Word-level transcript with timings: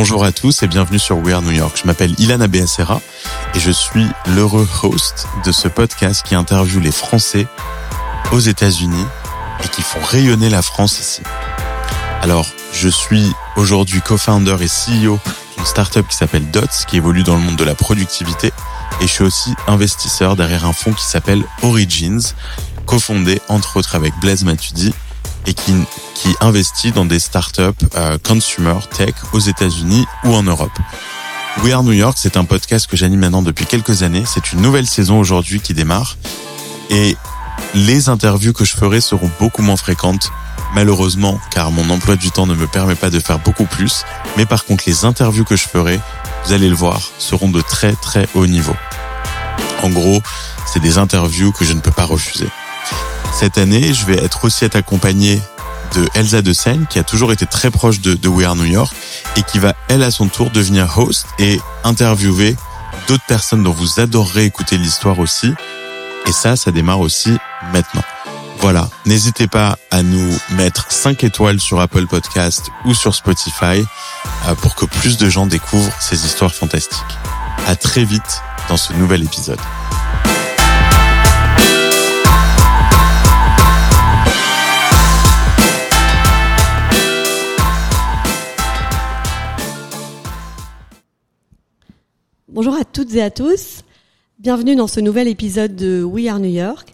Bonjour 0.00 0.24
à 0.24 0.32
tous 0.32 0.62
et 0.62 0.66
bienvenue 0.66 0.98
sur 0.98 1.18
We 1.18 1.34
Are 1.34 1.42
New 1.42 1.50
York. 1.50 1.78
Je 1.78 1.86
m'appelle 1.86 2.14
Ilana 2.16 2.48
Beacera 2.48 3.02
et 3.54 3.60
je 3.60 3.70
suis 3.70 4.06
l'heureux 4.28 4.66
host 4.82 5.26
de 5.44 5.52
ce 5.52 5.68
podcast 5.68 6.24
qui 6.24 6.34
interviewe 6.34 6.80
les 6.80 6.90
Français 6.90 7.46
aux 8.32 8.38
États-Unis 8.38 9.04
et 9.62 9.68
qui 9.68 9.82
font 9.82 10.00
rayonner 10.02 10.48
la 10.48 10.62
France 10.62 10.98
ici. 11.00 11.20
Alors, 12.22 12.46
je 12.72 12.88
suis 12.88 13.30
aujourd'hui 13.56 14.00
co-founder 14.00 14.56
et 14.62 14.68
CEO 14.68 15.18
d'une 15.58 15.66
startup 15.66 16.08
qui 16.08 16.16
s'appelle 16.16 16.50
Dots, 16.50 16.86
qui 16.88 16.96
évolue 16.96 17.22
dans 17.22 17.34
le 17.34 17.42
monde 17.42 17.56
de 17.56 17.64
la 17.64 17.74
productivité. 17.74 18.52
Et 19.02 19.06
je 19.06 19.12
suis 19.12 19.24
aussi 19.24 19.54
investisseur 19.66 20.34
derrière 20.34 20.64
un 20.64 20.72
fonds 20.72 20.94
qui 20.94 21.04
s'appelle 21.04 21.44
Origins, 21.60 22.32
cofondé 22.86 23.42
entre 23.48 23.76
autres 23.76 23.96
avec 23.96 24.14
Blaise 24.22 24.44
Matudi 24.44 24.94
et 25.46 25.54
qui, 25.54 25.74
qui 26.14 26.34
investit 26.40 26.92
dans 26.92 27.04
des 27.04 27.18
startups 27.18 27.62
euh, 27.96 28.18
consumer 28.18 28.78
tech 28.96 29.14
aux 29.32 29.40
États-Unis 29.40 30.06
ou 30.24 30.34
en 30.34 30.42
Europe. 30.42 30.78
We 31.62 31.72
Are 31.72 31.82
New 31.82 31.92
York, 31.92 32.16
c'est 32.18 32.36
un 32.36 32.44
podcast 32.44 32.86
que 32.86 32.96
j'anime 32.96 33.20
maintenant 33.20 33.42
depuis 33.42 33.66
quelques 33.66 34.02
années. 34.02 34.24
C'est 34.26 34.52
une 34.52 34.60
nouvelle 34.60 34.86
saison 34.86 35.18
aujourd'hui 35.18 35.60
qui 35.60 35.74
démarre. 35.74 36.16
Et 36.90 37.16
les 37.74 38.08
interviews 38.08 38.52
que 38.52 38.64
je 38.64 38.74
ferai 38.74 39.00
seront 39.00 39.30
beaucoup 39.38 39.62
moins 39.62 39.76
fréquentes, 39.76 40.30
malheureusement, 40.74 41.38
car 41.50 41.70
mon 41.70 41.88
emploi 41.90 42.16
du 42.16 42.30
temps 42.30 42.46
ne 42.46 42.54
me 42.54 42.66
permet 42.66 42.94
pas 42.94 43.10
de 43.10 43.20
faire 43.20 43.38
beaucoup 43.38 43.66
plus. 43.66 44.04
Mais 44.36 44.46
par 44.46 44.64
contre, 44.64 44.84
les 44.86 45.04
interviews 45.04 45.44
que 45.44 45.56
je 45.56 45.68
ferai, 45.68 46.00
vous 46.46 46.52
allez 46.52 46.68
le 46.68 46.74
voir, 46.74 47.00
seront 47.18 47.48
de 47.48 47.60
très 47.60 47.92
très 47.92 48.28
haut 48.34 48.46
niveau. 48.46 48.74
En 49.82 49.90
gros, 49.90 50.22
c'est 50.66 50.80
des 50.80 50.98
interviews 50.98 51.52
que 51.52 51.64
je 51.64 51.72
ne 51.72 51.80
peux 51.80 51.90
pas 51.90 52.04
refuser. 52.04 52.48
Cette 53.32 53.58
année, 53.58 53.92
je 53.92 54.06
vais 54.06 54.22
être 54.22 54.44
aussi 54.44 54.64
être 54.64 54.76
accompagné 54.76 55.40
de 55.94 56.08
Elsa 56.14 56.42
de 56.42 56.52
Seine, 56.52 56.86
qui 56.88 56.98
a 56.98 57.02
toujours 57.02 57.32
été 57.32 57.46
très 57.46 57.70
proche 57.70 58.00
de, 58.00 58.14
de 58.14 58.28
We 58.28 58.46
Are 58.46 58.56
New 58.56 58.64
York 58.64 58.94
et 59.36 59.42
qui 59.42 59.58
va, 59.58 59.74
elle, 59.88 60.02
à 60.02 60.10
son 60.10 60.28
tour, 60.28 60.50
devenir 60.50 60.98
host 60.98 61.26
et 61.38 61.60
interviewer 61.84 62.56
d'autres 63.08 63.24
personnes 63.26 63.62
dont 63.62 63.72
vous 63.72 64.00
adorerez 64.00 64.44
écouter 64.44 64.78
l'histoire 64.78 65.18
aussi. 65.18 65.52
Et 66.26 66.32
ça, 66.32 66.56
ça 66.56 66.70
démarre 66.70 67.00
aussi 67.00 67.36
maintenant. 67.72 68.02
Voilà, 68.60 68.90
n'hésitez 69.06 69.46
pas 69.46 69.78
à 69.90 70.02
nous 70.02 70.38
mettre 70.50 70.92
5 70.92 71.24
étoiles 71.24 71.60
sur 71.60 71.80
Apple 71.80 72.06
Podcast 72.06 72.66
ou 72.84 72.92
sur 72.92 73.14
Spotify 73.14 73.82
euh, 74.46 74.54
pour 74.56 74.74
que 74.74 74.84
plus 74.84 75.16
de 75.16 75.30
gens 75.30 75.46
découvrent 75.46 75.92
ces 75.98 76.26
histoires 76.26 76.54
fantastiques. 76.54 77.00
À 77.66 77.74
très 77.74 78.04
vite 78.04 78.42
dans 78.68 78.76
ce 78.76 78.92
nouvel 78.92 79.22
épisode. 79.22 79.60
Bonjour 92.62 92.74
à 92.74 92.84
toutes 92.84 93.14
et 93.14 93.22
à 93.22 93.30
tous. 93.30 93.84
Bienvenue 94.38 94.76
dans 94.76 94.86
ce 94.86 95.00
nouvel 95.00 95.28
épisode 95.28 95.76
de 95.76 96.02
We 96.02 96.28
Are 96.28 96.38
New 96.38 96.50
York. 96.50 96.92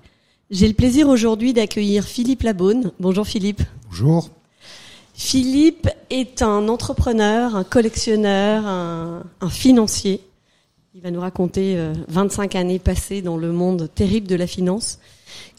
J'ai 0.49 0.69
le 0.69 0.75
plaisir 0.75 1.09
aujourd'hui 1.09 1.53
d'accueillir 1.53 2.05
Philippe 2.05 2.45
Labonne. 2.45 2.93
Bonjour 3.01 3.27
Philippe. 3.27 3.63
Bonjour. 3.89 4.31
Philippe 5.13 5.89
est 6.09 6.41
un 6.43 6.69
entrepreneur, 6.69 7.57
un 7.57 7.65
collectionneur, 7.65 8.65
un, 8.65 9.25
un 9.41 9.51
financier. 9.51 10.21
Il 10.95 11.01
va 11.01 11.11
nous 11.11 11.19
raconter 11.19 11.77
euh, 11.77 11.95
25 12.07 12.55
années 12.55 12.79
passées 12.79 13.21
dans 13.21 13.37
le 13.37 13.51
monde 13.51 13.91
terrible 13.93 14.29
de 14.29 14.37
la 14.37 14.47
finance, 14.47 15.01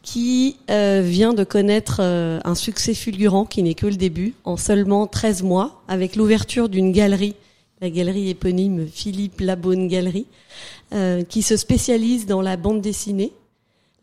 qui 0.04 0.56
euh, 0.72 1.02
vient 1.04 1.34
de 1.34 1.44
connaître 1.44 1.98
euh, 2.00 2.40
un 2.46 2.56
succès 2.56 2.94
fulgurant 2.94 3.44
qui 3.44 3.62
n'est 3.62 3.74
que 3.74 3.88
le 3.88 3.98
début, 3.98 4.36
en 4.46 4.56
seulement 4.56 5.06
13 5.06 5.44
mois, 5.44 5.84
avec 5.90 6.16
l'ouverture 6.16 6.70
d'une 6.70 6.94
galerie, 6.94 7.36
la 7.82 7.90
galerie 7.90 8.30
éponyme 8.30 8.88
Philippe 8.88 9.42
Labonne 9.42 9.88
Galerie, 9.88 10.28
euh, 10.94 11.24
qui 11.24 11.42
se 11.42 11.58
spécialise 11.58 12.26
dans 12.26 12.42
la 12.42 12.58
bande 12.58 12.82
dessinée, 12.82 13.34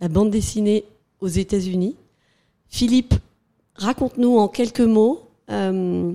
la 0.00 0.08
bande 0.08 0.30
dessinée 0.30 0.84
aux 1.20 1.28
États-Unis. 1.28 1.96
Philippe, 2.68 3.14
raconte-nous 3.74 4.36
en 4.36 4.48
quelques 4.48 4.80
mots 4.80 5.28
euh, 5.50 6.12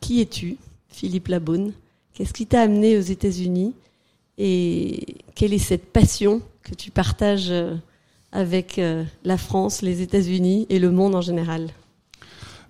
qui 0.00 0.20
es-tu, 0.20 0.56
Philippe 0.88 1.28
Labonne? 1.28 1.72
Qu'est-ce 2.14 2.32
qui 2.32 2.46
t'a 2.46 2.62
amené 2.62 2.98
aux 2.98 3.02
États-Unis 3.02 3.74
et 4.38 5.16
quelle 5.34 5.52
est 5.52 5.58
cette 5.58 5.92
passion 5.92 6.42
que 6.62 6.74
tu 6.74 6.90
partages 6.90 7.50
euh, 7.50 7.76
avec 8.32 8.78
euh, 8.78 9.04
la 9.24 9.36
France, 9.36 9.82
les 9.82 10.02
États-Unis 10.02 10.66
et 10.70 10.78
le 10.78 10.90
monde 10.90 11.14
en 11.14 11.20
général? 11.20 11.68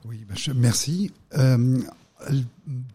Oui, 0.04 0.25
bah, 0.28 0.34
merci. 0.54 1.12
Euh, 1.36 1.78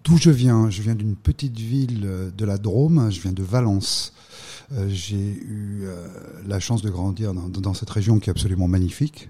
D'où 0.04 0.18
je 0.18 0.30
viens? 0.30 0.70
Je 0.70 0.82
viens 0.82 0.96
d'une 0.96 1.16
petite 1.16 1.58
ville 1.58 2.04
euh, 2.06 2.32
de 2.32 2.46
la 2.46 2.58
Drôme, 2.58 3.10
je 3.12 3.20
viens 3.22 3.34
de 3.34 3.44
Valence. 3.44 4.14
Euh, 4.72 4.88
J'ai 4.90 5.16
eu 5.16 5.82
euh, 5.84 6.08
la 6.48 6.60
chance 6.60 6.82
de 6.82 6.90
grandir 6.90 7.34
dans, 7.34 7.74
cette 7.74 7.90
région 7.90 8.20
qui 8.20 8.30
est 8.30 8.32
absolument 8.32 8.68
magnifique. 8.68 9.30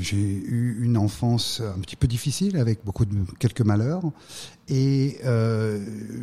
J'ai 0.00 0.18
eu 0.18 0.80
une 0.82 0.98
enfance 0.98 1.62
un 1.64 1.80
petit 1.80 1.96
peu 1.96 2.06
difficile 2.06 2.58
avec 2.58 2.84
beaucoup 2.84 3.06
de 3.06 3.14
quelques 3.38 3.62
malheurs 3.62 4.02
et 4.68 5.18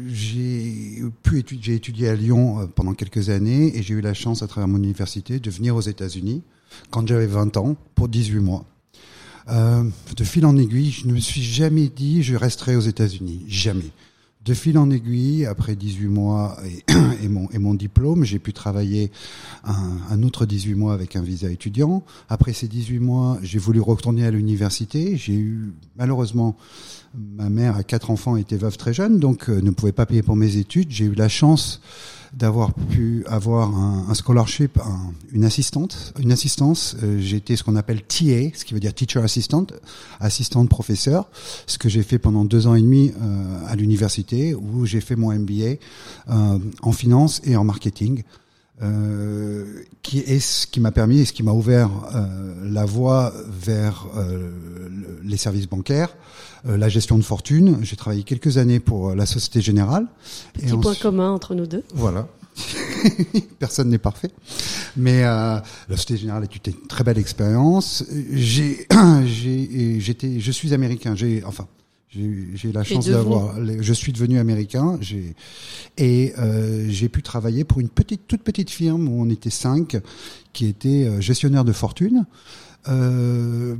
j'ai 0.09 1.01
pu 1.23 1.39
étudier, 1.39 1.63
j'ai 1.63 1.75
étudié 1.75 2.09
à 2.09 2.15
Lyon 2.15 2.69
pendant 2.75 2.93
quelques 2.93 3.29
années 3.29 3.75
et 3.75 3.81
j'ai 3.81 3.95
eu 3.95 4.01
la 4.01 4.13
chance 4.13 4.43
à 4.43 4.47
travers 4.47 4.67
mon 4.67 4.77
université 4.77 5.39
de 5.39 5.49
venir 5.49 5.75
aux 5.75 5.81
États-Unis 5.81 6.43
quand 6.91 7.07
j'avais 7.07 7.25
20 7.25 7.57
ans 7.57 7.75
pour 7.95 8.07
18 8.07 8.39
mois. 8.39 8.65
Euh, 9.51 9.83
de 10.15 10.23
fil 10.23 10.45
en 10.45 10.57
aiguille, 10.57 10.91
je 10.91 11.07
ne 11.07 11.13
me 11.13 11.19
suis 11.19 11.41
jamais 11.41 11.87
dit 11.87 12.23
je 12.23 12.35
resterai 12.35 12.75
aux 12.75 12.81
États-Unis, 12.81 13.45
jamais. 13.47 13.91
De 14.45 14.53
fil 14.53 14.77
en 14.77 14.89
aiguille, 14.89 15.45
après 15.45 15.75
18 15.75 16.07
mois 16.07 16.57
et, 17.23 17.27
mon 17.27 17.73
diplôme, 17.73 18.23
j'ai 18.23 18.39
pu 18.39 18.53
travailler 18.53 19.11
un, 19.65 19.97
un 20.09 20.23
autre 20.23 20.45
18 20.45 20.75
mois 20.75 20.93
avec 20.93 21.15
un 21.15 21.21
visa 21.21 21.51
étudiant. 21.51 22.03
Après 22.29 22.53
ces 22.53 22.67
18 22.67 22.99
mois, 22.99 23.37
j'ai 23.41 23.59
voulu 23.59 23.81
retourner 23.81 24.25
à 24.25 24.31
l'université. 24.31 25.17
J'ai 25.17 25.33
eu, 25.33 25.73
malheureusement, 25.97 26.55
ma 27.15 27.49
mère 27.49 27.75
a 27.75 27.83
quatre 27.83 28.11
enfants, 28.11 28.37
était 28.37 28.55
veuve 28.57 28.77
très 28.77 28.93
jeune, 28.93 29.19
donc 29.19 29.49
euh, 29.49 29.61
ne 29.61 29.71
pouvait 29.71 29.91
pas 29.91 30.05
payer 30.05 30.23
pour 30.23 30.35
mes 30.35 30.57
études. 30.57 30.91
J'ai 30.91 31.05
eu 31.05 31.15
la 31.15 31.29
chance 31.29 31.81
d'avoir 32.33 32.73
pu 32.73 33.23
avoir 33.27 33.75
un, 33.75 34.13
scholarship, 34.13 34.77
un- 34.79 35.11
une 35.31 35.43
assistante, 35.45 36.13
une 36.19 36.31
assistance. 36.31 36.95
Euh, 37.03 37.17
j'ai 37.19 37.37
été 37.37 37.55
ce 37.55 37.63
qu'on 37.63 37.75
appelle 37.75 38.01
TA, 38.03 38.49
ce 38.53 38.65
qui 38.65 38.73
veut 38.73 38.79
dire 38.79 38.93
teacher 38.93 39.19
assistant, 39.19 39.65
assistante 40.19 40.69
professeur, 40.69 41.29
ce 41.67 41.77
que 41.77 41.89
j'ai 41.89 42.03
fait 42.03 42.19
pendant 42.19 42.45
deux 42.45 42.67
ans 42.67 42.75
et 42.75 42.81
demi 42.81 43.11
euh, 43.21 43.65
à 43.67 43.75
l'université, 43.75 44.53
où 44.53 44.85
j'ai 44.85 45.01
fait 45.01 45.15
mon 45.15 45.31
MBA 45.33 45.75
euh, 46.29 46.59
en 46.81 46.91
finance 46.91 47.41
et 47.45 47.55
en 47.55 47.63
marketing. 47.63 48.23
Euh, 48.81 49.83
qui 50.03 50.19
est 50.19 50.39
ce 50.39 50.65
qui 50.65 50.79
m'a 50.79 50.91
permis 50.91 51.19
et 51.19 51.25
ce 51.25 51.33
qui 51.33 51.43
m'a 51.43 51.51
ouvert 51.51 51.89
euh, 52.15 52.53
la 52.63 52.85
voie 52.85 53.33
vers 53.49 54.07
euh, 54.15 54.49
le- 54.89 55.19
les 55.21 55.35
services 55.35 55.67
bancaires, 55.67 56.15
euh, 56.65 56.77
la 56.77 56.87
gestion 56.87 57.17
de 57.17 57.23
fortune. 57.23 57.79
J'ai 57.81 57.97
travaillé 57.97 58.23
quelques 58.23 58.57
années 58.57 58.79
pour 58.79 59.09
euh, 59.09 59.15
la 59.15 59.25
Société 59.25 59.59
Générale. 59.61 60.07
Petit 60.53 60.67
point 60.67 60.91
ensuite- 60.91 61.01
commun 61.03 61.29
entre 61.31 61.55
nous 61.55 61.67
deux. 61.67 61.83
voilà. 61.93 62.27
Personne 63.59 63.89
n'est 63.89 63.97
parfait. 63.97 64.31
Mais 64.97 65.23
euh, 65.23 65.59
la 65.89 65.95
Société 65.97 66.17
Générale 66.17 66.43
est 66.45 66.67
une 66.67 66.87
très 66.87 67.03
belle 67.03 67.17
expérience. 67.17 68.03
J'ai, 68.31 68.87
j'ai, 69.25 69.99
j'étais, 69.99 70.39
je 70.39 70.51
suis 70.51 70.73
américain. 70.73 71.15
J'ai, 71.15 71.43
enfin, 71.45 71.67
j'ai, 72.09 72.71
la 72.71 72.83
chance 72.83 73.07
d'avoir. 73.07 73.55
Je 73.81 73.93
suis 73.93 74.11
devenu 74.11 74.39
américain. 74.39 74.97
J'ai 75.01 75.35
et 75.97 76.33
euh, 76.39 76.85
j'ai 76.89 77.07
pu 77.09 77.21
travailler 77.21 77.63
pour 77.63 77.79
une 77.79 77.89
petite, 77.89 78.21
toute 78.27 78.41
petite 78.41 78.69
firme 78.69 79.07
où 79.07 79.21
on 79.21 79.29
était 79.29 79.49
cinq, 79.51 79.97
qui 80.53 80.65
était 80.65 81.05
euh, 81.05 81.21
gestionnaire 81.21 81.63
de 81.65 81.71
fortune. 81.71 82.25
Euh, 82.87 83.75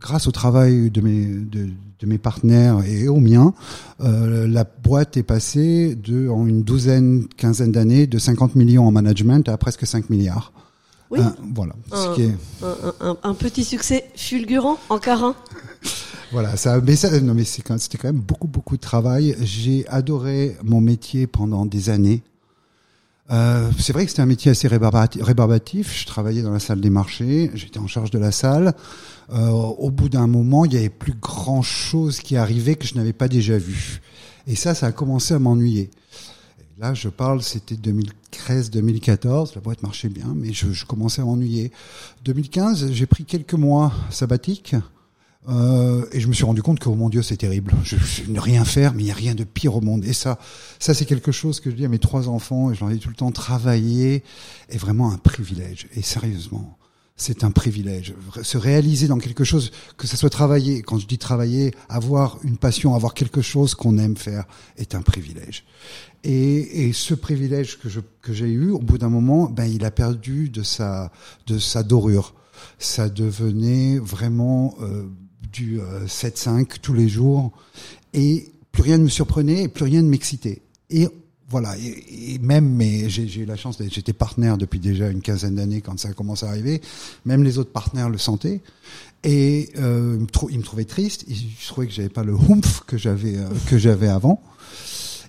grâce 0.00 0.26
au 0.26 0.32
travail 0.32 0.90
de 0.90 1.00
mes, 1.00 1.26
de, 1.26 1.66
de 2.00 2.06
mes 2.06 2.18
partenaires 2.18 2.82
et 2.84 3.06
au 3.08 3.20
mien, 3.20 3.54
euh, 4.00 4.46
la 4.48 4.64
boîte 4.64 5.16
est 5.16 5.22
passée 5.22 5.94
de, 5.94 6.28
en 6.28 6.46
une 6.46 6.62
douzaine, 6.62 7.26
quinzaine 7.36 7.72
d'années, 7.72 8.06
de 8.06 8.18
50 8.18 8.54
millions 8.56 8.86
en 8.86 8.90
management 8.90 9.48
à 9.48 9.56
presque 9.56 9.86
5 9.86 10.10
milliards. 10.10 10.52
Oui. 11.10 11.20
Hein, 11.22 11.34
voilà. 11.54 11.74
Ce 11.92 11.94
Un- 12.08 12.14
qui 12.14 12.22
est, 12.22 12.34
Un, 12.62 12.66
un- 12.66 13.10
un- 13.10 13.16
un 13.22 13.34
petit 13.34 13.62
succès 13.64 14.04
fulgurant, 14.16 14.78
encore 14.88 15.22
un. 15.22 15.36
Voilà, 16.32 16.56
ça, 16.56 16.80
mais 16.80 16.96
ça, 16.96 17.18
non, 17.20 17.34
mais 17.34 17.44
c'est 17.44 17.62
quand- 17.62 17.78
c'était 17.78 17.98
quand 17.98 18.08
même 18.08 18.20
beaucoup, 18.20 18.48
beaucoup 18.48 18.76
de 18.76 18.80
travail. 18.80 19.36
J'ai 19.42 19.86
adoré 19.88 20.56
mon 20.64 20.80
métier 20.80 21.26
pendant 21.26 21.66
des 21.66 21.90
années. 21.90 22.22
Euh, 23.30 23.70
c'est 23.78 23.92
vrai 23.94 24.04
que 24.04 24.10
c'était 24.10 24.22
un 24.22 24.26
métier 24.26 24.50
assez 24.50 24.68
rébarbati- 24.68 25.22
rébarbatif. 25.22 25.98
Je 25.98 26.04
travaillais 26.06 26.42
dans 26.42 26.50
la 26.52 26.58
salle 26.60 26.80
des 26.80 26.90
marchés, 26.90 27.50
j'étais 27.54 27.78
en 27.78 27.86
charge 27.86 28.10
de 28.10 28.18
la 28.18 28.32
salle. 28.32 28.74
Euh, 29.32 29.48
au 29.50 29.90
bout 29.90 30.08
d'un 30.10 30.26
moment, 30.26 30.64
il 30.66 30.74
y 30.74 30.76
avait 30.76 30.90
plus 30.90 31.14
grand 31.14 31.62
chose 31.62 32.18
qui 32.20 32.36
arrivait 32.36 32.74
que 32.74 32.86
je 32.86 32.94
n'avais 32.96 33.14
pas 33.14 33.28
déjà 33.28 33.56
vu. 33.56 34.02
Et 34.46 34.56
ça, 34.56 34.74
ça 34.74 34.86
a 34.88 34.92
commencé 34.92 35.32
à 35.32 35.38
m'ennuyer. 35.38 35.90
Là, 36.78 36.92
je 36.92 37.08
parle, 37.08 37.40
c'était 37.42 37.76
2013-2014. 37.76 39.54
La 39.54 39.60
boîte 39.62 39.82
marchait 39.82 40.08
bien, 40.10 40.34
mais 40.36 40.52
je, 40.52 40.72
je 40.72 40.84
commençais 40.84 41.22
à 41.22 41.24
m'ennuyer. 41.24 41.70
2015, 42.24 42.90
j'ai 42.92 43.06
pris 43.06 43.24
quelques 43.24 43.54
mois 43.54 43.92
sabbatiques 44.10 44.74
Euh, 45.48 46.06
et 46.12 46.20
je 46.20 46.28
me 46.28 46.32
suis 46.32 46.44
rendu 46.44 46.62
compte 46.62 46.78
que, 46.78 46.88
oh 46.88 46.94
mon 46.94 47.08
Dieu, 47.08 47.22
c'est 47.22 47.36
terrible. 47.36 47.72
Je, 47.84 47.96
je, 47.96 48.30
ne 48.30 48.40
rien 48.40 48.64
faire, 48.64 48.94
mais 48.94 49.02
il 49.02 49.06
n'y 49.06 49.10
a 49.10 49.14
rien 49.14 49.34
de 49.34 49.44
pire 49.44 49.76
au 49.76 49.80
monde. 49.80 50.04
Et 50.04 50.12
ça, 50.12 50.38
ça 50.78 50.94
c'est 50.94 51.04
quelque 51.04 51.32
chose 51.32 51.60
que 51.60 51.70
je 51.70 51.76
dis 51.76 51.84
à 51.84 51.88
mes 51.88 51.98
trois 51.98 52.28
enfants, 52.28 52.70
et 52.70 52.74
je 52.74 52.80
leur 52.80 52.90
dis 52.90 52.98
tout 52.98 53.10
le 53.10 53.14
temps, 53.14 53.30
travailler 53.30 54.22
est 54.68 54.78
vraiment 54.78 55.12
un 55.12 55.18
privilège. 55.18 55.86
Et 55.94 56.02
sérieusement, 56.02 56.78
c'est 57.16 57.44
un 57.44 57.50
privilège. 57.50 58.14
Se 58.42 58.58
réaliser 58.58 59.06
dans 59.06 59.18
quelque 59.18 59.44
chose, 59.44 59.70
que 59.96 60.06
ce 60.06 60.16
soit 60.16 60.30
travailler, 60.30 60.82
quand 60.82 60.98
je 60.98 61.06
dis 61.06 61.18
travailler, 61.18 61.72
avoir 61.88 62.38
une 62.42 62.56
passion, 62.56 62.94
avoir 62.94 63.14
quelque 63.14 63.40
chose 63.42 63.74
qu'on 63.74 63.98
aime 63.98 64.16
faire, 64.16 64.46
est 64.78 64.94
un 64.94 65.02
privilège. 65.02 65.64
Et, 66.24 66.86
et 66.86 66.92
ce 66.92 67.14
privilège 67.14 67.78
que 67.78 67.88
je 67.88 68.00
que 68.22 68.32
j'ai 68.32 68.48
eu, 68.48 68.70
au 68.70 68.78
bout 68.78 68.98
d'un 68.98 69.10
moment, 69.10 69.48
ben 69.50 69.66
il 69.66 69.84
a 69.84 69.90
perdu 69.90 70.48
de 70.48 70.62
sa 70.62 71.12
de 71.46 71.58
sa 71.58 71.82
dorure. 71.82 72.34
Ça 72.78 73.08
devenait 73.08 73.98
vraiment 73.98 74.74
euh, 74.80 75.04
du 75.54 75.80
7-5 76.06 76.48
euh, 76.50 76.64
tous 76.82 76.92
les 76.92 77.08
jours, 77.08 77.52
et 78.12 78.52
plus 78.72 78.82
rien 78.82 78.98
ne 78.98 79.04
me 79.04 79.08
surprenait, 79.08 79.62
et 79.62 79.68
plus 79.68 79.84
rien 79.84 80.02
ne 80.02 80.08
m'excitait. 80.08 80.60
Et 80.90 81.08
voilà, 81.48 81.76
et, 81.78 82.38
même, 82.40 82.68
mais 82.68 83.08
j'ai 83.08 83.40
eu 83.40 83.44
la 83.44 83.56
chance 83.56 83.78
d'être, 83.78 83.92
j'étais 83.92 84.12
partenaire 84.12 84.58
depuis 84.58 84.80
déjà 84.80 85.08
une 85.08 85.20
quinzaine 85.20 85.54
d'années 85.54 85.80
quand 85.80 85.98
ça 85.98 86.08
a 86.08 86.12
commencé 86.12 86.44
à 86.44 86.48
arriver. 86.48 86.80
Même 87.24 87.44
les 87.44 87.58
autres 87.58 87.70
partenaires 87.70 88.10
le 88.10 88.18
sentaient. 88.18 88.60
Et 89.22 89.70
euh, 89.78 90.18
il 90.50 90.58
me 90.58 90.64
trouvait 90.64 90.84
triste. 90.84 91.24
Je 91.28 91.66
trouvais 91.68 91.86
que 91.86 91.92
j'avais 91.92 92.08
pas 92.08 92.24
le 92.24 92.34
humph 92.34 92.82
que 92.86 92.98
j'avais 92.98 93.36
euh, 93.36 93.48
que 93.68 93.78
j'avais 93.78 94.08
avant. 94.08 94.42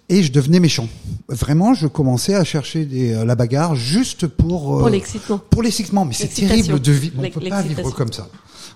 Et 0.08 0.22
je 0.22 0.32
devenais 0.32 0.60
méchant. 0.60 0.88
Vraiment, 1.28 1.74
je 1.74 1.88
commençais 1.88 2.36
à 2.36 2.44
chercher 2.44 2.86
des, 2.86 3.14
euh, 3.14 3.26
la 3.26 3.36
bagarre 3.36 3.76
juste 3.76 4.28
pour 4.28 4.80
pour 4.80 4.90
l'excitement. 4.90 5.40
Pour 5.50 5.64
l'excitement, 5.64 6.06
mais 6.06 6.14
c'est 6.14 6.28
terrible 6.28 6.80
de 6.80 6.92
vivre. 6.92 7.16
On 7.18 7.30
peut 7.30 7.50
pas 7.50 7.62
vivre 7.62 7.92
comme 7.92 8.14
ça. 8.14 8.28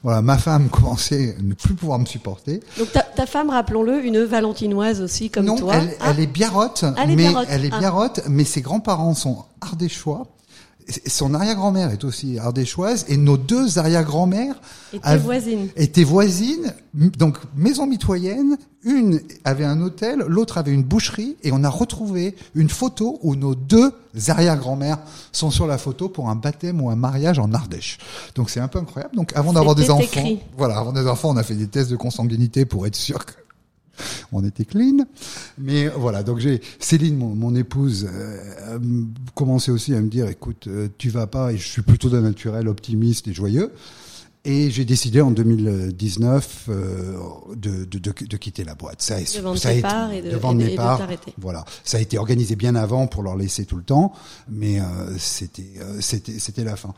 Voilà, 0.04 0.22
ma 0.22 0.38
femme 0.38 0.70
commençait 0.72 1.36
à 1.38 1.42
ne 1.42 1.54
plus 1.54 1.76
pouvoir 1.76 2.00
me 2.00 2.06
supporter. 2.06 2.62
Donc 2.78 2.92
ta, 2.92 3.02
ta 3.02 3.26
femme, 3.26 3.50
rappelons-le, 3.50 4.04
une 4.04 4.24
valentinoise 4.24 5.02
aussi 5.02 5.30
comme 5.30 5.46
toi. 5.46 5.58
Non, 5.58 5.72
elle, 5.72 5.98
ah. 6.00 6.12
elle, 6.12 6.20
est 6.22 6.28
biarrotte, 6.28 6.86
elle 6.98 7.12
est 7.12 7.16
mais 7.16 7.34
elle 7.50 7.66
est 7.66 7.70
ah. 7.74 7.80
biarrotte, 7.80 8.22
mais 8.30 8.44
ses 8.44 8.62
grands-parents 8.62 9.14
sont 9.14 9.46
ardéchois. 9.62 10.28
Son 11.08 11.34
arrière-grand-mère 11.34 11.92
est 11.92 12.04
aussi 12.04 12.40
ardéchoise 12.40 13.06
et 13.08 13.18
nos 13.18 13.38
deux 13.38 13.78
arrière-grand-mères 13.78 14.60
étaient 14.94 15.18
voisines. 15.18 15.68
Étaient 15.76 16.04
voisines, 16.04 16.74
donc 16.94 17.38
maison 17.56 17.86
mitoyenne. 17.86 18.58
Une 18.84 19.20
avait 19.44 19.66
un 19.66 19.82
hôtel, 19.82 20.20
l'autre 20.26 20.58
avait 20.58 20.72
une 20.72 20.84
boucherie 20.84 21.36
et 21.44 21.52
on 21.52 21.66
a 21.66 21.70
retrouvé 21.70 22.36
une 22.56 22.70
photo 22.70 23.20
où 23.22 23.36
nos 23.36 23.54
deux 23.54 23.92
arrière-grand-mères 24.28 25.00
sont 25.34 25.52
sur 25.52 25.68
la 25.68 25.78
photo 25.78 26.08
pour 26.08 26.30
un 26.30 26.36
baptême 26.36 26.82
ou 26.82 26.90
un 26.90 26.96
mariage 26.96 27.40
en 27.40 27.54
Ardèche. 27.54 27.98
Donc 28.36 28.50
c'est 28.50 28.62
un 28.62 28.70
peu 28.70 28.80
incroyable. 28.80 29.16
Donc 29.16 29.34
avant 29.36 29.54
d'avoir 29.54 29.76
des 29.76 29.92
enfants, 29.92 30.22
voilà, 30.58 30.78
avant 30.78 30.94
des 30.94 31.08
enfants, 31.08 31.30
on 31.30 31.38
a 31.38 31.44
fait 31.44 31.56
des 31.56 31.68
tests 31.68 31.92
de 31.92 31.98
consanguinité 31.98 32.66
pour 32.66 32.88
être 32.88 32.96
sûr 32.96 33.26
que 33.26 33.34
on 34.31 34.44
était 34.44 34.66
clean. 34.66 35.06
Mais 35.57 35.88
voilà, 35.88 36.24
donc 36.24 36.40
j'ai 36.40 36.62
Céline, 36.80 37.18
mon, 37.18 37.56
épouse, 37.56 38.07
euh, 38.12 38.80
commençait 39.36 39.72
aussi 39.72 39.94
à 39.94 40.01
me 40.01 40.10
dire, 40.10 40.28
écoute, 40.28 40.68
euh, 40.68 40.88
tu 40.98 41.10
vas 41.10 41.28
pas, 41.28 41.51
et 41.54 41.57
je 41.57 41.68
suis 41.68 41.81
plutôt 41.81 42.10
d'un 42.10 42.22
naturel 42.22 42.68
optimiste 42.68 43.28
et 43.28 43.34
joyeux. 43.34 43.72
Et 44.46 44.72
j'ai 44.72 44.86
décidé 44.86 45.19
en 45.19 45.31
2019 45.31 46.66
euh, 46.69 47.18
de, 47.56 47.84
de, 47.84 48.00
de, 48.00 48.13
de, 48.25 48.38
quitter 48.38 48.63
la 48.63 48.74
boîte. 48.74 49.01
Ça, 49.01 49.19
de 49.19 49.42
vendre 49.42 49.57
ça 49.57 49.69
a 49.69 49.74
été, 49.74 50.18
et 50.18 50.22
de, 50.22 50.38
vendre 50.38 50.63
mes 50.63 50.75
parts. 50.75 51.06
Voilà, 51.38 51.66
ça 51.84 51.98
a 51.98 52.00
été 52.00 52.18
organisé 52.18 52.56
bien 52.56 52.75
avant 52.75 53.07
pour 53.07 53.22
leur 53.22 53.36
laisser 53.36 53.66
tout 53.66 53.75
le 53.75 53.84
temps, 53.84 54.13
mais 54.50 54.80
euh, 54.80 54.84
c'était 55.18 55.74
euh, 55.81 55.98
c'était 56.00 56.40
c'était 56.40 56.63
la 56.63 56.78
fin. 56.78 56.94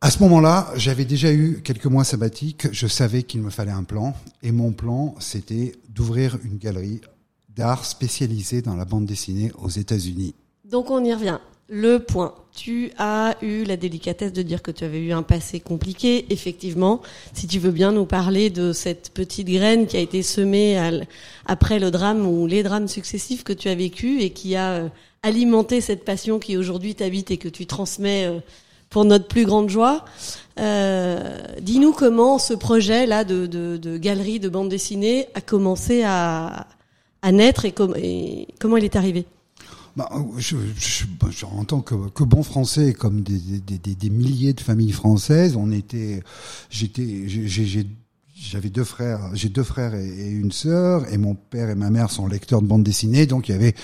À 0.00 0.12
ce 0.12 0.22
moment-là, 0.22 0.72
j'avais 0.76 1.04
déjà 1.04 1.32
eu 1.32 1.60
quelques 1.64 1.86
mois 1.86 2.04
sabbatiques. 2.04 2.68
Je 2.70 2.86
savais 2.86 3.24
qu'il 3.24 3.40
me 3.40 3.50
fallait 3.50 3.72
un 3.72 3.82
plan. 3.82 4.14
Et 4.44 4.52
mon 4.52 4.70
plan, 4.70 5.16
c'était 5.18 5.72
d'ouvrir 5.88 6.38
une 6.44 6.56
galerie 6.56 7.00
d'art 7.56 7.84
spécialisée 7.84 8.62
dans 8.62 8.76
la 8.76 8.84
bande 8.84 9.06
dessinée 9.06 9.50
aux 9.60 9.68
États-Unis. 9.68 10.36
Donc 10.64 10.90
on 10.90 11.04
y 11.04 11.12
revient. 11.12 11.38
Le 11.68 11.98
point. 11.98 12.32
Tu 12.54 12.92
as 12.96 13.36
eu 13.42 13.64
la 13.64 13.76
délicatesse 13.76 14.32
de 14.32 14.42
dire 14.42 14.62
que 14.62 14.70
tu 14.70 14.84
avais 14.84 15.00
eu 15.00 15.12
un 15.12 15.24
passé 15.24 15.58
compliqué. 15.58 16.26
Effectivement, 16.30 17.02
si 17.34 17.48
tu 17.48 17.58
veux 17.58 17.72
bien 17.72 17.90
nous 17.90 18.06
parler 18.06 18.50
de 18.50 18.72
cette 18.72 19.10
petite 19.10 19.48
graine 19.48 19.88
qui 19.88 19.96
a 19.96 20.00
été 20.00 20.22
semée 20.22 20.80
après 21.44 21.80
le 21.80 21.90
drame 21.90 22.24
ou 22.24 22.46
les 22.46 22.62
drames 22.62 22.88
successifs 22.88 23.42
que 23.42 23.52
tu 23.52 23.68
as 23.68 23.74
vécu 23.74 24.20
et 24.20 24.30
qui 24.30 24.54
a 24.54 24.74
euh, 24.74 24.88
alimenté 25.22 25.80
cette 25.80 26.04
passion 26.04 26.38
qui 26.38 26.56
aujourd'hui 26.56 26.94
t'habite 26.94 27.30
et 27.32 27.36
que 27.36 27.48
tu 27.48 27.66
transmets 27.66 28.26
euh, 28.26 28.40
pour 28.90 29.04
notre 29.04 29.26
plus 29.28 29.44
grande 29.44 29.68
joie. 29.68 30.04
Euh, 30.58 31.38
Dis-nous 31.60 31.92
comment 31.92 32.38
ce 32.38 32.54
projet-là 32.54 33.24
de, 33.24 33.46
de, 33.46 33.76
de, 33.76 33.96
galerie 33.96 34.40
de 34.40 34.48
bande 34.48 34.68
dessinée 34.68 35.28
a 35.34 35.40
commencé 35.40 36.02
à, 36.04 36.66
à 37.22 37.32
naître 37.32 37.64
et, 37.64 37.72
com 37.72 37.94
et 37.96 38.48
comment 38.60 38.76
il 38.76 38.84
est 38.84 38.96
arrivé? 38.96 39.26
Bah, 39.96 40.08
je, 40.36 40.56
je, 40.78 41.04
je, 41.30 41.44
en 41.44 41.64
tant 41.64 41.80
que, 41.80 42.08
que, 42.10 42.22
bon 42.22 42.44
français, 42.44 42.92
comme 42.92 43.22
des, 43.22 43.38
des, 43.38 43.78
des, 43.78 43.94
des, 43.96 44.10
milliers 44.10 44.52
de 44.52 44.60
familles 44.60 44.92
françaises, 44.92 45.56
on 45.56 45.72
était, 45.72 46.22
j'étais, 46.70 47.24
j'ai 47.26 47.86
j'avais 48.40 48.70
deux 48.70 48.84
frères, 48.84 49.30
j'ai 49.34 49.48
deux 49.48 49.62
frères 49.62 49.94
et, 49.94 50.28
une 50.28 50.52
sœur, 50.52 51.12
et 51.12 51.18
mon 51.18 51.34
père 51.34 51.70
et 51.70 51.74
ma 51.74 51.90
mère 51.90 52.10
sont 52.10 52.26
lecteurs 52.26 52.62
de 52.62 52.66
bande 52.66 52.84
dessinée, 52.84 53.26
donc 53.26 53.48
il 53.48 53.52
y 53.52 53.54
avait 53.54 53.74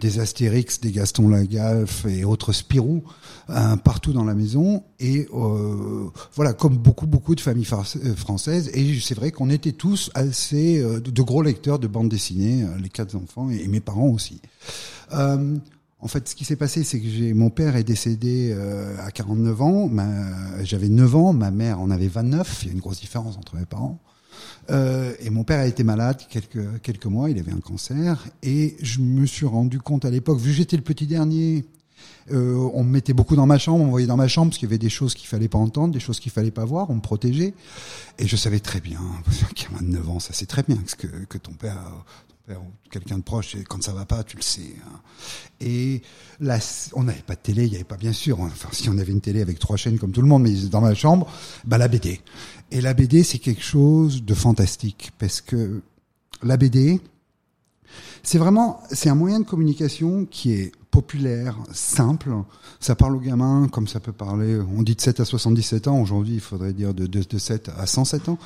des 0.00 0.20
Astérix, 0.20 0.80
des 0.80 0.92
Gaston 0.92 1.28
Lagaffe 1.28 2.04
et 2.06 2.24
autres 2.24 2.52
Spirou 2.52 3.02
euh, 3.50 3.76
partout 3.76 4.12
dans 4.12 4.24
la 4.24 4.34
maison, 4.34 4.84
et 5.00 5.28
euh, 5.34 6.10
voilà, 6.34 6.52
comme 6.52 6.76
beaucoup 6.76 7.06
beaucoup 7.06 7.34
de 7.34 7.40
familles 7.40 7.68
euh, 7.72 8.14
françaises, 8.14 8.70
et 8.74 9.00
c'est 9.00 9.14
vrai 9.14 9.30
qu'on 9.30 9.50
était 9.50 9.72
tous 9.72 10.10
assez 10.14 10.78
euh, 10.80 11.00
de 11.00 11.22
gros 11.22 11.42
lecteurs 11.42 11.78
de 11.78 11.86
bande 11.86 12.08
dessinée, 12.08 12.66
les 12.80 12.90
quatre 12.90 13.14
enfants 13.16 13.50
et 13.50 13.66
mes 13.66 13.80
parents 13.80 14.08
aussi. 14.08 14.40
En 16.02 16.08
fait, 16.08 16.28
ce 16.28 16.34
qui 16.34 16.44
s'est 16.44 16.56
passé, 16.56 16.82
c'est 16.82 16.98
que 16.98 17.32
mon 17.32 17.48
père 17.48 17.76
est 17.76 17.84
décédé 17.84 18.52
euh, 18.52 18.96
à 18.98 19.12
49 19.12 19.62
ans, 19.62 19.90
j'avais 20.64 20.88
9 20.88 21.14
ans, 21.14 21.32
ma 21.32 21.52
mère 21.52 21.78
en 21.78 21.92
avait 21.92 22.08
29, 22.08 22.62
il 22.62 22.66
y 22.66 22.70
a 22.70 22.74
une 22.74 22.80
grosse 22.80 23.00
différence 23.00 23.36
entre 23.36 23.54
mes 23.54 23.66
parents. 23.66 24.00
Euh, 24.70 25.14
et 25.20 25.30
mon 25.30 25.44
père 25.44 25.60
a 25.60 25.66
été 25.66 25.84
malade 25.84 26.20
quelques 26.28 26.80
quelques 26.82 27.06
mois, 27.06 27.30
il 27.30 27.38
avait 27.38 27.52
un 27.52 27.60
cancer, 27.60 28.26
et 28.42 28.76
je 28.82 29.00
me 29.00 29.26
suis 29.26 29.46
rendu 29.46 29.78
compte 29.78 30.04
à 30.04 30.10
l'époque, 30.10 30.40
vu 30.40 30.50
que 30.50 30.56
j'étais 30.56 30.76
le 30.76 30.82
petit 30.82 31.06
dernier, 31.06 31.64
euh, 32.32 32.68
on 32.74 32.82
me 32.82 32.90
mettait 32.90 33.12
beaucoup 33.12 33.36
dans 33.36 33.46
ma 33.46 33.58
chambre, 33.58 33.82
on 33.82 33.86
me 33.86 33.90
voyait 33.90 34.08
dans 34.08 34.16
ma 34.16 34.26
chambre 34.26 34.50
parce 34.50 34.58
qu'il 34.58 34.68
y 34.68 34.70
avait 34.70 34.78
des 34.78 34.90
choses 34.90 35.14
qu'il 35.14 35.28
fallait 35.28 35.48
pas 35.48 35.58
entendre, 35.58 35.94
des 35.94 36.00
choses 36.00 36.18
qu'il 36.18 36.32
fallait 36.32 36.50
pas 36.50 36.64
voir, 36.64 36.90
on 36.90 36.96
me 36.96 37.00
protégeait, 37.00 37.54
et 38.18 38.26
je 38.26 38.34
savais 38.34 38.58
très 38.58 38.80
bien, 38.80 39.00
qu'à 39.54 39.68
29 39.70 40.08
ans, 40.08 40.18
ça 40.18 40.32
c'est 40.32 40.46
très 40.46 40.64
bien 40.64 40.78
que, 40.98 41.06
que 41.28 41.38
ton 41.38 41.52
père 41.52 41.78
quelqu'un 42.90 43.18
de 43.18 43.22
proche, 43.22 43.56
quand 43.68 43.82
ça 43.82 43.92
va 43.92 44.04
pas, 44.04 44.24
tu 44.24 44.36
le 44.36 44.42
sais. 44.42 44.74
Hein. 44.86 45.00
Et 45.60 46.02
là, 46.40 46.58
on 46.94 47.04
n'avait 47.04 47.22
pas 47.22 47.34
de 47.34 47.40
télé, 47.40 47.64
il 47.64 47.70
n'y 47.70 47.76
avait 47.76 47.84
pas 47.84 47.96
bien 47.96 48.12
sûr. 48.12 48.40
Enfin, 48.40 48.68
si 48.72 48.88
on 48.88 48.98
avait 48.98 49.12
une 49.12 49.20
télé 49.20 49.40
avec 49.40 49.58
trois 49.58 49.76
chaînes 49.76 49.98
comme 49.98 50.12
tout 50.12 50.22
le 50.22 50.28
monde, 50.28 50.42
mais 50.42 50.52
dans 50.68 50.80
ma 50.80 50.94
chambre, 50.94 51.30
bah 51.64 51.78
la 51.78 51.88
BD. 51.88 52.20
Et 52.70 52.80
la 52.80 52.94
BD, 52.94 53.22
c'est 53.22 53.38
quelque 53.38 53.62
chose 53.62 54.24
de 54.24 54.34
fantastique 54.34 55.12
parce 55.18 55.40
que 55.40 55.82
la 56.42 56.56
BD, 56.56 57.00
c'est 58.22 58.38
vraiment, 58.38 58.82
c'est 58.90 59.08
un 59.08 59.14
moyen 59.14 59.40
de 59.40 59.44
communication 59.44 60.26
qui 60.26 60.52
est 60.52 60.72
populaire, 60.92 61.56
simple. 61.72 62.30
Ça 62.78 62.94
parle 62.94 63.16
aux 63.16 63.20
gamins 63.20 63.66
comme 63.72 63.88
ça 63.88 63.98
peut 63.98 64.12
parler, 64.12 64.60
on 64.76 64.82
dit 64.82 64.94
de 64.94 65.00
7 65.00 65.18
à 65.20 65.24
77 65.24 65.88
ans, 65.88 66.00
aujourd'hui 66.00 66.34
il 66.34 66.40
faudrait 66.40 66.74
dire 66.74 66.94
de, 66.94 67.06
de, 67.06 67.22
de 67.28 67.38
7 67.38 67.70
à 67.76 67.86
107 67.86 68.28
ans, 68.28 68.38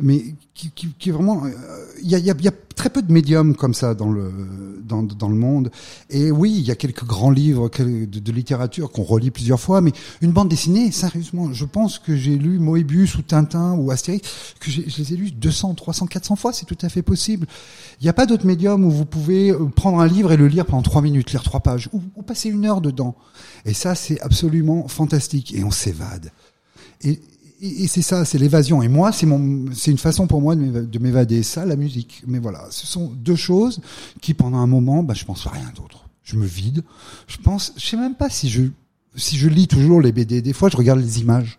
mais 0.00 0.34
qui, 0.54 0.70
qui, 0.70 0.88
qui 0.98 1.10
vraiment, 1.10 1.44
euh, 1.44 1.50
il 2.02 2.08
y, 2.08 2.14
a, 2.14 2.18
y, 2.18 2.30
a, 2.30 2.34
y, 2.40 2.48
a, 2.48 2.52
très 2.74 2.90
peu 2.90 3.02
de 3.02 3.12
médiums 3.12 3.56
comme 3.56 3.74
ça 3.74 3.94
dans 3.94 4.10
le, 4.10 4.32
dans, 4.82 5.02
dans 5.02 5.28
le 5.28 5.34
monde. 5.34 5.70
Et 6.10 6.30
oui, 6.30 6.54
il 6.56 6.62
y 6.64 6.70
a 6.70 6.76
quelques 6.76 7.04
grands 7.04 7.30
livres 7.30 7.68
de, 7.68 8.32
littérature 8.32 8.92
qu'on 8.92 9.02
relit 9.02 9.32
plusieurs 9.32 9.58
fois, 9.58 9.80
mais 9.80 9.92
une 10.22 10.30
bande 10.30 10.48
dessinée, 10.48 10.92
sérieusement, 10.92 11.52
je 11.52 11.64
pense 11.64 11.98
que 11.98 12.14
j'ai 12.14 12.36
lu 12.36 12.60
Moebius 12.60 13.16
ou 13.16 13.22
Tintin 13.22 13.74
ou 13.74 13.90
Astérix, 13.90 14.54
que 14.60 14.70
je 14.70 14.80
les 14.80 15.12
ai 15.12 15.16
lus 15.16 15.32
200, 15.32 15.74
300, 15.74 16.06
400 16.06 16.36
fois, 16.36 16.52
c'est 16.52 16.66
tout 16.66 16.78
à 16.82 16.88
fait 16.88 17.02
possible. 17.02 17.48
Il 18.00 18.04
n'y 18.04 18.10
a 18.10 18.12
pas 18.12 18.26
d'autre 18.26 18.46
médium 18.46 18.84
où 18.84 18.90
vous 18.90 19.04
pouvez 19.04 19.50
euh, 19.50 19.64
prendre 19.66 19.98
un 19.98 20.06
livre 20.06 20.30
et 20.30 20.36
le 20.36 20.46
lire 20.46 20.64
pendant 20.64 20.82
trois 20.82 21.02
minutes, 21.02 21.32
lire 21.32 21.42
trois 21.42 21.60
pages 21.60 21.87
ou, 21.92 22.02
ou 22.16 22.22
passer 22.22 22.48
une 22.48 22.64
heure 22.64 22.80
dedans. 22.80 23.14
Et 23.64 23.74
ça, 23.74 23.94
c'est 23.94 24.20
absolument 24.20 24.88
fantastique. 24.88 25.54
Et 25.54 25.64
on 25.64 25.70
s'évade. 25.70 26.30
Et, 27.02 27.20
et, 27.60 27.84
et 27.84 27.88
c'est 27.88 28.02
ça, 28.02 28.24
c'est 28.24 28.38
l'évasion. 28.38 28.82
Et 28.82 28.88
moi, 28.88 29.12
c'est 29.12 29.26
mon, 29.26 29.72
c'est 29.74 29.90
une 29.90 29.98
façon 29.98 30.26
pour 30.26 30.40
moi 30.40 30.56
de 30.56 30.98
m'évader. 30.98 31.42
Ça, 31.42 31.66
la 31.66 31.76
musique. 31.76 32.22
Mais 32.26 32.38
voilà, 32.38 32.66
ce 32.70 32.86
sont 32.86 33.08
deux 33.08 33.36
choses 33.36 33.80
qui, 34.20 34.34
pendant 34.34 34.58
un 34.58 34.66
moment, 34.66 35.02
bah, 35.02 35.14
je 35.14 35.24
pense 35.24 35.46
à 35.46 35.50
rien 35.50 35.72
d'autre. 35.74 36.08
Je 36.22 36.36
me 36.36 36.46
vide. 36.46 36.84
Je 37.26 37.38
pense, 37.38 37.72
je 37.76 37.86
sais 37.86 37.96
même 37.96 38.14
pas 38.14 38.30
si 38.30 38.48
je, 38.48 38.64
si 39.16 39.36
je 39.36 39.48
lis 39.48 39.66
toujours 39.66 40.00
les 40.00 40.12
BD. 40.12 40.42
Des 40.42 40.52
fois, 40.52 40.68
je 40.68 40.76
regarde 40.76 41.00
les 41.00 41.20
images. 41.20 41.58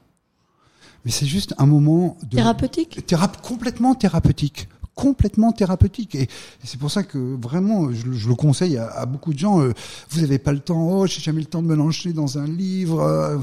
Mais 1.05 1.11
c'est 1.11 1.25
juste 1.25 1.55
un 1.57 1.65
moment 1.65 2.17
de 2.23 2.35
thérapeutique? 2.35 3.05
Théra 3.05 3.29
complètement 3.29 3.95
thérapeutique 3.95 4.67
complètement 4.99 5.53
thérapeutique. 5.53 6.15
Et 6.15 6.27
c'est 6.65 6.77
pour 6.77 6.91
ça 6.91 7.03
que 7.03 7.17
vraiment, 7.17 7.89
je, 7.93 8.27
le 8.27 8.35
conseille 8.35 8.77
à, 8.77 9.05
beaucoup 9.05 9.33
de 9.33 9.39
gens. 9.39 9.61
Euh, 9.61 9.71
vous 10.09 10.19
n'avez 10.19 10.39
pas 10.39 10.51
le 10.51 10.59
temps. 10.59 10.89
Oh, 10.91 11.07
j'ai 11.07 11.21
jamais 11.21 11.39
le 11.39 11.45
temps 11.45 11.61
de 11.61 11.67
me 11.67 11.75
lancer 11.75 12.11
dans 12.11 12.37
un 12.37 12.45
livre. 12.45 12.99
Euh, 12.99 13.37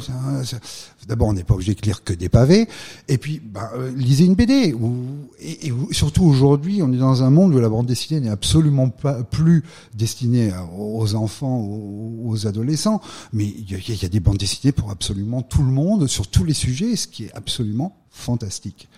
d'abord, 1.08 1.28
on 1.28 1.32
n'est 1.32 1.44
pas 1.44 1.54
obligé 1.54 1.74
de 1.74 1.80
lire 1.80 2.04
que 2.04 2.12
des 2.12 2.28
pavés. 2.28 2.68
Et 3.08 3.16
puis, 3.16 3.40
bah, 3.42 3.70
euh, 3.74 3.90
lisez 3.96 4.26
une 4.26 4.34
BD. 4.34 4.74
Ou, 4.74 5.06
et, 5.40 5.72
surtout 5.92 6.24
aujourd'hui, 6.24 6.82
on 6.82 6.92
est 6.92 6.98
dans 6.98 7.22
un 7.22 7.30
monde 7.30 7.54
où 7.54 7.58
la 7.58 7.70
bande 7.70 7.86
dessinée 7.86 8.20
n'est 8.20 8.28
absolument 8.28 8.90
pas 8.90 9.22
plus 9.22 9.64
destinée 9.94 10.52
aux 10.76 11.14
enfants, 11.14 11.56
aux, 11.60 12.20
aux 12.26 12.46
adolescents. 12.46 13.00
Mais 13.32 13.46
il 13.46 13.70
y, 13.70 14.02
y 14.02 14.04
a 14.04 14.08
des 14.08 14.20
bandes 14.20 14.36
dessinées 14.36 14.72
pour 14.72 14.90
absolument 14.90 15.40
tout 15.40 15.62
le 15.62 15.72
monde, 15.72 16.06
sur 16.06 16.28
tous 16.28 16.44
les 16.44 16.54
sujets, 16.54 16.96
ce 16.96 17.06
qui 17.06 17.24
est 17.24 17.32
absolument 17.34 17.96
fantastique. 18.10 18.90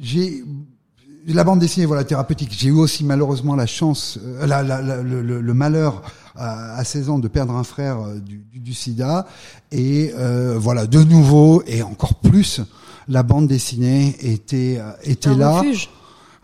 J'ai 0.00 0.44
la 1.26 1.44
bande 1.44 1.58
dessinée, 1.58 1.86
voilà, 1.86 2.04
thérapeutique. 2.04 2.50
J'ai 2.52 2.68
eu 2.68 2.72
aussi 2.72 3.04
malheureusement 3.04 3.54
la 3.56 3.66
chance, 3.66 4.18
euh, 4.22 4.46
la, 4.46 4.62
la, 4.62 4.82
la, 4.82 5.02
le, 5.02 5.22
le, 5.22 5.54
malheur 5.54 6.02
à, 6.36 6.76
à, 6.76 6.84
16 6.84 7.10
ans 7.10 7.18
de 7.18 7.28
perdre 7.28 7.54
un 7.54 7.64
frère 7.64 8.00
euh, 8.00 8.18
du, 8.18 8.38
du, 8.38 8.60
du 8.60 8.74
SIDA. 8.74 9.26
Et 9.72 10.12
euh, 10.16 10.56
voilà, 10.58 10.86
de 10.86 11.02
nouveau 11.02 11.62
et 11.66 11.82
encore 11.82 12.16
plus, 12.16 12.60
la 13.08 13.22
bande 13.22 13.48
dessinée 13.48 14.16
était 14.20 14.80
était 15.02 15.30
un 15.30 15.36
là. 15.36 15.60
Refuge. 15.60 15.88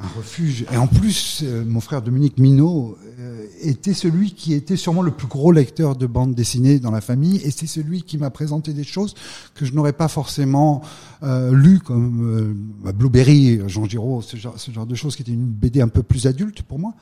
Un 0.03 0.09
refuge. 0.17 0.65
Et 0.73 0.77
en 0.79 0.87
plus, 0.87 1.43
euh, 1.43 1.63
mon 1.67 1.81
frère 1.81 2.01
Dominique 2.01 2.39
Minot 2.39 2.97
euh, 3.19 3.45
était 3.61 3.93
celui 3.93 4.33
qui 4.33 4.55
était 4.55 4.77
sûrement 4.77 5.03
le 5.03 5.11
plus 5.11 5.27
gros 5.27 5.53
lecteur 5.53 5.95
de 5.95 6.07
bande 6.07 6.35
dessinée 6.35 6.79
dans 6.79 6.91
la 6.91 7.03
famille, 7.03 7.37
et 7.45 7.51
c'est 7.51 7.67
celui 7.67 8.03
qui 8.03 8.17
m'a 8.17 8.31
présenté 8.31 8.73
des 8.73 8.85
choses 8.85 9.15
que 9.55 9.67
je 9.67 9.75
n'aurais 9.75 9.93
pas 9.93 10.09
forcément 10.09 10.81
euh, 11.23 11.53
lues, 11.53 11.81
comme 11.81 12.55
euh, 12.87 12.93
Blueberry, 12.93 13.61
Jean 13.67 13.85
Giraud, 13.85 14.23
ce 14.23 14.39
genre, 14.39 14.55
ce 14.57 14.71
genre 14.71 14.87
de 14.87 14.95
choses, 14.95 15.17
qui 15.17 15.23
était 15.23 15.33
une 15.33 15.45
BD 15.45 15.83
un 15.83 15.89
peu 15.89 16.03
plus 16.03 16.27
adulte 16.27 16.63
pour 16.63 16.79
moi. 16.79 16.95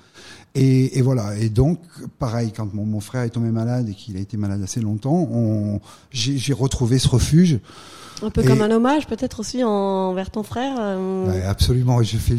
Et, 0.57 0.99
et 0.99 1.03
voilà. 1.03 1.39
Et 1.39 1.51
donc, 1.51 1.79
pareil, 2.19 2.53
quand 2.57 2.75
mon, 2.75 2.85
mon 2.85 3.01
frère 3.01 3.23
est 3.23 3.31
tombé 3.31 3.51
malade 3.51 3.89
et 3.89 3.95
qu'il 3.95 4.17
a 4.17 4.21
été 4.21 4.37
malade 4.37 4.63
assez 4.63 4.81
longtemps, 4.81 5.81
j'ai 6.11 6.53
retrouvé 6.53 6.99
ce 6.99 7.09
refuge. 7.09 7.61
Un 8.23 8.31
peu 8.31 8.43
et, 8.43 8.45
comme 8.45 8.63
un 8.63 8.71
hommage, 8.71 9.07
peut-être 9.07 9.41
aussi 9.41 9.63
envers 9.63 10.31
ton 10.31 10.43
frère. 10.43 10.77
Euh... 10.79 11.27
Ouais, 11.27 11.43
absolument. 11.43 12.03
Je 12.03 12.17
fais 12.17 12.37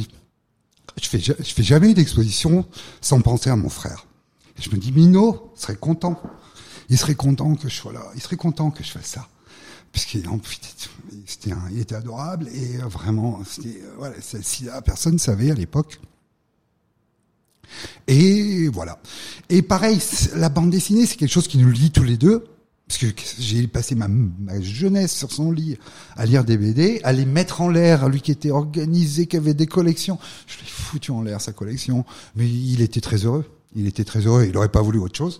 je 1.01 1.10
fais, 1.10 1.20
je 1.20 1.53
fais 1.53 1.63
jamais 1.63 1.94
d'exposition 1.94 2.65
sans 3.01 3.22
penser 3.22 3.50
à 3.50 3.56
mon 3.56 3.70
frère. 3.70 4.06
Et 4.58 4.62
je 4.62 4.70
me 4.72 4.77
dis, 4.77 4.91
Mino 4.91 5.51
serait 5.56 5.75
content. 5.75 6.22
Il 6.89 6.98
serait 6.98 7.15
content 7.15 7.56
que 7.56 7.70
je 7.70 7.75
sois 7.75 7.94
là. 7.94 8.03
Il 8.15 8.22
serait 8.22 8.36
content 8.36 8.72
que 8.72 8.84
je 8.84 8.91
fasse 8.91 9.06
ça. 9.06 9.27
Puisqu'il 9.91 10.24
il 11.72 11.79
était 11.79 11.96
adorable 11.96 12.48
et 12.50 12.77
vraiment, 12.77 13.39
c'était, 13.44 13.82
voilà, 13.98 14.15
si 14.20 14.65
la 14.65 14.82
personne 14.82 15.18
savait 15.18 15.50
à 15.50 15.56
l'époque. 15.56 16.00
Et 18.08 18.68
voilà. 18.68 19.00
Et 19.50 19.62
pareil, 19.62 20.00
la 20.36 20.50
bande 20.50 20.70
dessinée, 20.70 21.06
c'est 21.06 21.15
quelque 21.15 21.32
chose 21.32 21.48
qui 21.48 21.58
nous 21.58 21.72
lie 21.72 21.91
tous 21.91 22.03
les 22.03 22.18
deux 22.18 22.46
parce 22.89 22.98
que 22.98 23.22
j'ai 23.39 23.67
passé 23.67 23.93
ma, 23.93 24.08
jeunesse 24.62 25.15
sur 25.15 25.31
son 25.31 25.51
lit 25.51 25.77
à 26.17 26.25
lire 26.25 26.43
des 26.43 26.58
BD, 26.58 27.00
à 27.03 27.13
les 27.13 27.25
mettre 27.25 27.62
en 27.62 27.69
l'air, 27.69 28.10
lui 28.10 28.19
qui 28.19 28.31
était 28.31 28.50
organisé, 28.50 29.27
qui 29.27 29.38
avait 29.38 29.53
des 29.53 29.67
collections. 29.67 30.17
Je 30.48 30.58
l'ai 30.58 30.65
foutu 30.65 31.12
en 31.12 31.22
l'air 31.22 31.39
sa 31.39 31.53
collection, 31.53 32.03
mais 32.36 32.50
il 32.50 32.81
était 32.81 33.00
très 33.00 33.17
heureux. 33.17 33.46
Il 33.75 33.86
était 33.86 34.03
très 34.03 34.22
heureux, 34.22 34.46
il 34.46 34.53
n'aurait 34.53 34.69
pas 34.69 34.81
voulu 34.81 34.98
autre 34.98 35.15
chose. 35.15 35.39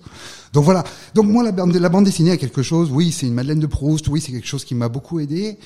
Donc 0.54 0.64
voilà. 0.64 0.84
Donc 1.16 1.26
moi, 1.26 1.44
la 1.44 1.52
bande, 1.52 1.76
la 1.76 1.90
bande 1.90 2.06
dessinée 2.06 2.30
a 2.30 2.38
quelque 2.38 2.62
chose. 2.62 2.92
Oui, 2.92 3.12
c'est 3.12 3.26
une 3.26 3.34
Madeleine 3.34 3.60
de 3.60 3.66
Proust. 3.66 4.08
Oui, 4.10 4.22
c'est 4.22 4.32
quelque 4.32 4.48
chose 4.48 4.64
qui 4.64 4.76
m'a 4.76 4.88
beaucoup 4.88 5.20
aidé. 5.20 5.58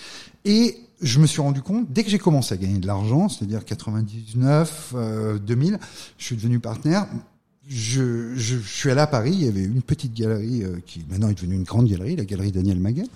Et 0.45 0.77
je 1.01 1.19
me 1.19 1.27
suis 1.27 1.41
rendu 1.41 1.61
compte 1.61 1.91
dès 1.91 2.05
que 2.05 2.09
j'ai 2.09 2.17
commencé 2.17 2.53
à 2.53 2.57
gagner 2.57 2.79
de 2.79 2.87
l'argent, 2.87 3.27
c'est-à-dire 3.27 3.65
99, 3.65 4.93
euh, 4.95 5.37
2000, 5.37 5.77
je 6.17 6.25
suis 6.25 6.37
devenu 6.37 6.61
partenaire 6.61 7.07
je, 7.69 8.35
je, 8.35 8.57
je, 8.57 8.67
suis 8.67 8.89
allé 8.89 9.01
à 9.01 9.07
Paris, 9.07 9.31
il 9.33 9.45
y 9.45 9.47
avait 9.47 9.63
une 9.63 9.81
petite 9.81 10.13
galerie 10.13 10.63
euh, 10.63 10.77
qui 10.85 11.05
maintenant 11.09 11.29
est 11.29 11.33
devenue 11.33 11.55
une 11.55 11.63
grande 11.63 11.87
galerie, 11.87 12.15
la 12.15 12.25
galerie 12.25 12.51
Daniel 12.51 12.77
Maguel, 12.77 13.07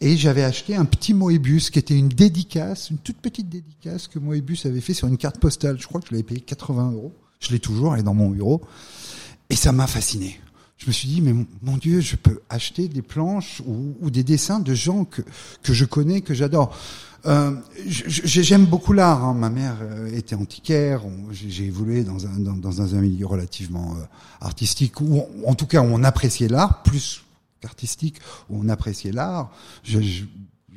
et 0.00 0.16
j'avais 0.16 0.42
acheté 0.42 0.74
un 0.74 0.86
petit 0.86 1.12
Moebius 1.12 1.70
qui 1.70 1.78
était 1.78 1.96
une 1.96 2.08
dédicace, 2.08 2.90
une 2.90 2.98
toute 2.98 3.18
petite 3.18 3.48
dédicace 3.48 4.08
que 4.08 4.18
Moebius 4.18 4.64
avait 4.64 4.80
fait 4.80 4.94
sur 4.94 5.06
une 5.08 5.18
carte 5.18 5.38
postale. 5.38 5.78
Je 5.78 5.86
crois 5.86 6.00
que 6.00 6.08
je 6.08 6.12
l'avais 6.12 6.22
payé 6.22 6.40
80 6.40 6.92
euros. 6.92 7.12
Je 7.40 7.50
l'ai 7.52 7.58
toujours, 7.58 7.94
elle 7.94 8.00
est 8.00 8.04
dans 8.04 8.14
mon 8.14 8.30
bureau, 8.30 8.62
et 9.50 9.56
ça 9.56 9.72
m'a 9.72 9.86
fasciné. 9.86 10.40
Je 10.80 10.86
me 10.86 10.92
suis 10.92 11.08
dit, 11.08 11.20
mais 11.20 11.34
mon 11.60 11.76
Dieu, 11.76 12.00
je 12.00 12.16
peux 12.16 12.40
acheter 12.48 12.88
des 12.88 13.02
planches 13.02 13.60
ou, 13.66 14.10
des 14.10 14.24
dessins 14.24 14.60
de 14.60 14.74
gens 14.74 15.04
que, 15.04 15.22
je 15.62 15.84
connais, 15.84 16.22
que 16.22 16.32
j'adore. 16.32 16.74
Euh, 17.26 17.54
J'aime 17.86 18.64
beaucoup 18.64 18.94
l'art. 18.94 19.22
Hein. 19.22 19.34
Ma 19.34 19.50
mère 19.50 19.76
euh, 19.82 20.10
était 20.16 20.34
antiquaire. 20.34 21.02
J'ai 21.32 21.66
évolué 21.66 22.02
dans 22.02 22.26
un, 22.26 23.00
milieu 23.00 23.26
relativement 23.26 23.94
euh, 23.98 24.04
artistique, 24.40 24.94
en 25.46 25.54
tout 25.54 25.66
cas 25.66 25.82
on 25.82 26.02
appréciait 26.02 26.48
l'art 26.48 26.82
plus 26.82 27.24
qu'artistique, 27.60 28.16
où 28.48 28.58
on 28.64 28.70
appréciait 28.70 29.12
l'art. 29.12 29.50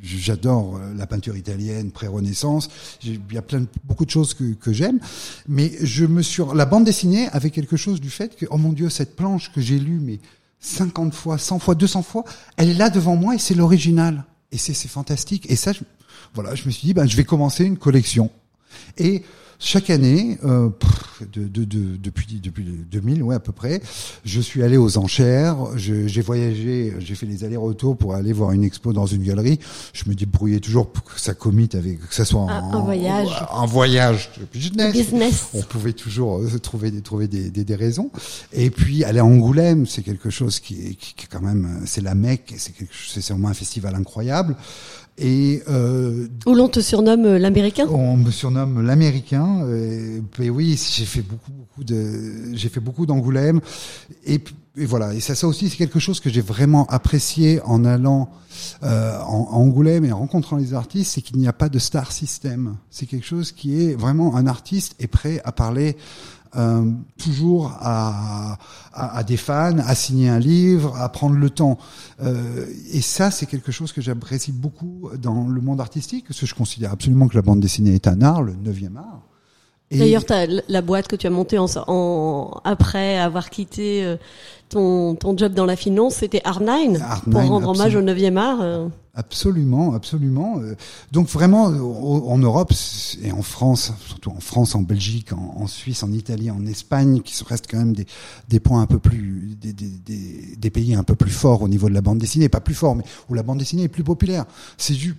J'adore 0.03 0.75
euh, 0.75 0.93
la 0.95 1.07
peinture 1.07 1.38
italienne, 1.38 1.91
pré-Renaissance. 1.91 2.69
Il 3.03 3.22
y 3.31 3.38
a 3.38 3.41
plein 3.41 3.62
de, 3.62 3.67
beaucoup 3.86 4.05
de 4.05 4.10
choses 4.10 4.33
que, 4.33 4.74
j'aime, 4.74 5.00
mais 5.48 5.72
je 5.81 6.05
me 6.05 6.22
suis 6.22 6.43
la 6.53 6.65
bande 6.65 6.83
dessinée 6.83 7.29
avait 7.29 7.51
quelque 7.51 7.77
chose 7.77 8.01
du 8.01 8.10
fait 8.10 8.36
que 8.36 8.45
oh 8.50 8.57
mon 8.57 8.74
Dieu 8.74 8.89
cette 8.89 9.15
planche 9.15 9.51
que 9.53 9.62
j'ai 9.62 9.79
lue 9.79 10.00
mais 10.01 10.19
50 10.60 11.13
fois, 11.13 11.38
100 11.38 11.60
fois, 11.60 11.75
200 11.75 12.03
fois, 12.03 12.24
elle 12.57 12.69
est 12.69 12.74
là 12.74 12.89
devant 12.89 13.15
moi 13.15 13.36
et 13.36 13.38
c'est 13.38 13.55
l'original. 13.55 14.25
Et 14.51 14.57
c'est 14.57 14.75
fantastique. 14.88 15.50
Et 15.50 15.55
ça, 15.55 15.74
je, 15.74 15.79
voilà, 16.33 16.53
je 16.53 16.65
me 16.65 16.72
suis 16.72 16.86
dit, 16.86 16.93
ben, 16.93 17.07
je 17.07 17.17
vais 17.17 17.24
commencer 17.24 17.65
une 17.65 17.77
collection. 17.77 18.29
Et 18.98 19.24
chaque 19.63 19.89
année, 19.89 20.38
euh, 20.43 20.70
de, 21.32 21.48
de, 21.48 21.63
de, 21.63 21.96
depuis 21.96 22.39
depuis 22.41 22.65
2000, 22.91 23.24
ouais 23.24 23.36
à 23.36 23.39
peu 23.39 23.53
près, 23.53 23.82
je 24.25 24.41
suis 24.41 24.62
allé 24.62 24.75
aux 24.75 24.98
enchères. 24.98 25.55
J'ai 25.77 26.22
voyagé, 26.22 26.93
j'ai 27.00 27.15
fait 27.15 27.25
les 27.25 27.46
allers-retours 27.46 27.96
pour 27.96 28.13
aller 28.13 28.34
voir 28.34 28.51
une 28.51 28.65
expo 28.65 28.91
dans 28.91 29.05
une 29.05 29.24
galerie. 29.24 29.60
Je 29.93 30.10
me 30.10 30.15
débrouillais 30.15 30.60
toujours 30.60 30.91
pour 30.91 31.05
que 31.05 31.20
ça 31.20 31.34
commite 31.34 31.75
avec 31.75 32.05
que 32.05 32.13
ça 32.13 32.25
soit 32.25 32.51
un, 32.51 32.82
voyage, 32.82 33.29
un 33.53 33.65
voyage 33.65 34.32
business. 34.51 34.91
business. 34.91 35.48
On 35.53 35.62
pouvait 35.62 35.93
toujours 35.93 36.39
euh, 36.39 36.60
trouver 36.60 36.91
des 36.91 37.01
trouver 37.01 37.29
des, 37.29 37.50
des, 37.50 37.63
des, 37.63 37.75
raisons. 37.75 38.12
Et 38.51 38.70
puis 38.70 39.05
aller 39.05 39.20
à 39.20 39.25
Angoulême, 39.25 39.86
c'est 39.86 40.03
quelque 40.03 40.29
chose 40.29 40.60
qui 40.60 40.88
est, 40.88 40.96
qui, 40.96 41.13
qui 41.13 41.25
est 41.25 41.29
quand 41.32 41.41
même, 41.41 41.84
c'est 41.86 42.01
la 42.01 42.15
Mecque, 42.15 42.53
c'est 42.58 42.74
c'est 43.08 43.29
vraiment 43.29 43.48
un 43.48 43.53
festival 43.53 43.96
incroyable. 43.96 44.58
Et 45.17 45.62
euh, 45.70 46.27
où 46.48 46.55
l'on 46.55 46.70
te 46.70 46.79
surnomme 46.79 47.25
euh, 47.25 47.39
l'américain? 47.39 47.88
On 47.88 48.17
me 48.17 48.32
surnomme 48.32 48.82
l'américain. 48.82 49.67
Et, 49.70 50.22
et, 50.43 50.50
oui, 50.50 50.79
j'ai 50.96 51.05
fait 51.05 51.22
beaucoup, 51.22 51.51
beaucoup 51.51 51.84
de, 51.84 52.55
j'ai 52.55 52.70
fait 52.70 52.79
beaucoup 52.79 53.05
d'Angoulême. 53.05 53.62
Et, 54.25 54.41
et, 54.75 54.86
voilà. 54.86 55.13
Et 55.13 55.20
ça, 55.20 55.36
ça 55.36 55.48
aussi, 55.48 55.70
c'est 55.70 55.77
quelque 55.77 56.00
chose 56.00 56.20
que 56.20 56.32
j'ai 56.32 56.41
vraiment 56.41 56.88
apprécié 56.88 57.62
en 57.63 57.86
allant 57.86 58.32
euh, 58.82 59.20
en, 59.22 59.50
en, 59.51 59.62
Angoulême 59.62 60.03
et 60.03 60.12
en 60.12 60.20
rencontrant 60.20 60.58
les 60.58 60.74
artistes, 60.74 61.12
c'est 61.13 61.22
qu'il 61.22 61.38
n'y 61.38 61.48
a 61.48 61.53
pas 61.53 61.70
de 61.70 61.77
star 61.77 62.12
system. 62.12 62.75
C'est 62.89 63.05
quelque 63.05 63.27
chose 63.27 63.51
qui 63.51 63.84
est 63.84 63.93
vraiment 63.93 64.36
un 64.36 64.48
artiste 64.48 64.96
est 65.00 65.08
prêt 65.08 65.41
à 65.46 65.51
parler 65.51 65.96
euh, 66.55 66.91
toujours 67.17 67.72
à, 67.79 68.57
à, 68.93 69.17
à, 69.17 69.24
des 69.24 69.38
fans, 69.38 69.77
à 69.79 69.95
signer 69.95 70.29
un 70.29 70.39
livre, 70.39 70.95
à 71.00 71.10
prendre 71.10 71.36
le 71.36 71.50
temps. 71.50 71.77
Euh, 72.22 72.65
et 72.91 73.01
ça, 73.01 73.31
c'est 73.31 73.45
quelque 73.45 73.72
chose 73.72 73.91
que 73.91 74.01
j'apprécie 74.01 74.51
beaucoup 74.51 75.10
dans 75.19 75.48
le 75.48 75.62
monde 75.62 75.81
artistique, 75.81 76.25
parce 76.27 76.39
que 76.39 76.45
je 76.45 76.55
considère 76.55 76.91
absolument 76.91 77.27
que 77.27 77.36
la 77.36 77.41
bande 77.41 77.60
dessinée 77.60 77.95
est 77.95 78.07
un 78.07 78.22
art, 78.22 78.43
le 78.43 78.53
neuvième 78.53 78.98
art. 78.98 79.22
D'ailleurs, 79.91 80.24
la 80.67 80.81
boîte 80.81 81.07
que 81.07 81.15
tu 81.15 81.27
as 81.27 81.29
montée 81.29 81.57
en, 81.60 81.67
en 81.88 82.62
après 82.63 83.17
avoir 83.17 83.50
quitté 83.51 84.03
euh, 84.03 84.17
ton, 84.69 85.15
ton 85.15 85.38
job 85.38 85.53
dans 85.53 85.65
la 85.65 85.75
finance, 85.75 86.15
c'était 86.15 86.39
Art9, 86.39 87.29
pour 87.29 87.41
rendre 87.41 87.69
hommage 87.69 87.95
au 87.95 88.01
9e 88.01 88.38
art. 88.38 88.89
Euh. 89.15 89.20
Absolument, 89.20 89.93
absolument. 89.93 90.60
Euh, 90.60 90.75
donc 91.12 91.27
vraiment, 91.27 91.65
en 91.65 92.38
Europe 92.38 92.74
et 93.22 93.32
en 93.32 93.41
France, 93.41 93.93
surtout 94.05 94.32
en 94.32 94.39
France, 94.39 94.75
en 94.75 94.82
Belgique, 94.82 95.34
en, 95.34 95.67
Suisse, 95.67 96.03
en 96.03 96.12
Italie, 96.12 96.51
en 96.51 96.65
Espagne, 96.65 97.22
qui 97.22 97.43
restent 97.43 97.67
quand 97.70 97.77
même 97.77 97.93
des, 97.93 98.05
des 98.50 98.60
points 98.60 98.82
un 98.82 98.88
peu 98.88 99.00
plus, 99.00 99.55
des, 99.60 99.74
des, 99.74 100.55
des, 100.58 100.70
pays 100.70 100.96
un 100.96 101.03
peu 101.03 101.15
plus 101.15 101.32
forts 101.32 101.62
au 101.62 101.67
niveau 101.67 101.89
de 101.89 101.93
la 101.93 102.01
bande 102.01 102.20
dessinée, 102.20 102.50
pas 102.50 102.62
plus 102.62 102.75
fort, 102.75 102.96
mais 102.96 103.03
où 103.29 103.34
la 103.34 103.43
bande 103.43 103.60
dessinée 103.60 103.84
est 103.84 103.88
plus 103.88 104.03
populaire. 104.03 104.46
C'est 104.77 104.96
juste 104.96 105.17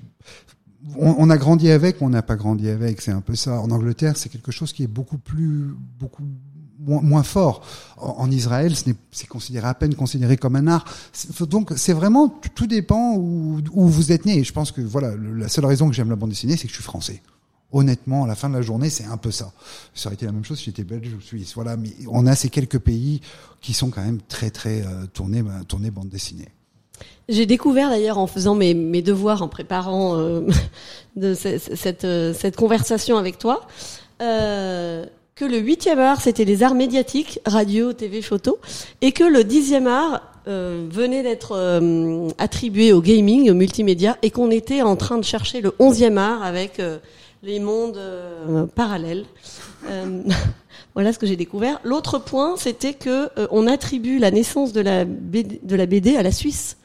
on, 0.98 1.14
on, 1.18 1.30
a 1.30 1.38
grandi 1.38 1.70
avec, 1.70 2.02
on 2.02 2.10
n'a 2.10 2.22
pas 2.22 2.36
grandi 2.36 2.68
avec, 2.68 3.00
c'est 3.00 3.10
un 3.10 3.22
peu 3.22 3.34
ça. 3.34 3.60
En 3.60 3.70
Angleterre, 3.70 4.16
c'est 4.16 4.28
quelque 4.28 4.52
chose 4.52 4.72
qui 4.72 4.82
est 4.82 4.88
beaucoup 4.88 5.18
plus, 5.18 5.74
beaucoup 5.98 6.24
moins, 6.86 7.22
fort. 7.22 7.62
En, 7.96 8.30
Israël, 8.30 8.74
c'est 9.10 9.26
considéré 9.26 9.66
à 9.66 9.74
peine 9.74 9.94
considéré 9.94 10.36
comme 10.36 10.56
un 10.56 10.66
art. 10.66 10.84
Donc, 11.40 11.72
c'est 11.76 11.92
vraiment 11.92 12.28
tout 12.54 12.66
dépend 12.66 13.14
où, 13.16 13.60
où, 13.72 13.88
vous 13.88 14.12
êtes 14.12 14.26
né. 14.26 14.38
Et 14.38 14.44
je 14.44 14.52
pense 14.52 14.72
que 14.72 14.80
voilà, 14.80 15.14
la 15.16 15.48
seule 15.48 15.66
raison 15.66 15.88
que 15.88 15.94
j'aime 15.94 16.10
la 16.10 16.16
bande 16.16 16.30
dessinée, 16.30 16.56
c'est 16.56 16.64
que 16.64 16.70
je 16.70 16.74
suis 16.74 16.82
français. 16.82 17.22
Honnêtement, 17.72 18.24
à 18.24 18.28
la 18.28 18.36
fin 18.36 18.48
de 18.48 18.54
la 18.54 18.62
journée, 18.62 18.88
c'est 18.88 19.04
un 19.04 19.16
peu 19.16 19.30
ça. 19.30 19.52
Ça 19.94 20.08
aurait 20.08 20.14
été 20.14 20.26
la 20.26 20.32
même 20.32 20.44
chose 20.44 20.58
si 20.58 20.66
j'étais 20.66 20.84
belge 20.84 21.12
ou 21.12 21.20
suisse. 21.20 21.54
Voilà, 21.54 21.76
mais 21.76 21.90
on 22.08 22.26
a 22.26 22.36
ces 22.36 22.48
quelques 22.48 22.78
pays 22.78 23.20
qui 23.60 23.72
sont 23.72 23.90
quand 23.90 24.04
même 24.04 24.20
très 24.28 24.50
très 24.50 24.82
euh, 24.82 25.06
tournés, 25.12 25.42
tournés 25.66 25.90
bande 25.90 26.08
dessinée. 26.08 26.48
J'ai 27.28 27.46
découvert 27.46 27.88
d'ailleurs 27.88 28.18
en 28.18 28.26
faisant 28.26 28.54
mes, 28.54 28.74
mes, 28.74 29.02
devoirs, 29.02 29.42
en 29.42 29.48
préparant 29.48 30.16
euh, 30.18 30.46
cette, 31.34 31.74
cette, 31.74 32.06
cette, 32.34 32.54
conversation 32.54 33.16
avec 33.16 33.38
toi, 33.38 33.66
euh, 34.22 35.06
que 35.34 35.44
le 35.44 35.58
huitième 35.58 35.98
art, 35.98 36.20
c'était 36.20 36.44
les 36.44 36.62
arts 36.62 36.76
médiatiques, 36.76 37.40
radio, 37.44 37.92
TV, 37.92 38.22
photo, 38.22 38.58
et 39.00 39.10
que 39.10 39.24
le 39.24 39.42
dixième 39.42 39.88
art 39.88 40.22
euh, 40.46 40.86
venait 40.88 41.24
d'être 41.24 41.52
euh, 41.56 42.28
attribué 42.38 42.92
au 42.92 43.00
gaming, 43.00 43.50
au 43.50 43.54
multimédia, 43.54 44.16
et 44.22 44.30
qu'on 44.30 44.50
était 44.50 44.82
en 44.82 44.94
train 44.94 45.18
de 45.18 45.24
chercher 45.24 45.60
le 45.60 45.74
onzième 45.80 46.18
art 46.18 46.44
avec 46.44 46.78
euh, 46.78 46.98
les 47.42 47.58
mondes 47.60 48.00
parallèles. 48.74 49.24
Voilà 50.94 51.12
ce 51.12 51.18
que 51.18 51.26
j'ai 51.26 51.34
découvert. 51.34 51.80
L'autre 51.82 52.20
point, 52.20 52.54
c'était 52.56 52.94
que 52.94 53.28
on 53.50 53.66
attribue 53.66 54.20
la 54.20 54.30
naissance 54.30 54.72
de 54.72 54.80
la 54.80 55.04
BD, 55.04 56.16
à 56.16 56.22
la 56.22 56.30
Suisse. 56.30 56.76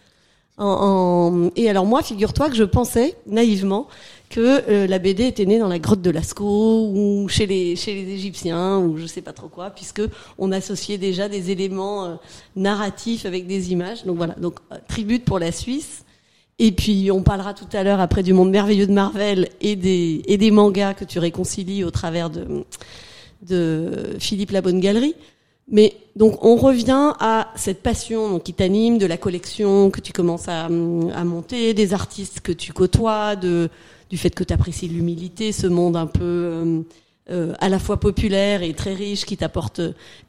Et 0.60 1.70
alors 1.70 1.86
moi, 1.86 2.02
figure-toi 2.02 2.50
que 2.50 2.56
je 2.56 2.64
pensais 2.64 3.16
naïvement 3.28 3.88
que 4.30 4.70
euh, 4.70 4.88
la 4.88 5.00
BD 5.00 5.26
était 5.26 5.46
née 5.46 5.60
dans 5.60 5.68
la 5.68 5.80
grotte 5.80 6.02
de 6.02 6.12
Lascaux 6.12 6.92
ou 6.94 7.28
chez 7.28 7.48
les 7.48 7.76
chez 7.76 7.96
les 7.96 8.14
Égyptiens 8.14 8.78
ou 8.78 8.98
je 8.98 9.08
sais 9.08 9.22
pas 9.22 9.34
trop 9.34 9.48
quoi, 9.48 9.72
puisque 9.72 10.02
on 10.38 10.52
associait 10.52 11.00
déjà 11.00 11.28
des 11.28 11.50
éléments 11.50 12.06
euh, 12.06 12.16
narratifs 12.56 13.26
avec 13.26 13.48
des 13.48 13.72
images. 13.72 14.06
Donc 14.06 14.18
voilà, 14.18 14.36
donc 14.36 14.60
euh, 14.72 14.78
tribute 14.88 15.26
pour 15.26 15.40
la 15.40 15.52
Suisse. 15.52 16.06
Et 16.60 16.72
puis 16.72 17.10
on 17.12 17.24
parlera 17.24 17.54
tout 17.54 17.70
à 17.74 17.84
l'heure 17.84 18.00
après 18.00 18.22
du 18.22 18.34
monde 18.34 18.52
merveilleux 18.52 18.86
de 18.86 18.94
Marvel 18.94 19.50
et 19.62 19.76
des 19.76 20.22
et 20.26 20.38
des 20.38 20.52
mangas 20.52 20.94
que 20.94 21.06
tu 21.06 21.18
réconcilies 21.18 21.84
au 21.84 21.92
travers 21.92 22.30
de 22.30 22.46
de 23.42 24.16
Philippe 24.20 24.52
La 24.52 24.62
Bonne 24.62 24.80
Galerie. 24.80 25.16
Mais 25.72 25.96
donc 26.16 26.44
on 26.44 26.56
revient 26.56 27.14
à 27.20 27.52
cette 27.56 27.82
passion 27.82 28.40
qui 28.40 28.54
t'anime, 28.54 28.98
de 28.98 29.06
la 29.06 29.18
collection 29.18 29.92
que 29.92 30.02
tu 30.02 30.12
commences 30.14 30.48
à, 30.48 30.66
à 30.66 31.24
monter, 31.24 31.74
des 31.76 31.94
artistes 31.94 32.42
que 32.42 32.52
tu 32.52 32.74
côtoies, 32.74 33.36
de, 33.36 33.70
du 34.10 34.18
fait 34.18 34.32
que 34.32 34.44
tu 34.44 34.54
apprécies 34.54 34.88
l'humilité, 34.88 35.52
ce 35.52 35.68
monde 35.68 35.96
un 35.96 36.08
peu 36.08 36.24
euh, 36.24 36.82
euh, 37.32 37.54
à 37.60 37.70
la 37.70 37.78
fois 37.78 38.00
populaire 38.00 38.64
et 38.64 38.74
très 38.74 38.96
riche 38.96 39.24
qui 39.24 39.38
t'apporte 39.38 39.82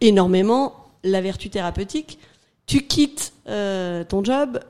énormément, 0.03 0.75
la 1.03 1.23
vertu 1.23 1.49
thérapeutique. 1.49 2.19
Tu 2.67 2.83
quittes 2.83 3.33
euh, 3.49 4.05
ton 4.05 4.23
job, 4.23 4.61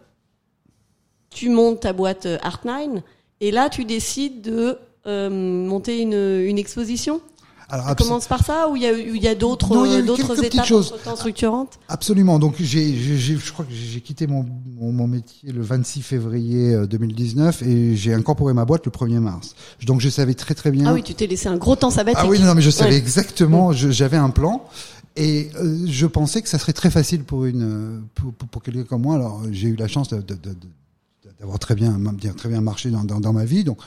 tu 1.31 1.49
montes 1.49 1.81
ta 1.81 1.93
boîte 1.93 2.27
euh, 2.27 2.39
Art9 2.39 3.03
et 3.41 3.51
là 3.51 3.69
tu 3.69 3.85
décides 3.85 4.43
de 4.43 4.79
monter 5.07 6.03
une 6.03 6.59
exposition? 6.59 7.21
Alors, 7.71 7.87
Ça 7.89 7.95
commence 7.95 8.27
par 8.27 8.45
ça 8.45 8.69
ou 8.69 8.77
il 8.77 8.83
y 8.83 8.87
a, 8.87 8.93
y 8.93 9.29
a 9.29 9.35
d'autres 9.35 9.69
d'autres 10.05 10.45
étapes 10.45 10.65
choses. 10.67 10.93
structurantes? 11.17 11.79
Absolument. 11.89 12.39
Donc 12.39 12.55
j'ai, 12.59 12.97
j'ai- 12.97 13.17
j'ai- 13.17 13.37
je 13.37 13.53
crois 13.53 13.65
que 13.65 13.73
j'ai 13.73 14.01
quitté 14.01 14.27
mon, 14.27 14.45
mon, 14.79 14.93
mon 14.93 15.07
métier 15.07 15.53
le 15.53 15.63
26 15.63 16.03
février 16.03 16.75
euh, 16.75 16.87
2019 16.87 17.63
et 17.63 17.95
j'ai 17.97 18.13
incorporé 18.15 18.55
ma 18.55 18.65
boîte 18.65 18.85
le 18.87 18.91
1er 18.91 19.21
mars. 19.21 19.55
Donc 19.87 20.01
je 20.01 20.09
savais 20.09 20.35
très 20.35 20.55
très 20.55 20.71
bien. 20.71 20.87
Ah 20.89 20.93
oui, 20.95 21.03
tu 21.03 21.15
t'es 21.15 21.27
laissé 21.27 21.49
un 21.49 21.57
gros 21.57 21.77
temps 21.77 21.91
sabbatique. 21.91 22.21
Ah 22.23 22.29
oui, 22.29 22.41
non, 22.41 22.55
mais 22.55 22.63
je 22.63 22.71
savais 22.71 22.91
Ouais. 22.91 22.97
exactement. 22.97 23.73
je- 23.73 23.91
J'avais 23.91 24.17
un 24.17 24.31
plan. 24.31 24.65
Et 25.17 25.51
euh, 25.57 25.87
je 25.87 26.07
pensais 26.07 26.41
que 26.41 26.49
ça 26.49 26.59
serait 26.59 26.73
très 26.73 26.91
facile 26.91 27.25
pour 27.25 27.45
une 27.45 27.63
euh, 27.63 28.01
pour, 28.15 28.33
pour, 28.33 28.49
pour 28.49 28.63
quelqu'un 28.63 28.85
comme 28.85 29.03
moi. 29.03 29.17
Alors 29.17 29.43
j'ai 29.51 29.69
eu 29.69 29.77
la 29.77 29.89
chance 29.89 30.09
de- 30.09 30.17
de- 30.23 30.35
de- 30.35 30.51
de- 30.51 30.57
d'avoir 31.41 31.59
très 31.59 31.75
bien 31.75 31.99
bien 31.99 32.33
très 32.33 32.49
bien 32.49 32.61
marché 32.61 32.91
dans, 32.91 33.05
dans, 33.05 33.19
dans 33.21 33.33
ma 33.33 33.45
vie. 33.45 33.65
Donc 33.65 33.79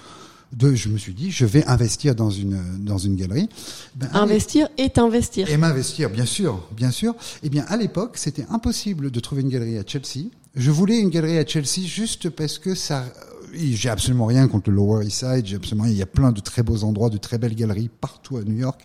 de, 0.54 0.74
je 0.76 0.90
me 0.90 0.98
suis 0.98 1.14
dit 1.14 1.32
je 1.32 1.46
vais 1.46 1.66
investir 1.66 2.16
dans 2.16 2.30
une 2.30 2.62
dans 2.80 2.98
une 2.98 3.16
galerie. 3.16 3.50
Ben, 3.96 4.08
allez, 4.14 4.32
Investir 4.34 4.68
est 4.78 4.98
investir. 4.98 5.50
et 5.50 5.58
m'investir, 5.58 6.10
bien 6.10 6.26
sûr, 6.26 6.68
bien 6.76 6.92
sûr. 6.92 7.16
Eh 7.44 7.50
bien, 7.50 7.66
à 7.68 7.78
l'époque, 7.78 8.18
c'était 8.18 8.46
impossible 8.50 9.12
de 9.12 9.20
trouver 9.20 9.42
une 9.42 9.50
galerie 9.50 9.78
à 9.78 9.84
Chelsea. 9.86 10.28
Je 10.56 10.72
voulais 10.72 11.00
une 11.00 11.10
galerie 11.10 11.38
à 11.38 11.46
Chelsea 11.46 11.86
juste 11.88 12.30
parce 12.30 12.60
que 12.60 12.76
ça. 12.76 13.04
euh, 13.04 13.58
J'ai 13.74 13.90
absolument 13.90 14.26
rien 14.28 14.48
contre 14.48 14.70
le 14.70 14.76
Lower 14.76 15.06
East 15.06 15.20
Side. 15.20 15.46
J'ai 15.46 15.56
absolument. 15.56 15.86
Il 15.86 15.94
y 15.94 16.02
a 16.02 16.06
plein 16.08 16.32
de 16.32 16.40
très 16.42 16.62
beaux 16.64 16.84
endroits, 16.84 17.10
de 17.10 17.18
très 17.18 17.38
belles 17.38 17.56
galeries 17.56 17.90
partout 17.90 18.38
à 18.38 18.44
New 18.44 18.58
York. 18.58 18.82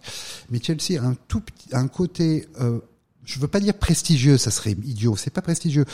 Mais 0.51 0.61
Chelsea 0.63 0.99
a 1.01 1.05
un 1.07 1.15
tout 1.29 1.41
petit, 1.41 1.69
un 1.73 1.89
côté. 1.89 2.47
Euh, 2.61 2.79
je 3.25 3.39
veux 3.41 3.49
pas 3.49 3.61
dire 3.61 3.75
prestigieux, 3.75 4.39
ça 4.39 4.51
serait 4.51 4.73
idiot. 4.73 5.15
C'est 5.17 5.29
pas 5.31 5.43
prestigieux, 5.43 5.85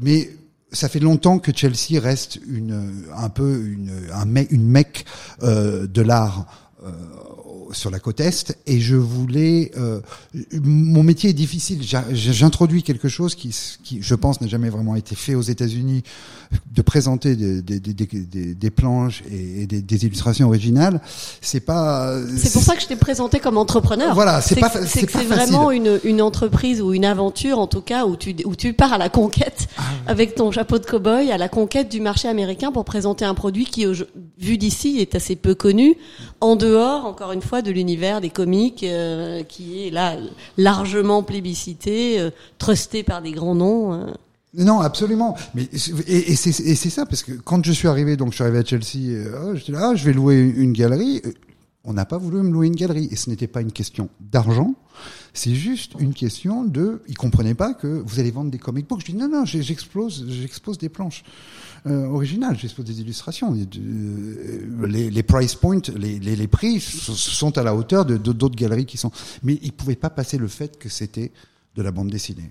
mais 0.00 0.30
ça 0.72 0.88
fait 0.88 1.00
longtemps 1.00 1.38
que 1.38 1.52
Chelsea 1.54 2.00
reste 2.00 2.38
une 2.46 3.04
un 3.14 3.28
peu 3.28 3.62
une 3.64 3.92
un 4.12 4.24
mec 4.24 4.50
une 4.50 4.66
mecque 4.66 5.04
euh, 5.42 5.86
de 5.86 6.02
l'art 6.02 6.46
euh, 6.84 6.90
sur 7.72 7.90
la 7.90 7.98
côte 7.98 8.20
est 8.20 8.56
et 8.66 8.80
je 8.80 8.96
voulais 8.96 9.72
euh, 9.76 10.00
mon 10.62 11.02
métier 11.02 11.30
est 11.30 11.34
difficile. 11.34 11.80
J'introduis 12.12 12.82
quelque 12.82 13.08
chose 13.08 13.34
qui 13.34 13.54
qui 13.82 14.02
je 14.02 14.14
pense 14.14 14.40
n'a 14.40 14.46
jamais 14.46 14.70
vraiment 14.70 14.96
été 14.96 15.14
fait 15.14 15.34
aux 15.34 15.42
États-Unis 15.42 16.02
de 16.74 16.82
présenter 16.82 17.36
des 17.36 17.62
des 17.62 17.80
des, 17.80 18.54
des, 18.54 18.70
planches 18.70 19.22
et, 19.30 19.66
des, 19.66 20.06
illustrations 20.06 20.46
originales. 20.46 21.00
C'est 21.40 21.60
pas 21.60 22.14
C'est 22.36 22.52
pour 22.52 22.62
ça 22.62 22.74
que 22.76 22.82
je 22.82 22.86
t'ai 22.86 22.96
présenté 22.96 23.40
comme 23.40 23.56
entrepreneur. 23.56 24.14
Voilà, 24.14 24.40
c'est 24.40 24.56
pas 24.56 24.70
c'est 24.86 25.10
vraiment 25.10 25.70
une, 25.70 26.00
une 26.04 26.22
entreprise 26.22 26.80
ou 26.80 26.92
une 26.92 27.04
aventure, 27.04 27.58
en 27.58 27.66
tout 27.66 27.80
cas, 27.80 28.06
où 28.06 28.16
tu, 28.16 28.34
où 28.44 28.56
tu 28.56 28.72
pars 28.72 28.92
à 28.92 28.98
la 28.98 29.08
conquête 29.08 29.68
Ah 29.76 29.82
avec 30.06 30.34
ton 30.34 30.50
chapeau 30.50 30.78
de 30.78 30.84
cow-boy, 30.84 31.30
à 31.30 31.38
la 31.38 31.48
conquête 31.48 31.88
du 31.88 32.00
marché 32.00 32.28
américain 32.28 32.72
pour 32.72 32.84
présenter 32.84 33.24
un 33.24 33.34
produit 33.34 33.64
qui, 33.64 33.86
vu 34.38 34.58
d'ici, 34.58 34.98
est 34.98 35.14
assez 35.14 35.36
peu 35.36 35.54
connu, 35.54 35.96
en 36.40 36.56
dehors, 36.56 37.06
encore 37.06 37.32
une 37.32 37.42
fois, 37.42 37.61
de 37.62 37.70
l'univers 37.70 38.20
des 38.20 38.30
comiques, 38.30 38.84
euh, 38.84 39.42
qui 39.42 39.86
est 39.86 39.90
là 39.90 40.16
largement 40.58 41.22
plébiscité, 41.22 42.20
euh, 42.20 42.30
trusté 42.58 43.02
par 43.02 43.22
des 43.22 43.32
grands 43.32 43.54
noms. 43.54 43.92
euh. 43.94 44.06
Non, 44.54 44.80
absolument. 44.80 45.34
Mais 45.54 45.62
et, 46.06 46.32
et 46.32 46.36
c'est 46.36 46.90
ça 46.90 47.06
parce 47.06 47.22
que 47.22 47.32
quand 47.32 47.64
je 47.64 47.72
suis 47.72 47.88
arrivé, 47.88 48.16
donc 48.16 48.32
je 48.32 48.34
suis 48.34 48.44
arrivé 48.44 48.58
à 48.58 48.64
Chelsea, 48.64 49.08
euh, 49.08 49.44
oh, 49.46 49.54
j'étais 49.56 49.72
là, 49.72 49.90
ah, 49.92 49.94
je 49.94 50.04
vais 50.04 50.12
louer 50.12 50.40
une 50.40 50.72
galerie. 50.74 51.22
Euh, 51.24 51.32
On 51.84 51.94
n'a 51.94 52.04
pas 52.04 52.18
voulu 52.18 52.42
me 52.42 52.50
louer 52.52 52.66
une 52.66 52.76
galerie 52.76 53.08
et 53.10 53.16
ce 53.16 53.30
n'était 53.30 53.46
pas 53.48 53.62
une 53.62 53.72
question 53.72 54.08
d'argent. 54.20 54.74
C'est 55.32 55.54
juste 55.54 55.92
une 55.98 56.12
question 56.12 56.64
de. 56.64 57.00
Ils 57.08 57.16
comprenaient 57.16 57.54
pas 57.54 57.72
que 57.72 57.86
vous 58.04 58.20
allez 58.20 58.30
vendre 58.30 58.50
des 58.50 58.58
comic 58.58 58.86
books. 58.86 59.00
Je 59.00 59.12
dis 59.12 59.16
non, 59.16 59.28
non, 59.28 59.46
j'explose, 59.46 60.26
j'expose 60.28 60.76
des 60.76 60.90
planches 60.90 61.24
euh, 61.86 62.06
originales, 62.06 62.56
j'expose 62.58 62.84
des 62.84 63.00
illustrations. 63.00 63.54
Euh, 63.54 64.86
les, 64.86 65.10
les 65.10 65.22
price 65.22 65.54
points, 65.54 65.80
les, 65.96 66.18
les, 66.18 66.36
les 66.36 66.46
prix 66.46 66.80
sont 66.80 67.58
à 67.58 67.62
la 67.62 67.74
hauteur 67.74 68.04
de 68.04 68.16
d'autres 68.16 68.56
galeries 68.56 68.86
qui 68.86 68.98
sont. 68.98 69.10
Mais 69.42 69.58
ils 69.62 69.72
pouvaient 69.72 69.96
pas 69.96 70.10
passer 70.10 70.38
le 70.38 70.48
fait 70.48 70.78
que 70.78 70.88
c'était 70.88 71.32
de 71.76 71.82
la 71.82 71.90
bande 71.90 72.10
dessinée. 72.10 72.50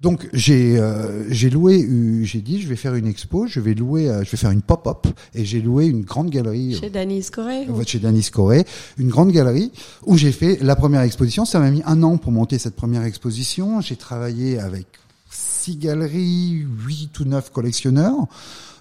Donc 0.00 0.28
j'ai 0.32 0.78
euh, 0.78 1.24
j'ai 1.30 1.48
loué, 1.48 1.82
euh, 1.82 2.24
j'ai 2.24 2.40
dit 2.40 2.60
je 2.60 2.68
vais 2.68 2.76
faire 2.76 2.94
une 2.94 3.06
expo, 3.06 3.46
je 3.46 3.60
vais 3.60 3.74
louer, 3.74 4.10
euh, 4.10 4.22
je 4.24 4.30
vais 4.30 4.36
faire 4.36 4.50
une 4.50 4.60
pop-up 4.60 5.06
et 5.34 5.44
j'ai 5.44 5.62
loué 5.62 5.86
une 5.86 6.02
grande 6.02 6.30
galerie 6.30 6.76
Chez 6.78 6.90
Danny 6.90 7.22
Scoré 7.22 7.66
euh, 7.68 7.82
chez 7.86 8.00
Danis 8.00 8.28
Corée, 8.30 8.66
une 8.98 9.08
grande 9.08 9.30
galerie 9.30 9.72
où 10.04 10.18
j'ai 10.18 10.32
fait 10.32 10.58
la 10.60 10.76
première 10.76 11.00
exposition. 11.02 11.44
Ça 11.44 11.60
m'a 11.60 11.70
mis 11.70 11.82
un 11.86 12.02
an 12.02 12.18
pour 12.18 12.32
monter 12.32 12.58
cette 12.58 12.76
première 12.76 13.04
exposition. 13.04 13.80
J'ai 13.80 13.96
travaillé 13.96 14.58
avec 14.58 14.86
six 15.64 15.76
galeries, 15.76 16.64
huit 16.86 17.18
ou 17.20 17.24
neuf 17.24 17.50
collectionneurs 17.50 18.26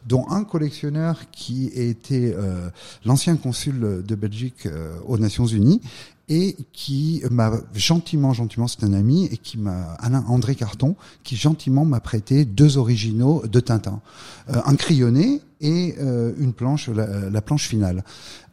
dont 0.06 0.26
un 0.30 0.44
collectionneur 0.44 1.16
qui 1.32 1.68
était 1.68 2.36
euh, 2.38 2.70
l'ancien 3.06 3.38
consul 3.38 4.04
de 4.06 4.16
Belgique 4.16 4.66
euh, 4.66 4.96
aux 5.08 5.18
Nations 5.18 5.46
Unies 5.48 5.80
et 6.28 6.58
qui 6.74 7.22
m'a 7.32 7.52
gentiment, 7.74 8.34
gentiment, 8.34 8.68
c'est 8.68 8.84
un 8.84 8.94
ami, 8.94 9.26
et 9.32 9.38
qui 9.38 9.58
m'a, 9.58 9.94
Alain 10.00 10.24
André 10.28 10.56
Carton, 10.56 10.96
qui 11.24 11.36
gentiment 11.38 11.86
m'a 11.86 12.00
prêté 12.00 12.44
deux 12.46 12.78
originaux 12.78 13.44
de 13.56 13.60
Tintin, 13.62 14.02
Euh, 14.50 14.60
un 14.66 14.76
crayonné 14.76 15.40
et 15.62 15.96
euh, 16.00 16.34
une 16.38 16.52
planche, 16.54 16.90
la, 16.90 17.30
la 17.30 17.42
planche 17.42 17.68
finale. 17.68 18.04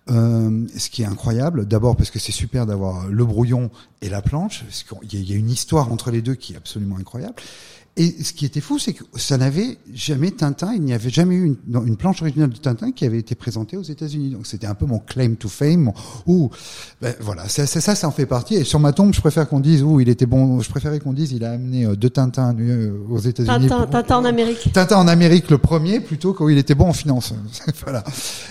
Euh, 0.08 0.66
ce 0.76 0.88
qui 0.90 1.02
est 1.02 1.06
incroyable, 1.06 1.66
d'abord 1.66 1.94
parce 1.96 2.10
que 2.10 2.18
c'est 2.18 2.32
super 2.32 2.64
d'avoir 2.66 3.08
le 3.08 3.24
brouillon 3.24 3.70
et 4.02 4.08
la 4.08 4.22
planche, 4.22 4.64
parce 4.64 4.82
qu'il 4.84 5.12
y 5.12 5.16
a- 5.20 5.24
il 5.24 5.30
y 5.30 5.34
a 5.34 5.36
une 5.36 5.50
histoire 5.50 5.92
entre 5.92 6.10
les 6.10 6.22
deux 6.22 6.34
qui 6.36 6.52
est 6.54 6.56
absolument 6.56 6.96
incroyable. 6.96 7.34
Et 7.96 8.22
ce 8.22 8.32
qui 8.32 8.46
était 8.46 8.60
fou, 8.60 8.78
c'est 8.78 8.92
que 8.92 9.02
ça 9.16 9.36
n'avait 9.36 9.76
jamais 9.92 10.30
Tintin, 10.30 10.72
il 10.74 10.82
n'y 10.82 10.92
avait 10.94 11.10
jamais 11.10 11.34
eu 11.34 11.44
une, 11.44 11.56
non, 11.66 11.84
une 11.84 11.96
planche 11.96 12.22
originale 12.22 12.48
de 12.48 12.56
Tintin 12.56 12.92
qui 12.92 13.04
avait 13.04 13.18
été 13.18 13.34
présentée 13.34 13.76
aux 13.76 13.82
États-Unis. 13.82 14.30
Donc 14.30 14.46
c'était 14.46 14.68
un 14.68 14.74
peu 14.76 14.86
mon 14.86 15.00
claim 15.00 15.34
to 15.34 15.48
fame. 15.48 15.80
mon- 15.80 15.94
Ouh, 16.26 16.50
ben 17.02 17.14
voilà, 17.20 17.48
ça, 17.48 17.66
ça, 17.66 17.80
ça, 17.80 17.94
ça 17.96 18.06
en 18.08 18.12
fait 18.12 18.26
partie. 18.26 18.54
Et 18.54 18.64
sur 18.64 18.78
ma 18.78 18.92
tombe, 18.92 19.12
je 19.12 19.20
préfère 19.20 19.48
qu'on 19.48 19.58
dise, 19.60 19.82
ouh, 19.82 20.00
il 20.00 20.08
était 20.08 20.24
bon. 20.24 20.60
Je 20.60 20.70
préférais 20.70 21.00
qu'on 21.00 21.12
dise, 21.12 21.32
il 21.32 21.44
a 21.44 21.50
amené 21.52 21.84
euh, 21.84 21.96
deux 21.96 22.08
Tintins 22.10 22.56
euh, 22.58 22.96
aux 23.10 23.18
États-Unis. 23.18 23.68
Tintin, 23.68 23.86
Tintin 23.88 24.16
en 24.18 24.24
Amérique. 24.24 24.70
Tintin 24.72 24.96
en 24.96 25.08
Amérique 25.08 25.50
le 25.50 25.58
premier, 25.58 26.00
plutôt 26.00 26.32
qu'il 26.32 26.56
était 26.58 26.76
bon 26.76 26.86
en 26.90 26.92
finance. 26.94 27.34
voilà. 27.82 28.04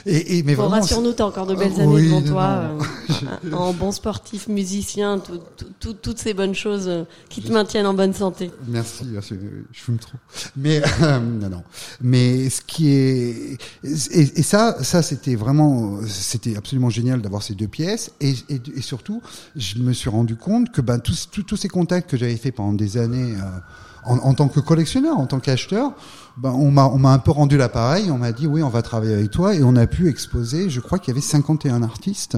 Et, 0.05 0.37
et 0.39 0.43
mais 0.43 0.55
Bon, 0.55 0.63
vraiment. 0.63 0.81
rassure-nous, 0.81 1.13
t'as 1.13 1.23
encore 1.25 1.47
de 1.47 1.55
belles 1.55 1.79
années 1.79 1.85
oui, 1.87 2.05
devant 2.07 2.21
toi, 2.21 2.63
non. 2.77 3.49
euh, 3.51 3.53
en 3.55 3.73
bon 3.73 3.91
sportif, 3.93 4.47
musicien, 4.49 5.17
tout- 5.17 5.39
tout- 5.57 5.65
tout- 5.79 5.93
toutes 5.93 6.19
ces 6.19 6.33
bonnes 6.33 6.53
choses 6.55 6.91
qui 7.29 7.41
te 7.41 7.51
maintiennent 7.51 7.87
en 7.87 7.93
bonne 7.93 8.13
santé. 8.13 8.51
Merci, 8.67 9.05
merci, 9.11 9.33
je 9.71 9.79
fume 9.79 9.97
trop. 9.97 10.17
Mais 10.55 10.81
euh, 11.01 11.19
non, 11.19 11.49
non. 11.49 11.63
Mais 12.01 12.49
ce 12.49 12.61
qui 12.61 12.89
est 12.89 13.57
et, 13.83 14.43
ça, 14.43 14.83
ça 14.83 15.01
c'était 15.01 15.35
vraiment, 15.35 15.99
c'était 16.07 16.57
absolument 16.57 16.89
génial 16.89 17.21
d'avoir 17.21 17.43
ces 17.43 17.55
deux 17.55 17.67
pièces. 17.67 18.11
Et, 18.21 18.35
surtout, 18.81 19.21
je 19.55 19.79
me 19.79 19.93
suis 19.93 20.09
rendu 20.09 20.35
compte 20.35 20.71
que 20.71 20.81
ben 20.81 20.99
tous 20.99 21.55
ces 21.55 21.67
contacts 21.67 22.09
que 22.09 22.17
j'avais 22.17 22.37
fait 22.37 22.51
pendant 22.51 22.73
des 22.73 22.97
années. 22.97 23.35
euh, 23.35 23.59
en, 24.05 24.17
en 24.19 24.33
tant 24.33 24.47
que 24.47 24.59
collectionneur, 24.59 25.17
en 25.17 25.27
tant 25.27 25.39
qu'acheteur, 25.39 25.91
ben 26.37 26.51
on 26.51 26.71
m'a 26.71 26.85
on 26.87 26.97
m'a 26.97 27.11
un 27.11 27.19
peu 27.19 27.31
rendu 27.31 27.57
l'appareil, 27.57 28.09
on 28.11 28.17
m'a 28.17 28.31
dit 28.31 28.47
oui, 28.47 28.63
on 28.63 28.69
va 28.69 28.81
travailler 28.81 29.13
avec 29.13 29.31
toi 29.31 29.53
et 29.55 29.61
on 29.63 29.75
a 29.75 29.87
pu 29.87 30.07
exposer, 30.07 30.69
je 30.69 30.79
crois 30.79 30.99
qu'il 30.99 31.09
y 31.09 31.11
avait 31.11 31.25
51 31.25 31.83
artistes 31.83 32.37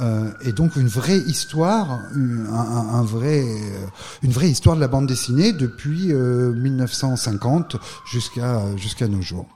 Euh, 0.00 0.30
et 0.42 0.52
donc 0.52 0.76
une 0.76 0.86
vraie 0.86 1.18
histoire, 1.18 2.00
un, 2.14 2.46
un, 2.54 2.94
un 2.94 3.02
vrai, 3.02 3.42
euh, 3.42 3.86
une 4.22 4.30
vraie 4.30 4.48
histoire 4.48 4.76
de 4.76 4.80
la 4.80 4.86
bande 4.86 5.06
dessinée 5.06 5.52
depuis 5.52 6.12
euh, 6.12 6.52
1950 6.52 7.76
jusqu'à 8.10 8.62
jusqu'à 8.76 9.08
nos 9.08 9.22
jours. 9.22 9.48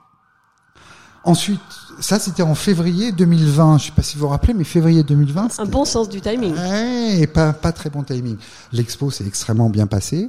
Ensuite, 1.24 1.60
ça 2.00 2.18
c'était 2.18 2.42
en 2.42 2.56
février 2.56 3.12
2020. 3.12 3.78
Je 3.78 3.84
sais 3.86 3.92
pas 3.92 4.02
si 4.02 4.16
vous 4.16 4.22
vous 4.22 4.28
rappelez, 4.28 4.54
mais 4.54 4.64
février 4.64 5.04
2020. 5.04 5.60
Un 5.60 5.64
bon 5.66 5.84
sens 5.84 6.08
du 6.08 6.20
timing. 6.20 6.54
Ouais, 6.54 7.20
et 7.20 7.28
pas 7.28 7.52
pas 7.52 7.70
très 7.70 7.90
bon 7.90 8.02
timing. 8.02 8.36
L'expo 8.72 9.12
s'est 9.12 9.26
extrêmement 9.26 9.70
bien 9.70 9.86
passée. 9.86 10.28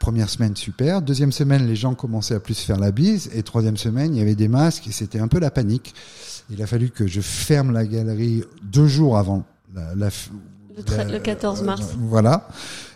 Première 0.00 0.28
semaine 0.28 0.56
super. 0.56 1.00
Deuxième 1.00 1.30
semaine, 1.30 1.68
les 1.68 1.76
gens 1.76 1.94
commençaient 1.94 2.34
à 2.34 2.40
plus 2.40 2.58
faire 2.58 2.80
la 2.80 2.90
bise. 2.90 3.30
Et 3.32 3.44
troisième 3.44 3.76
semaine, 3.76 4.16
il 4.16 4.18
y 4.18 4.22
avait 4.22 4.34
des 4.34 4.48
masques 4.48 4.88
et 4.88 4.92
c'était 4.92 5.20
un 5.20 5.28
peu 5.28 5.38
la 5.38 5.52
panique. 5.52 5.94
Il 6.50 6.60
a 6.60 6.66
fallu 6.66 6.90
que 6.90 7.06
je 7.06 7.20
ferme 7.20 7.70
la 7.70 7.86
galerie 7.86 8.42
deux 8.64 8.88
jours 8.88 9.16
avant 9.16 9.46
la, 9.74 9.94
la, 9.94 10.08
le, 10.76 10.82
tra- 10.82 11.10
le 11.10 11.18
14 11.18 11.62
mars. 11.62 11.82
Euh, 11.82 11.96
voilà. 12.00 12.48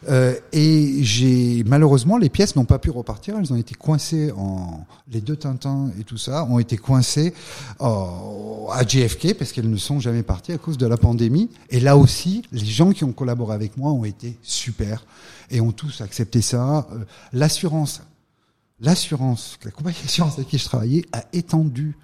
Euh, 0.08 0.34
et 0.52 1.02
j'ai 1.02 1.62
malheureusement 1.66 2.16
les 2.16 2.28
pièces 2.30 2.54
n'ont 2.56 2.64
pas 2.64 2.78
pu 2.78 2.90
repartir. 2.90 3.36
Elles 3.38 3.52
ont 3.52 3.56
été 3.56 3.74
coincées 3.74 4.32
en 4.36 4.84
les 5.08 5.20
deux 5.20 5.36
Tintins 5.36 5.90
et 6.00 6.04
tout 6.04 6.16
ça 6.18 6.44
ont 6.44 6.58
été 6.58 6.76
coincées 6.76 7.34
euh, 7.80 7.86
à 8.72 8.82
JFK 8.86 9.34
parce 9.34 9.52
qu'elles 9.52 9.70
ne 9.70 9.76
sont 9.76 10.00
jamais 10.00 10.22
parties 10.22 10.52
à 10.52 10.58
cause 10.58 10.78
de 10.78 10.86
la 10.86 10.96
pandémie. 10.96 11.50
Et 11.70 11.80
là 11.80 11.96
aussi, 11.96 12.42
les 12.52 12.64
gens 12.64 12.92
qui 12.92 13.04
ont 13.04 13.12
collaboré 13.12 13.54
avec 13.54 13.76
moi 13.76 13.90
ont 13.92 14.04
été 14.04 14.38
super 14.42 15.04
et 15.50 15.60
ont 15.60 15.72
tous 15.72 16.00
accepté 16.00 16.40
ça. 16.42 16.86
Euh, 16.92 17.04
L'assurance, 17.32 18.02
l'assurance, 18.80 19.58
la 19.64 19.70
compagnie 19.70 19.96
d'assurance 20.02 20.34
avec 20.34 20.48
qui 20.48 20.58
je 20.58 20.64
travaillais 20.64 21.04
a 21.12 21.24
étendu 21.32 21.96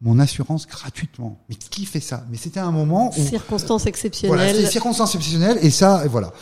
mon 0.00 0.18
assurance 0.18 0.66
gratuitement. 0.66 1.38
Mais 1.48 1.54
qui 1.54 1.84
fait 1.84 2.00
ça? 2.00 2.24
Mais 2.30 2.36
c'était 2.36 2.60
un 2.60 2.70
moment 2.70 3.10
où 3.16 3.22
circonstances 3.22 3.86
exceptionnelles. 3.86 4.54
voilà, 4.54 4.70
circonstances 4.70 5.14
exceptionnelles 5.14 5.58
et 5.62 5.70
ça, 5.70 6.04
et 6.04 6.08
voilà. 6.08 6.32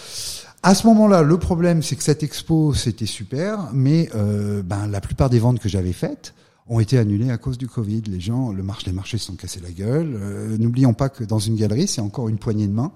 À 0.62 0.74
ce 0.74 0.86
moment-là, 0.88 1.22
le 1.22 1.38
problème, 1.38 1.82
c'est 1.82 1.94
que 1.96 2.02
cette 2.02 2.22
expo, 2.22 2.74
c'était 2.74 3.06
super, 3.06 3.70
mais 3.72 4.10
euh, 4.14 4.62
ben 4.62 4.86
la 4.88 5.00
plupart 5.00 5.30
des 5.30 5.38
ventes 5.38 5.60
que 5.60 5.68
j'avais 5.68 5.92
faites 5.92 6.34
ont 6.66 6.80
été 6.80 6.98
annulées 6.98 7.30
à 7.30 7.38
cause 7.38 7.58
du 7.58 7.68
Covid. 7.68 8.02
Les 8.08 8.20
gens, 8.20 8.52
le 8.52 8.62
marché, 8.62 8.86
les 8.86 8.92
marchés 8.92 9.18
se 9.18 9.26
sont 9.26 9.36
cassés 9.36 9.60
la 9.60 9.70
gueule. 9.70 10.18
Euh, 10.20 10.58
N'oublions 10.58 10.94
pas 10.94 11.08
que 11.08 11.24
dans 11.24 11.38
une 11.38 11.56
galerie, 11.56 11.86
c'est 11.86 12.00
encore 12.00 12.28
une 12.28 12.38
poignée 12.38 12.66
de 12.66 12.72
main 12.72 12.92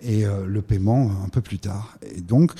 et 0.00 0.24
euh, 0.24 0.46
le 0.46 0.62
paiement 0.62 1.10
un 1.24 1.28
peu 1.28 1.40
plus 1.40 1.58
tard. 1.58 1.96
Et 2.14 2.20
donc 2.20 2.52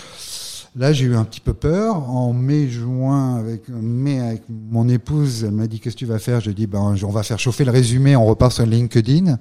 là, 0.77 0.93
j'ai 0.93 1.07
eu 1.07 1.17
un 1.17 1.25
petit 1.25 1.41
peu 1.41 1.55
peur. 1.55 2.09
En 2.09 2.33
mai, 2.33 2.69
juin, 2.69 3.37
avec 3.37 3.69
mai 3.69 4.21
avec 4.21 4.43
mon 4.49 4.89
épouse, 4.89 5.45
elle 5.45 5.53
m'a 5.53 5.67
dit 5.67 5.81
qu'est-ce 5.81 5.95
que 5.97 6.01
tu 6.01 6.07
vas 6.07 6.19
faire? 6.19 6.41
Je 6.41 6.51
dis 6.51 6.67
ben 6.67 6.95
on 7.03 7.11
va 7.11 7.23
faire 7.23 7.39
chauffer 7.39 7.65
le 7.65 7.71
résumé, 7.71 8.15
on 8.15 8.27
repart 8.27 8.53
sur 8.53 8.67
LinkedIn. 8.67 9.39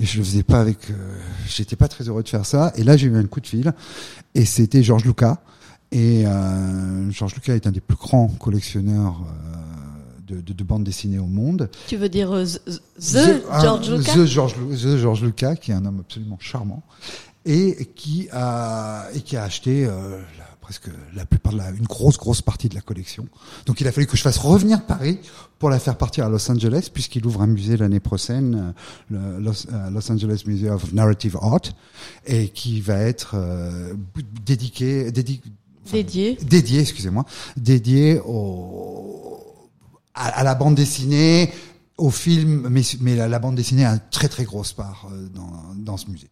Et 0.00 0.04
je 0.06 0.18
le 0.18 0.24
faisais 0.24 0.42
pas 0.42 0.60
avec, 0.60 0.90
euh, 0.90 0.94
j'étais 1.46 1.76
pas 1.76 1.88
très 1.88 2.08
heureux 2.08 2.22
de 2.22 2.28
faire 2.28 2.46
ça. 2.46 2.72
Et 2.76 2.84
là, 2.84 2.96
j'ai 2.96 3.06
eu 3.06 3.16
un 3.16 3.24
coup 3.26 3.40
de 3.40 3.46
fil 3.46 3.72
et 4.34 4.44
c'était 4.44 4.82
Georges 4.82 5.04
Lucas. 5.04 5.38
Et 5.92 6.26
euh, 6.26 7.10
Georges 7.10 7.34
Lucas 7.34 7.54
est 7.54 7.66
un 7.66 7.70
des 7.70 7.80
plus 7.80 7.96
grands 7.96 8.28
collectionneurs. 8.28 9.20
Euh, 9.26 9.56
de, 10.26 10.40
de, 10.40 10.52
de 10.52 10.64
bande 10.64 10.84
dessinée 10.84 11.18
au 11.18 11.26
monde. 11.26 11.68
Tu 11.88 11.96
veux 11.96 12.08
dire 12.08 12.32
euh, 12.32 12.44
The, 12.46 12.72
the 12.98 13.60
George 13.60 13.90
Lucas? 13.90 14.14
The 14.14 14.24
George, 14.24 14.54
the 14.54 14.96
George 14.96 15.22
Lucas, 15.22 15.56
qui 15.56 15.72
est 15.72 15.74
un 15.74 15.84
homme 15.84 16.00
absolument 16.00 16.38
charmant 16.40 16.82
et 17.44 17.88
qui 17.96 18.28
a 18.32 19.08
et 19.14 19.20
qui 19.20 19.36
a 19.36 19.42
acheté 19.42 19.84
euh, 19.84 20.20
la, 20.38 20.44
presque 20.72 20.88
la 21.14 21.26
plupart 21.26 21.52
de 21.52 21.58
la 21.58 21.70
une 21.70 21.84
grosse 21.84 22.16
grosse 22.16 22.40
partie 22.40 22.70
de 22.70 22.74
la 22.74 22.80
collection. 22.80 23.28
Donc 23.66 23.82
il 23.82 23.88
a 23.88 23.92
fallu 23.92 24.06
que 24.06 24.16
je 24.16 24.22
fasse 24.22 24.38
revenir 24.38 24.86
Paris 24.86 25.18
pour 25.58 25.68
la 25.68 25.78
faire 25.78 25.98
partir 25.98 26.24
à 26.24 26.30
Los 26.30 26.50
Angeles 26.50 26.88
puisqu'il 26.92 27.26
ouvre 27.26 27.42
un 27.42 27.46
musée 27.46 27.76
l'année 27.76 28.00
prochaine, 28.00 28.72
le 29.10 29.38
Los, 29.38 29.66
uh, 29.66 29.92
Los, 29.92 30.10
Angeles 30.10 30.44
Museum 30.46 30.76
of 30.76 30.92
Narrative 30.94 31.36
Art 31.42 31.60
et 32.24 32.48
qui 32.48 32.80
va 32.80 32.96
être 32.96 33.32
euh, 33.34 33.92
dédié 34.46 35.12
dédié 35.12 35.42
enfin, 35.84 35.98
dédié 35.98 36.38
dédié 36.40 36.80
excusez-moi 36.80 37.26
dédié 37.58 38.18
au 38.24 39.44
à, 40.14 40.28
à, 40.28 40.42
la 40.42 40.54
bande 40.54 40.74
dessinée, 40.74 41.52
au 41.98 42.10
film, 42.10 42.68
mais, 42.70 42.82
mais 43.00 43.14
la, 43.16 43.28
la, 43.28 43.38
bande 43.38 43.56
dessinée 43.56 43.84
a 43.84 43.92
une 43.92 44.00
très 44.10 44.28
très 44.28 44.44
grosse 44.44 44.72
part 44.72 45.08
euh, 45.10 45.28
dans, 45.34 45.74
dans 45.74 45.96
ce 45.96 46.10
musée. 46.10 46.30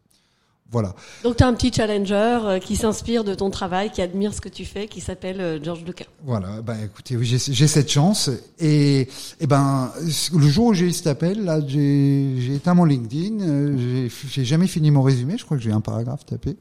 Voilà. 0.73 0.95
Donc 1.25 1.37
tu 1.37 1.43
as 1.43 1.49
un 1.49 1.55
petit 1.55 1.73
challenger 1.73 2.39
euh, 2.45 2.59
qui 2.61 2.77
s'inspire 2.77 3.25
de 3.25 3.35
ton 3.35 3.51
travail, 3.51 3.91
qui 3.91 4.03
admire 4.03 4.33
ce 4.33 4.41
que 4.41 4.49
tu 4.49 4.65
fais, 4.65 4.87
qui 4.87 5.01
s'appelle 5.01 5.41
euh, 5.41 5.63
George 5.63 5.85
Lucas. 5.85 6.05
Voilà, 6.25 6.63
bah 6.63 6.77
écoutez, 6.85 7.17
oui, 7.17 7.27
j'ai 7.27 7.67
cette 7.67 7.91
chance 7.91 8.31
et, 8.61 9.09
et 9.41 9.47
ben 9.49 9.91
le 10.33 10.49
jour 10.49 10.67
où 10.67 10.75
j'ai 10.75 10.87
eu 10.87 10.93
cet 10.93 11.09
appel, 11.09 11.45
là, 11.45 11.61
j'ai 11.67 12.55
éteint 12.55 12.75
mon 12.75 12.85
LinkedIn, 12.85 13.41
euh, 13.41 14.09
j'ai 14.29 14.45
jamais 14.45 14.69
fini 14.69 14.93
mon 14.93 15.03
résumé, 15.03 15.37
je 15.39 15.45
crois 15.45 15.57
que 15.57 15.63
j'ai 15.63 15.73
un 15.73 15.81
paragraphe 15.81 16.25
tapé 16.25 16.57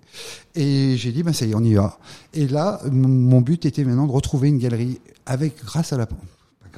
et 0.56 0.96
j'ai 0.98 1.12
dit 1.12 1.22
ben 1.22 1.34
ça 1.34 1.46
y 1.46 1.52
est, 1.52 1.56
on 1.56 1.64
y 1.64 1.76
va. 1.76 2.00
Et 2.34 2.48
là, 2.48 2.82
mon 2.92 3.42
but 3.42 3.66
était 3.66 3.84
maintenant 3.84 4.08
de 4.08 4.12
retrouver 4.12 4.48
une 4.48 4.58
galerie 4.58 5.00
avec 5.28 5.64
grâce 5.64 5.94
à 5.94 5.98
la 5.98 6.08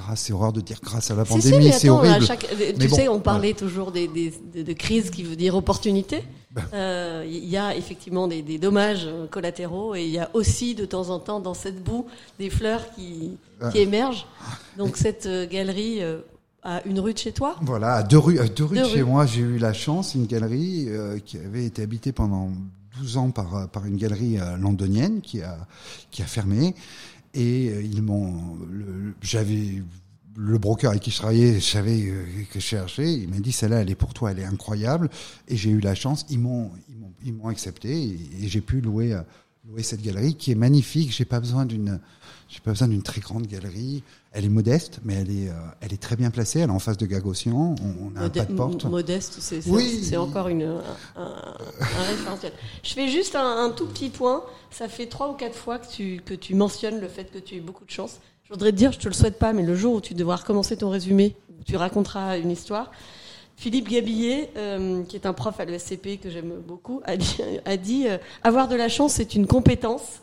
grâce, 0.01 0.21
c'est 0.21 0.33
horreur 0.33 0.53
de 0.53 0.61
dire 0.61 0.79
grâce 0.83 1.11
à 1.11 1.15
la 1.15 1.25
pandémie, 1.25 1.71
c'est 1.71 1.89
horrible. 1.89 2.25
Chaque, 2.25 2.47
tu 2.79 2.89
sais, 2.89 3.07
on 3.07 3.19
parlait 3.19 3.53
toujours 3.53 3.91
des, 3.91 4.07
des, 4.07 4.33
de, 4.53 4.63
de, 4.63 4.73
crise 4.73 5.09
qui 5.09 5.23
veut 5.23 5.35
dire 5.35 5.55
opportunité. 5.55 6.23
Il 6.51 6.55
ben. 6.55 6.63
euh, 6.73 7.25
y 7.27 7.55
a 7.55 7.75
effectivement 7.75 8.27
des, 8.27 8.41
des, 8.41 8.57
dommages 8.57 9.07
collatéraux 9.29 9.95
et 9.95 10.03
il 10.03 10.09
y 10.09 10.19
a 10.19 10.29
aussi 10.33 10.75
de 10.75 10.85
temps 10.85 11.09
en 11.09 11.19
temps 11.19 11.39
dans 11.39 11.53
cette 11.53 11.81
boue 11.81 12.05
des 12.39 12.49
fleurs 12.49 12.93
qui, 12.93 13.37
qui 13.69 13.79
émergent. 13.79 14.25
Donc 14.77 14.97
cette 14.97 15.25
euh, 15.25 15.47
galerie 15.47 16.01
euh, 16.01 16.19
à 16.63 16.81
une 16.85 16.99
rue 16.99 17.13
de 17.13 17.17
chez 17.17 17.31
toi? 17.31 17.55
Voilà, 17.61 17.95
à 17.95 18.03
deux 18.03 18.17
rues, 18.17 18.39
à 18.39 18.47
deux 18.47 18.65
rues 18.65 18.77
deux 18.77 18.83
de 18.83 18.87
rues. 18.87 18.93
chez 18.95 19.03
moi, 19.03 19.25
j'ai 19.25 19.41
eu 19.41 19.57
la 19.57 19.73
chance, 19.73 20.15
une 20.15 20.25
galerie 20.25 20.85
euh, 20.89 21.19
qui 21.19 21.37
avait 21.37 21.65
été 21.65 21.81
habitée 21.81 22.11
pendant 22.11 22.49
12 22.99 23.17
ans 23.17 23.31
par, 23.31 23.69
par 23.69 23.85
une 23.85 23.97
galerie 23.97 24.37
londonienne 24.59 25.21
qui 25.21 25.41
a, 25.41 25.57
qui 26.11 26.21
a 26.21 26.25
fermé. 26.25 26.75
Et 27.33 27.67
ils 27.81 28.01
m'ont, 28.01 28.57
j'avais 29.21 29.81
le 30.35 30.57
broker 30.57 30.91
avec 30.91 31.03
qui 31.03 31.11
je 31.11 31.17
travaillais, 31.17 31.55
je 31.55 31.65
savais 31.65 32.13
que 32.51 32.59
je 32.59 32.59
cherchais. 32.59 33.13
Il 33.13 33.29
m'a 33.29 33.39
dit 33.39 33.51
celle-là, 33.51 33.81
elle 33.81 33.89
est 33.89 33.95
pour 33.95 34.13
toi, 34.13 34.31
elle 34.31 34.39
est 34.39 34.45
incroyable. 34.45 35.09
Et 35.47 35.55
j'ai 35.55 35.69
eu 35.69 35.79
la 35.79 35.95
chance. 35.95 36.25
Ils 36.29 36.39
m'ont, 36.39 36.71
ils 37.23 37.33
m'ont, 37.33 37.47
accepté 37.47 37.89
et, 37.91 38.19
et 38.41 38.47
j'ai 38.47 38.61
pu 38.61 38.81
louer, 38.81 39.17
louer 39.67 39.83
cette 39.83 40.01
galerie 40.01 40.35
qui 40.35 40.51
est 40.51 40.55
magnifique. 40.55 41.11
J'ai 41.11 41.25
pas 41.25 41.39
besoin 41.39 41.65
d'une, 41.65 41.99
j'ai 42.51 42.59
pas 42.59 42.71
besoin 42.71 42.89
d'une 42.89 43.01
très 43.01 43.21
grande 43.21 43.47
galerie. 43.47 44.03
Elle 44.33 44.43
est 44.43 44.49
modeste, 44.49 44.99
mais 45.05 45.13
elle 45.13 45.31
est, 45.31 45.49
elle 45.79 45.93
est 45.93 46.01
très 46.01 46.17
bien 46.17 46.31
placée. 46.31 46.59
Elle 46.59 46.69
est 46.69 46.73
en 46.73 46.79
face 46.79 46.97
de 46.97 47.05
Gagossian. 47.05 47.75
On, 47.81 48.11
on 48.13 48.15
a 48.17 48.23
Modé 48.23 48.39
un 48.41 48.45
pas 48.45 48.51
de 48.51 48.57
porte. 48.57 48.85
Modeste, 48.85 49.37
c'est, 49.39 49.65
oui. 49.67 50.15
encore 50.17 50.49
une, 50.49 50.63
un, 50.63 50.83
un, 51.15 51.21
un 51.23 52.03
référentiel. 52.09 52.51
Je 52.83 52.93
fais 52.93 53.07
juste 53.07 53.35
un, 53.35 53.65
un, 53.65 53.69
tout 53.69 53.85
petit 53.87 54.09
point. 54.09 54.43
Ça 54.69 54.89
fait 54.89 55.05
trois 55.07 55.29
ou 55.29 55.33
quatre 55.33 55.55
fois 55.55 55.79
que 55.79 55.87
tu, 55.89 56.21
que 56.25 56.33
tu 56.33 56.53
mentionnes 56.53 56.99
le 56.99 57.07
fait 57.07 57.31
que 57.31 57.39
tu 57.39 57.55
as 57.55 57.57
eu 57.57 57.61
beaucoup 57.61 57.85
de 57.85 57.91
chance. 57.91 58.19
Je 58.43 58.49
voudrais 58.53 58.71
te 58.73 58.77
dire, 58.77 58.91
je 58.91 58.99
te 58.99 59.07
le 59.07 59.13
souhaite 59.13 59.39
pas, 59.39 59.53
mais 59.53 59.63
le 59.63 59.75
jour 59.75 59.95
où 59.95 60.01
tu 60.01 60.13
devras 60.13 60.35
recommencer 60.35 60.75
ton 60.75 60.89
résumé, 60.89 61.37
où 61.57 61.63
tu 61.63 61.77
raconteras 61.77 62.37
une 62.37 62.51
histoire, 62.51 62.91
Philippe 63.55 63.87
Gabillet, 63.87 64.49
euh, 64.57 65.03
qui 65.03 65.15
est 65.15 65.25
un 65.25 65.31
prof 65.31 65.57
à 65.59 65.63
l'ESCP 65.63 66.19
que 66.21 66.29
j'aime 66.29 66.55
beaucoup, 66.67 66.99
a 67.05 67.15
dit, 67.15 67.37
a 67.63 67.77
dit 67.77 68.07
euh, 68.09 68.17
avoir 68.43 68.67
de 68.67 68.75
la 68.75 68.89
chance, 68.89 69.13
c'est 69.13 69.35
une 69.35 69.47
compétence. 69.47 70.19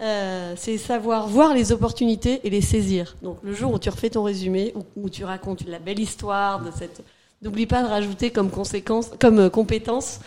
Euh, 0.00 0.52
c'est 0.58 0.76
savoir 0.76 1.26
voir 1.26 1.54
les 1.54 1.72
opportunités 1.72 2.40
et 2.44 2.50
les 2.50 2.60
saisir. 2.60 3.16
Donc 3.22 3.38
le 3.42 3.54
jour 3.54 3.72
où 3.72 3.78
tu 3.78 3.88
refais 3.88 4.10
ton 4.10 4.24
résumé, 4.24 4.74
où, 4.74 4.84
où 5.04 5.08
tu 5.08 5.24
racontes 5.24 5.66
la 5.66 5.78
belle 5.78 5.98
histoire 5.98 6.62
de 6.62 6.70
cette, 6.76 7.02
n'oublie 7.42 7.66
pas 7.66 7.82
de 7.82 7.88
rajouter 7.88 8.30
comme 8.30 8.50
conséquence, 8.50 9.10
comme 9.18 9.38
euh, 9.38 9.48
compétence 9.48 10.20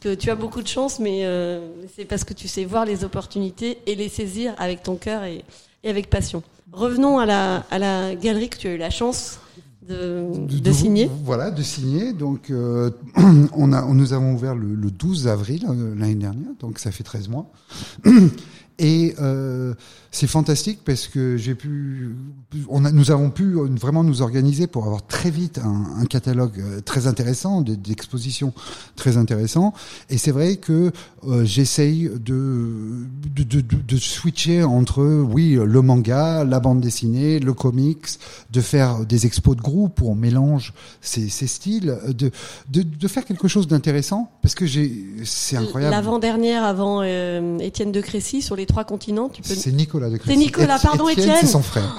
que 0.00 0.14
tu 0.14 0.30
as 0.30 0.36
beaucoup 0.36 0.62
de 0.62 0.68
chance, 0.68 1.00
mais 1.00 1.24
euh, 1.24 1.68
c'est 1.96 2.04
parce 2.04 2.22
que 2.22 2.34
tu 2.34 2.46
sais 2.46 2.64
voir 2.64 2.84
les 2.84 3.02
opportunités 3.02 3.78
et 3.86 3.96
les 3.96 4.08
saisir 4.08 4.54
avec 4.58 4.84
ton 4.84 4.94
cœur 4.94 5.24
et, 5.24 5.44
et 5.82 5.90
avec 5.90 6.08
passion. 6.08 6.44
Revenons 6.72 7.18
à 7.18 7.26
la, 7.26 7.64
à 7.72 7.80
la 7.80 8.14
galerie 8.14 8.48
que 8.48 8.58
tu 8.58 8.68
as 8.68 8.74
eu 8.74 8.78
la 8.78 8.90
chance 8.90 9.40
de, 9.88 10.24
de, 10.34 10.58
de 10.58 10.72
signer. 10.72 11.10
Voilà, 11.24 11.50
de 11.50 11.62
signer. 11.62 12.12
Donc, 12.12 12.50
euh, 12.50 12.90
on 13.56 13.72
a, 13.72 13.82
nous 13.86 14.12
avons 14.12 14.34
ouvert 14.34 14.54
le, 14.54 14.74
le 14.74 14.90
12 14.90 15.28
avril 15.28 15.64
euh, 15.68 15.94
l'année 15.96 16.14
dernière, 16.14 16.50
donc 16.60 16.78
ça 16.78 16.90
fait 16.90 17.04
13 17.04 17.28
mois. 17.28 17.46
Et 18.78 19.14
euh, 19.20 19.74
c'est 20.16 20.26
fantastique 20.26 20.80
parce 20.84 21.06
que 21.06 21.36
j'ai 21.36 21.54
pu, 21.54 22.14
on 22.68 22.84
a, 22.84 22.92
nous 22.92 23.10
avons 23.10 23.30
pu 23.30 23.54
vraiment 23.54 24.04
nous 24.04 24.22
organiser 24.22 24.66
pour 24.66 24.84
avoir 24.84 25.06
très 25.06 25.30
vite 25.30 25.58
un, 25.58 26.00
un 26.00 26.04
catalogue 26.04 26.62
très 26.84 27.06
intéressant, 27.06 27.62
d'expositions 27.62 28.52
très 28.96 29.16
intéressant. 29.16 29.72
Et 30.10 30.18
c'est 30.18 30.30
vrai 30.30 30.56
que 30.56 30.92
euh, 31.26 31.44
j'essaye 31.44 32.10
de 32.14 33.06
de, 33.34 33.42
de, 33.42 33.60
de, 33.60 33.96
switcher 33.96 34.62
entre, 34.64 35.02
oui, 35.04 35.58
le 35.62 35.82
manga, 35.82 36.44
la 36.44 36.60
bande 36.60 36.80
dessinée, 36.80 37.38
le 37.38 37.52
comics, 37.52 38.06
de 38.50 38.60
faire 38.60 39.04
des 39.06 39.26
expos 39.26 39.56
de 39.56 39.62
groupe 39.62 40.00
où 40.02 40.10
on 40.10 40.14
mélange 40.14 40.74
ces, 41.00 41.28
ces 41.28 41.46
styles, 41.46 41.96
de, 42.08 42.30
de, 42.70 42.82
de 42.82 43.08
faire 43.08 43.24
quelque 43.24 43.48
chose 43.48 43.66
d'intéressant 43.66 44.30
parce 44.42 44.54
que 44.54 44.66
j'ai, 44.66 44.92
c'est 45.24 45.56
incroyable. 45.56 45.94
L'avant-dernière 45.94 46.64
avant 46.64 47.00
euh, 47.02 47.58
Étienne 47.58 47.92
de 47.92 48.00
Crécy 48.00 48.42
sur 48.42 48.54
les 48.56 48.66
les 48.66 48.66
trois 48.66 48.84
continents. 48.84 49.28
Tu 49.28 49.42
peux. 49.42 49.54
C'est 49.54 49.72
Nicolas 49.72 50.05
de. 50.10 50.18
C'est 50.24 50.36
Nicolas, 50.36 50.78
pardon, 50.78 51.08
Étienne. 51.08 51.36
C'est 51.40 51.46
son 51.46 51.62
frère. 51.62 51.96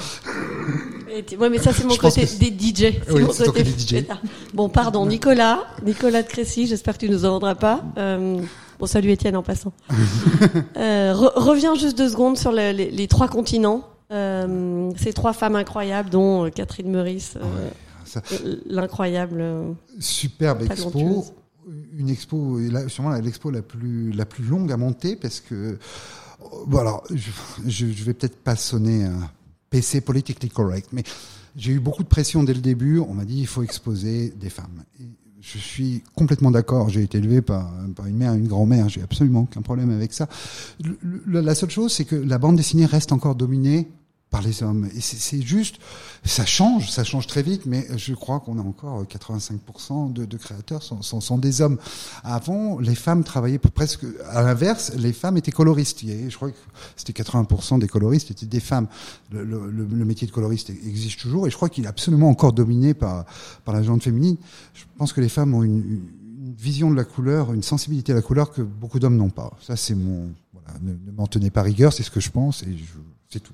Ouais, 1.40 1.50
mais 1.50 1.58
ça 1.58 1.74
c'est 1.74 1.84
mon 1.84 1.96
Je 1.96 2.00
côté 2.00 2.26
des 2.26 2.48
DJ. 2.48 2.94
Oui, 3.12 3.24
mon 3.24 3.32
c'est 3.32 3.46
ton 3.46 3.52
côté 3.52 3.66
DJ. 3.66 4.06
Bon, 4.54 4.70
pardon, 4.70 5.06
Nicolas, 5.06 5.62
Nicolas 5.84 6.22
de 6.22 6.28
Crécy. 6.28 6.68
J'espère 6.68 6.94
que 6.96 7.06
tu 7.06 7.10
nous 7.10 7.26
en 7.26 7.32
vendras 7.32 7.56
pas. 7.56 7.84
Euh, 7.98 8.40
bon, 8.80 8.86
salut 8.86 9.10
Étienne 9.12 9.36
en 9.36 9.42
passant. 9.42 9.74
euh, 10.78 11.14
re- 11.14 11.34
reviens 11.36 11.74
juste 11.76 11.98
deux 11.98 12.10
secondes 12.10 12.38
sur 12.38 12.52
le- 12.52 12.72
les, 12.72 12.92
les 12.92 13.08
trois 13.08 13.28
continents. 13.28 13.88
Euh, 14.12 14.92
ces 14.98 15.12
trois 15.12 15.34
femmes 15.34 15.56
incroyables, 15.56 16.10
dont 16.10 16.50
Catherine 16.52 16.92
Meurice, 16.92 17.34
Ça- 18.06 18.22
l'incroyable. 18.68 19.44
Superbe 20.00 20.64
expo. 20.64 21.26
Une 21.98 22.10
expo, 22.10 22.60
sûrement 22.88 23.12
l'expo 23.16 23.50
la 23.52 23.62
plus, 23.62 24.12
la 24.14 24.26
plus 24.26 24.44
longue 24.46 24.72
à 24.72 24.78
monter 24.78 25.16
parce 25.18 25.42
que, 25.42 25.78
bon 26.68 26.78
alors, 26.80 27.04
je, 27.14 27.32
je 27.68 28.04
vais 28.04 28.14
peut-être 28.14 28.38
pas 28.38 28.56
sonner 28.56 29.06
euh, 29.06 29.12
PC 29.70 30.02
politically 30.02 30.50
correct, 30.50 30.90
mais 30.92 31.04
j'ai 31.56 31.74
eu 31.74 31.80
beaucoup 31.80 32.04
de 32.04 32.08
pression 32.08 32.44
dès 32.44 32.54
le 32.54 32.62
début. 32.62 33.00
On 33.00 33.14
m'a 33.14 33.26
dit 33.26 33.40
il 33.40 33.48
faut 33.48 33.64
exposer 33.64 34.30
des 34.30 34.50
femmes. 34.50 34.84
Je 35.42 35.58
suis 35.58 36.04
complètement 36.16 36.52
d'accord. 36.52 36.90
J'ai 36.90 37.04
été 37.04 37.18
élevé 37.20 37.42
par, 37.42 37.72
par 37.96 38.06
une 38.06 38.18
mère 38.18 38.34
une 38.34 38.48
grand-mère. 38.48 38.90
J'ai 38.90 39.02
absolument 39.02 39.42
aucun 39.42 39.62
problème 39.62 39.90
avec 39.90 40.14
ça. 40.14 40.28
La 41.26 41.56
seule 41.56 41.70
chose, 41.70 41.94
c'est 41.94 42.06
que 42.06 42.16
la 42.16 42.38
bande 42.38 42.58
dessinée 42.58 42.86
reste 42.86 43.12
encore 43.12 43.36
dominée 43.36 43.88
par 44.30 44.42
les 44.42 44.62
hommes. 44.62 44.90
Et 44.96 45.00
c'est 45.02 45.42
juste, 45.42 45.78
ça 46.26 46.46
change, 46.46 46.90
ça 46.92 47.04
change 47.04 47.28
très 47.28 47.42
vite, 47.44 47.66
mais 47.66 47.88
je 47.96 48.14
crois 48.14 48.40
qu'on 48.42 48.60
a 48.60 48.62
encore 48.62 49.04
85% 49.06 50.12
de, 50.12 50.26
de 50.26 50.38
créateurs 50.38 50.84
sont, 50.84 51.02
sont, 51.02 51.22
sont 51.22 51.38
des 51.38 51.62
hommes. 51.62 51.78
Avant, 52.24 52.80
les 52.80 52.96
femmes 52.96 53.24
travaillaient 53.24 53.58
presque 53.58 54.06
à 54.30 54.42
l'inverse, 54.42 54.92
les 54.98 55.14
femmes 55.14 55.38
étaient 55.38 55.52
coloristes. 55.52 56.02
Je 56.02 56.36
crois 56.36 56.52
que 56.52 56.58
c'était 56.96 57.14
80% 57.24 57.80
des 57.80 57.88
coloristes 57.88 58.32
étaient 58.32 58.46
des 58.46 58.60
femmes. 58.60 58.88
Le, 59.32 59.44
le- 59.46 59.72
le- 59.72 60.06
métier 60.06 60.28
de 60.28 60.32
coloriste 60.32 60.70
existe 60.70 61.20
toujours, 61.20 61.48
et 61.48 61.50
je 61.50 61.56
crois 61.56 61.70
qu'il 61.70 61.84
est 61.86 61.88
absolument 61.90 62.30
encore 62.30 62.54
dominé 62.54 62.94
par 62.94 63.26
par 63.66 63.74
la 63.74 63.84
gente 63.84 64.04
féminine. 64.04 64.38
Je 64.74 64.84
pense 64.98 65.12
que 65.14 65.20
les 65.22 65.30
femmes 65.30 65.54
ont 65.54 65.64
une, 65.64 65.80
une 65.80 66.02
une 66.48 66.54
vision 66.54 66.90
de 66.92 66.96
la 66.96 67.04
couleur, 67.04 67.52
une 67.54 67.64
sensibilité 67.64 68.14
à 68.14 68.16
la 68.16 68.22
couleur 68.22 68.52
que 68.54 68.62
beaucoup 68.62 69.00
d'hommes 69.00 69.18
n'ont 69.18 69.30
pas. 69.32 69.52
Ça, 69.60 69.76
c'est 69.76 69.96
mon. 69.96 70.30
Voilà, 70.54 70.80
ne, 70.82 70.92
ne 70.94 71.12
m'en 71.12 71.28
tenez 71.28 71.50
pas 71.50 71.62
rigueur, 71.62 71.92
c'est 71.92 72.04
ce 72.04 72.12
que 72.12 72.20
je 72.22 72.30
pense 72.30 72.64
et 72.64 72.78
je, 72.78 72.84
c'est 73.30 73.42
tout. 73.44 73.54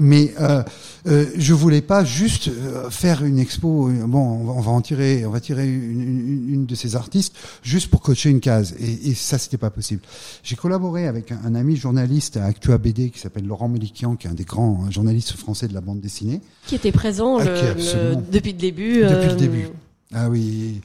Mais 0.00 0.32
euh, 0.40 0.62
euh, 1.06 1.26
je 1.36 1.52
voulais 1.52 1.82
pas 1.82 2.02
juste 2.04 2.48
euh, 2.48 2.88
faire 2.88 3.22
une 3.24 3.38
expo. 3.38 3.88
euh, 3.90 4.06
Bon, 4.06 4.18
on 4.20 4.44
va, 4.44 4.52
on 4.52 4.60
va 4.60 4.70
en 4.70 4.80
tirer, 4.80 5.26
on 5.26 5.30
va 5.30 5.40
tirer 5.40 5.66
une, 5.68 6.00
une, 6.00 6.54
une 6.54 6.66
de 6.66 6.74
ces 6.74 6.96
artistes 6.96 7.34
juste 7.62 7.88
pour 7.88 8.00
cocher 8.00 8.30
une 8.30 8.40
case. 8.40 8.74
Et, 8.80 9.10
et 9.10 9.14
ça, 9.14 9.36
c'était 9.36 9.58
pas 9.58 9.68
possible. 9.70 10.00
J'ai 10.42 10.56
collaboré 10.56 11.06
avec 11.06 11.30
un, 11.30 11.40
un 11.44 11.54
ami 11.54 11.76
journaliste 11.76 12.38
à 12.38 12.46
Actua 12.46 12.78
BD 12.78 13.10
qui 13.10 13.18
s'appelle 13.18 13.46
Laurent 13.46 13.68
Mélikian, 13.68 14.16
qui 14.16 14.26
est 14.26 14.30
un 14.30 14.34
des 14.34 14.44
grands 14.44 14.84
hein, 14.86 14.90
journalistes 14.90 15.32
français 15.32 15.68
de 15.68 15.74
la 15.74 15.82
bande 15.82 16.00
dessinée. 16.00 16.40
qui 16.66 16.74
était 16.74 16.92
présent 16.92 17.36
Ah, 17.38 17.44
le- 17.44 17.54
qui, 17.54 17.64
le- 17.64 17.70
absolument. 17.70 18.22
depuis 18.32 18.52
le 18.52 18.58
début. 18.58 18.94
Depuis 19.02 19.12
euh, 19.12 19.30
le 19.30 19.36
début. 19.36 19.68
Ah 20.14 20.28
oui, 20.28 20.80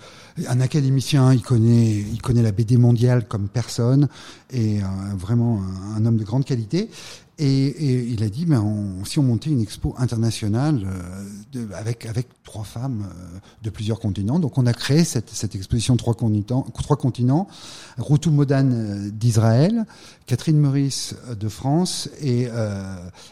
un 0.47 0.61
académicien, 0.61 1.33
il 1.33 1.41
connaît, 1.41 1.91
il 1.97 2.21
connaît 2.21 2.41
la 2.41 2.51
BD 2.53 2.77
mondiale 2.77 3.27
comme 3.27 3.49
personne, 3.49 4.07
et 4.51 4.81
euh, 4.81 4.85
vraiment 5.17 5.61
un, 5.95 6.05
homme 6.05 6.17
de 6.17 6.23
grande 6.23 6.45
qualité. 6.45 6.89
Et, 7.39 8.03
il 8.11 8.23
a 8.23 8.29
dit, 8.29 8.45
ben, 8.45 8.61
on- 8.61 9.05
si 9.05 9.19
on 9.19 9.23
montait 9.23 9.51
une 9.51 9.61
expo 9.61 9.93
internationale 9.99 10.87
euh, 11.55 11.67
avec 11.75 12.05
avec 12.07 12.27
trois 12.43 12.63
femmes 12.63 13.05
euh, 13.05 13.39
de 13.63 13.69
plusieurs 13.69 13.99
continents, 13.99 14.39
donc 14.39 14.57
on 14.57 14.65
a 14.65 14.73
créé 14.73 15.03
cette, 15.03 15.29
cette 15.29 15.53
exposition 15.55 15.97
trois 15.97 16.15
continents, 16.15 16.65
trois 16.73 16.95
continents, 16.97 17.47
Routou 17.97 18.31
Modan 18.31 18.71
euh, 18.71 19.09
d'Israël, 19.11 19.85
Catherine 20.25 20.57
Meurice 20.57 21.15
de 21.39 21.49
France 21.49 22.09
et 22.21 22.47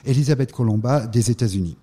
Elisabeth 0.05 0.51
Colomba 0.51 1.07
des 1.07 1.31
États-Unis. 1.31 1.77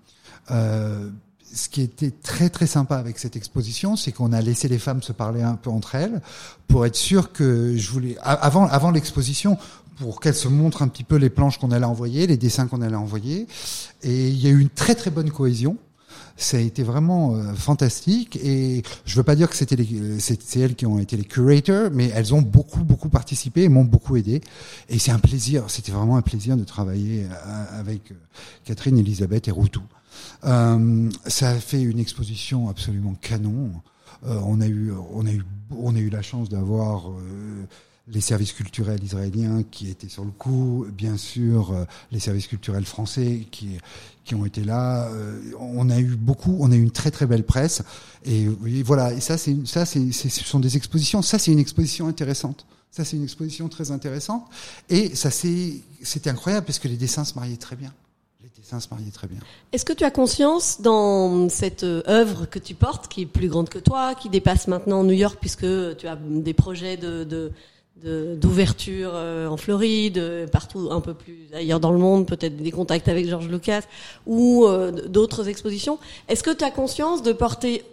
Euh, 0.51 1.11
ce 1.55 1.69
qui 1.69 1.83
était 1.83 2.11
très 2.11 2.49
très 2.49 2.67
sympa 2.67 2.97
avec 2.97 3.19
cette 3.19 3.37
exposition, 3.37 3.97
c'est 3.97 4.13
qu'on 4.13 4.33
a 4.33 4.41
laissé 4.41 4.69
les 4.69 4.79
femmes 4.79 5.03
se 5.03 5.13
parler 5.13 5.43
un 5.43 5.55
peu 5.55 5.71
entre 5.71 5.95
elles 5.95 6.21
pour 6.67 6.87
être 6.87 6.97
sûr 6.97 7.33
que 7.33 7.77
je 7.77 7.91
voulais 7.91 8.17
avant 8.23 8.67
avant 8.67 8.91
l'exposition 8.91 9.59
pour 9.97 10.21
qu'elles 10.21 10.35
se 10.35 10.49
montrent 10.49 10.83
un 10.83 10.89
petit 10.89 11.05
peu 11.05 11.17
les 11.17 11.31
planches 11.31 11.59
qu'on 11.59 11.71
allait 11.71 11.85
envoyer, 11.85 12.27
les 12.27 12.37
dessins 12.37 12.67
qu'on 12.67 12.81
allait 12.81 12.97
envoyer 12.97 13.47
et 14.03 14.29
il 14.29 14.39
y 14.39 14.47
a 14.47 14.51
eu 14.51 14.61
une 14.61 14.71
très 14.71 14.95
très 14.95 15.11
bonne 15.11 15.31
cohésion. 15.31 15.77
Ça 16.39 16.57
a 16.57 16.61
été 16.61 16.83
vraiment 16.83 17.37
euh, 17.37 17.53
fantastique 17.53 18.37
et 18.43 18.83
je 19.05 19.17
veux 19.17 19.23
pas 19.23 19.37
dire 19.37 19.51
que 19.51 19.55
c'était 19.55 19.77
euh, 19.79 20.17
c'est, 20.19 20.57
elles 20.57 20.75
qui 20.75 20.87
ont 20.87 20.99
été 20.99 21.17
les 21.17 21.25
curators, 21.25 21.91
mais 21.93 22.11
elles 22.15 22.33
ont 22.33 22.41
beaucoup 22.41 22.83
beaucoup 22.85 23.11
participé 23.11 23.65
et 23.65 23.69
m'ont 23.69 23.85
beaucoup 23.85 24.17
aidé. 24.17 24.41
Et 24.89 24.99
c'est 24.99 25.13
un 25.13 25.19
plaisir, 25.19 25.65
c'était 25.69 25.93
vraiment 25.93 26.17
un 26.17 26.23
plaisir 26.23 26.57
de 26.57 26.65
travailler 26.65 27.27
euh, 27.27 27.81
avec 27.81 28.15
Catherine, 28.65 28.99
Elisabeth 28.99 29.47
et 29.49 29.51
Routou. 29.51 29.83
Euh, 30.45 31.11
ça 31.27 31.51
a 31.51 31.55
fait 31.61 31.83
une 31.83 31.99
exposition 31.99 32.69
absolument 32.69 33.15
canon. 33.21 33.73
Euh, 34.27 34.39
on 34.45 34.61
a 34.61 34.67
eu, 34.67 34.93
on 35.13 35.27
a 35.27 35.33
eu, 35.33 35.43
on 35.77 35.95
a 35.95 35.99
eu 35.99 36.09
la 36.11 36.23
chance 36.23 36.49
d'avoir 36.49 37.11
euh, 37.11 37.65
les 38.09 38.21
services 38.21 38.53
culturels 38.53 39.03
israéliens 39.03 39.63
qui 39.71 39.89
étaient 39.89 40.09
sur 40.09 40.25
le 40.25 40.31
coup, 40.31 40.87
bien 40.93 41.17
sûr 41.17 41.73
les 42.11 42.19
services 42.19 42.47
culturels 42.49 42.85
français 42.85 43.47
qui 43.51 43.79
qui 44.25 44.35
ont 44.35 44.45
été 44.45 44.63
là. 44.65 45.09
On 45.59 45.89
a 45.91 45.99
eu 46.01 46.17
beaucoup, 46.17 46.57
on 46.61 46.71
a 46.73 46.77
eu 46.77 46.83
une 46.83 46.91
très 46.91 47.11
très 47.13 47.27
belle 47.27 47.45
presse 47.45 47.83
et 48.25 48.49
oui, 48.61 48.83
voilà. 48.83 49.13
Et 49.13 49.21
ça 49.21 49.39
c'est 49.39 49.57
ça 49.67 49.87
c'est- 49.87 50.11
ce 50.13 50.29
sont 50.45 50.61
des 50.61 50.77
expositions. 50.77 51.23
Ça 51.23 51.39
c'est 51.39 51.53
une 51.53 51.61
exposition 51.61 52.09
intéressante. 52.09 52.67
Ça 52.91 53.05
c'est 53.05 53.17
une 53.17 53.23
exposition 53.25 53.69
très 53.69 53.91
intéressante 53.93 54.45
et 54.91 55.15
ça 55.15 55.31
c'est 55.31 55.81
c'était 56.03 56.31
incroyable 56.31 56.67
parce 56.67 56.79
que 56.81 56.89
les 56.89 56.97
dessins 56.97 57.25
se 57.25 57.35
mariaient 57.35 57.57
très 57.57 57.77
bien. 57.77 57.93
Se 58.81 58.89
très 59.13 59.27
bien. 59.27 59.39
Est-ce 59.73 59.85
que 59.85 59.93
tu 59.93 60.05
as 60.05 60.11
conscience 60.11 60.81
dans 60.81 61.49
cette 61.51 61.85
euh, 61.85 62.03
œuvre 62.09 62.47
que 62.47 62.59
tu 62.59 62.75
portes, 62.75 63.09
qui 63.09 63.23
est 63.23 63.27
plus 63.27 63.49
grande 63.49 63.69
que 63.69 63.79
toi, 63.79 64.15
qui 64.15 64.31
dépasse 64.31 64.67
maintenant 64.67 65.05
New 65.05 65.13
York, 65.13 65.37
puisque 65.41 65.67
tu 65.99 66.07
as 66.07 66.17
des 66.17 66.55
projets 66.55 66.99
d'ouverture 68.03 69.11
euh, 69.13 69.47
en 69.49 69.59
Floride, 69.59 70.17
euh, 70.19 70.47
partout 70.47 70.89
un 70.91 71.01
peu 71.01 71.13
plus 71.13 71.49
ailleurs 71.53 71.81
dans 71.81 71.93
le 71.93 71.99
monde, 71.99 72.27
peut-être 72.27 72.57
des 72.57 72.71
contacts 72.71 73.09
avec 73.09 73.29
George 73.29 73.49
Lucas 73.49 73.83
ou 74.27 74.67
d'autres 75.07 75.49
expositions. 75.49 75.99
Est-ce 76.29 76.43
que 76.43 76.55
tu 76.55 76.65
as 76.65 76.71
conscience 76.71 77.23
de 77.23 77.33
porter 77.33 77.85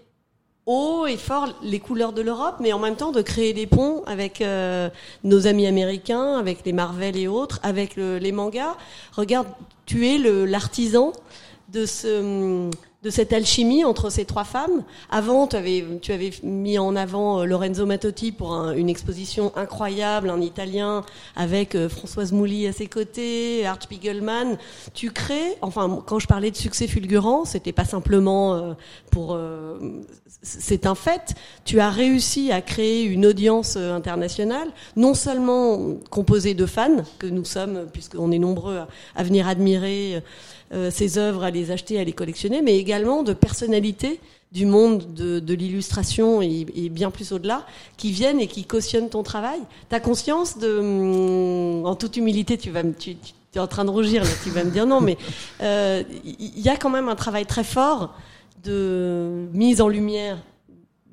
haut 0.71 1.07
et 1.07 1.17
fort 1.17 1.47
les 1.63 1.79
couleurs 1.79 2.13
de 2.13 2.21
l'Europe, 2.21 2.57
mais 2.59 2.71
en 2.73 2.79
même 2.79 2.95
temps 2.95 3.11
de 3.11 3.21
créer 3.23 3.53
des 3.53 3.65
ponts 3.67 4.03
avec 4.05 4.39
euh, 4.41 4.89
nos 5.23 5.47
amis 5.47 5.65
américains, 5.67 6.37
avec 6.37 6.57
les 6.65 6.73
Marvel 6.73 7.17
et 7.17 7.27
autres, 7.27 7.59
avec 7.63 7.95
le- 7.95 8.17
les 8.19 8.31
mangas. 8.31 8.75
Regarde, 9.13 9.47
tu 9.87 10.07
es 10.07 10.17
l'artisan 10.17 11.11
de 11.73 11.85
ce 11.85 12.69
de 13.01 13.09
cette 13.09 13.31
alchimie 13.31 13.85
entre 13.85 14.09
ces 14.09 14.25
trois 14.25 14.43
femmes. 14.43 14.83
Avant, 15.09 15.47
tu 15.47 15.55
avais, 15.55 15.85
tu 16.01 16.11
avais 16.11 16.31
mis 16.43 16.77
en 16.77 16.97
avant 16.97 17.39
euh, 17.39 17.45
Lorenzo 17.45 17.85
Mattotti 17.85 18.33
pour 18.33 18.53
un- 18.53 18.73
une 18.73 18.89
exposition 18.89 19.53
incroyable, 19.55 20.29
un 20.29 20.41
Italien 20.41 21.05
avec 21.37 21.75
euh, 21.75 21.87
Françoise 21.87 22.33
Mouly 22.33 22.67
à 22.67 22.73
ses 22.73 22.87
côtés, 22.87 23.65
Art 23.65 23.81
Spiegelman. 23.81 24.57
Tu 24.93 25.11
crées, 25.11 25.55
enfin, 25.61 26.03
quand 26.05 26.19
je 26.19 26.27
parlais 26.27 26.51
de 26.51 26.57
succès 26.57 26.87
fulgurant, 26.87 27.45
c'était 27.45 27.71
pas 27.71 27.85
simplement 27.85 28.55
euh, 28.55 28.73
pour, 29.11 29.37
c'est 30.41 30.85
un 30.85 30.95
fait. 30.95 31.35
Tu 31.63 31.79
as 31.79 31.89
réussi 31.89 32.51
à 32.51 32.61
créer 32.61 33.03
une 33.03 33.25
audience 33.25 33.77
internationale, 33.77 34.67
non 34.97 35.13
seulement 35.13 35.95
composée 36.09 36.53
de 36.53 36.65
fans 36.65 37.03
que 37.17 37.27
nous 37.27 37.45
sommes, 37.45 37.87
puisqu'on 37.93 38.31
est 38.31 38.39
nombreux 38.39 38.81
à, 39.15 39.23
venir 39.23 39.47
admirer 39.47 40.21
ces 40.91 41.17
œuvres, 41.17 41.43
à 41.43 41.49
les 41.49 41.71
acheter, 41.71 41.99
à 41.99 42.03
les 42.03 42.13
collectionner, 42.13 42.61
mais 42.61 42.77
également 42.89 43.21
de 43.23 43.33
personnalités 43.33 44.19
du 44.51 44.65
monde 44.65 45.13
de, 45.13 45.39
de 45.39 45.53
l'illustration 45.53 46.41
et, 46.41 46.65
et 46.75 46.89
bien 46.89 47.11
plus 47.11 47.31
au-delà, 47.33 47.67
qui 47.97 48.11
viennent 48.11 48.39
et 48.39 48.47
qui 48.47 48.63
cautionnent 48.63 49.09
ton 49.09 49.21
travail. 49.21 49.59
T'as 49.89 49.99
conscience 49.99 50.57
de, 50.57 50.79
hum, 50.79 51.85
en 51.85 51.95
toute 51.95 52.17
humilité, 52.17 52.57
tu 52.57 52.71
vas 52.71 52.81
me, 52.81 52.93
tu, 52.93 53.15
tu 53.15 53.33
es 53.57 53.59
en 53.59 53.67
train 53.67 53.85
de 53.85 53.91
rougir 53.91 54.23
là, 54.23 54.29
tu 54.43 54.49
vas 54.49 54.63
me 54.63 54.71
dire 54.71 54.87
non, 54.87 55.01
mais 55.01 55.17
euh, 55.61 56.01
il 56.25 56.59
y 56.59 56.69
a 56.69 56.77
quand 56.77 56.89
même 56.89 57.09
un 57.09 57.15
travail 57.15 57.45
très 57.45 57.63
fort 57.63 58.15
de 58.63 59.45
mise 59.53 59.81
en 59.81 59.87
lumière 59.87 60.39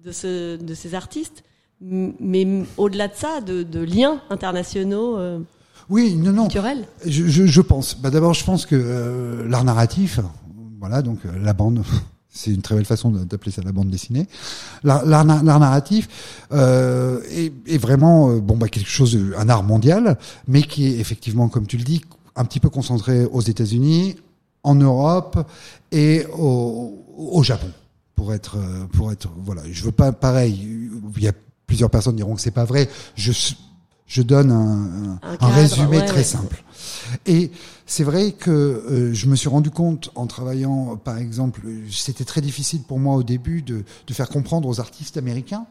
de, 0.02 0.12
ce, 0.12 0.56
de 0.56 0.74
ces 0.74 0.94
artistes, 0.94 1.44
mais 1.82 2.46
au-delà 2.78 3.08
de 3.08 3.14
ça, 3.14 3.42
de, 3.42 3.62
de 3.62 3.80
liens 3.80 4.22
internationaux 4.30 5.18
euh, 5.18 5.38
Oui, 5.90 6.14
non, 6.14 6.32
non. 6.32 6.44
culturels. 6.44 6.86
Je, 7.04 7.26
je, 7.26 7.44
je 7.44 7.60
pense. 7.60 8.00
Bah, 8.00 8.08
D'abord, 8.08 8.32
je 8.32 8.44
pense 8.44 8.64
que 8.64 8.76
euh, 8.76 9.46
l'art 9.46 9.64
narratif, 9.64 10.20
voilà, 10.78 11.02
donc 11.02 11.18
euh, 11.24 11.30
la 11.42 11.52
bande, 11.52 11.82
c'est 12.28 12.50
une 12.52 12.62
très 12.62 12.74
belle 12.74 12.84
façon 12.84 13.10
d'appeler 13.10 13.50
ça 13.52 13.62
la 13.62 13.72
bande 13.72 13.88
dessinée. 13.90 14.26
L'art 14.84 15.04
l'art 15.06 15.24
na- 15.24 15.42
l'art 15.42 15.60
narratif 15.60 16.08
euh, 16.52 17.20
est, 17.30 17.52
est 17.66 17.78
vraiment 17.78 18.30
euh, 18.30 18.40
bon, 18.40 18.56
bah, 18.56 18.68
quelque 18.68 18.88
chose, 18.90 19.18
un 19.38 19.48
art 19.48 19.62
mondial, 19.62 20.18
mais 20.46 20.62
qui 20.62 20.86
est 20.86 20.98
effectivement, 20.98 21.48
comme 21.48 21.66
tu 21.66 21.76
le 21.78 21.84
dis, 21.84 22.02
un 22.34 22.44
petit 22.44 22.60
peu 22.60 22.68
concentré 22.68 23.24
aux 23.24 23.40
États-Unis, 23.40 24.16
en 24.62 24.74
Europe 24.74 25.38
et 25.92 26.26
au, 26.36 27.04
au 27.16 27.42
Japon. 27.42 27.68
Pour 28.14 28.32
être, 28.34 28.56
euh, 28.58 28.84
pour 28.92 29.12
être, 29.12 29.28
voilà, 29.44 29.62
je 29.70 29.84
veux 29.84 29.92
pas 29.92 30.10
pareil. 30.12 30.68
Il 31.16 31.22
y 31.22 31.28
a 31.28 31.32
plusieurs 31.66 31.90
personnes 31.90 32.16
diront 32.16 32.34
que 32.34 32.40
c'est 32.40 32.50
pas 32.50 32.64
vrai. 32.64 32.88
Je, 33.14 33.32
Je 34.06 34.22
donne 34.22 34.50
un, 34.52 34.56
un, 34.56 35.18
Un 35.22 35.32
un 35.32 35.36
cadre, 35.36 35.54
résumé 35.54 35.98
ouais, 35.98 36.04
très 36.06 36.18
ouais. 36.18 36.22
simple. 36.24 36.62
Et 37.26 37.50
c'est 37.86 38.04
vrai 38.04 38.32
que 38.32 38.50
euh, 38.50 39.14
je 39.14 39.26
me 39.26 39.36
suis 39.36 39.48
rendu 39.48 39.70
compte 39.70 40.10
en 40.14 40.26
travaillant, 40.26 40.96
par 40.96 41.18
exemple, 41.18 41.62
c'était 41.90 42.24
très 42.24 42.40
difficile 42.40 42.82
pour 42.82 42.98
moi 42.98 43.14
au 43.14 43.22
début 43.22 43.62
de, 43.62 43.84
faire 44.12 44.28
comprendre 44.28 44.68
aux 44.68 44.80
artistes 44.80 45.16
américains 45.16 45.66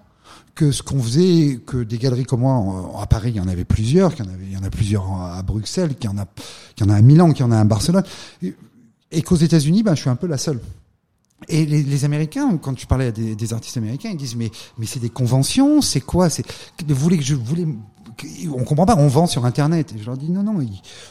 que 0.53 0.71
ce 0.71 0.83
qu'on 0.83 1.01
faisait, 1.01 1.59
que 1.65 1.83
des 1.83 1.97
galeries 1.97 2.25
comme 2.25 2.41
moi, 2.41 2.91
à 3.01 3.05
Paris, 3.05 3.31
il 3.31 3.37
y 3.37 3.39
en 3.39 3.47
avait 3.47 3.65
plusieurs, 3.65 4.15
qu'il 4.15 4.25
y 4.51 4.57
en 4.57 4.63
a 4.63 4.69
plusieurs 4.69 5.11
à 5.11 5.41
Bruxelles, 5.43 5.95
qu'il 5.95 6.09
y 6.09 6.13
en 6.13 6.17
a, 6.17 6.25
qu'il 6.75 6.85
y 6.85 6.89
en 6.89 6.93
a 6.93 6.97
à 6.97 7.01
Milan, 7.01 7.31
qu'il 7.31 7.45
y 7.45 7.47
en 7.47 7.51
a 7.51 7.59
à 7.59 7.63
Barcelone, 7.63 8.03
et, 9.11 9.21
qu'aux 9.21 9.35
États-Unis, 9.35 9.83
ben, 9.83 9.95
je 9.95 10.01
suis 10.01 10.09
un 10.09 10.15
peu 10.15 10.27
la 10.27 10.37
seule. 10.37 10.59
Et 11.47 11.65
les, 11.65 12.05
Américains, 12.05 12.57
quand 12.57 12.79
je 12.79 12.87
parlais 12.87 13.07
à 13.07 13.11
des, 13.11 13.35
des 13.35 13.53
artistes 13.53 13.77
américains, 13.77 14.09
ils 14.09 14.17
disent 14.17 14.35
mais 14.35 14.51
mais 14.77 14.85
c'est 14.85 14.99
des 14.99 15.09
conventions, 15.09 15.81
c'est 15.81 16.01
quoi 16.01 16.29
C'est 16.29 16.45
vous 16.87 16.95
voulez 16.95 17.17
que 17.17 17.23
je 17.23 17.35
voulais 17.35 17.67
on 18.53 18.63
comprend 18.63 18.85
pas, 18.85 18.95
on 18.97 19.07
vend 19.07 19.27
sur 19.27 19.45
internet. 19.45 19.93
Et 19.95 19.99
je 19.99 20.05
leur 20.05 20.17
dis 20.17 20.29
non 20.29 20.43
non, 20.43 20.55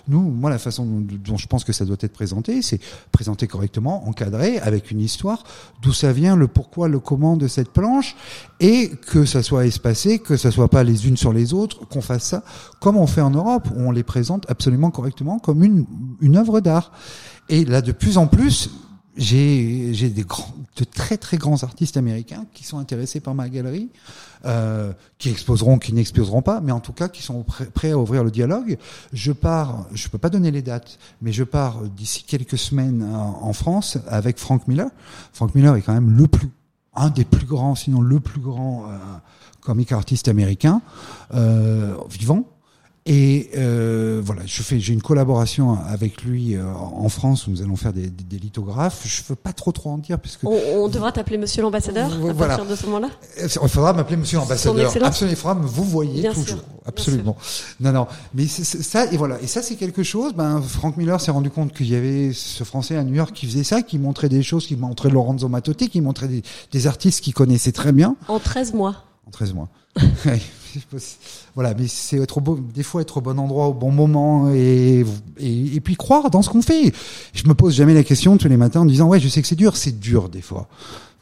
nous 0.08 0.20
moi 0.20 0.50
la 0.50 0.58
façon 0.58 0.84
dont, 0.84 1.04
dont 1.24 1.36
je 1.36 1.46
pense 1.46 1.64
que 1.64 1.72
ça 1.72 1.84
doit 1.84 1.96
être 2.00 2.12
présenté, 2.12 2.62
c'est 2.62 2.80
présenté 3.12 3.46
correctement, 3.46 4.08
encadré 4.08 4.58
avec 4.58 4.90
une 4.90 5.00
histoire, 5.00 5.44
d'où 5.82 5.92
ça 5.92 6.12
vient, 6.12 6.36
le 6.36 6.48
pourquoi, 6.48 6.88
le 6.88 6.98
comment 6.98 7.36
de 7.36 7.48
cette 7.48 7.70
planche 7.70 8.16
et 8.60 8.90
que 8.90 9.24
ça 9.24 9.42
soit 9.42 9.66
espacé, 9.66 10.18
que 10.18 10.36
ça 10.36 10.50
soit 10.50 10.68
pas 10.68 10.84
les 10.84 11.08
unes 11.08 11.16
sur 11.16 11.32
les 11.32 11.52
autres, 11.52 11.86
qu'on 11.88 12.02
fasse 12.02 12.24
ça 12.24 12.42
comme 12.80 12.96
on 12.96 13.06
fait 13.06 13.20
en 13.20 13.30
Europe, 13.30 13.68
où 13.74 13.80
on 13.80 13.90
les 13.90 14.02
présente 14.02 14.44
absolument 14.48 14.90
correctement 14.90 15.38
comme 15.38 15.62
une 15.64 15.86
une 16.20 16.36
œuvre 16.36 16.60
d'art. 16.60 16.92
Et 17.48 17.64
là 17.64 17.82
de 17.82 17.92
plus 17.92 18.18
en 18.18 18.26
plus, 18.26 18.70
j'ai 19.16 19.94
j'ai 19.94 20.08
des 20.08 20.22
grands, 20.22 20.54
de 20.76 20.84
très 20.84 21.16
très 21.16 21.36
grands 21.36 21.62
artistes 21.62 21.96
américains 21.96 22.46
qui 22.52 22.64
sont 22.64 22.78
intéressés 22.78 23.20
par 23.20 23.34
ma 23.34 23.48
galerie, 23.48 23.88
euh, 24.44 24.92
qui 25.18 25.30
exposeront, 25.30 25.78
qui 25.78 25.92
n'exposeront 25.92 26.42
pas, 26.42 26.60
mais 26.60 26.72
en 26.72 26.80
tout 26.80 26.92
cas 26.92 27.08
qui 27.08 27.22
sont 27.22 27.44
prêts, 27.74 27.92
à 27.92 27.98
ouvrir 27.98 28.24
le 28.24 28.30
dialogue. 28.30 28.76
Je 29.12 29.32
pars, 29.32 29.86
je 29.92 30.08
peux 30.08 30.18
pas 30.18 30.30
donner 30.30 30.50
les 30.50 30.62
dates, 30.62 30.98
mais 31.22 31.32
je 31.32 31.44
pars 31.44 31.80
d'ici 31.82 32.24
quelques 32.24 32.58
semaines 32.58 33.02
en, 33.02 33.44
en 33.44 33.52
France 33.52 33.98
avec 34.08 34.38
Frank 34.38 34.66
Miller. 34.68 34.88
Frank 35.32 35.54
Miller 35.54 35.76
est 35.76 35.82
quand 35.82 35.94
même 35.94 36.16
le 36.16 36.26
plus, 36.26 36.50
un 36.94 37.10
des 37.10 37.24
plus 37.24 37.46
grands, 37.46 37.74
sinon 37.74 38.00
le 38.00 38.20
plus 38.20 38.40
grand 38.40 38.86
euh, 38.88 38.96
comic 39.60 39.92
artiste 39.92 40.28
américain 40.28 40.82
euh, 41.34 41.94
vivant. 42.10 42.44
Et 43.06 43.50
euh, 43.58 44.22
voilà, 44.24 44.42
je 44.46 44.62
fais, 44.62 44.80
j'ai 44.80 44.94
une 44.94 45.02
collaboration 45.02 45.78
avec 45.86 46.22
lui 46.22 46.56
euh, 46.56 46.64
en 46.72 47.10
France 47.10 47.46
où 47.46 47.50
nous 47.50 47.60
allons 47.60 47.76
faire 47.76 47.92
des, 47.92 48.08
des, 48.08 48.24
des 48.24 48.38
lithographes. 48.38 49.02
Je 49.04 49.20
veux 49.28 49.34
pas 49.34 49.52
trop 49.52 49.72
trop 49.72 49.90
en 49.90 49.98
dire 49.98 50.18
puisque 50.18 50.44
On, 50.44 50.58
on 50.76 50.88
devra 50.88 51.12
t'appeler 51.12 51.36
Monsieur 51.36 51.60
l'ambassadeur 51.60 52.06
à 52.10 52.16
Voilà. 52.16 52.56
partir 52.56 52.64
de 52.64 52.74
ce 52.74 52.86
moment-là. 52.86 53.10
il 53.42 53.68
faudra 53.68 53.92
m'appeler 53.92 54.16
Monsieur 54.16 54.38
l'ambassadeur. 54.38 54.90
Absolument, 55.04 55.32
il 55.32 55.36
faudra 55.36 55.54
me 55.54 55.66
vous 55.66 55.84
voyez 55.84 56.22
Bien 56.22 56.32
toujours. 56.32 56.46
sûr, 56.48 56.64
Absolument. 56.86 57.36
Non, 57.80 57.92
non. 57.92 58.06
Mais 58.32 58.46
c'est 58.46 58.64
c'est 58.64 58.82
ça 58.82 59.12
et 59.12 59.18
voilà. 59.18 59.38
Et 59.42 59.48
ça 59.48 59.60
c'est 59.60 59.76
quelque 59.76 60.02
chose. 60.02 60.32
Ben 60.34 60.62
Frank 60.62 60.96
Miller 60.96 61.20
s'est 61.20 61.30
rendu 61.30 61.50
compte 61.50 61.74
qu'il 61.74 61.90
y 61.90 61.94
avait 61.96 62.32
ce 62.32 62.64
Français 62.64 62.96
à 62.96 63.04
New 63.04 63.14
York 63.14 63.34
qui 63.34 63.44
faisait 63.44 63.64
ça, 63.64 63.82
qui 63.82 63.98
montrait 63.98 64.30
des 64.30 64.42
choses, 64.42 64.66
qui 64.66 64.76
montrait 64.76 65.10
Lorenzo 65.10 65.46
Mattotti, 65.48 65.90
qui 65.90 66.00
montrait 66.00 66.28
des, 66.28 66.42
des 66.72 66.86
artistes 66.86 67.20
qu'il 67.22 67.34
connaissait 67.34 67.72
très 67.72 67.92
bien 67.92 68.16
En 68.28 68.38
13 68.38 68.72
mois. 68.72 68.94
en 69.26 69.30
13 69.30 69.52
mois. 69.52 69.68
Voilà, 71.54 71.74
mais 71.74 71.86
c'est 71.88 72.18
être 72.18 72.38
au 72.38 72.40
bon, 72.40 72.58
des 72.74 72.82
fois 72.82 73.02
être 73.02 73.16
au 73.16 73.20
bon 73.20 73.38
endroit 73.38 73.68
au 73.68 73.74
bon 73.74 73.90
moment 73.90 74.50
et, 74.52 75.04
et, 75.38 75.80
puis 75.80 75.96
croire 75.96 76.30
dans 76.30 76.42
ce 76.42 76.50
qu'on 76.50 76.62
fait. 76.62 76.92
Je 77.32 77.46
me 77.46 77.54
pose 77.54 77.74
jamais 77.74 77.94
la 77.94 78.04
question 78.04 78.36
tous 78.36 78.48
les 78.48 78.56
matins 78.56 78.80
en 78.80 78.86
disant 78.86 79.08
ouais, 79.08 79.20
je 79.20 79.28
sais 79.28 79.42
que 79.42 79.48
c'est 79.48 79.56
dur, 79.56 79.76
c'est 79.76 79.98
dur 79.98 80.28
des 80.28 80.42
fois. 80.42 80.68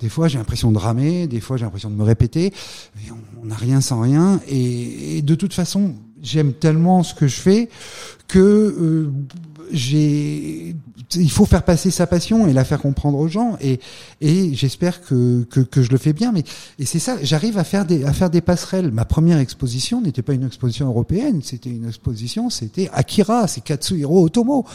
Des 0.00 0.08
fois, 0.08 0.26
j'ai 0.26 0.38
l'impression 0.38 0.72
de 0.72 0.78
ramer, 0.78 1.28
des 1.28 1.40
fois, 1.40 1.56
j'ai 1.56 1.64
l'impression 1.64 1.88
de 1.88 1.94
me 1.94 2.02
répéter. 2.02 2.52
On 3.40 3.46
n'a 3.46 3.54
rien 3.54 3.80
sans 3.80 4.00
rien. 4.00 4.40
Et, 4.48 5.18
et 5.18 5.22
de 5.22 5.34
toute 5.36 5.54
façon, 5.54 5.94
j'aime 6.22 6.52
tellement 6.52 7.02
ce 7.02 7.14
que 7.14 7.26
je 7.26 7.36
fais 7.36 7.68
que 8.28 8.38
euh, 8.38 9.12
j'ai 9.70 10.74
il 11.16 11.30
faut 11.30 11.44
faire 11.44 11.64
passer 11.64 11.90
sa 11.90 12.06
passion 12.06 12.46
et 12.46 12.52
la 12.52 12.64
faire 12.64 12.80
comprendre 12.80 13.18
aux 13.18 13.28
gens. 13.28 13.56
Et 13.60 13.80
et 14.20 14.54
j'espère 14.54 15.02
que, 15.02 15.44
que 15.44 15.60
que 15.60 15.82
je 15.82 15.90
le 15.90 15.98
fais 15.98 16.12
bien. 16.12 16.32
Mais 16.32 16.44
et 16.78 16.86
c'est 16.86 16.98
ça 16.98 17.16
j'arrive 17.22 17.58
à 17.58 17.64
faire 17.64 17.84
des 17.84 18.04
à 18.04 18.12
faire 18.12 18.30
des 18.30 18.40
passerelles. 18.40 18.90
Ma 18.90 19.04
première 19.04 19.38
exposition 19.38 20.00
n'était 20.00 20.22
pas 20.22 20.34
une 20.34 20.46
exposition 20.46 20.86
européenne. 20.86 21.40
C'était 21.42 21.70
une 21.70 21.88
exposition 21.88 22.50
c'était 22.50 22.90
Akira 22.92 23.46
c'est 23.48 23.62
Katsuhiro 23.62 24.24
Otomo 24.24 24.66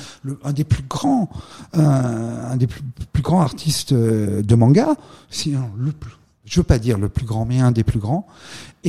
un 0.43 0.53
des 0.53 0.63
plus 0.63 0.83
grands 0.87 1.29
un, 1.73 2.55
des 2.57 2.67
plus, 2.67 2.81
plus 3.11 3.23
grands 3.23 3.41
artistes 3.41 3.93
euh, 3.93 4.41
de 4.41 4.55
manga. 4.55 4.95
Sinon 5.29 5.69
le 5.77 5.91
plus 5.91 6.11
je 6.47 6.61
veux 6.61 6.63
pas 6.63 6.79
dire 6.79 6.97
le 6.97 7.09
plus 7.09 7.25
grand, 7.25 7.45
mais 7.45 7.59
un 7.59 7.71
des 7.71 7.83
plus 7.83 7.99
grands. 7.99 8.25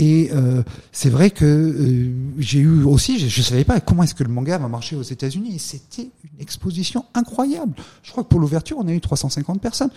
Et 0.00 0.30
euh, 0.32 0.62
c'est 0.92 1.10
vrai 1.10 1.30
que 1.30 1.44
euh, 1.44 2.12
j'ai 2.38 2.60
eu 2.60 2.84
aussi, 2.84 3.18
je, 3.18 3.26
je 3.26 3.42
savais 3.42 3.64
pas 3.64 3.80
comment 3.80 4.04
est-ce 4.04 4.14
que 4.14 4.22
le 4.22 4.30
manga 4.30 4.56
va 4.56 4.68
marcher 4.68 4.94
aux 4.94 5.02
États-Unis. 5.02 5.58
C'était 5.58 6.10
une 6.22 6.40
exposition 6.40 7.04
incroyable. 7.14 7.74
Je 8.04 8.12
crois 8.12 8.22
que 8.22 8.28
pour 8.28 8.38
l'ouverture, 8.38 8.76
on 8.78 8.86
a 8.86 8.92
eu 8.92 9.00
350 9.00 9.60
personnes. 9.60 9.90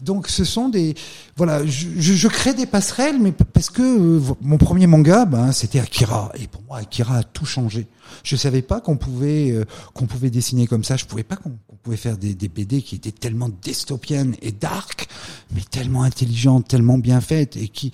Donc 0.00 0.28
ce 0.28 0.44
sont 0.44 0.68
des, 0.68 0.94
voilà, 1.36 1.66
je, 1.66 1.88
je, 1.96 2.12
je 2.12 2.28
crée 2.28 2.54
des 2.54 2.66
passerelles, 2.66 3.18
mais 3.18 3.32
parce 3.32 3.70
que 3.70 3.82
euh, 3.82 4.20
mon 4.42 4.58
premier 4.58 4.86
manga, 4.86 5.24
ben 5.24 5.50
c'était 5.50 5.80
Akira. 5.80 6.30
Et 6.38 6.46
pour 6.46 6.62
moi, 6.62 6.78
Akira 6.78 7.16
a 7.16 7.22
tout 7.24 7.46
changé. 7.46 7.88
Je 8.22 8.36
savais 8.36 8.62
pas 8.62 8.80
qu'on 8.80 8.96
pouvait 8.96 9.50
euh, 9.50 9.64
qu'on 9.92 10.06
pouvait 10.06 10.30
dessiner 10.30 10.68
comme 10.68 10.84
ça. 10.84 10.96
Je 10.96 11.04
pouvais 11.04 11.24
pas 11.24 11.34
qu'on 11.34 11.50
qu'on 11.66 11.76
pouvait 11.82 11.96
faire 11.96 12.16
des, 12.16 12.34
des 12.34 12.48
BD 12.48 12.80
qui 12.82 12.94
étaient 12.94 13.10
tellement 13.12 13.48
dystopiennes 13.48 14.36
et 14.40 14.52
dark, 14.52 15.08
mais 15.52 15.62
tellement 15.68 16.04
intelligentes, 16.04 16.68
tellement 16.68 16.98
bien 16.98 17.20
faites 17.20 17.56
et 17.56 17.68
qui 17.68 17.92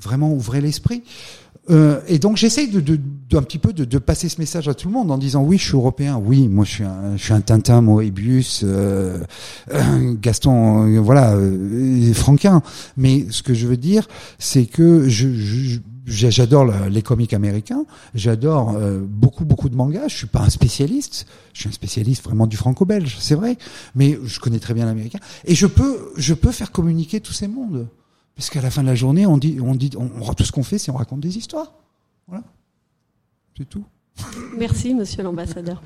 vraiment 0.00 0.32
ouvraient 0.32 0.60
l'esprit. 0.60 1.02
Euh, 1.70 2.00
et 2.08 2.18
donc 2.18 2.36
j'essaye 2.38 2.66
de, 2.68 2.80
de, 2.80 2.98
un 3.36 3.42
petit 3.42 3.58
peu 3.58 3.72
de, 3.72 3.84
de 3.84 3.98
passer 3.98 4.28
ce 4.28 4.40
message 4.40 4.66
à 4.66 4.74
tout 4.74 4.88
le 4.88 4.94
monde 4.94 5.12
en 5.12 5.16
disant 5.16 5.44
oui 5.44 5.58
je 5.58 5.62
suis 5.66 5.74
européen 5.76 6.20
oui 6.20 6.48
moi 6.48 6.64
je 6.64 6.70
suis 6.72 6.82
un 6.84 7.16
je 7.16 7.22
suis 7.22 7.32
un 7.32 7.40
Tintin 7.40 7.80
Moebius 7.82 8.62
euh, 8.64 9.20
euh, 9.72 10.14
Gaston 10.20 10.88
euh, 10.88 10.98
voilà 11.00 11.34
euh, 11.34 12.12
Franquin. 12.14 12.62
Mais 12.96 13.26
ce 13.30 13.44
que 13.44 13.54
je 13.54 13.68
veux 13.68 13.76
dire 13.76 14.08
c'est 14.40 14.66
que 14.66 15.08
je, 15.08 15.32
je- 15.32 15.78
j'adore 16.04 16.64
les 16.90 17.00
comics 17.02 17.32
américains 17.32 17.84
j'adore 18.16 18.76
beaucoup 19.06 19.44
beaucoup 19.44 19.68
de 19.68 19.76
mangas 19.76 20.08
je 20.08 20.16
suis 20.16 20.26
pas 20.26 20.40
un 20.40 20.50
spécialiste 20.50 21.26
je 21.52 21.60
suis 21.60 21.68
un 21.68 21.72
spécialiste 21.72 22.24
vraiment 22.24 22.48
du 22.48 22.56
franco-belge 22.56 23.18
c'est 23.20 23.36
vrai 23.36 23.56
mais 23.94 24.18
je 24.24 24.40
connais 24.40 24.58
très 24.58 24.74
bien 24.74 24.84
l'américain. 24.84 25.20
Et 25.44 25.54
je 25.54 25.68
peux 25.68 26.10
je 26.16 26.34
peux 26.34 26.50
faire 26.50 26.72
communiquer 26.72 27.20
tous 27.20 27.32
ces 27.32 27.46
mondes 27.46 27.86
parce 28.36 28.50
qu'à 28.50 28.60
la 28.62 28.70
fin 28.70 28.82
de 28.82 28.88
la 28.88 28.94
journée, 28.94 29.26
on 29.26 29.38
dit, 29.38 29.58
on 29.62 29.74
dit, 29.74 29.90
on, 29.96 30.34
tout 30.34 30.44
ce 30.44 30.52
qu'on 30.52 30.62
fait, 30.62 30.78
c'est 30.78 30.90
on 30.90 30.96
raconte 30.96 31.20
des 31.20 31.36
histoires. 31.38 31.72
Voilà. 32.26 32.44
C'est 33.56 33.68
tout. 33.68 33.84
Merci, 34.56 34.94
monsieur 34.94 35.22
l'ambassadeur. 35.22 35.82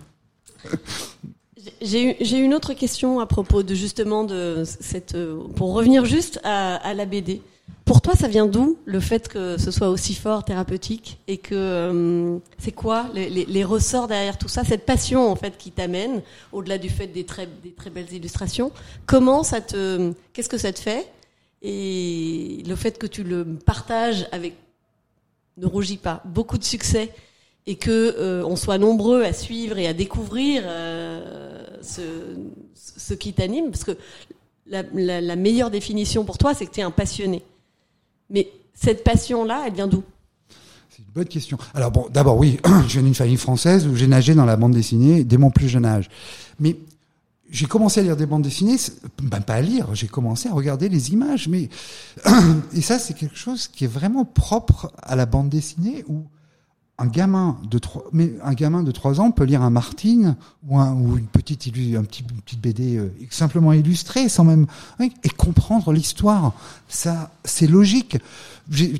J'ai 1.82 2.38
une 2.38 2.54
autre 2.54 2.74
question 2.74 3.18
à 3.20 3.26
propos 3.26 3.62
de 3.62 3.74
justement 3.74 4.24
de 4.24 4.62
cette. 4.64 5.16
Pour 5.56 5.72
revenir 5.74 6.04
juste 6.04 6.40
à, 6.44 6.94
la 6.94 7.06
BD. 7.06 7.42
Pour 7.85 8.00
toi, 8.00 8.14
ça 8.14 8.28
vient 8.28 8.46
d'où 8.46 8.76
le 8.85 9.00
fait 9.00 9.28
que 9.28 9.59
ce 9.59 9.70
soit 9.70 9.88
aussi 9.90 10.14
fort 10.14 10.44
thérapeutique 10.44 11.18
et 11.28 11.38
que 11.38 11.54
euh, 11.54 12.38
c'est 12.59 12.72
quoi 12.72 13.06
les, 13.14 13.28
les- 13.30 13.44
les 13.44 13.64
ressorts 13.64 14.06
derrière 14.09 14.38
tout 14.38 14.48
ça, 14.48 14.64
cette 14.64 14.85
passion 14.87 15.30
en 15.30 15.37
fait 15.37 15.56
qui 15.56 15.70
t'amène 15.70 16.22
au-delà 16.52 16.78
du 16.78 16.88
fait 16.88 17.06
des 17.06 17.24
très 17.24 17.48
des 17.62 17.70
très 17.70 17.90
belles 17.90 18.12
illustrations? 18.12 18.70
Comment 19.06 19.42
ça 19.44 19.61
te 19.61 20.12
Qu'est-ce 20.32 20.48
que 20.48 20.59
ça 20.59 20.72
te 20.72 20.78
fait? 20.80 21.06
Et 21.62 22.62
le 22.66 22.77
fait 22.77 22.99
que 22.99 23.07
tu 23.07 23.23
le 23.25 23.45
partages 23.45 24.29
avec 24.33 24.55
ne 25.57 25.66
rougis 25.66 25.97
pas, 25.97 26.23
beaucoup 26.27 26.59
de 26.59 26.64
succès 26.64 27.12
et 27.66 27.77
que 27.77 28.14
euh, 28.19 28.45
on 28.45 28.57
soit 28.57 28.79
nombreux 28.79 29.23
à 29.25 29.33
suivre 29.33 29.79
et 29.79 29.87
à 29.87 29.92
découvrir 29.95 30.62
euh, 30.66 31.64
ce, 31.83 33.14
qui 33.14 33.33
t'anime, 33.33 33.71
parce 33.71 33.85
que 33.85 33.97
la, 34.66 34.83
la- 34.95 35.21
la 35.21 35.37
meilleure 35.37 35.71
définition 35.71 36.25
pour 36.25 36.38
toi, 36.38 36.55
c'est 36.55 36.66
que 36.66 36.73
tu 36.73 36.81
es 36.81 36.85
un 36.85 36.90
passionné. 36.90 37.42
Mais 38.31 38.49
cette 38.75 39.03
passion-là, 39.03 39.64
elle 39.66 39.73
vient 39.73 39.87
d'où? 39.88 40.03
C'est 40.90 40.99
une 40.99 41.12
bonne 41.14 41.25
question. 41.27 41.57
Alors 41.75 41.90
bon, 41.90 42.07
d'abord 42.12 42.37
oui, 42.38 42.59
je 42.87 42.92
viens 42.92 43.03
d'une 43.03 43.14
famille 43.14 43.37
française 43.37 43.87
où 43.87 43.97
j'ai 43.97 44.07
nagé 44.07 44.35
dans 44.35 44.45
la 44.45 44.57
bande 44.57 44.73
dessinée 44.75 45.25
dès 45.25 45.37
mon 45.38 45.51
plus 45.51 45.69
jeune 45.69 45.85
âge. 45.87 46.09
Mais 46.61 46.77
j'ai 47.50 47.66
commencé 47.66 48.00
à 48.00 48.02
lire 48.02 48.16
des 48.16 48.26
bandes 48.26 48.42
dessinées, 48.42 48.76
ben 49.22 49.40
pas 49.40 49.54
à 49.54 49.61
lire, 49.61 49.94
j'ai 49.94 50.09
commencé 50.09 50.48
à 50.48 50.52
regarder 50.52 50.88
les 50.88 51.12
images. 51.12 51.48
Mais 51.48 51.68
et 52.72 52.80
ça, 52.80 52.98
c'est 52.98 53.14
quelque 53.14 53.37
chose 53.37 53.68
qui 53.68 53.85
est 53.85 53.88
vraiment 53.88 54.24
propre 54.24 54.92
à 55.02 55.16
la 55.16 55.26
bande 55.26 55.48
dessinée 55.48 56.04
où 56.09 56.24
un 56.98 57.06
gamin 57.06 57.59
de 57.68 57.78
trois, 57.78 58.04
mais 58.12 58.32
un 58.42 58.54
gamin 58.54 58.83
de 58.83 58.90
trois 58.90 59.21
ans 59.21 59.31
peut 59.31 59.44
lire 59.44 59.60
un 59.62 59.71
Martine 59.71 60.37
ou, 60.66 60.79
un, 60.79 60.94
ou 60.94 61.18
une 61.18 61.27
petite 61.27 61.66
un 61.66 62.04
petit, 62.04 62.23
une 62.23 62.40
petite 62.40 62.60
BD 62.60 62.96
euh, 62.96 63.12
simplement 63.31 63.73
illustrée 63.73 64.29
sans 64.29 64.44
même 64.44 64.66
et 65.00 65.29
comprendre 65.29 65.92
l'histoire. 65.92 66.54
Ça, 66.88 67.31
c'est 67.44 67.66
logique. 67.66 68.18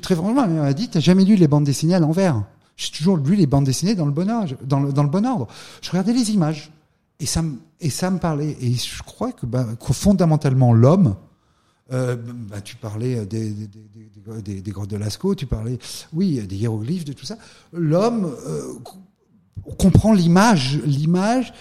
Très 0.01 0.15
franchement, 0.15 0.43
elle 0.45 0.53
m'a 0.53 0.73
dit, 0.73 0.89
t'as 0.89 0.99
jamais 0.99 1.25
lu 1.25 1.35
les 1.35 1.47
bandes 1.47 1.63
dessinées 1.63 1.95
à 1.95 1.99
l'envers? 1.99 2.43
J'ai 2.77 2.91
toujours 2.91 3.17
lu 3.17 3.35
les 3.35 3.47
bandes 3.47 3.65
dessinées 3.65 3.95
dans 3.95 4.05
le 4.05 4.11
bon 4.11 4.29
âge, 4.29 4.55
dans 4.63 4.79
le, 4.79 4.93
dans 4.93 5.03
le 5.03 5.09
bon 5.09 5.25
ordre. 5.25 5.47
Je 5.81 5.89
regardais 5.89 6.13
les 6.13 6.31
images 6.31 6.71
et 7.19 7.25
ça 7.25 7.41
me 7.41 7.57
et 7.79 7.89
ça 7.89 8.09
me 8.11 8.19
parlait. 8.19 8.55
Et 8.61 8.73
je 8.73 9.03
crois 9.03 9.31
que, 9.31 9.45
ben, 9.45 9.75
que 9.75 9.93
fondamentalement 9.93 10.73
l'homme 10.73 11.15
Euh, 11.89 12.17
bah, 12.49 12.59
tu 12.59 12.75
parlais 12.75 13.25
des, 13.25 13.49
des, 13.49 13.67
des, 13.67 14.41
des, 14.41 14.61
des 14.61 14.71
grottes 14.71 14.89
de 14.89 14.97
Lascaux, 14.97 15.35
tu 15.35 15.45
parlais, 15.45 15.79
oui, 16.11 16.41
des 16.45 16.57
hiéroglyphes, 16.57 17.05
de 17.05 17.13
tout 17.13 17.25
ça. 17.25 17.37
L'homme 17.71 18.25
euh, 18.45 18.73
comprend 19.77 20.11
l'image. 20.11 20.81
L'image, 20.85 21.53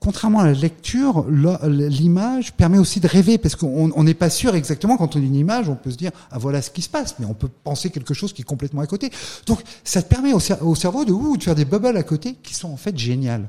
contrairement 0.00 0.40
à 0.40 0.46
la 0.46 0.52
lecture, 0.52 1.24
l'image 1.30 2.52
permet 2.52 2.76
aussi 2.76 3.00
de 3.00 3.08
rêver 3.08 3.38
parce 3.38 3.56
qu'on 3.56 4.02
n'est 4.04 4.12
pas 4.12 4.28
sûr 4.28 4.54
exactement 4.54 4.98
quand 4.98 5.16
on 5.16 5.18
lit 5.18 5.28
une 5.28 5.34
image, 5.34 5.70
on 5.70 5.76
peut 5.76 5.90
se 5.92 5.96
dire 5.96 6.12
ah 6.30 6.38
voilà 6.38 6.60
ce 6.60 6.70
qui 6.70 6.82
se 6.82 6.90
passe, 6.90 7.18
mais 7.18 7.24
on 7.24 7.34
peut 7.34 7.48
penser 7.48 7.88
quelque 7.88 8.12
chose 8.12 8.34
qui 8.34 8.42
est 8.42 8.44
complètement 8.44 8.82
à 8.82 8.86
côté. 8.86 9.10
Donc 9.46 9.62
ça 9.82 10.02
te 10.02 10.08
permet 10.14 10.34
au, 10.34 10.40
au 10.60 10.74
cerveau 10.74 11.06
de, 11.06 11.12
ouh, 11.12 11.38
de 11.38 11.42
faire 11.42 11.54
des 11.54 11.64
bubbles 11.64 11.96
à 11.96 12.02
côté 12.02 12.36
qui 12.42 12.52
sont 12.54 12.68
en 12.70 12.76
fait 12.76 12.98
géniales. 12.98 13.48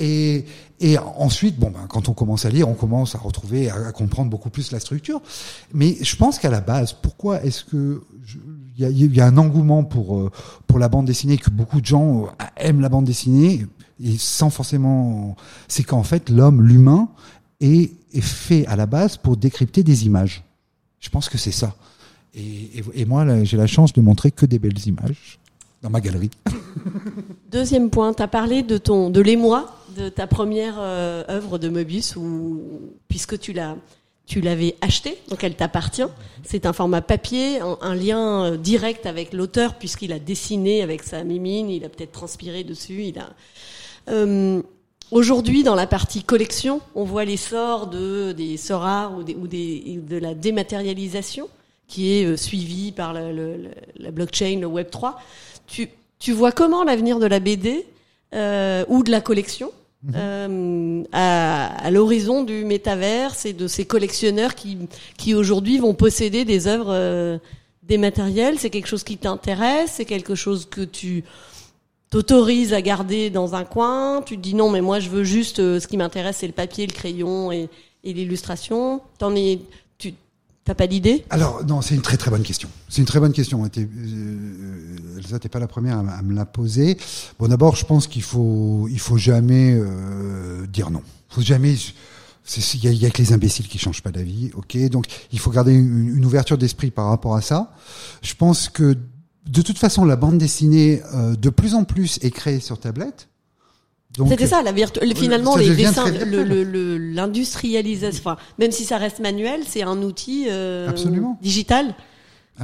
Et, 0.00 0.46
et 0.80 0.96
ensuite, 0.98 1.58
bon, 1.58 1.70
ben, 1.70 1.86
quand 1.88 2.08
on 2.08 2.14
commence 2.14 2.46
à 2.46 2.50
lire, 2.50 2.68
on 2.68 2.74
commence 2.74 3.14
à 3.14 3.18
retrouver, 3.18 3.68
à, 3.68 3.92
comprendre 3.92 4.30
beaucoup 4.30 4.48
plus 4.48 4.72
la 4.72 4.80
structure. 4.80 5.20
Mais 5.74 5.96
je 6.00 6.16
pense 6.16 6.38
qu'à 6.38 6.48
la 6.48 6.62
base, 6.62 6.94
pourquoi 6.94 7.44
est-ce 7.44 7.64
que 7.64 8.02
il 8.76 8.82
y 8.82 8.86
a, 8.86 8.88
y 8.88 9.20
a, 9.20 9.26
un 9.26 9.36
engouement 9.36 9.84
pour 9.84 10.18
euh, 10.18 10.30
pour 10.66 10.78
la 10.78 10.88
bande 10.88 11.04
dessinée, 11.04 11.36
que 11.36 11.50
beaucoup 11.50 11.82
de 11.82 11.86
gens 11.86 12.24
euh, 12.24 12.44
aiment 12.56 12.80
la 12.80 12.88
bande 12.88 13.04
dessinée, 13.04 13.66
et 14.02 14.16
sans 14.16 14.48
forcément, 14.48 15.36
c'est 15.68 15.82
qu'en 15.82 16.02
fait 16.02 16.30
l'homme, 16.30 16.62
l'humain, 16.62 17.10
est, 17.60 17.92
est 18.14 18.22
fait 18.22 18.64
à 18.66 18.76
la 18.76 18.86
base 18.86 19.18
pour 19.18 19.36
décrypter 19.36 19.82
des 19.82 20.06
images. 20.06 20.44
Je 20.98 21.10
pense 21.10 21.28
que 21.28 21.36
c'est 21.36 21.52
ça. 21.52 21.74
Et, 22.34 22.78
et, 22.78 22.84
et 22.94 23.04
moi, 23.04 23.44
j'ai 23.44 23.58
la 23.58 23.66
chance 23.66 23.92
de 23.92 24.00
montrer 24.00 24.30
que 24.30 24.46
des 24.46 24.58
belles 24.58 24.86
images 24.86 25.40
dans 25.82 25.90
ma 25.90 26.00
galerie. 26.00 26.30
Deuxième 27.50 27.90
point, 27.90 28.12
tu 28.14 28.22
as 28.22 28.28
parlé 28.28 28.62
de 28.62 28.78
ton 28.78 29.10
de 29.10 29.20
l'émoi 29.20 29.76
de 29.96 30.08
ta 30.08 30.26
première 30.26 30.76
euh, 30.78 31.24
œuvre 31.28 31.58
de 31.58 31.68
Mobius 31.68 32.14
puisque 33.08 33.38
tu 33.38 33.52
l'as 33.52 33.76
tu 34.26 34.40
l'avais 34.40 34.76
acheté, 34.80 35.18
donc 35.28 35.42
elle 35.42 35.56
t'appartient. 35.56 36.06
C'est 36.44 36.64
un 36.64 36.72
format 36.72 37.02
papier, 37.02 37.58
un, 37.60 37.94
lien 37.96 38.44
euh, 38.44 38.56
direct 38.56 39.04
avec 39.04 39.32
l'auteur 39.32 39.74
puisqu'il 39.74 40.12
a 40.12 40.20
dessiné 40.20 40.82
avec 40.82 41.02
sa 41.02 41.24
mimine, 41.24 41.68
il 41.68 41.84
a 41.84 41.88
peut-être 41.88 42.12
transpiré 42.12 42.62
dessus. 42.62 43.06
Il 43.06 43.18
a 43.18 43.30
euh, 44.08 44.62
aujourd'hui 45.10 45.64
dans 45.64 45.74
la 45.74 45.88
partie 45.88 46.22
collection, 46.22 46.80
on 46.94 47.02
voit 47.02 47.24
l'essor 47.24 47.88
de 47.88 48.30
des 48.30 48.56
sorts 48.56 48.82
rares 48.82 49.18
ou, 49.18 49.24
des, 49.24 49.34
ou 49.34 49.48
des, 49.48 49.98
de 50.08 50.16
la 50.16 50.34
dématérialisation 50.34 51.48
qui 51.88 52.12
est 52.12 52.36
suivie 52.36 52.92
par 52.92 53.12
la 53.12 54.10
blockchain, 54.12 54.60
le 54.60 54.66
Web 54.66 54.90
3. 54.90 55.18
Tu, 55.70 55.88
tu 56.18 56.32
vois 56.32 56.52
comment 56.52 56.84
l'avenir 56.84 57.18
de 57.18 57.26
la 57.26 57.40
BD 57.40 57.86
euh, 58.34 58.84
ou 58.88 59.02
de 59.02 59.10
la 59.10 59.20
collection 59.20 59.70
Mhm. 60.02 60.12
Euh, 60.16 61.02
à, 61.12 61.66
à 61.84 61.90
l'horizon 61.90 62.42
du 62.42 62.64
métaverse 62.64 63.44
et 63.44 63.52
de 63.52 63.68
ces 63.68 63.84
collectionneurs 63.84 64.54
qui, 64.54 64.78
qui 65.18 65.34
aujourd'hui 65.34 65.78
vont 65.78 65.92
posséder 65.92 66.46
des 66.46 66.66
œuvres 66.66 66.90
euh, 66.90 67.36
dématérielles. 67.82 68.58
C'est 68.58 68.70
quelque 68.70 68.86
chose 68.88 69.04
qui 69.04 69.18
t'intéresse, 69.18 69.92
c'est 69.96 70.06
quelque 70.06 70.34
chose 70.34 70.66
que 70.70 70.80
tu 70.80 71.22
t'autorises 72.08 72.72
à 72.72 72.80
garder 72.80 73.28
dans 73.28 73.54
un 73.54 73.64
coin? 73.64 74.22
Tu 74.22 74.36
te 74.36 74.40
dis 74.40 74.54
non, 74.54 74.70
mais 74.70 74.80
moi 74.80 75.00
je 75.00 75.10
veux 75.10 75.24
juste 75.24 75.58
euh, 75.58 75.78
ce 75.80 75.86
qui 75.86 75.98
m'intéresse, 75.98 76.38
c'est 76.38 76.46
le 76.46 76.54
papier, 76.54 76.86
le 76.86 76.92
crayon 76.94 77.52
et, 77.52 77.68
et 78.02 78.14
l'illustration. 78.14 79.02
T'en 79.18 79.36
es, 79.36 79.60
tu 79.98 80.14
T'as 80.64 80.74
pas 80.74 80.86
d'idée? 80.86 81.24
Alors 81.30 81.64
non, 81.66 81.82
c'est 81.82 81.94
une 81.94 82.02
très 82.02 82.16
très 82.16 82.30
bonne 82.30 82.42
question. 82.42 82.68
C'est 82.88 83.00
une 83.00 83.06
très 83.06 83.18
bonne 83.18 83.32
question. 83.32 83.62
Euh, 85.30 85.30
Elsa, 85.30 85.38
t'es 85.38 85.48
pas 85.48 85.58
la 85.58 85.68
première 85.68 85.98
à, 85.98 86.22
me 86.22 86.34
la 86.34 86.46
poser. 86.46 86.96
Bon, 87.38 87.48
d'abord, 87.48 87.76
je 87.76 87.84
pense 87.84 88.06
qu'il 88.06 88.22
faut 88.22 88.88
il 88.90 89.00
faut 89.00 89.18
jamais 89.18 89.74
euh, 89.74 90.66
dire 90.66 90.90
non. 90.90 91.02
Faut 91.28 91.42
jamais. 91.42 91.74
Il 92.56 92.84
y, 92.84 92.96
y, 92.96 93.06
a 93.06 93.10
que 93.10 93.18
les 93.18 93.32
imbéciles 93.32 93.68
qui 93.68 93.78
changent 93.78 94.02
pas 94.02 94.10
d'avis, 94.10 94.50
ok? 94.54 94.76
Donc 94.88 95.06
il 95.30 95.38
faut 95.38 95.50
garder 95.50 95.72
une, 95.72 96.16
une 96.16 96.24
ouverture 96.24 96.58
d'esprit 96.58 96.90
par 96.90 97.08
rapport 97.08 97.36
à 97.36 97.42
ça. 97.42 97.72
Je 98.22 98.34
pense 98.34 98.68
que 98.68 98.96
de 99.50 99.62
toute 99.62 99.78
façon, 99.78 100.04
la 100.04 100.16
bande 100.16 100.36
dessinée 100.38 101.02
euh, 101.14 101.34
de 101.34 101.50
plus 101.50 101.74
en 101.74 101.82
plus 101.84 102.18
est 102.22 102.30
créée 102.30 102.60
sur 102.60 102.78
tablette. 102.78 103.26
C'était 104.28 104.48
ça, 104.48 104.62
la 104.62 104.72
virtu... 104.72 104.98
finalement, 105.14 105.54
les 105.56 105.76
dessins, 105.76 106.10
l'industrialisation, 106.10 108.20
enfin, 108.20 108.36
même 108.58 108.72
si 108.72 108.84
ça 108.84 108.98
reste 108.98 109.20
manuel, 109.20 109.60
c'est 109.66 109.82
un 109.82 110.02
outil 110.02 110.46
euh, 110.50 110.90
digital 111.40 111.94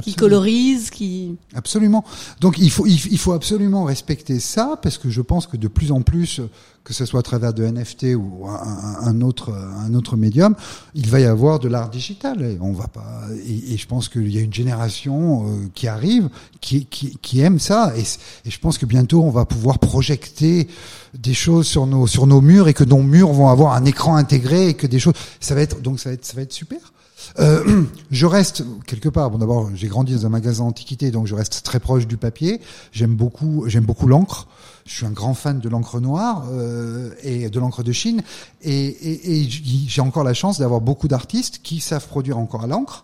qui 0.01 0.15
colorise, 0.15 0.89
qui 0.89 1.35
absolument. 1.55 2.03
Donc 2.41 2.57
il 2.57 2.71
faut 2.71 2.85
il 2.85 3.17
faut 3.17 3.33
absolument 3.33 3.83
respecter 3.83 4.39
ça 4.39 4.79
parce 4.81 4.97
que 4.97 5.09
je 5.09 5.21
pense 5.21 5.47
que 5.47 5.57
de 5.57 5.67
plus 5.67 5.91
en 5.91 6.01
plus 6.01 6.41
que 6.83 6.93
ce 6.93 7.05
soit 7.05 7.19
à 7.19 7.23
travers 7.23 7.53
de 7.53 7.65
NFT 7.65 8.15
ou 8.15 8.47
un, 8.47 9.07
un 9.07 9.21
autre 9.21 9.51
un 9.51 9.93
autre 9.93 10.15
médium, 10.15 10.55
il 10.95 11.09
va 11.09 11.19
y 11.19 11.25
avoir 11.25 11.59
de 11.59 11.67
l'art 11.67 11.89
digital 11.89 12.41
et 12.41 12.57
on 12.61 12.71
va 12.71 12.87
pas 12.87 13.23
et, 13.45 13.73
et 13.73 13.77
je 13.77 13.87
pense 13.87 14.07
qu'il 14.07 14.33
y 14.33 14.37
a 14.37 14.41
une 14.41 14.53
génération 14.53 15.47
euh, 15.47 15.67
qui 15.73 15.87
arrive 15.87 16.29
qui, 16.61 16.85
qui, 16.85 17.17
qui 17.21 17.41
aime 17.41 17.59
ça 17.59 17.93
et, 17.97 18.03
et 18.47 18.51
je 18.51 18.59
pense 18.59 18.77
que 18.77 18.85
bientôt 18.85 19.21
on 19.21 19.31
va 19.31 19.43
pouvoir 19.43 19.79
projeter 19.79 20.69
des 21.13 21.33
choses 21.33 21.67
sur 21.67 21.87
nos 21.87 22.07
sur 22.07 22.25
nos 22.25 22.39
murs 22.39 22.69
et 22.69 22.73
que 22.73 22.85
nos 22.85 23.03
murs 23.03 23.33
vont 23.33 23.49
avoir 23.49 23.73
un 23.73 23.83
écran 23.83 24.15
intégré 24.15 24.69
et 24.69 24.73
que 24.73 24.87
des 24.87 24.99
choses 24.99 25.15
ça 25.41 25.55
va 25.55 25.61
être 25.61 25.81
donc 25.81 25.99
ça 25.99 26.09
va 26.09 26.13
être 26.13 26.25
ça 26.25 26.35
va 26.35 26.43
être 26.43 26.53
super. 26.53 26.93
Euh, 27.39 27.83
je 28.11 28.25
reste 28.25 28.63
quelque 28.85 29.09
part. 29.09 29.29
Bon, 29.31 29.37
d'abord, 29.37 29.69
j'ai 29.75 29.87
grandi 29.87 30.13
dans 30.15 30.25
un 30.25 30.29
magasin 30.29 30.63
antiquité, 30.63 31.11
donc 31.11 31.27
je 31.27 31.35
reste 31.35 31.63
très 31.63 31.79
proche 31.79 32.07
du 32.07 32.17
papier. 32.17 32.59
J'aime 32.91 33.15
beaucoup, 33.15 33.65
j'aime 33.67 33.85
beaucoup 33.85 34.07
l'encre. 34.07 34.47
Je 34.85 34.93
suis 34.93 35.05
un 35.05 35.11
grand 35.11 35.33
fan 35.33 35.59
de 35.59 35.69
l'encre 35.69 35.99
noire 35.99 36.45
euh, 36.51 37.11
et 37.21 37.49
de 37.49 37.59
l'encre 37.59 37.83
de 37.83 37.91
Chine. 37.91 38.21
Et, 38.61 38.85
et, 38.85 39.41
et 39.41 39.49
j'ai 39.49 40.01
encore 40.01 40.23
la 40.23 40.33
chance 40.33 40.59
d'avoir 40.59 40.81
beaucoup 40.81 41.07
d'artistes 41.07 41.59
qui 41.61 41.79
savent 41.79 42.07
produire 42.07 42.37
encore 42.37 42.63
à 42.63 42.67
l'encre 42.67 43.03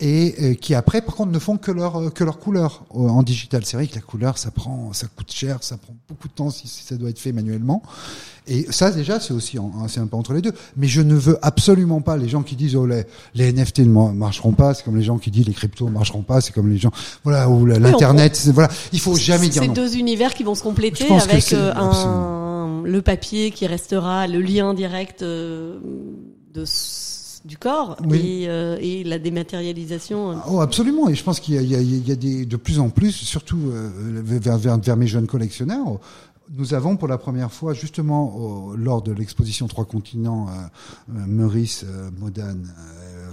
et 0.00 0.34
euh, 0.40 0.54
qui 0.54 0.74
après 0.74 1.00
par 1.00 1.14
contre 1.14 1.30
ne 1.30 1.38
font 1.38 1.56
que 1.56 1.70
leur 1.70 1.96
euh, 1.96 2.10
que 2.10 2.24
leur 2.24 2.38
couleur 2.38 2.84
en 2.90 3.22
digital. 3.22 3.64
C'est 3.64 3.76
vrai 3.76 3.86
que 3.86 3.94
la 3.94 4.00
couleur 4.00 4.38
ça 4.38 4.50
prend 4.50 4.92
ça 4.92 5.06
coûte 5.06 5.32
cher, 5.32 5.58
ça 5.62 5.76
prend 5.76 5.94
beaucoup 6.08 6.28
de 6.28 6.32
temps 6.32 6.50
si, 6.50 6.66
ça 6.66 6.96
doit 6.96 7.10
être 7.10 7.18
fait 7.18 7.32
manuellement. 7.32 7.82
Et 8.46 8.66
ça 8.70 8.90
déjà 8.90 9.20
c'est 9.20 9.32
aussi 9.32 9.56
c'est 9.88 10.00
un 10.00 10.06
peu 10.06 10.16
entre 10.16 10.32
les 10.32 10.42
deux. 10.42 10.52
Mais 10.76 10.88
je 10.88 11.00
ne 11.00 11.14
veux 11.14 11.38
absolument 11.42 12.00
pas 12.00 12.16
les 12.16 12.28
gens 12.28 12.42
qui 12.42 12.56
disent 12.56 12.74
oh 12.74 12.86
les, 12.86 13.04
les 13.34 13.52
NFT 13.52 13.80
ne 13.80 14.12
marcheront 14.12 14.52
pas, 14.52 14.74
c'est 14.74 14.84
comme 14.84 14.96
les 14.96 15.04
gens 15.04 15.18
qui 15.18 15.30
disent 15.30 15.46
les 15.46 15.54
cryptos 15.54 15.86
ne 15.86 15.92
marcheront 15.92 16.22
pas, 16.22 16.40
c'est 16.40 16.52
comme 16.52 16.68
les 16.68 16.78
gens 16.78 16.90
voilà 17.22 17.48
ou 17.48 17.64
l'internet, 17.64 18.48
voilà, 18.52 18.70
il 18.92 19.00
faut 19.00 19.14
jamais 19.14 19.48
dire 19.48 19.62
non. 19.62 19.74
C'est 19.74 19.80
deux 19.80 19.96
univers 19.96 20.34
qui 20.34 20.42
vont 20.42 20.56
se 20.56 20.62
compléter 20.62 21.08
avec 21.10 21.52
euh, 21.52 21.72
un, 21.74 22.82
le 22.84 23.00
papier 23.00 23.52
qui 23.52 23.66
restera 23.66 24.26
le 24.26 24.40
lien 24.40 24.74
direct 24.74 25.22
de 25.22 26.64
du 27.44 27.58
corps 27.58 27.96
et, 28.12 28.46
euh, 28.48 28.78
et, 28.80 29.04
la 29.04 29.18
dématérialisation. 29.18 30.32
Euh. 30.32 30.36
Oh, 30.48 30.60
absolument. 30.60 31.08
Et 31.08 31.14
je 31.14 31.22
pense 31.22 31.40
qu'il 31.40 31.60
y, 31.60 31.74
y, 31.74 32.08
y 32.08 32.12
a, 32.12 32.16
des, 32.16 32.46
de 32.46 32.56
plus 32.56 32.78
en 32.78 32.88
plus, 32.88 33.12
surtout 33.12 33.70
euh, 33.70 33.90
vers, 34.24 34.58
vers, 34.58 34.78
vers, 34.78 34.96
mes 34.96 35.06
jeunes 35.06 35.26
collectionneurs, 35.26 35.98
nous 36.56 36.74
avons 36.74 36.96
pour 36.96 37.08
la 37.08 37.16
première 37.16 37.52
fois, 37.52 37.72
justement, 37.72 38.72
lors 38.76 39.00
de 39.00 39.12
l'exposition 39.12 39.66
Trois 39.66 39.86
Continents, 39.86 40.48
euh, 40.48 41.26
Meurice, 41.26 41.86
Modane, 42.18 42.70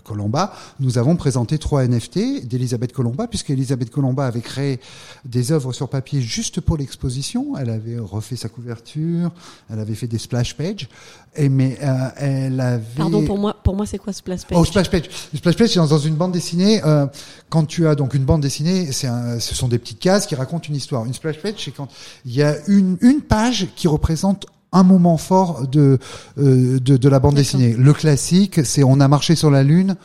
Colomba, 0.04 0.54
nous 0.80 0.98
avons 0.98 1.16
présenté 1.16 1.58
trois 1.58 1.86
NFT 1.86 2.46
d'Elisabeth 2.46 2.94
Colomba, 2.94 3.28
puisque 3.28 3.50
Elisabeth 3.50 3.90
Colomba 3.90 4.26
avait 4.26 4.42
créé 4.42 4.80
des 5.26 5.52
œuvres 5.52 5.74
sur 5.74 5.90
papier 5.90 6.22
juste 6.22 6.62
pour 6.62 6.78
l'exposition. 6.78 7.58
Elle 7.58 7.70
avait 7.70 7.98
refait 8.00 8.36
sa 8.36 8.50
couverture, 8.50 9.32
elle 9.70 9.80
avait 9.80 9.96
fait 9.96 10.08
des 10.08 10.18
splash 10.18 10.56
pages, 10.56 10.90
et 11.36 11.50
mais 11.50 11.78
euh, 11.84 12.10
elle 12.18 12.60
avait. 12.60 12.84
Pardon 12.98 13.26
pour 13.26 13.38
moi, 13.38 13.56
pour 13.64 13.76
moi 13.76 13.86
c'est 13.86 13.98
quoi 13.98 14.14
splash 14.14 14.46
page? 14.46 14.58
Oh 14.58 14.66
splash 14.66 14.90
page, 14.90 15.10
splash 15.36 15.56
page 15.56 15.70
c'est 15.70 15.80
dans, 15.80 15.98
une 15.98 16.16
bande 16.16 16.32
dessinée. 16.32 16.82
Euh, 16.86 17.08
quand 17.50 17.66
tu 17.66 17.88
as 17.88 17.96
donc 17.96 18.14
une 18.14 18.26
bande 18.26 18.42
dessinée, 18.42 18.92
c'est 18.92 19.08
ce 19.40 19.56
sont 19.56 19.68
des 19.68 19.80
petites 19.80 20.00
cases 20.00 20.28
qui 20.28 20.36
racontent 20.36 20.68
une 20.68 20.76
histoire. 20.76 21.06
Une 21.06 21.14
splash 21.14 21.42
page, 21.42 21.56
c'est 21.58 21.72
quand 21.72 21.88
il 22.26 22.34
y 22.34 22.44
a 22.44 22.56
une 22.68 22.98
une 23.02 23.22
page 23.22 23.68
qui 23.76 23.88
représente 23.88 24.46
un 24.72 24.84
moment 24.84 25.18
fort 25.18 25.68
de, 25.68 26.00
euh, 26.38 26.80
de, 26.80 26.98
de, 26.98 27.10
la 27.10 27.20
bande 27.20 27.36
dessinée. 27.36 27.74
Le 27.74 27.94
classique, 27.94 28.66
c'est 28.66 28.84
on 28.84 29.00
a 29.00 29.08
marché 29.08 29.36
sur 29.36 29.52
la 29.52 29.64
lune 29.64 29.96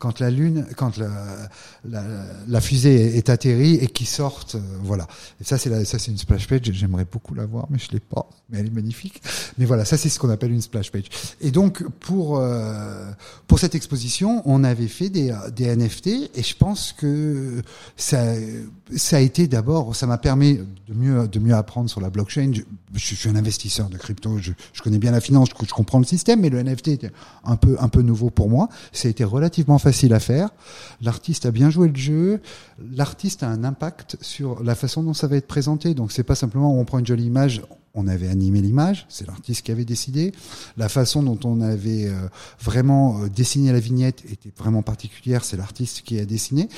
quand 0.00 0.18
la 0.18 0.30
lune, 0.30 0.66
quand 0.76 0.96
la, 0.96 1.10
la, 1.84 2.02
la 2.48 2.60
fusée 2.62 3.18
est 3.18 3.28
atterrie 3.28 3.74
et 3.74 3.86
qui 3.86 4.06
sortent, 4.06 4.54
euh, 4.54 4.60
voilà. 4.82 5.06
Et 5.40 5.44
ça 5.44 5.58
c'est 5.58 5.84
ça 5.84 5.98
c'est 5.98 6.10
une 6.10 6.16
splash 6.16 6.48
page. 6.48 6.62
J'aimerais 6.72 7.04
beaucoup 7.04 7.34
la 7.34 7.44
voir, 7.44 7.66
mais 7.68 7.78
je 7.78 7.92
l'ai 7.92 8.00
pas. 8.00 8.26
Mais 8.48 8.60
elle 8.60 8.66
est 8.68 8.74
magnifique. 8.74 9.22
Mais 9.58 9.66
voilà, 9.66 9.84
ça 9.84 9.98
c'est 9.98 10.08
ce 10.08 10.18
qu'on 10.18 10.30
appelle 10.30 10.52
une 10.52 10.62
splash 10.62 10.90
page. 10.90 11.04
Et 11.42 11.50
donc 11.50 11.86
pour 12.00 12.38
euh, 12.38 13.10
pour 13.46 13.58
cette 13.58 13.74
exposition, 13.74 14.42
on 14.46 14.64
avait 14.64 14.88
fait 14.88 15.10
des 15.10 15.34
des 15.54 15.76
NFT 15.76 16.06
et 16.34 16.42
je 16.42 16.56
pense 16.56 16.94
que 16.94 17.62
ça 17.96 18.24
ça 18.96 19.18
a 19.18 19.20
été 19.20 19.46
d'abord, 19.46 19.94
ça 19.94 20.06
m'a 20.06 20.18
permis 20.18 20.58
de 20.88 20.94
mieux 20.94 21.28
de 21.28 21.38
mieux 21.38 21.54
apprendre 21.54 21.90
sur 21.90 22.00
la 22.00 22.10
blockchain. 22.10 22.52
Je, 22.94 23.14
suis 23.14 23.28
un 23.28 23.36
investisseur 23.36 23.88
de 23.88 23.96
crypto, 23.96 24.38
je, 24.38 24.52
connais 24.82 24.98
bien 24.98 25.12
la 25.12 25.20
finance, 25.20 25.50
je, 25.50 25.72
comprends 25.72 25.98
le 25.98 26.04
système, 26.04 26.40
mais 26.40 26.48
le 26.48 26.62
NFT 26.62 26.88
était 26.88 27.12
un 27.44 27.56
peu 27.56 27.76
un 27.78 27.88
peu 27.88 28.02
nouveau 28.02 28.30
pour 28.30 28.48
moi. 28.48 28.68
Ça 28.92 29.08
a 29.08 29.10
été 29.10 29.24
relativement 29.24 29.78
facile 29.78 29.90
facile 29.90 30.14
à 30.14 30.20
faire. 30.20 30.50
L'artiste 31.00 31.46
a 31.46 31.50
bien 31.50 31.68
joué 31.68 31.88
le 31.88 31.96
jeu. 31.96 32.40
L'artiste 32.94 33.42
a 33.42 33.48
un 33.48 33.64
impact 33.64 34.16
sur 34.20 34.62
la 34.62 34.76
façon 34.76 35.02
dont 35.02 35.14
ça 35.14 35.26
va 35.26 35.36
être 35.36 35.48
présenté. 35.48 35.94
Donc 35.94 36.12
c'est 36.12 36.22
pas 36.22 36.36
simplement 36.36 36.78
on 36.78 36.84
prend 36.84 37.00
une 37.00 37.06
jolie 37.06 37.26
image, 37.26 37.62
on 37.94 38.06
avait 38.06 38.28
animé 38.28 38.60
l'image, 38.60 39.06
c'est 39.08 39.26
l'artiste 39.26 39.64
qui 39.64 39.72
avait 39.72 39.84
décidé. 39.84 40.32
La 40.76 40.88
façon 40.88 41.22
dont 41.22 41.38
on 41.44 41.60
avait 41.60 42.06
euh, 42.06 42.28
vraiment 42.60 43.22
euh, 43.22 43.28
dessiné 43.28 43.72
la 43.72 43.80
vignette 43.80 44.22
était 44.30 44.52
vraiment 44.56 44.82
particulière, 44.82 45.44
c'est 45.44 45.56
l'artiste 45.56 46.02
qui 46.02 46.18
a 46.18 46.24
dessiné. 46.24 46.68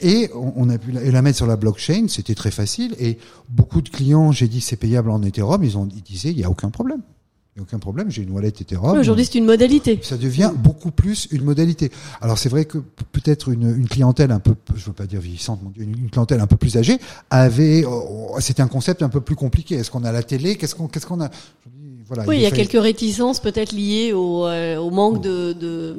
Et 0.00 0.30
on, 0.34 0.68
a 0.68 0.78
pu 0.78 0.92
la, 0.92 1.02
et 1.02 1.10
la 1.10 1.22
mettre 1.22 1.36
sur 1.36 1.46
la 1.46 1.56
blockchain, 1.56 2.06
c'était 2.08 2.34
très 2.34 2.50
facile. 2.50 2.96
Et 2.98 3.18
beaucoup 3.48 3.80
de 3.80 3.88
clients, 3.88 4.32
j'ai 4.32 4.48
dit 4.48 4.60
c'est 4.60 4.76
payable 4.76 5.10
en 5.10 5.22
Ethereum, 5.22 5.62
ils 5.62 5.78
ont 5.78 5.88
ils 5.94 6.02
disaient 6.02 6.30
il 6.30 6.38
y 6.38 6.44
a 6.44 6.50
aucun 6.50 6.70
problème. 6.70 7.02
Il 7.56 7.60
n'y 7.60 7.62
a 7.62 7.68
aucun 7.70 7.78
problème, 7.78 8.10
j'ai 8.10 8.20
une 8.20 8.32
wallet 8.32 8.48
Ethereum. 8.48 8.98
Aujourd'hui, 8.98 9.24
c'est 9.24 9.38
une 9.38 9.46
modalité. 9.46 9.98
Ça 10.02 10.18
devient 10.18 10.52
beaucoup 10.54 10.90
plus 10.90 11.26
une 11.30 11.42
modalité. 11.42 11.90
Alors 12.20 12.36
c'est 12.36 12.50
vrai 12.50 12.66
que 12.66 12.76
peut-être 13.12 13.48
une, 13.48 13.74
une, 13.78 13.88
clientèle 13.88 14.30
un 14.30 14.40
peu, 14.40 14.54
je 14.74 14.84
veux 14.84 14.92
pas 14.92 15.06
dire 15.06 15.20
vieillissante, 15.20 15.60
une, 15.78 16.10
clientèle 16.10 16.40
un 16.40 16.46
peu 16.46 16.56
plus 16.56 16.76
âgée 16.76 16.98
avait, 17.30 17.86
oh, 17.86 18.36
c'était 18.40 18.60
un 18.60 18.68
concept 18.68 19.02
un 19.02 19.08
peu 19.08 19.22
plus 19.22 19.36
compliqué. 19.36 19.76
Est-ce 19.76 19.90
qu'on 19.90 20.04
a 20.04 20.12
la 20.12 20.22
télé? 20.22 20.56
Qu'est-ce 20.56 20.74
qu'on, 20.74 20.86
qu'est-ce 20.86 21.06
qu'on 21.06 21.22
a? 21.22 21.30
Voilà, 22.06 22.24
Oui, 22.26 22.36
il, 22.36 22.42
y 22.42 22.46
a 22.46 22.50
quelques 22.50 22.80
réticences 22.80 23.40
peut-être 23.40 23.72
liées 23.72 24.12
au, 24.12 24.46
euh, 24.46 24.76
au 24.76 24.90
manque 24.90 25.22
de, 25.22 25.54
de 25.54 25.96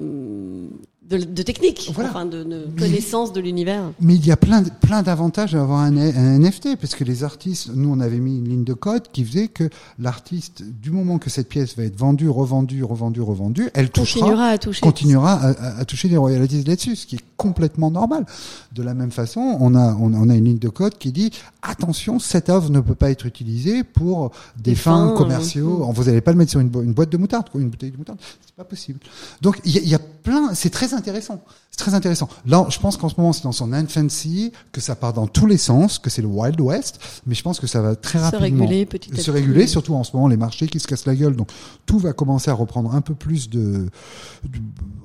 de, 1.09 1.17
de 1.17 1.41
technique, 1.41 1.87
enfin 1.89 2.25
de, 2.25 2.43
de 2.43 2.67
connaissance 2.77 3.31
de 3.31 3.39
l'univers. 3.39 3.91
Mais 4.01 4.15
il 4.15 4.25
y 4.25 4.31
a 4.31 4.37
plein, 4.37 4.63
plein 4.63 5.03
d'avantages 5.03 5.55
à 5.55 5.61
avoir 5.61 5.79
un, 5.79 5.95
un, 5.95 6.39
NFT, 6.39 6.75
parce 6.79 6.95
que 6.95 7.03
les 7.03 7.23
artistes, 7.23 7.69
nous 7.73 7.89
on 7.89 7.99
avait 7.99 8.19
mis 8.19 8.37
une 8.37 8.49
ligne 8.49 8.63
de 8.63 8.73
code 8.73 9.03
qui 9.11 9.23
faisait 9.23 9.47
que 9.47 9.69
l'artiste, 9.99 10.63
du 10.63 10.91
moment 10.91 11.17
que 11.17 11.29
cette 11.29 11.47
pièce 11.47 11.77
va 11.77 11.83
être 11.83 11.97
vendue, 11.97 12.29
revendue, 12.29 12.83
revendue, 12.83 13.21
revendue, 13.21 13.69
elle 13.73 13.89
continuera 13.89 14.47
à 14.47 14.57
toucher, 14.57 14.81
continuera 14.81 15.33
à, 15.33 15.79
à, 15.79 15.85
toucher 15.85 16.09
des 16.09 16.17
royalties 16.17 16.63
là-dessus, 16.63 16.97
ce 16.97 17.05
qui 17.05 17.15
est 17.15 17.25
complètement 17.37 17.89
normal. 17.89 18.25
De 18.73 18.83
la 18.83 18.93
même 18.93 19.11
façon, 19.11 19.57
on 19.59 19.75
a, 19.75 19.95
on, 19.95 20.29
a 20.29 20.35
une 20.35 20.45
ligne 20.45 20.59
de 20.59 20.69
code 20.69 20.97
qui 20.97 21.11
dit 21.11 21.31
attention, 21.61 22.19
cette 22.19 22.49
œuvre 22.49 22.69
ne 22.69 22.81
peut 22.81 22.95
pas 22.95 23.11
être 23.11 23.25
utilisée 23.25 23.83
pour 23.83 24.31
des, 24.57 24.75
fins, 24.75 25.13
commerciaux. 25.15 25.89
Vous 25.93 26.03
n'allez 26.05 26.21
pas 26.21 26.31
le 26.31 26.37
mettre 26.37 26.51
sur 26.51 26.59
une, 26.59 26.71
une 26.83 26.93
boîte 26.93 27.11
de 27.11 27.17
moutarde, 27.17 27.47
une 27.55 27.69
bouteille 27.69 27.91
de 27.91 27.97
moutarde, 27.97 28.19
c'est 28.45 28.55
pas 28.55 28.65
possible. 28.65 28.99
Donc 29.41 29.61
il 29.63 29.71
y 29.71 29.77
a, 29.77 29.81
y 29.81 29.95
a 29.95 29.99
plein, 30.27 30.53
c'est 30.53 30.69
très 30.69 30.93
intéressant. 30.93 31.41
C'est 31.71 31.77
très 31.77 31.93
intéressant. 31.93 32.27
Là, 32.45 32.65
je 32.69 32.79
pense 32.79 32.97
qu'en 32.97 33.07
ce 33.07 33.15
moment, 33.17 33.31
c'est 33.31 33.43
dans 33.43 33.53
son 33.53 33.71
infancy, 33.71 34.51
que 34.73 34.81
ça 34.81 34.95
part 34.95 35.13
dans 35.13 35.25
tous 35.25 35.45
les 35.45 35.57
sens, 35.57 35.99
que 35.99 36.09
c'est 36.09 36.21
le 36.21 36.27
Wild 36.27 36.59
West, 36.59 36.99
mais 37.25 37.33
je 37.33 37.41
pense 37.41 37.61
que 37.61 37.67
ça 37.67 37.81
va 37.81 37.95
très 37.95 38.19
rapidement 38.19 38.65
réguler, 38.65 38.85
petit 38.85 39.15
se 39.15 39.31
réguler, 39.31 39.67
surtout 39.67 39.93
en 39.95 40.03
ce 40.03 40.13
moment, 40.13 40.27
les 40.27 40.35
marchés 40.35 40.67
qui 40.67 40.81
se 40.81 40.87
cassent 40.87 41.05
la 41.05 41.15
gueule. 41.15 41.37
Donc, 41.37 41.49
tout 41.85 41.97
va 41.97 42.11
commencer 42.11 42.51
à 42.51 42.53
reprendre 42.53 42.93
un 42.93 42.99
peu 42.99 43.15
plus 43.15 43.49
de, 43.49 43.87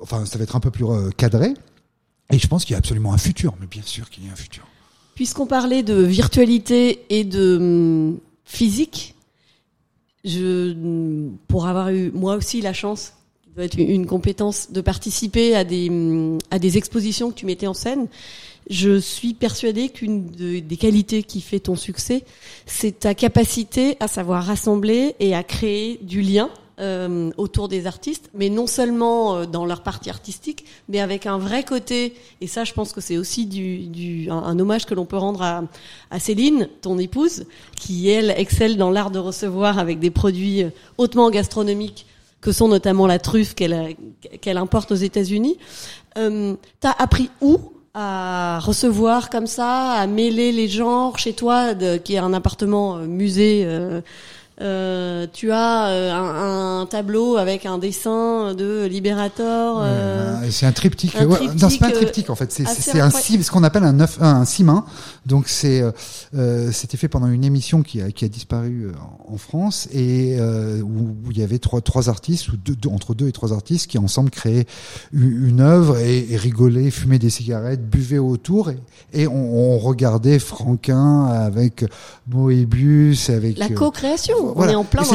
enfin, 0.01 0.25
ça 0.25 0.37
va 0.37 0.43
être 0.43 0.57
un 0.57 0.59
peu 0.59 0.71
plus 0.71 0.85
euh, 0.85 1.09
cadré. 1.15 1.53
Et 2.29 2.37
je 2.37 2.47
pense 2.47 2.65
qu'il 2.65 2.73
y 2.73 2.75
a 2.75 2.79
absolument 2.79 3.13
un 3.13 3.17
futur, 3.17 3.55
mais 3.61 3.67
bien 3.67 3.83
sûr 3.85 4.09
qu'il 4.09 4.25
y 4.25 4.29
a 4.29 4.33
un 4.33 4.35
futur. 4.35 4.67
Puisqu'on 5.15 5.45
parlait 5.45 5.83
de 5.83 5.95
virtualité 6.03 7.05
et 7.09 7.23
de 7.23 7.57
hum, 7.57 8.19
physique, 8.43 9.15
je, 10.25 10.73
pour 11.47 11.67
avoir 11.67 11.91
eu 11.91 12.11
moi 12.11 12.35
aussi 12.35 12.59
la 12.59 12.73
chance 12.73 13.13
doit 13.55 13.65
être 13.65 13.77
une 13.77 14.07
compétence 14.07 14.71
de 14.71 14.81
participer 14.81 15.55
à 15.55 15.63
des, 15.63 15.91
à 16.49 16.57
des 16.57 16.77
expositions 16.77 17.29
que 17.29 17.35
tu 17.35 17.45
mettais 17.45 17.67
en 17.67 17.73
scène. 17.73 18.07
Je 18.69 18.97
suis 18.97 19.33
persuadée 19.33 19.89
qu'une 19.89 20.25
des 20.25 20.77
qualités 20.77 21.21
qui 21.21 21.41
fait 21.41 21.59
ton 21.59 21.75
succès, 21.75 22.23
c'est 22.65 23.01
ta 23.01 23.13
capacité 23.13 23.97
à 23.99 24.07
savoir 24.07 24.45
rassembler 24.45 25.15
et 25.19 25.35
à 25.35 25.43
créer 25.43 25.99
du 26.01 26.21
lien 26.21 26.49
euh, 26.79 27.29
autour 27.37 27.67
des 27.67 27.85
artistes, 27.85 28.31
mais 28.33 28.49
non 28.49 28.65
seulement 28.65 29.35
euh, 29.35 29.45
dans 29.45 29.65
leur 29.65 29.83
partie 29.83 30.09
artistique, 30.09 30.65
mais 30.89 30.99
avec 31.01 31.27
un 31.27 31.37
vrai 31.37 31.63
côté. 31.63 32.15
Et 32.41 32.47
ça, 32.47 32.63
je 32.63 32.73
pense 32.73 32.93
que 32.93 33.01
c'est 33.01 33.17
aussi 33.17 33.45
du, 33.45 33.85
du 33.85 34.31
un, 34.31 34.37
un, 34.37 34.57
hommage 34.57 34.85
que 34.87 34.95
l'on 34.95 35.05
peut 35.05 35.17
rendre 35.17 35.43
à, 35.43 35.65
à 36.09 36.19
Céline, 36.19 36.69
ton 36.81 36.97
épouse, 36.97 37.45
qui 37.79 38.09
elle 38.09 38.33
excelle 38.35 38.77
dans 38.77 38.89
l'art 38.89 39.11
de 39.11 39.19
recevoir 39.19 39.77
avec 39.77 39.99
des 39.99 40.09
produits 40.09 40.63
hautement 40.97 41.29
gastronomiques 41.29 42.07
que 42.43 42.51
sont 42.51 42.67
notamment 42.67 43.07
la 43.07 43.19
truffe 43.19 43.55
qu'elle 43.55 43.95
qu'elle 44.41 44.57
importe 44.57 44.91
aux 44.91 44.95
États-Unis. 44.95 45.57
Euh, 46.17 46.55
T'as 46.81 46.91
appris 46.91 47.29
où 47.41 47.57
à 47.93 48.59
recevoir 48.59 49.29
comme 49.29 49.47
ça, 49.47 49.91
à 49.91 50.07
mêler 50.07 50.51
les 50.51 50.67
genres 50.67 51.19
chez 51.19 51.33
toi, 51.33 51.73
qui 52.03 52.15
est 52.15 52.17
un 52.17 52.33
appartement 52.33 52.97
euh, 52.97 53.05
musée 53.05 53.63
euh, 53.65 54.01
euh, 54.61 55.25
tu 55.33 55.51
as 55.51 55.87
euh, 55.87 56.11
un, 56.11 56.81
un, 56.81 56.85
tableau 56.85 57.37
avec 57.37 57.65
un 57.65 57.79
dessin 57.79 58.53
de 58.53 58.85
Liberator. 58.85 59.81
Euh, 59.81 60.47
c'est 60.51 60.67
un 60.67 60.71
triptyque. 60.71 61.15
Un 61.15 61.27
triptyque 61.27 61.61
non, 61.61 61.69
c'est 61.69 61.79
pas 61.79 61.87
un 61.87 61.91
triptyque 61.91 62.29
en 62.29 62.35
fait. 62.35 62.51
C'est 62.51 62.99
un 62.99 63.09
ce 63.09 63.51
qu'on 63.51 63.63
appelle 63.63 63.83
un 63.83 63.93
neuf, 63.93 64.19
un, 64.21 64.45
six 64.45 64.63
mains. 64.63 64.85
Donc 65.25 65.47
c'est 65.47 65.83
c'était 66.71 66.97
fait 66.97 67.07
pendant 67.07 67.27
une 67.27 67.43
émission 67.43 67.81
qui 67.81 68.01
a, 68.01 68.11
qui 68.11 68.25
a 68.25 68.27
disparu 68.27 68.91
en 69.27 69.37
France 69.37 69.87
et 69.91 70.39
où, 70.39 71.15
il 71.31 71.37
y 71.37 71.43
avait 71.43 71.59
trois 71.59 71.81
trois 71.81 72.09
artistes 72.09 72.49
ou 72.49 72.57
deux, 72.57 72.75
entre 72.89 73.15
deux 73.15 73.27
et 73.27 73.31
trois 73.31 73.53
artistes 73.53 73.87
qui 73.87 73.97
ensemble 73.97 74.29
créaient 74.29 74.67
une, 75.13 75.47
une 75.47 75.61
œuvre 75.61 75.97
et, 75.97 76.31
et, 76.31 76.37
rigolaient, 76.37 76.91
fumaient 76.91 77.19
des 77.19 77.29
cigarettes, 77.29 77.89
buvaient 77.89 78.19
autour 78.19 78.69
et, 78.69 78.77
et 79.13 79.27
on, 79.27 79.73
on, 79.73 79.79
regardait 79.79 80.39
Franquin 80.39 81.25
avec 81.25 81.85
Moebius 82.27 83.29
avec 83.29 83.57
la 83.57 83.69
co-création 83.69 84.42
dans 84.51 84.65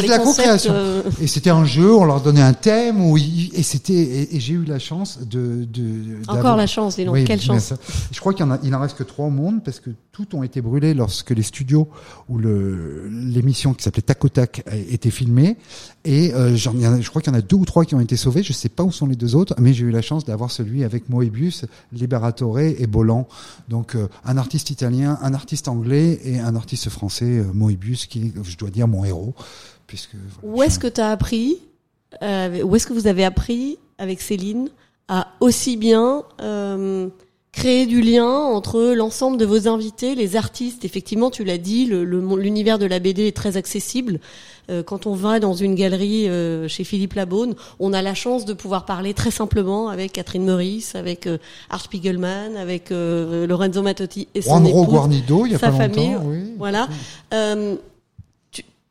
les 0.01 0.09
la 0.09 0.19
co-création. 0.19 0.73
Euh. 0.75 1.03
Et 1.21 1.27
c'était 1.27 1.51
un 1.51 1.65
jeu, 1.65 1.95
on 1.95 2.05
leur 2.05 2.21
donnait 2.21 2.43
un 2.43 2.53
thème, 2.53 3.05
où 3.05 3.17
et 3.17 3.63
c'était, 3.63 3.93
et, 4.33 4.41
j'ai 4.41 4.55
eu 4.55 4.65
la 4.65 4.79
chance 4.79 5.21
de, 5.21 5.65
de 5.65 6.19
encore 6.29 6.57
la 6.57 6.67
chance, 6.67 6.97
dis 6.97 7.05
donc, 7.05 7.23
quelle 7.25 7.41
chance. 7.41 7.75
Je 8.11 8.21
crois 8.21 8.35
qu'il 8.35 8.45
en 8.45 8.53
a, 8.53 8.59
il 8.63 8.75
en 8.75 8.81
reste 8.81 8.97
que 8.97 9.05
trois 9.05 9.27
au 9.27 9.31
monde 9.31 9.63
parce 9.65 9.81
que 9.81 9.91
tout 10.19 10.37
ont 10.37 10.43
été 10.43 10.61
brûlés 10.61 10.95
lorsque 10.95 11.31
les 11.31 11.43
studios 11.43 11.89
le 12.29 13.09
l'émission 13.09 13.73
qui 13.73 13.85
s'appelait 13.85 14.03
Tac 14.03 14.33
Tac 14.33 14.65
était 14.91 15.11
filmée. 15.11 15.57
Et 16.05 16.35
euh, 16.35 16.57
j'en, 16.57 16.73
je 17.01 17.09
crois 17.09 17.23
qu'il 17.23 17.33
y 17.33 17.37
en 17.37 17.39
a 17.39 17.43
deux 17.43 17.57
ou 17.57 17.65
trois 17.65 17.85
qui 17.85 17.95
ont 17.95 18.01
été 18.01 18.17
sauvés. 18.17 18.43
Je 18.43 18.53
sais 18.53 18.69
pas 18.69 18.83
où 18.83 18.91
sont 18.91 19.07
les 19.07 19.15
deux 19.15 19.37
autres, 19.37 19.55
mais 19.59 19.73
j'ai 19.73 19.85
eu 19.85 19.91
la 19.93 20.03
chance 20.03 20.25
d'avoir 20.25 20.51
celui 20.51 20.83
avec 20.83 21.09
Moebius, 21.09 21.67
Liberatore 21.93 22.59
et 22.59 22.87
Bolan. 22.89 23.29
Donc 23.69 23.95
euh, 23.95 24.09
un 24.25 24.37
artiste 24.37 24.71
italien, 24.71 25.19
un 25.23 25.35
artiste 25.35 25.69
anglais 25.69 26.19
et 26.25 26.41
un 26.41 26.57
artiste 26.57 26.89
français, 26.89 27.45
Moebius, 27.55 28.07
qui 28.07 28.33
je 28.43 28.57
dois 28.57 28.71
dire 28.71 28.89
mon 28.89 29.05
héros 29.05 29.35
Puisque, 29.87 30.17
où 30.43 30.63
est-ce 30.63 30.79
que 30.79 30.89
tu 30.89 31.01
as 31.01 31.11
appris, 31.11 31.59
euh, 32.23 32.63
où 32.63 32.77
est-ce 32.77 32.87
que 32.87 32.93
vous 32.93 33.07
avez 33.07 33.25
appris 33.25 33.79
avec 33.99 34.21
Céline 34.21 34.69
à 35.09 35.29
aussi 35.41 35.77
bien 35.77 36.25
euh, 36.43 37.09
créer 37.59 37.87
du 37.87 38.01
lien 38.01 38.29
entre 38.29 38.95
l'ensemble 38.95 39.37
de 39.37 39.45
vos 39.45 39.67
invités, 39.67 40.15
les 40.15 40.37
artistes. 40.37 40.85
Effectivement, 40.85 41.29
tu 41.29 41.43
l'as 41.43 41.59
dit, 41.59 41.87
l'univers 41.87 42.79
le, 42.79 42.85
de 42.85 42.87
la 42.87 43.01
BD 43.01 43.27
est 43.27 43.37
très 43.37 43.57
accessible. 43.57 44.21
Euh, 44.71 44.85
quand 44.85 45.07
on 45.07 45.15
va 45.15 45.41
dans 45.41 45.55
une 45.55 45.75
galerie 45.75 46.29
euh, 46.29 46.69
chez 46.69 46.85
Philippe 46.85 47.15
Labonne, 47.15 47.57
on 47.81 47.93
a 47.93 48.01
la 48.01 48.15
chance 48.15 48.45
de 48.45 48.53
pouvoir 48.53 48.85
parler 48.85 49.13
très 49.13 49.33
simplement 49.33 49.89
avec 49.89 50.13
Catherine 50.13 50.45
Meurice, 50.45 50.95
avec 50.95 51.27
euh, 51.27 51.39
Art 51.69 51.81
Spiegelman, 51.81 52.57
avec 52.57 52.91
Lorenzo 52.91 53.83
Mattotti 53.83 54.29
et 54.37 54.43
son 54.43 54.65
épouse, 54.65 54.87
Guarnido, 54.87 55.45
il 55.47 55.53
y 55.53 55.55
a 55.57 55.59
sa 55.59 55.73
pas 55.73 55.79
famille. 55.79 56.13
Longtemps, 56.13 56.27
oui. 56.27 56.55
Voilà. 56.59 56.89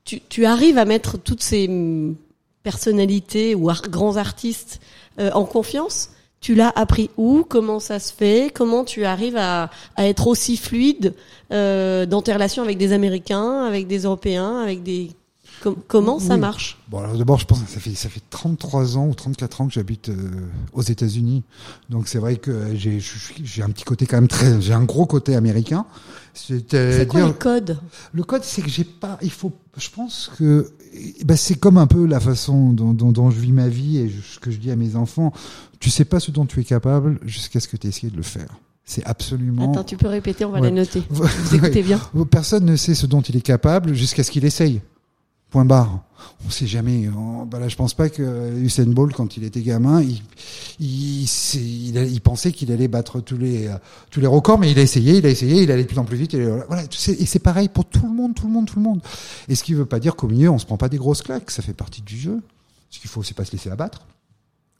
Tu, 0.04 0.22
tu, 0.22 0.46
arrives 0.46 0.78
à 0.78 0.86
mettre 0.86 1.18
toutes 1.18 1.44
ces 1.44 1.68
mm, 1.68 2.16
personnalités 2.64 3.56
ou 3.56 3.70
grands 3.90 4.18
artistes 4.18 4.82
en 5.20 5.46
confiance? 5.46 6.10
Tu 6.40 6.56
l'as 6.56 6.72
appris 6.76 7.10
où 7.18 7.46
Comment 7.48 7.80
ça 7.80 8.00
se 8.00 8.14
fait 8.14 8.52
Comment 8.54 8.84
tu 8.84 9.06
arrives 9.06 9.38
à, 9.38 9.70
à 9.96 10.08
être 10.08 10.28
aussi 10.28 10.58
fluide 10.58 11.14
euh, 11.52 12.06
dans 12.06 12.22
tes 12.22 12.34
relations 12.34 12.64
avec 12.64 12.78
des 12.78 12.94
Américains, 12.94 13.64
avec 13.66 13.88
des 13.88 14.00
Européens, 14.04 14.60
avec 14.62 14.84
des 14.84 15.12
comment 15.88 16.20
ça 16.20 16.38
marche? 16.38 16.78
Bon, 16.90 17.00
alors 17.00 17.18
d'abord, 17.18 17.40
je 17.40 17.46
pense 17.46 17.62
que 17.62 17.70
ça 17.70 17.80
fait 17.80 17.96
ça 17.96 18.10
fait 18.10 18.22
33 18.30 18.98
ans 18.98 19.08
ou 19.08 19.14
34 19.14 19.62
ans 19.62 19.68
que 19.68 19.74
j'habite 19.74 20.10
euh, 20.10 20.48
aux 20.74 20.82
États-Unis. 20.82 21.44
Donc 21.90 22.08
c'est 22.08 22.20
vrai 22.20 22.38
que 22.38 22.76
j'ai 22.76 23.00
j'ai 23.44 23.64
un 23.64 23.70
petit 23.70 23.84
côté 23.84 24.06
quand 24.06 24.18
même 24.18 24.28
très 24.28 24.62
j'ai 24.62 24.74
un 24.74 24.84
gros 24.84 25.06
côté 25.06 25.36
américain. 25.36 25.86
C'est 26.38 27.08
quoi 27.08 27.26
le 27.26 27.34
code 27.34 27.80
Le 28.14 28.24
code, 28.24 28.44
c'est 28.44 28.62
que 28.62 28.70
j'ai 28.70 28.84
pas. 28.84 29.18
Il 29.22 29.32
faut. 29.32 29.52
Je 29.78 29.90
pense 29.90 30.32
que 30.38 30.72
bah, 31.26 31.36
c'est 31.36 31.56
comme 31.56 31.78
un 31.78 31.88
peu 31.88 32.06
la 32.06 32.20
façon 32.20 32.72
dont, 32.72 32.94
dont, 32.94 33.12
dont, 33.12 33.30
je 33.30 33.40
vis 33.40 33.52
ma 33.52 33.68
vie 33.68 33.98
et 33.98 34.10
ce 34.10 34.40
que 34.40 34.52
je 34.52 34.58
dis 34.58 34.72
à 34.72 34.76
mes 34.76 34.96
enfants. 34.96 35.34
Tu 35.80 35.90
sais 35.90 36.06
pas 36.06 36.20
ce 36.20 36.32
dont 36.32 36.46
tu 36.46 36.60
es 36.60 36.64
capable 36.64 37.20
jusqu'à 37.24 37.60
ce 37.60 37.68
que 37.68 37.78
tu 37.78 37.88
essayes 37.88 38.12
de 38.12 38.18
le 38.18 38.24
faire. 38.24 38.58
C'est 38.86 39.06
absolument. 39.06 39.72
Attends, 39.72 39.84
tu 39.84 39.98
peux 39.98 40.08
répéter, 40.08 40.46
on 40.46 40.52
va 40.52 40.60
ouais. 40.60 40.70
les 40.70 40.76
noter. 40.76 41.04
Vous 41.10 41.56
écoutez 41.56 41.84
bien. 41.84 42.00
Personne 42.32 42.66
ne 42.66 42.76
sait 42.76 42.96
ce 42.96 43.06
dont 43.06 43.22
il 43.22 43.36
est 43.36 43.42
capable 43.42 43.94
jusqu'à 43.94 44.24
ce 44.24 44.32
qu'il 44.32 44.46
essaye. 44.46 44.82
Point 45.50 45.66
barre. 45.66 46.04
On 46.46 46.50
sait 46.50 46.68
jamais. 46.68 47.08
On, 47.10 47.46
bah 47.46 47.60
là, 47.60 47.68
je 47.68 47.76
pense 47.76 47.94
pas 47.94 48.10
que 48.10 48.54
Usain 48.58 48.86
Bolt, 48.88 49.14
quand 49.14 49.38
il 49.38 49.44
était 49.44 49.62
gamin, 49.62 50.02
il, 50.02 50.22
il, 50.80 51.24
il, 51.56 51.96
il 51.96 52.22
pensait 52.22 52.52
qu'il 52.52 52.72
allait 52.72 52.88
battre 52.88 53.22
tous 53.22 53.38
les 53.38 53.68
euh, 53.68 53.78
tous 54.10 54.20
les 54.20 54.28
records, 54.28 54.60
mais 54.60 54.72
il 54.72 54.80
a 54.80 54.82
essayé, 54.82 55.18
il 55.18 55.26
a 55.26 55.30
essayé, 55.30 55.64
il 55.64 55.72
allait 55.72 55.84
de 55.84 55.88
plus 55.88 56.00
en 56.00 56.06
plus 56.06 56.18
vite. 56.18 56.34
Et 56.34 56.46
voilà. 56.46 56.84
Et 56.84 57.26
c'est 57.26 57.40
pareil 57.40 57.70
pour 57.70 57.86
tout 57.86 58.06
le 58.06 58.14
monde, 58.14 58.36
tout 58.36 58.48
le 58.48 58.54
monde, 58.54 58.66
tout 58.66 58.78
le 58.78 58.84
monde. 58.84 59.02
Et 59.48 59.56
ce 59.56 59.64
qui 59.64 59.74
veut 59.74 59.86
pas 59.86 60.00
dire 60.00 60.16
qu'au 60.16 60.28
milieu, 60.28 60.50
on 60.50 60.60
se 60.60 60.66
prend 60.66 60.78
pas 60.78 60.90
des 60.90 60.98
grosses 60.98 61.22
claques. 61.22 61.50
Ça 61.50 61.62
fait 61.62 61.74
partie 61.74 62.02
du 62.02 62.18
jeu. 62.18 62.42
Ce 62.90 63.00
qu'il 63.00 63.10
faut, 63.10 63.24
c'est 63.24 63.36
pas 63.36 63.46
se 63.46 63.52
laisser 63.52 63.70
abattre. 63.70 64.06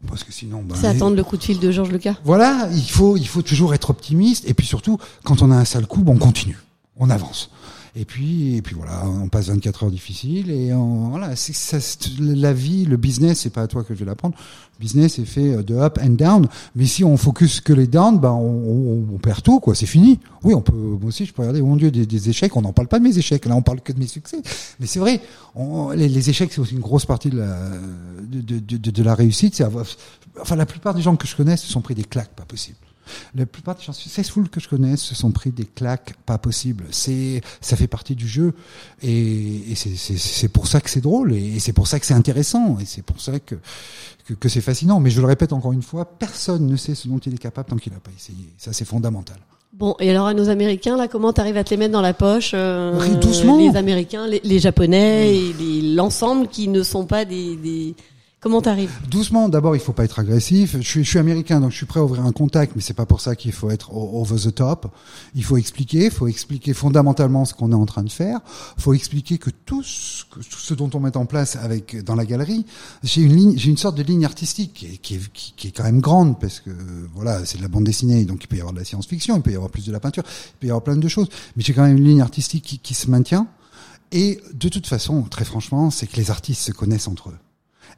Parce 0.08 0.24
que 0.24 0.32
sinon, 0.32 0.62
ben, 0.64 0.76
C'est 0.76 0.88
attendre 0.88 1.16
le 1.16 1.24
coup 1.24 1.38
de 1.38 1.44
fil 1.44 1.60
de 1.60 1.72
Georges 1.72 1.92
Lucas. 1.92 2.16
Voilà, 2.24 2.70
il 2.74 2.90
faut, 2.90 3.18
il 3.18 3.28
faut 3.28 3.42
toujours 3.42 3.74
être 3.74 3.90
optimiste. 3.90 4.48
Et 4.48 4.54
puis 4.54 4.66
surtout, 4.66 4.98
quand 5.24 5.42
on 5.42 5.50
a 5.52 5.56
un 5.56 5.66
sale 5.66 5.88
coup, 5.88 6.02
ben, 6.02 6.14
on 6.14 6.18
continue, 6.18 6.60
on 6.98 7.10
avance. 7.10 7.50
Et 8.00 8.06
puis, 8.06 8.56
et 8.58 8.62
puis 8.62 8.76
voilà, 8.76 9.08
on 9.08 9.28
passe 9.28 9.48
24 9.48 9.86
heures 9.86 9.90
difficiles 9.92 10.52
et 10.52 10.72
on, 10.72 11.10
voilà, 11.10 11.36
ça, 11.36 11.78
la 12.20 12.54
vie, 12.54 12.86
le 12.86 12.96
business, 12.96 13.40
c'est 13.40 13.50
pas 13.50 13.64
à 13.64 13.68
toi 13.68 13.84
que 13.84 13.96
je 13.96 14.00
vais 14.00 14.06
l'apprendre. 14.06 14.36
Le 14.78 14.84
business 14.84 15.18
est 15.18 15.26
fait 15.26 15.64
de 15.64 15.74
up 15.74 15.98
and 16.00 16.12
down. 16.12 16.48
Mais 16.76 16.86
si 16.86 17.04
on 17.04 17.18
focus 17.18 17.60
que 17.60 17.74
les 17.74 17.88
downs, 17.88 18.20
ben 18.20 18.30
on, 18.30 18.46
on, 18.46 19.16
on 19.16 19.18
perd 19.18 19.42
tout, 19.42 19.60
quoi. 19.60 19.74
C'est 19.74 19.88
fini. 19.88 20.20
Oui, 20.44 20.54
on 20.54 20.62
peut. 20.62 20.76
Moi 20.76 21.08
aussi, 21.08 21.26
je 21.26 21.34
peux 21.34 21.42
regarder. 21.42 21.62
Oh 21.62 21.66
mon 21.66 21.76
Dieu, 21.76 21.90
des, 21.90 22.06
des 22.06 22.30
échecs. 22.30 22.56
On 22.56 22.62
n'en 22.62 22.72
parle 22.72 22.88
pas 22.88 23.00
de 23.00 23.04
mes 23.04 23.18
échecs. 23.18 23.48
Là, 23.48 23.56
on 23.56 23.64
parle 23.64 23.82
que 23.82 23.92
de 23.92 23.98
mes 24.00 24.06
succès. 24.06 24.38
Mais 24.80 24.86
c'est 24.86 25.00
vrai. 25.00 25.20
On, 25.56 25.90
les, 25.90 26.08
les 26.08 26.30
échecs, 26.30 26.52
c'est 26.54 26.62
aussi 26.62 26.76
une 26.76 26.82
grosse 26.82 27.08
partie 27.08 27.32
de 27.32 27.40
la 27.40 27.72
de, 28.22 28.42
de, 28.60 28.78
de, 28.78 29.04
la 29.04 29.16
réussite. 29.16 29.60
Avoir- 29.62 29.86
enfin, 30.40 30.56
la 30.56 30.68
plupart 30.68 30.94
des 30.94 31.02
gens 31.02 31.16
que 31.16 31.26
je 31.28 31.36
connais 31.36 31.58
se 31.58 31.66
sont 31.66 31.82
pris 31.82 31.96
des 31.96 32.04
claques, 32.04 32.36
pas 32.36 32.46
possible. 32.46 32.78
La 33.36 33.46
plupart 33.46 33.76
des 33.76 33.84
gens 33.84 33.94
successful 33.94 34.50
que 34.50 34.60
je 34.60 34.68
connais 34.68 34.98
se 34.98 35.16
sont 35.16 35.32
pris 35.32 35.52
des 35.52 35.66
claques 35.66 36.16
pas 36.26 36.38
possibles. 36.38 36.86
C'est, 36.92 37.42
ça 37.62 37.76
fait 37.76 37.88
partie 37.88 38.16
du 38.16 38.28
jeu, 38.28 38.54
et, 39.02 39.72
et 39.72 39.76
c'est, 39.76 40.48
pour 40.50 40.68
ça 40.68 40.82
que 40.82 40.90
c'est 40.90 41.02
drôle, 41.02 41.34
et 41.34 41.60
c'est 41.60 41.74
pour 41.74 41.88
ça 41.88 42.00
que 42.00 42.06
c'est 42.06 42.14
intéressant, 42.14 42.78
et 42.80 42.86
c'est 42.86 43.04
pour 43.04 43.20
ça 43.22 43.40
que, 43.40 43.56
que, 44.26 44.34
que 44.34 44.50
c'est 44.50 44.62
fascinant. 44.62 45.00
Mais 45.00 45.10
je 45.10 45.22
le 45.22 45.28
répète 45.28 45.54
encore 45.54 45.74
une 45.74 45.82
fois, 45.82 46.06
personne 46.06 46.68
ne 46.68 46.76
sait 46.76 46.96
ce 46.96 47.08
dont 47.08 47.20
il 47.20 47.34
est 47.34 47.38
capable 47.38 47.70
tant 47.70 47.78
qu'il 47.78 47.94
n'a 47.94 48.00
pas 48.00 48.12
essayé. 48.18 48.50
Ça, 48.58 48.74
c'est 48.74 48.86
fondamental. 48.86 49.38
Bon, 49.74 49.96
et 50.00 50.10
alors 50.10 50.26
à 50.26 50.34
nos 50.34 50.50
Américains, 50.50 50.98
là, 50.98 51.08
comment 51.08 51.34
t'arrives 51.34 51.58
à 51.58 51.64
te 51.64 51.70
les 51.70 51.78
mettre 51.78 51.92
dans 51.92 52.02
la 52.02 52.14
poche 52.14 52.52
euh, 52.56 53.16
doucement. 53.16 53.60
Les 53.60 53.78
Américains, 53.78 54.26
les, 54.26 54.42
les 54.44 54.60
Japonais, 54.60 55.32
les- 55.60 55.94
l'ensemble 55.94 56.48
qui 56.48 56.68
ne 56.68 56.82
sont 56.84 57.06
pas 57.06 57.26
des... 57.26 57.56
des... 57.58 57.94
Comment 58.40 58.62
t'arrives 58.62 58.92
Doucement, 59.10 59.50
d'abord, 59.50 59.76
il 59.76 59.80
faut 59.80 59.94
pas 59.94 60.06
être 60.06 60.20
agressif. 60.20 60.76
Je 60.80 60.88
suis, 60.88 61.04
je 61.04 61.10
suis 61.10 61.18
américain, 61.18 61.60
donc 61.60 61.72
je 61.72 61.78
suis 61.78 61.88
prêt 61.88 62.00
à 62.00 62.04
ouvrir 62.04 62.24
un 62.24 62.32
contact, 62.32 62.74
mais 62.76 62.84
c'est 62.84 62.94
pas 62.94 63.08
pour 63.08 63.20
ça 63.20 63.36
qu'il 63.36 63.52
faut 63.52 63.72
être 63.72 63.92
over 63.92 64.36
the 64.36 64.54
top. 64.54 64.94
Il 65.34 65.44
faut 65.44 65.58
expliquer, 65.58 66.06
il 66.06 66.12
faut 66.12 66.28
expliquer 66.28 66.76
fondamentalement 66.76 67.46
ce 67.46 67.56
qu'on 67.56 67.72
est 67.72 67.76
en 67.76 67.88
train 67.88 68.04
de 68.04 68.12
faire. 68.12 68.40
Il 68.78 68.84
faut 68.84 68.94
expliquer 68.94 69.40
que 69.40 69.50
tout 69.50 69.82
ce, 69.82 70.24
que 70.26 70.42
ce 70.44 70.76
dont 70.76 70.88
on 70.94 71.00
met 71.00 71.18
en 71.18 71.26
place 71.26 71.56
avec 71.56 72.04
dans 72.04 72.14
la 72.14 72.28
galerie, 72.28 72.64
j'ai 73.02 73.22
une 73.22 73.36
ligne, 73.36 73.58
j'ai 73.58 73.72
une 73.72 73.78
sorte 73.78 73.98
de 73.98 74.04
ligne 74.04 74.24
artistique 74.24 75.00
qui 75.02 75.16
est, 75.16 75.32
qui 75.32 75.68
est 75.68 75.72
quand 75.72 75.86
même 75.86 76.00
grande 76.00 76.40
parce 76.40 76.60
que 76.60 76.70
voilà, 77.16 77.44
c'est 77.44 77.58
de 77.58 77.64
la 77.64 77.70
bande 77.70 77.86
dessinée, 77.86 78.24
donc 78.26 78.44
il 78.44 78.48
peut 78.48 78.58
y 78.58 78.60
avoir 78.60 78.74
de 78.74 78.80
la 78.80 78.86
science-fiction, 78.86 79.36
il 79.38 79.42
peut 79.42 79.52
y 79.52 79.56
avoir 79.56 79.72
plus 79.72 79.88
de 79.88 79.92
la 79.92 80.00
peinture, 80.00 80.24
il 80.28 80.60
peut 80.60 80.68
y 80.68 80.70
avoir 80.70 80.84
plein 80.84 80.98
de 80.98 81.08
choses, 81.08 81.28
mais 81.56 81.64
j'ai 81.64 81.74
quand 81.74 81.84
même 81.84 81.98
une 81.98 82.06
ligne 82.06 82.22
artistique 82.22 82.64
qui, 82.64 82.78
qui 82.78 82.94
se 82.94 83.10
maintient. 83.10 83.48
Et 84.12 84.40
de 84.54 84.70
toute 84.70 84.86
façon, 84.86 85.24
très 85.24 85.44
franchement, 85.44 85.90
c'est 85.90 86.06
que 86.06 86.18
les 86.18 86.30
artistes 86.30 86.62
se 86.62 86.72
connaissent 86.72 87.08
entre 87.08 87.30
eux. 87.30 87.38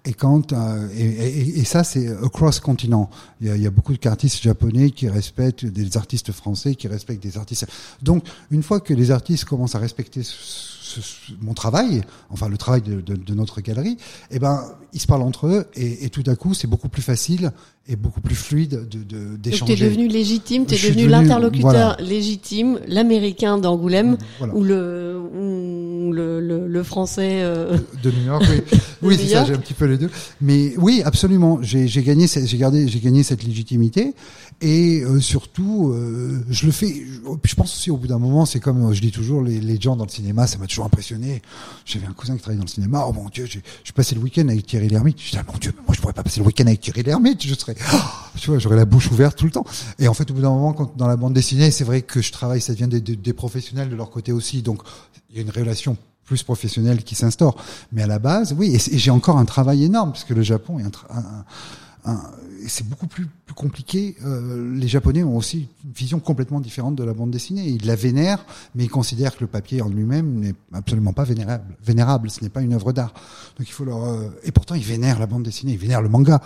Et 0.05 0.13
quand 0.13 0.53
euh, 0.53 0.87
et, 0.93 1.03
et- 1.05 1.59
et 1.59 1.63
ça 1.65 1.83
c'est 1.83 2.07
across 2.23 2.59
continent. 2.59 3.09
Il 3.41 3.47
y 3.47 3.49
a, 3.49 3.55
il 3.55 3.61
y 3.61 3.67
a 3.67 3.71
beaucoup 3.71 3.95
d'artistes 3.97 4.41
japonais 4.41 4.91
qui 4.91 5.09
respectent 5.09 5.65
des 5.65 5.97
artistes 5.97 6.31
français 6.31 6.75
qui 6.75 6.87
respectent 6.87 7.23
des 7.23 7.37
artistes. 7.37 7.65
Donc 8.01 8.23
une 8.51 8.63
fois 8.63 8.79
que 8.79 8.93
les 8.93 9.11
artistes 9.11 9.45
commencent 9.45 9.75
à 9.75 9.79
respecter 9.79 10.23
ce- 10.23 11.01
ce- 11.01 11.33
mon 11.41 11.53
travail, 11.53 12.01
enfin 12.29 12.47
le 12.49 12.57
travail 12.57 12.81
de, 12.81 13.01
de- 13.01 13.15
de 13.15 13.33
notre 13.35 13.61
galerie, 13.61 13.97
eh 14.31 14.39
ben 14.39 14.63
ils 14.93 14.99
se 14.99 15.05
parlent 15.07 15.21
entre 15.21 15.47
eux 15.47 15.67
et, 15.75 16.05
et 16.05 16.09
tout 16.09 16.23
à 16.27 16.35
coup 16.35 16.53
c'est 16.53 16.67
beaucoup 16.67 16.89
plus 16.89 17.03
facile 17.03 17.51
et 17.91 17.95
beaucoup 17.95 18.21
plus 18.21 18.35
fluide 18.35 18.87
de 18.89 18.99
de- 18.99 19.31
Donc 19.31 19.41
d'échanger. 19.41 19.75
t'es 19.75 19.83
devenu 19.83 20.07
légitime, 20.07 20.65
t'es 20.65 20.75
Je 20.75 20.87
devenu 20.89 21.03
devenu- 21.07 21.11
l'interlocuteur 21.11 21.71
voilà. 21.71 21.97
légitime, 21.99 22.79
l'Américain 22.87 23.57
d'Angoulême 23.57 24.17
Voilà. 24.37 24.55
ou 24.55 24.63
le 24.63 25.19
ou 25.19 26.13
le, 26.13 26.39
le, 26.39 26.67
le 26.67 26.83
Français. 26.83 27.41
euh, 27.41 27.77
de 28.03 28.11
New 28.11 28.25
York, 28.25 28.43
oui, 28.49 28.77
oui 29.01 29.17
c'est 29.19 29.27
ça, 29.27 29.45
j'ai 29.45 29.53
un 29.53 29.57
petit 29.57 29.73
peu 29.73 29.85
les 29.85 29.97
deux. 29.97 30.09
Mais 30.41 30.73
oui, 30.77 31.01
absolument, 31.03 31.59
j'ai 31.61 31.87
gagné, 32.03 32.27
j'ai 32.27 32.57
gardé, 32.57 32.87
j'ai 32.87 32.99
gagné 32.99 33.23
cette 33.23 33.43
légitimité 33.43 34.13
et 34.61 35.01
euh, 35.03 35.19
surtout, 35.19 35.89
euh, 35.93 36.43
je 36.49 36.65
le 36.65 36.71
fais. 36.71 36.87
Je, 36.87 37.49
je 37.49 37.55
pense 37.55 37.73
aussi 37.75 37.89
au 37.91 37.97
bout 37.97 38.07
d'un 38.07 38.19
moment, 38.19 38.45
c'est 38.45 38.59
comme 38.59 38.93
je 38.93 39.01
dis 39.01 39.11
toujours, 39.11 39.41
les, 39.41 39.59
les 39.59 39.79
gens 39.81 39.95
dans 39.95 40.05
le 40.05 40.09
cinéma, 40.11 40.45
ça 40.47 40.57
m'a 40.57 40.67
toujours 40.67 40.85
impressionné. 40.85 41.41
J'avais 41.85 42.05
un 42.07 42.13
cousin 42.13 42.35
qui 42.35 42.41
travaillait 42.41 42.59
dans 42.59 42.65
le 42.65 42.69
cinéma. 42.71 43.05
Oh 43.07 43.13
mon 43.13 43.29
Dieu, 43.29 43.45
j'ai 43.45 43.61
j'ai 43.83 43.93
passé 43.93 44.13
le 44.15 44.21
week-end 44.21 44.47
avec 44.47 44.65
Thierry 44.67 44.89
Lhermitte. 44.89 45.17
Je 45.23 45.31
dis 45.31 45.37
ah 45.39 45.43
mon 45.51 45.57
Dieu, 45.57 45.71
je 45.88 45.88
pourrais 46.09 46.23
pas 46.23 46.23
passer 46.23 46.39
le 46.39 46.45
week-end 46.45 46.65
avec 46.65 46.81
Thierry 46.81 47.03
Lhermitte. 47.03 47.45
Je 47.45 47.53
serais, 47.53 47.75
oh, 47.93 47.97
tu 48.35 48.49
vois, 48.49 48.59
j'aurais 48.59 48.75
la 48.75 48.85
bouche 48.85 49.11
ouverte 49.11 49.37
tout 49.37 49.45
le 49.45 49.51
temps. 49.51 49.65
Et 49.99 50.07
en 50.07 50.13
fait, 50.13 50.29
au 50.31 50.33
bout 50.33 50.41
d'un 50.41 50.49
moment, 50.49 50.73
quand 50.73 50.95
dans 50.97 51.07
la 51.07 51.15
bande 51.15 51.33
dessinée, 51.33 51.71
c'est 51.71 51.83
vrai 51.83 52.01
que 52.01 52.21
je 52.21 52.31
travaille, 52.31 52.61
ça 52.61 52.73
devient 52.73 52.87
des, 52.87 53.33
professionnels 53.33 53.89
de 53.89 53.95
leur 53.95 54.09
côté 54.09 54.31
aussi. 54.31 54.61
Donc 54.61 54.81
il 55.29 55.37
y 55.37 55.39
a 55.39 55.41
une 55.43 55.51
relation 55.51 55.97
plus 56.25 56.43
professionnelle 56.43 57.03
qui 57.03 57.15
s'instaure. 57.15 57.55
Mais 57.91 58.03
à 58.03 58.07
la 58.07 58.19
base, 58.19 58.55
oui, 58.57 58.75
et, 58.75 58.97
j'ai 58.97 59.11
encore 59.11 59.37
un 59.37 59.45
travail 59.45 59.83
énorme 59.83 60.11
parce 60.11 60.23
que 60.23 60.33
le 60.33 60.41
Japon 60.41 60.79
est 60.79 60.83
un, 60.83 62.11
un- 62.11 62.21
c'est 62.67 62.87
beaucoup 62.87 63.07
plus, 63.07 63.27
plus 63.45 63.53
compliqué. 63.55 64.15
Euh, 64.25 64.73
les 64.75 64.87
Japonais 64.87 65.23
ont 65.23 65.37
aussi 65.37 65.67
une 65.85 65.91
vision 65.91 66.19
complètement 66.19 66.59
différente 66.59 66.95
de 66.95 67.03
la 67.03 67.13
bande 67.13 67.31
dessinée. 67.31 67.67
Ils 67.67 67.85
la 67.85 67.95
vénèrent, 67.95 68.45
mais 68.75 68.83
ils 68.85 68.89
considèrent 68.89 69.35
que 69.35 69.41
le 69.41 69.47
papier 69.47 69.81
en 69.81 69.89
lui-même 69.89 70.39
n'est 70.39 70.53
absolument 70.73 71.13
pas 71.13 71.23
vénérable. 71.23 71.65
Vénérable, 71.85 72.29
ce 72.29 72.43
n'est 72.43 72.49
pas 72.49 72.61
une 72.61 72.73
œuvre 72.73 72.91
d'art. 72.93 73.13
Donc 73.57 73.67
il 73.67 73.71
faut 73.71 73.85
leur 73.85 74.03
euh, 74.03 74.29
et 74.43 74.51
pourtant 74.51 74.75
ils 74.75 74.83
vénèrent 74.83 75.19
la 75.19 75.27
bande 75.27 75.43
dessinée, 75.43 75.73
ils 75.73 75.77
vénèrent 75.79 76.01
le 76.01 76.09
manga. 76.09 76.41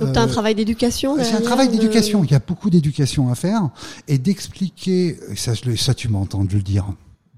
Donc 0.00 0.12
t'as 0.12 0.22
un 0.22 0.26
Euh, 0.28 0.30
travail 0.30 0.54
d'éducation. 0.54 1.14
c'est 1.16 1.20
un 1.22 1.24
derrière, 1.24 1.42
travail 1.42 1.68
de- 1.68 1.72
d'éducation. 1.72 2.24
Il 2.24 2.30
y 2.30 2.34
a 2.34 2.40
beaucoup 2.40 2.70
d'éducation 2.70 3.30
à 3.30 3.34
faire 3.34 3.68
et 4.08 4.18
d'expliquer. 4.18 5.18
Ça, 5.36 5.54
tu 5.94 6.08
m'as 6.08 6.18
entendu 6.18 6.56
le 6.56 6.62
dire 6.62 6.86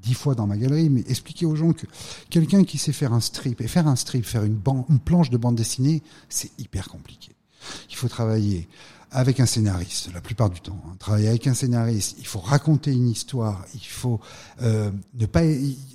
dix 0.03 0.15
fois 0.15 0.35
dans 0.37 0.47
ma 0.47 0.57
galerie, 0.57 0.89
mais 0.89 1.05
expliquer 1.09 1.47
aux 1.47 1.57
gens 1.57 1.73
que 1.73 1.85
quelqu'un 2.31 2.63
qui 2.65 2.79
sait 2.79 2.93
faire 2.93 3.13
un 3.13 3.21
strip 3.21 3.61
et 3.61 3.67
faire 3.67 3.89
un 3.89 3.97
strip, 3.97 4.25
faire 4.25 4.45
une, 4.45 4.55
ban- 4.55 4.87
une 4.89 5.01
planche 5.01 5.31
de 5.31 5.37
bande 5.37 5.57
dessinée, 5.57 6.01
c'est 6.29 6.51
hyper 6.59 6.89
compliqué. 6.89 7.33
Il 7.91 7.97
faut 7.97 8.09
travailler 8.09 8.69
avec 9.13 9.39
un 9.39 9.47
scénariste 9.47 10.11
la 10.13 10.21
plupart 10.21 10.51
du 10.51 10.61
temps. 10.61 10.79
hein. 10.85 10.97
Travailler 10.99 11.29
avec 11.29 11.47
un 11.47 11.55
scénariste, 11.55 12.17
il 12.19 12.27
faut 12.27 12.41
raconter 12.41 12.93
une 12.93 13.09
histoire, 13.09 13.65
il 13.75 13.87
faut 13.87 14.21
euh, 14.63 14.91
ne 15.19 15.27
pas 15.27 15.43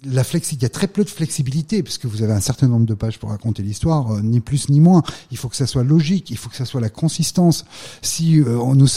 la 0.06 0.24
flexi, 0.24 0.56
il 0.56 0.62
y 0.64 0.66
a 0.66 0.70
très 0.70 0.88
peu 0.88 1.04
de 1.04 1.10
flexibilité 1.10 1.84
parce 1.84 1.98
que 1.98 2.08
vous 2.08 2.24
avez 2.24 2.32
un 2.34 2.40
certain 2.40 2.68
nombre 2.68 2.86
de 2.86 2.94
pages 2.94 3.20
pour 3.20 3.30
raconter 3.30 3.64
l'histoire, 3.64 4.14
euh, 4.14 4.22
ni 4.22 4.40
plus 4.40 4.70
ni 4.70 4.80
moins. 4.80 5.04
Il 5.30 5.38
faut 5.38 5.50
que 5.50 5.58
ça 5.58 5.68
soit 5.68 5.84
logique, 5.84 6.32
il 6.32 6.38
faut 6.38 6.50
que 6.50 6.56
ça 6.56 6.66
soit 6.66 6.80
la 6.82 6.90
consistance. 6.90 7.66
Si 8.02 8.40
euh, 8.40 8.58
on 8.58 8.76
nous 8.76 8.88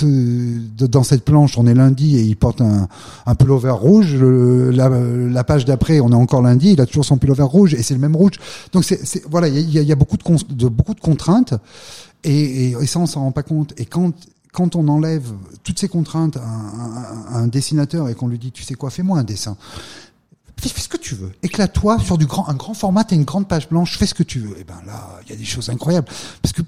dans 0.89 1.03
cette 1.03 1.25
planche, 1.25 1.59
on 1.59 1.67
est 1.67 1.75
lundi 1.75 2.17
et 2.17 2.23
il 2.23 2.37
porte 2.37 2.61
un, 2.61 2.89
un 3.27 3.35
pullover 3.35 3.73
rouge, 3.73 4.15
la, 4.15 4.89
la 4.89 5.45
page 5.45 5.65
d'après, 5.65 5.99
on 6.01 6.11
est 6.13 6.15
encore 6.15 6.41
lundi, 6.41 6.71
il 6.71 6.81
a 6.81 6.87
toujours 6.87 7.05
son 7.05 7.19
pullover 7.19 7.43
rouge 7.43 7.75
et 7.75 7.83
c'est 7.83 7.95
le 7.95 8.01
même 8.01 8.17
rouge. 8.17 8.35
Donc 8.73 8.85
c'est 8.85 9.25
voilà, 9.29 9.49
il 9.49 9.71
y 9.71 9.79
a, 9.81 9.83
y 9.83 9.93
a 9.93 9.97
beaucoup 9.97 10.17
de, 10.17 10.55
de 10.55 10.69
beaucoup 10.69 10.95
de 10.95 11.01
contraintes 11.01 11.55
et, 12.25 12.69
et, 12.69 12.71
et 12.71 12.87
ça 12.87 12.99
on 12.99 13.07
s'en 13.07 13.21
rend 13.21 13.33
pas 13.33 13.43
compte. 13.43 13.75
Et 13.79 13.87
quand 13.87 14.13
quand 14.55 14.77
on 14.77 14.89
enlève 14.89 15.33
toutes 15.65 15.79
ces 15.79 15.89
contraintes 15.89 16.39
à 16.39 17.37
un, 17.37 17.49
dessinateur 17.49 18.09
et 18.09 18.15
qu'on 18.15 18.29
lui 18.29 18.39
dit 18.39 18.53
tu 18.53 18.63
sais 18.63 18.75
quoi 18.75 18.89
fais-moi 18.89 19.19
un 19.19 19.25
dessin. 19.25 19.57
Fais, 20.57 20.69
ce 20.69 20.89
que 20.89 20.97
tu 20.97 21.17
veux. 21.17 21.33
Éclate-toi 21.43 21.99
sur 21.99 22.17
du 22.17 22.25
grand 22.27 22.49
un 22.49 22.55
grand 22.55 22.73
format 22.73 23.05
t'as 23.05 23.17
une 23.17 23.25
grande 23.25 23.49
page 23.49 23.69
blanche 23.69 23.99
fais 23.99 24.07
ce 24.07 24.15
que 24.15 24.23
tu 24.23 24.39
veux. 24.39 24.59
Et 24.59 24.65
ben 24.65 24.81
là 24.87 25.21
il 25.25 25.31
y 25.31 25.33
a 25.33 25.37
des 25.37 25.45
choses 25.45 25.69
incroyables. 25.69 26.07
Parce 26.41 26.53
que 26.53 26.63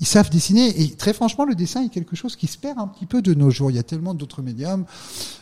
ils 0.00 0.06
savent 0.06 0.30
dessiner 0.30 0.82
et 0.82 0.94
très 0.94 1.12
franchement 1.12 1.44
le 1.44 1.54
dessin 1.54 1.82
est 1.82 1.88
quelque 1.88 2.14
chose 2.14 2.36
qui 2.36 2.46
se 2.48 2.58
perd 2.58 2.78
un 2.78 2.88
petit 2.88 3.06
peu 3.06 3.22
de 3.22 3.32
nos 3.34 3.50
jours. 3.50 3.70
Il 3.70 3.76
y 3.76 3.80
a 3.80 3.84
tellement 3.84 4.14
d'autres 4.14 4.42
médiums 4.42 4.84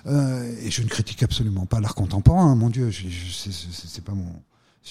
euh, 0.07 0.55
et 0.63 0.71
je 0.71 0.83
ne 0.83 0.89
critique 0.89 1.23
absolument 1.23 1.67
pas 1.67 1.81
l'art 1.81 1.95
contemporain 1.95 2.53
hein, 2.53 2.55
mon 2.55 2.69
dieu 2.69 2.91
c'est 2.93 4.05
pas 4.05 4.13
mon 4.13 4.33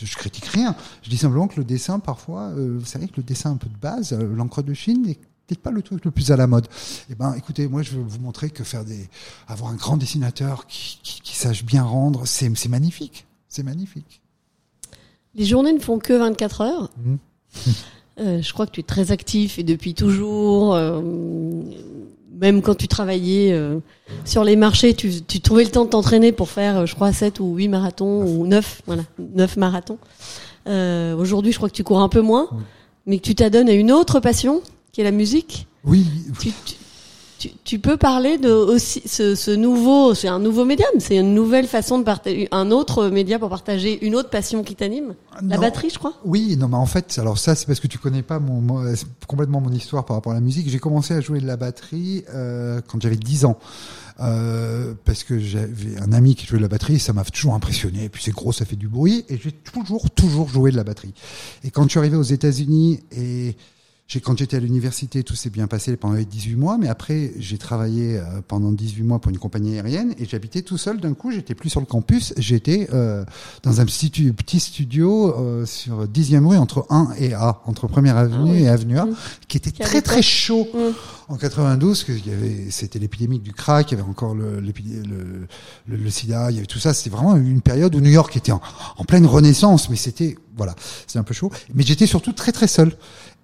je, 0.03 0.15
critique 0.15 0.45
rien. 0.45 0.75
Je 1.03 1.09
dis 1.09 1.17
simplement 1.17 1.47
que 1.47 1.57
le 1.57 1.63
dessin, 1.63 1.99
parfois, 1.99 2.49
euh, 2.49 2.77
vous 2.79 2.85
savez 2.85 3.07
que 3.07 3.17
le 3.17 3.23
dessin 3.23 3.51
un 3.51 3.57
peu 3.57 3.69
de 3.69 3.77
base, 3.77 4.13
euh, 4.13 4.35
l'encre 4.35 4.61
de 4.61 4.73
Chine, 4.73 5.03
n'est 5.03 5.15
peut-être 5.15 5.61
pas 5.61 5.71
le 5.71 5.81
truc 5.81 6.03
le 6.03 6.11
plus 6.11 6.31
à 6.31 6.37
la 6.37 6.47
mode. 6.47 6.67
Eh 7.09 7.15
ben, 7.15 7.33
écoutez, 7.35 7.67
moi, 7.67 7.81
je 7.81 7.91
veux 7.91 8.03
vous 8.03 8.19
montrer 8.19 8.49
que 8.49 8.63
faire 8.63 8.83
des, 8.83 9.09
avoir 9.47 9.71
un 9.71 9.75
grand 9.75 9.97
dessinateur 9.97 10.67
qui, 10.67 10.99
qui, 11.03 11.21
qui 11.21 11.35
sache 11.35 11.63
bien 11.63 11.83
rendre, 11.83 12.25
c'est, 12.25 12.49
magnifique. 12.67 13.25
C'est 13.47 13.63
magnifique. 13.63 14.21
Les 15.35 15.45
journées 15.45 15.73
ne 15.73 15.79
font 15.79 15.99
que 15.99 16.13
24 16.13 16.61
heures. 16.61 16.91
Mhm. 16.97 17.17
Euh, 18.17 18.41
je 18.41 18.53
crois 18.53 18.65
que 18.65 18.71
tu 18.71 18.79
es 18.79 18.83
très 18.83 19.11
actif 19.11 19.59
et 19.59 19.63
depuis 19.63 19.93
toujours. 19.93 20.73
Même 22.39 22.61
quand 22.61 22.75
tu 22.75 22.87
travaillais 22.87 23.51
euh, 23.53 23.79
sur 24.25 24.43
les 24.43 24.55
marchés, 24.55 24.93
tu, 24.93 25.21
tu 25.23 25.39
trouvais 25.41 25.63
le 25.63 25.69
temps 25.71 25.85
de 25.85 25.89
t'entraîner 25.89 26.31
pour 26.31 26.49
faire, 26.49 26.79
euh, 26.79 26.85
je 26.85 26.95
crois, 26.95 27.11
7 27.13 27.39
ou 27.39 27.55
8 27.55 27.67
marathons 27.69 28.23
ou 28.25 28.45
9, 28.47 28.81
voilà, 28.85 29.03
9 29.19 29.57
marathons. 29.57 29.97
Euh, 30.67 31.15
Aujourd'hui, 31.15 31.51
je 31.51 31.57
crois 31.57 31.69
que 31.69 31.75
tu 31.75 31.83
cours 31.83 31.99
un 32.01 32.09
peu 32.09 32.21
moins, 32.21 32.47
Oui. 32.51 32.57
mais 33.05 33.17
que 33.19 33.23
tu 33.23 33.35
t'adonnes 33.35 33.69
à 33.69 33.73
une 33.73 33.91
autre 33.91 34.19
passion, 34.19 34.61
qui 34.91 35.01
est 35.01 35.03
la 35.03 35.11
musique. 35.11 35.67
Oui, 35.83 36.05
Tu, 36.39 36.51
tu, 36.65 36.75
tu, 37.49 37.55
tu 37.63 37.79
peux 37.79 37.97
parler 37.97 38.37
de 38.37 38.49
aussi 38.51 39.01
ce, 39.05 39.35
ce 39.35 39.51
nouveau, 39.51 40.13
c'est 40.13 40.27
un 40.27 40.39
nouveau 40.39 40.65
médium, 40.65 40.87
c'est 40.99 41.17
une 41.17 41.33
nouvelle 41.33 41.67
façon 41.67 41.99
de 41.99 42.03
partager, 42.03 42.47
un 42.51 42.71
autre 42.71 43.07
média 43.09 43.39
pour 43.39 43.49
partager 43.49 44.05
une 44.05 44.15
autre 44.15 44.29
passion 44.29 44.63
qui 44.63 44.75
t'anime? 44.75 45.15
La 45.41 45.55
Non. 45.55 45.61
batterie, 45.61 45.89
je 45.91 45.97
crois. 45.99 46.13
Oui, 46.23 46.55
non, 46.57 46.67
mais 46.67 46.77
en 46.77 46.85
fait, 46.85 47.17
alors 47.19 47.37
ça, 47.37 47.55
c'est 47.55 47.65
parce 47.65 47.79
que 47.79 47.87
tu 47.87 47.97
connais 47.97 48.21
pas 48.23 48.39
mon, 48.39 48.61
mon- 48.61 48.93
complètement 49.27 49.59
mon 49.61 49.71
histoire 49.71 50.05
par 50.05 50.15
rapport 50.17 50.31
à 50.31 50.35
la 50.35 50.41
musique. 50.41 50.69
J'ai 50.69 50.79
commencé 50.79 51.13
à 51.13 51.21
jouer 51.21 51.39
de 51.41 51.47
la 51.47 51.57
batterie 51.57 52.23
euh, 52.33 52.81
quand 52.87 53.01
j'avais 53.01 53.17
10 53.17 53.45
ans. 53.45 53.57
Euh, 54.21 54.93
parce 55.03 55.25
que 55.25 55.37
j'avais 55.39 55.97
un 55.99 56.13
ami 56.13 56.35
qui 56.35 56.45
jouait 56.45 56.57
de 56.59 56.63
la 56.63 56.69
batterie, 56.69 56.99
ça 56.99 57.11
m'a 57.11 57.25
toujours 57.25 57.53
impressionné. 57.53 58.05
Et 58.05 58.09
puis 58.09 58.23
c'est 58.23 58.31
gros, 58.31 58.53
ça 58.53 58.63
fait 58.63 58.77
du 58.77 58.87
bruit, 58.87 59.25
et 59.27 59.37
j'ai 59.37 59.51
toujours, 59.51 60.09
toujours 60.09 60.47
joué 60.47 60.71
de 60.71 60.77
la 60.77 60.85
batterie. 60.85 61.13
Et 61.65 61.71
quand 61.71 61.83
je 61.83 61.89
suis 61.89 61.99
arrivé 61.99 62.15
aux 62.15 62.21
États-Unis 62.23 63.01
et 63.11 63.57
quand 64.23 64.37
j'étais 64.37 64.57
à 64.57 64.59
l'université, 64.59 65.23
tout 65.23 65.35
s'est 65.35 65.49
bien 65.49 65.67
passé 65.67 65.97
pendant 65.97 66.13
les 66.15 66.25
18 66.25 66.55
mois, 66.55 66.77
mais 66.77 66.87
après, 66.87 67.33
j'ai 67.37 67.57
travaillé 67.57 68.17
euh, 68.17 68.23
pendant 68.47 68.71
18 68.71 69.03
mois 69.03 69.19
pour 69.19 69.31
une 69.31 69.39
compagnie 69.39 69.73
aérienne 69.75 70.13
et 70.19 70.25
j'habitais 70.25 70.61
tout 70.61 70.77
seul. 70.77 70.99
D'un 71.01 71.13
coup, 71.13 71.31
j'étais 71.31 71.55
plus 71.55 71.69
sur 71.69 71.79
le 71.79 71.85
campus, 71.85 72.33
j'étais 72.37 72.87
euh, 72.93 73.25
dans 73.63 73.81
un 73.81 73.85
petit, 73.85 74.09
petit 74.31 74.59
studio 74.59 75.35
euh, 75.37 75.65
sur 75.65 76.05
10e 76.07 76.45
rue 76.45 76.57
entre 76.57 76.85
1 76.91 77.09
et 77.19 77.33
A, 77.33 77.61
entre 77.65 77.87
Première 77.87 78.15
Avenue 78.17 78.51
Ah 78.51 78.53
oui. 78.53 78.63
et 78.63 78.69
Avenue 78.69 78.99
A, 78.99 79.05
Mmh. 79.05 79.15
qui 79.47 79.57
était 79.57 79.71
Qui 79.71 79.81
très 79.81 80.01
très 80.01 80.21
chaud 80.21 80.67
Mmh. 80.73 81.33
en 81.33 81.37
92, 81.37 82.03
que 82.03 82.11
il 82.11 82.27
y 82.27 82.31
avait, 82.31 82.67
c'était 82.69 82.99
l'épidémie 82.99 83.39
du 83.39 83.51
crack, 83.53 83.91
il 83.91 83.97
y 83.97 83.99
avait 83.99 84.07
encore 84.09 84.35
le, 84.35 84.59
le, 84.61 85.47
le 85.87 86.09
sida, 86.09 86.51
il 86.51 86.55
y 86.55 86.57
avait 86.59 86.67
tout 86.67 86.79
ça. 86.79 86.93
C'était 86.93 87.09
vraiment 87.09 87.35
une 87.35 87.61
période 87.61 87.95
où 87.95 87.99
New 87.99 88.11
York 88.11 88.37
était 88.37 88.51
en, 88.51 88.61
en 88.97 89.03
pleine 89.03 89.25
renaissance, 89.25 89.89
mais 89.89 89.95
c'était, 89.95 90.37
voilà, 90.55 90.75
c'était 91.07 91.19
un 91.19 91.23
peu 91.23 91.33
chaud. 91.33 91.51
Mais 91.73 91.83
j'étais 91.83 92.05
surtout 92.07 92.33
très 92.33 92.51
très 92.51 92.67
seul. 92.67 92.95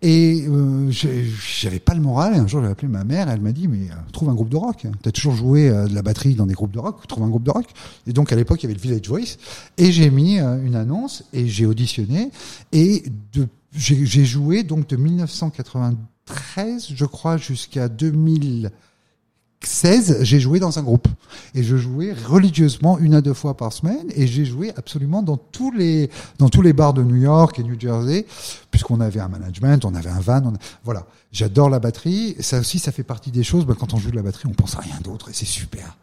Et 0.03 0.47
euh, 0.47 0.89
j'avais 0.89 1.79
pas 1.79 1.93
le 1.93 2.01
moral. 2.01 2.33
Et 2.35 2.37
un 2.37 2.47
jour, 2.47 2.63
j'ai 2.63 2.69
appelé 2.69 2.87
ma 2.87 3.03
mère. 3.03 3.29
Elle 3.29 3.41
m'a 3.41 3.51
dit 3.51 3.67
"Mais 3.67 3.91
euh, 3.91 3.95
trouve 4.11 4.29
un 4.29 4.33
groupe 4.33 4.49
de 4.49 4.57
rock. 4.57 4.87
T'as 5.03 5.11
toujours 5.11 5.35
joué 5.35 5.69
euh, 5.69 5.87
de 5.87 5.93
la 5.93 6.01
batterie 6.01 6.33
dans 6.33 6.47
des 6.47 6.55
groupes 6.55 6.71
de 6.71 6.79
rock. 6.79 7.05
Trouve 7.07 7.23
un 7.23 7.29
groupe 7.29 7.43
de 7.43 7.51
rock." 7.51 7.67
Et 8.07 8.13
donc 8.13 8.33
à 8.33 8.35
l'époque, 8.35 8.63
il 8.63 8.65
y 8.65 8.69
avait 8.71 8.73
le 8.75 8.81
Village 8.81 9.07
Voice. 9.07 9.37
Et 9.77 9.91
j'ai 9.91 10.09
mis 10.09 10.39
euh, 10.39 10.65
une 10.65 10.75
annonce 10.75 11.23
et 11.33 11.47
j'ai 11.47 11.67
auditionné. 11.67 12.31
Et 12.71 13.03
j'ai 13.75 14.25
joué 14.25 14.63
donc 14.63 14.87
de 14.87 14.95
1993, 14.95 16.93
je 16.95 17.05
crois, 17.05 17.37
jusqu'à 17.37 17.87
2016. 19.71 20.19
J'ai 20.23 20.39
joué 20.39 20.59
dans 20.59 20.79
un 20.79 20.83
groupe 20.83 21.07
et 21.53 21.63
je 21.63 21.77
jouais 21.77 22.13
religieusement 22.13 22.97
une 22.97 23.13
à 23.13 23.21
deux 23.21 23.33
fois 23.33 23.55
par 23.55 23.71
semaine. 23.73 24.07
Et 24.15 24.27
j'ai 24.27 24.45
joué 24.45 24.71
absolument 24.75 25.21
dans 25.21 25.37
tous 25.37 25.71
les 25.71 26.09
dans 26.39 26.49
tous 26.49 26.61
les 26.61 26.73
bars 26.73 26.93
de 26.93 27.03
New 27.03 27.15
York 27.17 27.59
et 27.59 27.63
New 27.63 27.79
Jersey, 27.79 28.25
puisqu'on 28.71 28.99
avait 29.01 29.19
un 29.19 29.27
management, 29.27 29.85
on 29.85 29.93
avait 29.95 30.09
un 30.09 30.19
van. 30.19 30.41
on- 30.45 30.53
voilà, 30.83 31.05
j'adore 31.31 31.69
la 31.69 31.79
batterie. 31.79 32.35
Ça 32.39 32.59
aussi, 32.59 32.79
ça 32.79 32.91
fait 32.91 33.03
partie 33.03 33.31
des 33.31 33.43
choses. 33.43 33.65
ben, 33.65 33.75
quand 33.75 33.93
on 33.93 33.97
joue 33.97 34.09
de 34.11 34.15
la 34.15 34.23
batterie, 34.23 34.47
on 34.49 34.53
pense 34.53 34.75
à 34.75 34.79
rien 34.79 34.95
d'autre 35.03 35.29
et 35.29 35.33
c'est 35.33 35.45
super. 35.45 35.95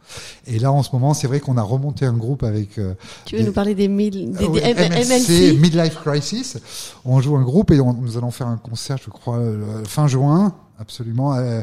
Et 0.46 0.58
là, 0.58 0.70
en 0.72 0.82
ce 0.82 0.90
moment, 0.92 1.12
c'est 1.14 1.26
vrai 1.26 1.40
qu'on 1.40 1.56
a 1.56 1.62
remonté 1.62 2.06
un 2.06 2.12
groupe 2.14 2.42
avec 2.44 2.78
euh, 2.78 2.94
Tu 3.24 3.34
veux 3.36 3.42
Des- 3.42 3.46
nous 3.48 3.52
parler 3.52 3.74
des, 3.74 3.88
mille, 3.88 4.32
des, 4.32 4.46
ah 4.46 4.52
des 4.52 4.60
M- 4.60 4.92
MLC, 4.92 5.50
MLC 5.52 5.58
Midlife 5.60 5.96
Crisis. 5.96 6.58
On 7.04 7.20
joue 7.20 7.36
un 7.36 7.42
groupe 7.42 7.70
et 7.72 7.80
on- 7.80 7.92
nous 7.92 8.16
allons 8.16 8.30
faire 8.30 8.46
un 8.46 8.56
concert, 8.56 8.98
je 9.04 9.10
crois, 9.10 9.38
euh, 9.38 9.84
fin 9.84 10.06
juin, 10.06 10.54
absolument, 10.78 11.34
euh, 11.34 11.62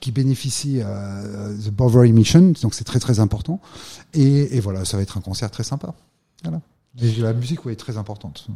qui 0.00 0.12
bénéficie 0.12 0.80
à 0.80 1.22
The 1.64 1.70
Bovary 1.70 2.12
Mission, 2.12 2.52
donc 2.62 2.74
c'est 2.74 2.84
très 2.84 3.00
très 3.00 3.20
important. 3.20 3.60
Et, 4.14 4.56
et 4.56 4.60
voilà, 4.60 4.84
ça 4.84 4.96
va 4.96 5.02
être 5.02 5.18
un 5.18 5.20
concert 5.20 5.50
très 5.50 5.64
sympa. 5.64 5.94
Voilà. 6.44 6.60
Et 7.00 7.20
la 7.20 7.32
musique, 7.32 7.64
oui, 7.64 7.72
est 7.72 7.76
très 7.76 7.96
importante. 7.96 8.46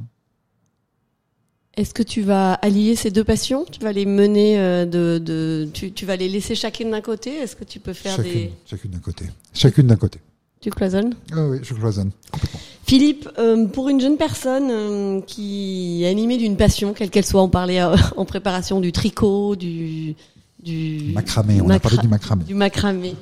Est-ce 1.76 1.94
que 1.94 2.02
tu 2.02 2.22
vas 2.22 2.54
allier 2.54 2.96
ces 2.96 3.10
deux 3.10 3.24
passions? 3.24 3.64
Tu 3.64 3.80
vas 3.80 3.92
les 3.92 4.04
mener 4.04 4.58
euh, 4.58 4.84
de, 4.84 5.18
de 5.18 5.68
tu, 5.72 5.92
tu 5.92 6.04
vas 6.04 6.16
les 6.16 6.28
laisser 6.28 6.54
chacune 6.54 6.90
d'un 6.90 7.00
côté? 7.00 7.30
Est-ce 7.30 7.56
que 7.56 7.64
tu 7.64 7.80
peux 7.80 7.94
faire 7.94 8.16
Chacune, 8.16 8.32
des 8.32 8.52
chacune 8.66 8.90
d'un 8.90 8.98
côté. 8.98 9.24
Chacune 9.54 9.86
d'un 9.86 9.96
côté. 9.96 10.20
tu 10.60 10.70
cloisonnes? 10.70 11.14
Ah 11.32 11.46
oui, 11.48 11.58
je 11.62 11.72
cloisonne. 11.72 12.10
Philippe, 12.84 13.28
euh, 13.38 13.66
pour 13.66 13.88
une 13.88 14.00
jeune 14.00 14.18
personne 14.18 14.68
euh, 14.70 15.20
qui 15.22 16.04
est 16.04 16.08
animée 16.08 16.36
d'une 16.36 16.58
passion, 16.58 16.92
quelle 16.92 17.08
qu'elle 17.08 17.24
soit, 17.24 17.42
on 17.42 17.48
parlait 17.48 17.80
euh, 17.80 17.96
en 18.16 18.26
préparation 18.26 18.80
du 18.80 18.92
tricot, 18.92 19.56
du 19.56 20.14
du 20.62 21.12
Macramé, 21.14 21.60
on 21.60 21.68
a 21.70 21.78
parlé 21.78 21.98
du 21.98 22.08
macramé. 22.08 22.44
du 22.44 22.54
macramé. 22.54 23.14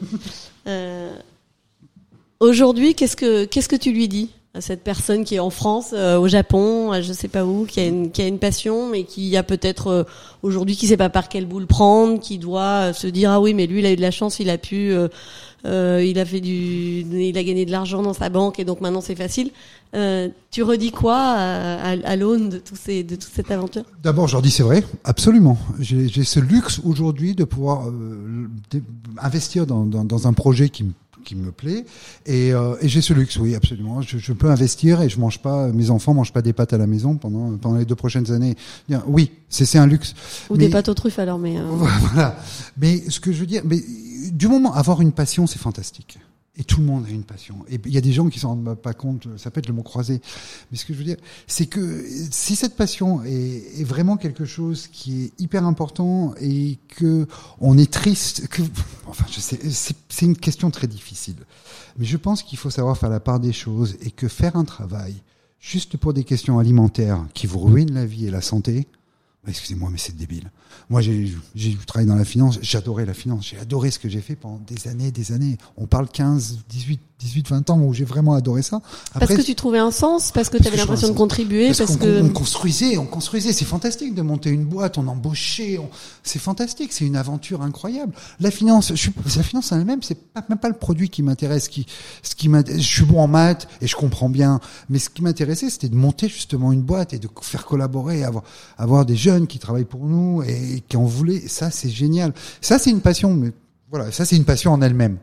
Euh, 0.67 1.17
Aujourd'hui, 2.41 2.95
qu'est-ce 2.95 3.17
que 3.17 3.45
qu'est-ce 3.45 3.69
que 3.69 3.77
tu 3.77 3.93
lui 3.93 4.09
dis 4.09 4.31
à 4.55 4.63
cette 4.63 4.83
personne 4.83 5.25
qui 5.25 5.37
est 5.37 5.41
en 5.41 5.51
France, 5.51 5.91
euh, 5.93 6.19
au 6.19 6.27
Japon, 6.27 6.91
je 7.03 7.13
sais 7.13 7.29
pas 7.29 7.45
où, 7.45 7.67
qui 7.67 7.81
a 7.81 7.87
une 7.87 8.11
qui 8.11 8.23
a 8.23 8.27
une 8.27 8.39
passion, 8.39 8.89
mais 8.89 9.05
qui 9.05 9.37
a 9.37 9.43
peut-être 9.43 9.87
euh, 9.89 10.05
aujourd'hui 10.43 10.75
qui 10.75 10.87
sait 10.87 10.97
pas 10.97 11.11
par 11.11 11.29
quelle 11.29 11.45
boule 11.45 11.67
prendre, 11.67 12.19
qui 12.19 12.39
doit 12.39 12.89
euh, 12.89 12.93
se 12.95 13.07
dire 13.07 13.31
ah 13.31 13.41
oui 13.41 13.53
mais 13.55 13.67
lui 13.67 13.81
il 13.81 13.87
a 13.87 13.93
eu 13.93 13.97
de 13.97 14.01
la 14.01 14.11
chance, 14.11 14.41
il 14.41 14.49
a 14.51 14.57
pu, 14.57 14.93
euh, 15.67 16.05
il 16.05 16.19
a 16.19 16.25
fait 16.25 16.41
du, 16.41 16.53
il 16.53 17.37
a 17.37 17.45
gagné 17.45 17.67
de 17.67 17.71
l'argent 17.71 18.03
dans 18.03 18.15
sa 18.15 18.29
banque 18.29 18.59
et 18.59 18.65
donc 18.65 18.81
maintenant 18.81 19.01
c'est 19.01 19.15
facile. 19.15 19.51
Euh, 19.95 20.29
tu 20.51 20.63
redis 20.63 20.93
quoi 20.93 21.17
à, 21.19 21.91
à, 21.91 22.17
l'aune 22.17 22.49
de 22.49 22.59
tous 22.59 22.77
ces 22.77 23.03
de 23.03 23.17
toute 23.17 23.33
cette 23.33 23.51
aventure 23.51 23.83
D'abord, 24.03 24.29
je 24.29 24.35
leur 24.35 24.43
dis 24.43 24.51
c'est 24.51 24.63
vrai, 24.63 24.85
absolument. 25.05 25.59
J'ai 25.81 26.25
ce 26.25 26.41
luxe 26.41 26.81
aujourd'hui 26.85 27.35
de 27.35 27.45
pouvoir 27.45 27.89
euh, 27.89 28.49
investir 29.21 29.67
dans, 29.67 29.85
dans, 29.85 30.05
dans 30.05 30.29
un 30.29 30.33
projet 30.33 30.69
qui 30.69 30.85
me 30.85 30.93
qui 31.25 31.35
me 31.37 31.51
plaît. 31.53 31.85
Et, 32.27 32.53
euh, 32.53 32.75
et 32.81 32.89
j'ai 32.89 33.01
ce 33.01 33.13
luxe 33.13 33.37
oui 33.37 33.55
absolument. 33.55 34.03
Je, 34.03 34.19
je 34.19 34.33
peux 34.33 34.51
investir 34.51 35.01
et 35.03 35.09
je 35.09 35.19
mange 35.19 35.39
pas 35.41 35.69
mes 35.69 35.91
enfants 35.91 36.15
mangent 36.15 36.33
pas 36.33 36.43
des 36.43 36.53
pâtes 36.53 36.73
à 36.73 36.79
la 36.79 36.87
maison 36.87 37.17
pendant 37.17 37.57
pendant 37.57 37.79
les 37.79 37.85
deux 37.85 37.95
prochaines 37.95 38.31
années. 38.33 38.57
Oui 39.07 39.33
c'est 39.49 39.65
c'est 39.65 39.79
un 39.79 39.87
luxe. 39.87 40.15
Ou 40.51 40.55
Mais- 40.57 40.67
des 40.67 40.71
pâtes 40.71 40.89
aux 40.89 40.95
truffes 40.95 41.19
alors 41.19 41.39
mais 41.39 41.59
euh, 41.59 41.63
voilà. 42.13 42.37
Mais 42.79 43.03
ce 43.09 43.21
que 43.21 43.33
je 43.33 43.41
veux 43.41 43.47
dire 43.47 43.63
mais 43.65 43.81
du 44.33 44.49
moment 44.49 44.73
avoir 44.75 45.01
une 45.01 45.13
passion 45.13 45.47
c'est 45.47 45.59
fantastique 45.59 46.19
et 46.61 46.65
tout 46.65 46.81
le 46.81 46.87
monde 46.87 47.07
a 47.07 47.09
une 47.09 47.25
passion. 47.25 47.65
Et 47.71 47.81
il 47.87 47.91
y 47.91 47.97
a 47.97 48.03
des 48.03 48.13
gens 48.13 48.29
qui 48.29 48.39
s'en 48.39 48.51
rendent 48.51 48.75
pas 48.75 48.93
compte, 48.93 49.27
ça 49.39 49.51
peut 49.51 49.61
être 49.61 49.67
le 49.67 49.73
mot 49.73 49.83
croisé. 49.83 50.21
Mais 50.71 50.77
ce 50.77 50.85
que 50.85 50.93
je 50.93 50.99
veux 50.99 51.05
dire, 51.05 51.17
c'est 51.47 51.65
que 51.65 52.05
si 52.31 52.55
cette 52.55 52.77
passion 52.77 53.23
est, 53.25 53.83
vraiment 53.83 54.19
quelque 54.19 54.45
chose 54.45 54.87
qui 54.89 55.23
est 55.23 55.41
hyper 55.41 55.65
important 55.65 56.35
et 56.39 56.79
que 56.89 57.27
on 57.61 57.79
est 57.79 57.91
triste, 57.91 58.47
que, 58.49 58.61
enfin, 59.07 59.25
je 59.31 59.41
sais, 59.41 59.59
c'est 60.11 60.27
une 60.27 60.37
question 60.37 60.71
très 60.71 60.87
difficile. 60.87 61.37
Mais 61.97 62.05
je 62.05 62.19
pense 62.19 62.43
qu'il 62.43 62.59
faut 62.59 62.71
savoir 62.71 62.99
faire 62.99 63.11
la 63.11 63.21
part 63.21 63.41
des 63.41 63.55
choses 63.55 63.97
et 64.03 64.11
que 64.11 64.29
faire 64.29 64.57
un 64.57 64.65
travail 64.65 65.15
juste 65.61 65.97
pour 65.97 66.13
des 66.13 66.25
questions 66.25 66.59
alimentaires 66.59 67.25
qui 67.33 67.47
vous 67.47 67.61
ruinent 67.61 67.95
la 67.95 68.05
vie 68.05 68.27
et 68.27 68.31
la 68.31 68.43
santé, 68.43 68.87
excusez-moi, 69.49 69.89
mais 69.91 69.99
c'est 69.99 70.17
débile. 70.17 70.51
Moi, 70.89 71.01
j'ai 71.01 71.77
travaillé 71.87 72.09
dans 72.09 72.17
la 72.17 72.25
finance, 72.25 72.59
j'adorais 72.63 73.07
la 73.07 73.15
finance, 73.15 73.49
j'ai 73.49 73.59
adoré 73.59 73.91
ce 73.91 73.99
que 73.99 74.09
j'ai 74.09 74.21
fait 74.21 74.37
pendant 74.37 74.59
des 74.59 74.89
années, 74.89 75.11
des 75.11 75.33
années. 75.33 75.59
On 75.77 75.87
parle 75.87 76.09
15, 76.09 76.65
18, 76.69 77.01
18, 77.21 77.49
20 77.51 77.71
ans 77.71 77.79
où 77.81 77.93
j'ai 77.95 78.05
vraiment 78.05 78.33
adoré 78.35 78.63
ça. 78.63 78.81
parce 79.21 79.27
que 79.37 79.43
tu 79.43 79.55
trouvais 79.55 79.79
un 79.79 79.91
sens, 79.91 80.33
parce 80.33 80.49
que 80.49 80.57
tu 80.57 80.67
avais 80.67 80.77
l'impression 80.79 81.09
de 81.09 81.13
contribuer, 81.19 81.67
parce 81.69 81.79
parce 81.79 81.91
qu'on 81.97 82.05
que 82.05 82.23
on 82.23 82.29
construisait, 82.31 82.97
on 82.99 83.07
construisait. 83.07 83.53
C'est 83.53 83.65
fantastique 83.65 84.15
de 84.15 84.23
monter 84.23 84.51
une 84.51 84.65
boîte, 84.65 84.97
on 84.99 85.07
embauchait. 85.07 85.79
on- 85.79 85.89
C'est 86.23 86.39
fantastique, 86.39 86.93
c'est 86.93 87.05
une 87.05 87.17
aventure 87.17 87.63
incroyable. 87.63 88.13
La 88.41 88.51
finance, 88.51 88.89
je 88.91 88.95
suis, 88.97 89.13
la 89.37 89.43
finance 89.43 89.71
en 89.73 89.79
elle-même, 89.79 90.03
c'est 90.03 90.15
pas, 90.33 90.45
même 90.49 90.59
pas 90.59 90.69
le 90.69 90.77
produit 90.77 91.09
qui 91.11 91.23
m'intéresse. 91.23 91.69
Qui, 91.69 91.87
ce 92.23 92.35
qui 92.35 92.49
m'intéresse- 92.49 92.81
je 92.83 92.87
suis 92.89 93.05
bon 93.05 93.21
en 93.21 93.29
maths 93.29 93.69
et 93.81 93.87
je 93.87 93.97
comprends 93.97 94.29
bien. 94.31 94.61
Mais 94.89 94.99
ce 94.99 95.11
qui 95.11 95.23
m'intéressait, 95.23 95.69
c'était 95.71 95.89
de 95.91 95.97
monter 95.97 96.29
justement 96.29 96.73
une 96.73 96.83
boîte 96.83 97.13
et 97.13 97.19
de 97.19 97.29
faire 97.43 97.65
collaborer, 97.67 98.25
avoir, 98.25 98.45
avoir 98.79 99.05
des 99.05 99.17
jeunes 99.17 99.47
qui 99.47 99.59
travaillent 99.59 99.85
pour 99.85 100.07
nous 100.07 100.43
et 100.43 100.83
qui 100.89 100.97
en 100.97 101.05
voulaient. 101.05 101.47
Ça, 101.49 101.71
c'est 101.71 101.91
génial. 101.91 102.33
Ça, 102.61 102.79
c'est 102.79 102.91
une 102.91 103.01
passion. 103.03 103.35
Mais 103.35 103.53
voilà, 103.91 104.11
ça, 104.13 104.25
c'est 104.25 104.37
une 104.37 104.45
passion 104.45 104.73
en 104.73 104.81
elle-même. 104.83 105.19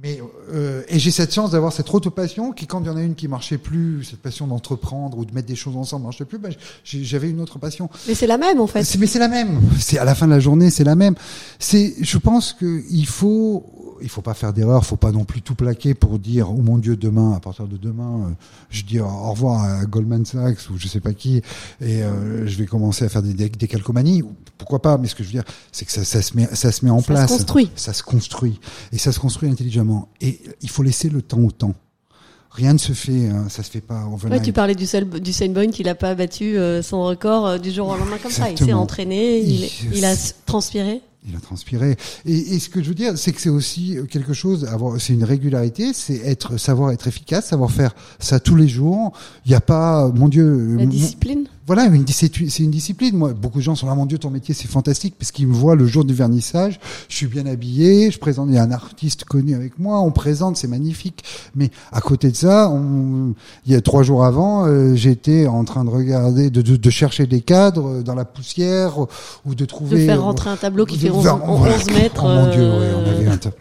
Mais 0.00 0.20
euh, 0.52 0.82
et 0.88 0.98
j'ai 0.98 1.10
cette 1.10 1.34
chance 1.34 1.50
d'avoir 1.50 1.72
cette 1.72 1.92
autre 1.92 2.10
passion 2.10 2.52
qui, 2.52 2.66
quand 2.66 2.80
il 2.80 2.86
y 2.86 2.90
en 2.90 2.96
a 2.96 3.02
une 3.02 3.14
qui 3.14 3.28
marchait 3.28 3.58
plus, 3.58 4.04
cette 4.04 4.20
passion 4.20 4.46
d'entreprendre 4.46 5.18
ou 5.18 5.24
de 5.24 5.32
mettre 5.34 5.46
des 5.46 5.54
choses 5.54 5.76
ensemble 5.76 6.04
marchait 6.04 6.24
plus, 6.24 6.38
ben, 6.38 6.52
j'avais 6.84 7.30
une 7.30 7.40
autre 7.40 7.58
passion. 7.58 7.90
mais 8.08 8.14
c'est 8.14 8.26
la 8.26 8.38
même 8.38 8.60
en 8.60 8.66
fait. 8.66 8.80
Mais 8.98 9.06
c'est 9.06 9.18
la 9.18 9.28
même. 9.28 9.60
C'est 9.78 9.98
à 9.98 10.04
la 10.04 10.14
fin 10.14 10.26
de 10.26 10.32
la 10.32 10.40
journée, 10.40 10.70
c'est 10.70 10.84
la 10.84 10.96
même. 10.96 11.14
C'est, 11.58 11.94
je 12.00 12.18
pense 12.18 12.52
que 12.52 12.82
il 12.90 13.06
faut, 13.06 13.66
il 14.02 14.08
faut 14.08 14.22
pas 14.22 14.34
faire 14.34 14.52
d'erreur, 14.52 14.84
faut 14.84 14.96
pas 14.96 15.12
non 15.12 15.24
plus 15.24 15.42
tout 15.42 15.54
plaquer 15.54 15.94
pour 15.94 16.18
dire 16.18 16.50
oh 16.50 16.60
mon 16.60 16.78
Dieu 16.78 16.96
demain, 16.96 17.32
à 17.34 17.40
partir 17.40 17.66
de 17.66 17.76
demain, 17.76 18.26
euh, 18.28 18.32
je 18.70 18.82
dis 18.82 19.00
au 19.00 19.06
revoir 19.30 19.62
à 19.64 19.84
Goldman 19.86 20.24
Sachs 20.24 20.68
ou 20.70 20.76
je 20.76 20.88
sais 20.88 21.00
pas 21.00 21.12
qui 21.12 21.42
et 21.80 22.02
euh, 22.02 22.46
je 22.46 22.56
vais 22.58 22.66
commencer 22.66 23.04
à 23.04 23.08
faire 23.08 23.22
des, 23.22 23.32
des, 23.34 23.68
calcomanies. 23.68 24.22
Pourquoi 24.58 24.82
pas 24.82 24.98
Mais 24.98 25.08
ce 25.08 25.14
que 25.14 25.22
je 25.22 25.28
veux 25.28 25.32
dire, 25.34 25.44
c'est 25.70 25.84
que 25.84 25.92
ça, 25.92 26.04
ça 26.04 26.20
se 26.22 26.36
met, 26.36 26.48
ça 26.52 26.72
se 26.72 26.84
met 26.84 26.90
en 26.90 26.98
Ça 27.00 27.04
se 27.06 27.12
place. 27.12 27.30
construit. 27.30 27.70
Ça 27.76 27.92
se 27.92 28.02
construit 28.02 28.60
et 28.92 28.98
ça 28.98 29.12
se 29.12 29.18
construit 29.20 29.48
intelligemment. 29.48 30.08
Et 30.20 30.40
il 30.60 30.68
faut 30.70 30.82
laisser 30.82 31.08
le 31.08 31.22
temps 31.22 31.40
au 31.40 31.50
temps. 31.50 31.74
Rien 32.50 32.74
ne 32.74 32.78
se 32.78 32.92
fait, 32.92 33.28
hein, 33.28 33.46
ça 33.48 33.62
se 33.62 33.70
fait 33.70 33.80
pas 33.80 34.04
Ouais, 34.30 34.42
tu 34.42 34.52
parlais 34.52 34.74
du, 34.74 34.86
seul, 34.86 35.08
du 35.08 35.32
Saint 35.32 35.48
Boyne 35.48 35.70
qui 35.70 35.82
n'a 35.84 35.94
pas 35.94 36.14
battu 36.14 36.58
euh, 36.58 36.82
son 36.82 37.02
record 37.02 37.58
du 37.58 37.70
jour 37.70 37.88
au 37.88 37.96
lendemain 37.96 38.18
comme 38.22 38.30
ça. 38.30 38.50
Il 38.50 38.58
s'est 38.58 38.74
entraîné, 38.74 39.38
il, 39.40 39.64
Il- 39.64 39.70
il 39.94 40.04
a 40.04 40.14
transpiré. 40.44 41.00
Il 41.28 41.36
a 41.36 41.40
transpiré. 41.40 41.96
Et, 42.26 42.54
et 42.54 42.58
ce 42.58 42.68
que 42.68 42.82
je 42.82 42.88
veux 42.88 42.94
dire, 42.96 43.16
c'est 43.16 43.30
que 43.32 43.40
c'est 43.40 43.48
aussi 43.48 43.96
quelque 44.10 44.32
chose, 44.32 44.64
avoir, 44.64 45.00
c'est 45.00 45.12
une 45.12 45.22
régularité, 45.22 45.92
c'est 45.92 46.16
être, 46.16 46.56
savoir 46.56 46.90
être 46.90 47.06
efficace, 47.06 47.46
savoir 47.46 47.70
faire 47.70 47.94
ça 48.18 48.40
tous 48.40 48.56
les 48.56 48.66
jours. 48.66 49.12
Il 49.46 49.50
n'y 49.50 49.54
a 49.54 49.60
pas, 49.60 50.08
mon 50.08 50.28
Dieu, 50.28 50.76
La 50.76 50.82
mon- 50.84 50.90
discipline. 50.90 51.46
Voilà, 51.74 51.88
c'est 52.08 52.58
une 52.58 52.70
discipline. 52.70 53.16
Moi, 53.16 53.32
beaucoup 53.32 53.58
de 53.58 53.62
gens 53.62 53.74
sont 53.74 53.86
là, 53.86 53.94
mon 53.94 54.04
Dieu, 54.06 54.18
ton 54.18 54.30
métier, 54.30 54.54
c'est 54.54 54.68
fantastique, 54.68 55.14
parce 55.18 55.32
qu'ils 55.32 55.46
me 55.46 55.54
voient 55.54 55.74
le 55.74 55.86
jour 55.86 56.04
du 56.04 56.12
vernissage, 56.12 56.78
je 57.08 57.16
suis 57.16 57.26
bien 57.26 57.46
habillé, 57.46 58.10
je 58.10 58.18
présente, 58.18 58.48
il 58.50 58.54
y 58.54 58.58
a 58.58 58.62
un 58.62 58.70
artiste 58.72 59.24
connu 59.24 59.54
avec 59.54 59.78
moi, 59.78 60.00
on 60.00 60.10
présente, 60.10 60.56
c'est 60.56 60.68
magnifique. 60.68 61.24
Mais 61.54 61.70
à 61.90 62.00
côté 62.00 62.30
de 62.30 62.36
ça, 62.36 62.68
on, 62.68 63.34
il 63.64 63.72
y 63.72 63.74
a 63.74 63.80
trois 63.80 64.02
jours 64.02 64.24
avant, 64.24 64.66
euh, 64.66 64.94
j'étais 64.94 65.46
en 65.46 65.64
train 65.64 65.84
de 65.84 65.90
regarder, 65.90 66.50
de, 66.50 66.60
de, 66.62 66.76
de 66.76 66.90
chercher 66.90 67.26
des 67.26 67.40
cadres 67.40 68.02
dans 68.02 68.14
la 68.14 68.24
poussière, 68.26 68.98
ou 69.46 69.54
de 69.54 69.54
De 69.54 69.64
trouver... 69.64 70.06
faire 70.06 70.22
rentrer 70.22 70.50
un 70.50 70.56
tableau 70.56 70.84
qui 70.84 70.96
de 70.96 71.02
fait 71.02 71.10
11, 71.10 71.22
faire- 71.22 71.48
11 71.48 71.86
mètres. 71.92 72.22
Oh 72.24 72.28
mon 72.28 72.50
Dieu, 72.50 72.62
oui, 72.62 72.86
on 72.96 73.08
euh, 73.08 73.16
avait 73.16 73.28
un 73.28 73.36
tableau. 73.36 73.58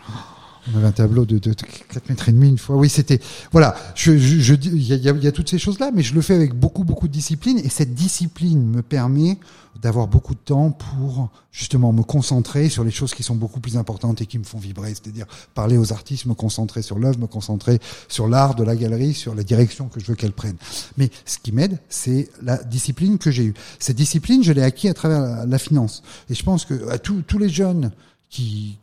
On 0.71 0.77
avait 0.77 0.87
un 0.87 0.91
tableau 0.91 1.25
de, 1.25 1.39
de, 1.39 1.53
4 1.53 2.09
mètres 2.09 2.29
et 2.29 2.31
demi 2.31 2.49
une 2.49 2.57
fois. 2.57 2.75
Oui, 2.75 2.89
c'était 2.89 3.19
voilà. 3.51 3.75
Je, 3.95 4.17
je, 4.17 4.39
je 4.39 4.53
y 4.53 4.93
a, 4.93 5.11
y 5.11 5.27
a 5.27 5.31
toutes 5.31 5.49
ces 5.49 5.59
choses 5.59 5.79
là, 5.79 5.91
mais 5.93 6.03
je 6.03 6.13
le 6.13 6.21
fais 6.21 6.35
avec 6.35 6.53
beaucoup 6.53 6.83
beaucoup 6.83 7.07
de 7.07 7.13
discipline 7.13 7.59
et 7.59 7.69
cette 7.69 7.93
discipline 7.93 8.65
me 8.65 8.81
permet 8.81 9.37
d'avoir 9.81 10.07
beaucoup 10.07 10.33
de 10.33 10.39
temps 10.39 10.71
pour 10.71 11.29
justement 11.51 11.91
me 11.93 12.03
concentrer 12.03 12.69
sur 12.69 12.83
les 12.83 12.91
choses 12.91 13.13
qui 13.13 13.23
sont 13.23 13.35
beaucoup 13.35 13.59
plus 13.59 13.77
importantes 13.77 14.21
et 14.21 14.25
qui 14.25 14.37
me 14.37 14.43
font 14.43 14.57
vibrer, 14.57 14.89
c'est-à-dire 14.89 15.25
parler 15.53 15.77
aux 15.77 15.91
artistes, 15.91 16.25
me 16.25 16.33
concentrer 16.33 16.81
sur 16.81 16.99
l'œuvre, 16.99 17.19
me 17.19 17.27
concentrer 17.27 17.79
sur 18.07 18.27
l'art 18.27 18.55
de 18.55 18.63
la 18.63 18.75
galerie, 18.75 19.13
sur 19.13 19.33
la 19.33 19.43
direction 19.43 19.87
que 19.87 19.99
je 19.99 20.05
veux 20.05 20.15
qu'elle 20.15 20.33
prenne. 20.33 20.57
Mais 20.97 21.09
ce 21.25 21.39
qui 21.39 21.51
m'aide, 21.51 21.79
c'est 21.89 22.29
la 22.41 22.57
discipline 22.57 23.17
que 23.17 23.31
j'ai 23.31 23.45
eue. 23.45 23.53
Cette 23.79 23.97
discipline, 23.97 24.43
je 24.43 24.51
l'ai 24.51 24.63
acquis 24.63 24.89
à 24.89 24.93
travers 24.93 25.45
la, 25.45 25.57
finance. 25.57 26.03
Et 26.29 26.35
je 26.35 26.43
pense 26.43 26.65
que 26.65 26.89
à 26.89 26.97
tous 26.97 27.37
les 27.37 27.49
jeunes 27.49 27.91
qui, 28.29 28.77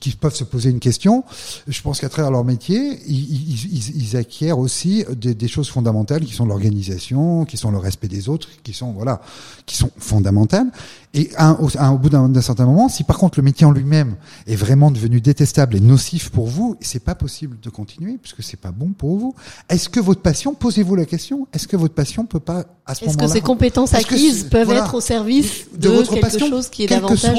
qui, 0.00 0.10
peuvent 0.10 0.34
se 0.34 0.44
poser 0.44 0.70
une 0.70 0.80
question. 0.80 1.24
Je 1.68 1.80
pense 1.82 2.00
qu'à 2.00 2.08
travers 2.08 2.30
leur 2.30 2.44
métier, 2.44 2.98
ils, 3.06 3.52
ils, 3.52 3.96
ils 3.96 4.16
acquièrent 4.16 4.58
aussi 4.58 5.04
des, 5.16 5.34
des, 5.34 5.48
choses 5.48 5.68
fondamentales 5.68 6.24
qui 6.24 6.32
sont 6.32 6.46
l'organisation, 6.46 7.44
qui 7.44 7.56
sont 7.56 7.70
le 7.70 7.78
respect 7.78 8.08
des 8.08 8.28
autres, 8.28 8.48
qui 8.62 8.72
sont 8.72 8.92
voilà, 8.92 9.20
qui 9.64 9.76
sont 9.76 9.90
fondamentales. 9.98 10.66
Et 11.14 11.30
au, 11.60 11.68
au 11.68 11.98
bout 11.98 12.10
d'un 12.10 12.40
certain 12.40 12.66
moment, 12.66 12.88
si 12.88 13.04
par 13.04 13.18
contre 13.18 13.38
le 13.38 13.44
métier 13.44 13.66
en 13.66 13.70
lui-même 13.70 14.16
est 14.46 14.56
vraiment 14.56 14.90
devenu 14.90 15.20
détestable 15.20 15.76
et 15.76 15.80
nocif 15.80 16.30
pour 16.30 16.46
vous, 16.46 16.76
c'est 16.80 17.02
pas 17.02 17.14
possible 17.14 17.58
de 17.60 17.70
continuer 17.70 18.18
puisque 18.18 18.42
c'est 18.42 18.60
pas 18.60 18.72
bon 18.72 18.90
pour 18.90 19.16
vous. 19.16 19.34
Est-ce 19.68 19.88
que 19.88 20.00
votre 20.00 20.20
passion, 20.20 20.54
posez-vous 20.54 20.96
la 20.96 21.06
question, 21.06 21.46
est-ce 21.52 21.68
que 21.68 21.76
votre 21.76 21.94
passion 21.94 22.26
peut 22.26 22.40
pas 22.40 22.64
à 22.84 22.94
ce 22.94 23.04
moment-là 23.04 23.24
Est-ce 23.24 23.32
que 23.32 23.38
ces 23.38 23.40
compétences 23.40 23.94
acquises 23.94 24.44
peuvent 24.44 24.70
être 24.70 24.94
au 24.94 25.00
service 25.00 25.66
de, 25.76 25.88
votre 25.88 26.10
quelque 26.10 26.22
passion, 26.22 26.48
chose 26.48 26.68
qui 26.68 26.84
est 26.84 26.88
davantage 26.88 27.38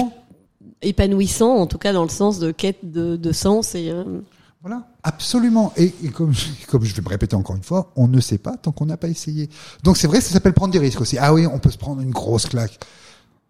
épanouissant, 0.81 1.55
en 1.55 1.67
tout 1.67 1.77
cas 1.77 1.93
dans 1.93 2.03
le 2.03 2.09
sens 2.09 2.39
de 2.39 2.51
quête 2.51 2.91
de, 2.91 3.15
de 3.15 3.31
sens 3.31 3.75
et 3.75 3.89
euh... 3.89 4.21
voilà, 4.61 4.87
absolument. 5.03 5.73
Et, 5.75 5.91
comme 6.13 6.33
comme 6.67 6.83
je 6.83 6.93
vais 6.93 7.01
me 7.01 7.09
répéter 7.09 7.35
encore 7.35 7.55
une 7.55 7.63
fois, 7.63 7.91
on 7.95 8.07
ne 8.07 8.19
sait 8.19 8.37
pas 8.37 8.57
tant 8.57 8.71
qu'on 8.71 8.85
n'a 8.85 8.97
pas 8.97 9.09
essayé. 9.09 9.49
Donc 9.83 9.97
c'est 9.97 10.07
vrai, 10.07 10.21
ça 10.21 10.31
s'appelle 10.33 10.53
prendre 10.53 10.73
des 10.73 10.79
risques 10.79 11.01
aussi. 11.01 11.17
Ah 11.17 11.33
oui, 11.33 11.47
on 11.47 11.59
peut 11.59 11.71
se 11.71 11.77
prendre 11.77 12.01
une 12.01 12.11
grosse 12.11 12.45
claque. 12.45 12.79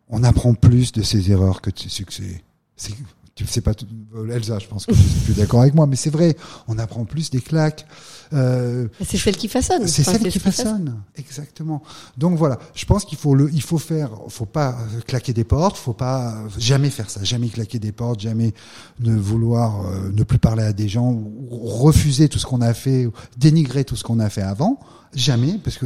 On 0.09 0.23
apprend 0.23 0.53
plus 0.53 0.91
de 0.93 1.01
ses 1.01 1.31
erreurs 1.31 1.61
que 1.61 1.69
de 1.69 1.77
ses 1.77 1.89
succès. 1.89 2.43
Tu 3.37 3.45
sais 3.45 3.61
pas 3.61 3.75
tout, 3.75 3.85
Elsa, 4.33 4.57
je 4.57 4.65
pense 4.65 4.87
que 4.87 4.93
tu 4.93 4.99
es 4.99 5.25
plus 5.25 5.33
d'accord 5.35 5.61
avec 5.61 5.75
moi, 5.75 5.85
mais 5.85 5.95
c'est 5.95 6.09
vrai, 6.09 6.35
on 6.67 6.79
apprend 6.79 7.05
plus 7.05 7.29
des 7.29 7.39
claques. 7.39 7.85
Euh, 8.33 8.87
c'est 9.05 9.17
celle 9.17 9.37
qui 9.37 9.47
façonne. 9.47 9.87
C'est 9.87 10.01
celle 10.03 10.27
qui 10.27 10.39
façonne, 10.39 11.03
exactement. 11.15 11.83
Donc 12.17 12.35
voilà, 12.35 12.57
je 12.73 12.83
pense 12.85 13.05
qu'il 13.05 13.19
faut 13.19 13.35
le, 13.35 13.51
il 13.53 13.61
faut 13.61 13.77
faire, 13.77 14.09
faut 14.29 14.47
pas 14.47 14.75
claquer 15.05 15.33
des 15.33 15.43
portes, 15.43 15.77
faut 15.77 15.93
pas 15.93 16.35
jamais 16.57 16.89
faire 16.89 17.11
ça, 17.11 17.23
jamais 17.23 17.49
claquer 17.49 17.77
des 17.77 17.91
portes, 17.91 18.21
jamais 18.21 18.55
ne 19.01 19.15
vouloir 19.15 19.85
euh, 19.85 20.11
ne 20.11 20.23
plus 20.23 20.39
parler 20.39 20.63
à 20.63 20.73
des 20.73 20.87
gens, 20.87 21.11
ou 21.11 21.59
refuser 21.59 22.29
tout 22.29 22.39
ce 22.39 22.47
qu'on 22.47 22.61
a 22.61 22.73
fait, 22.73 23.07
dénigrer 23.37 23.85
tout 23.85 23.95
ce 23.95 24.03
qu'on 24.03 24.19
a 24.19 24.31
fait 24.31 24.41
avant, 24.41 24.79
jamais, 25.13 25.59
parce 25.63 25.77
que 25.77 25.85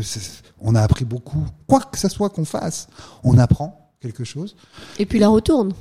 on 0.61 0.73
a 0.75 0.81
appris 0.81 1.03
beaucoup. 1.03 1.45
Quoi 1.67 1.81
que 1.81 1.99
ce 1.99 2.07
soit 2.07 2.29
qu'on 2.29 2.45
fasse, 2.45 2.87
on 3.25 3.37
apprend 3.37 3.91
quelque 3.99 4.23
chose. 4.23 4.55
Et 4.99 5.05
puis 5.05 5.19
la 5.19 5.27
retourne. 5.27 5.73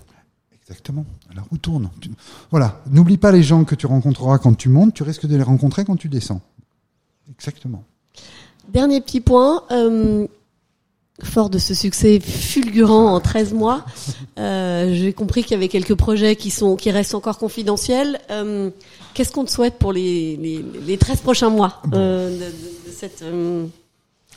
Exactement. 0.71 1.05
Alors 1.33 1.47
où 1.51 1.59
tourne? 1.59 1.91
Voilà. 2.53 2.81
N'oublie 2.89 3.19
pas 3.19 3.33
les 3.33 3.43
gens 3.43 3.65
que 3.65 3.75
tu 3.75 3.87
rencontreras 3.87 4.39
quand 4.39 4.55
tu 4.55 4.69
montes, 4.69 4.95
tu 4.95 5.03
risques 5.03 5.27
de 5.27 5.37
les 5.37 5.43
rencontrer 5.43 5.85
quand 5.85 5.97
tu 5.97 6.09
descends. 6.09 6.41
Exactement. 7.29 7.83
Dernier 8.69 9.01
petit 9.01 9.21
point. 9.21 9.65
Euh, 9.73 10.29
fort 11.23 11.51
de 11.51 11.59
ce 11.59 11.75
succès 11.75 12.19
fulgurant 12.19 13.13
en 13.15 13.21
13 13.21 13.53
mois, 13.53 13.85
euh, 14.39 14.95
j'ai 14.95 15.13
compris 15.13 15.43
qu'il 15.43 15.53
y 15.53 15.55
avait 15.55 15.69
quelques 15.69 15.95
projets 15.95 16.35
qui 16.35 16.51
sont 16.51 16.77
qui 16.77 16.91
restent 16.91 17.15
encore 17.15 17.37
confidentiels. 17.37 18.19
Euh, 18.31 18.71
Qu'est-ce 19.13 19.33
qu'on 19.33 19.45
te 19.45 19.51
souhaite 19.51 19.75
pour 19.75 19.93
les, 19.93 20.37
les, 20.37 20.65
les 20.87 20.97
13 20.97 21.21
prochains 21.21 21.51
mois 21.51 21.83
de, 21.85 21.91
de, 21.91 22.39
de, 22.39 22.91
cette 22.91 23.23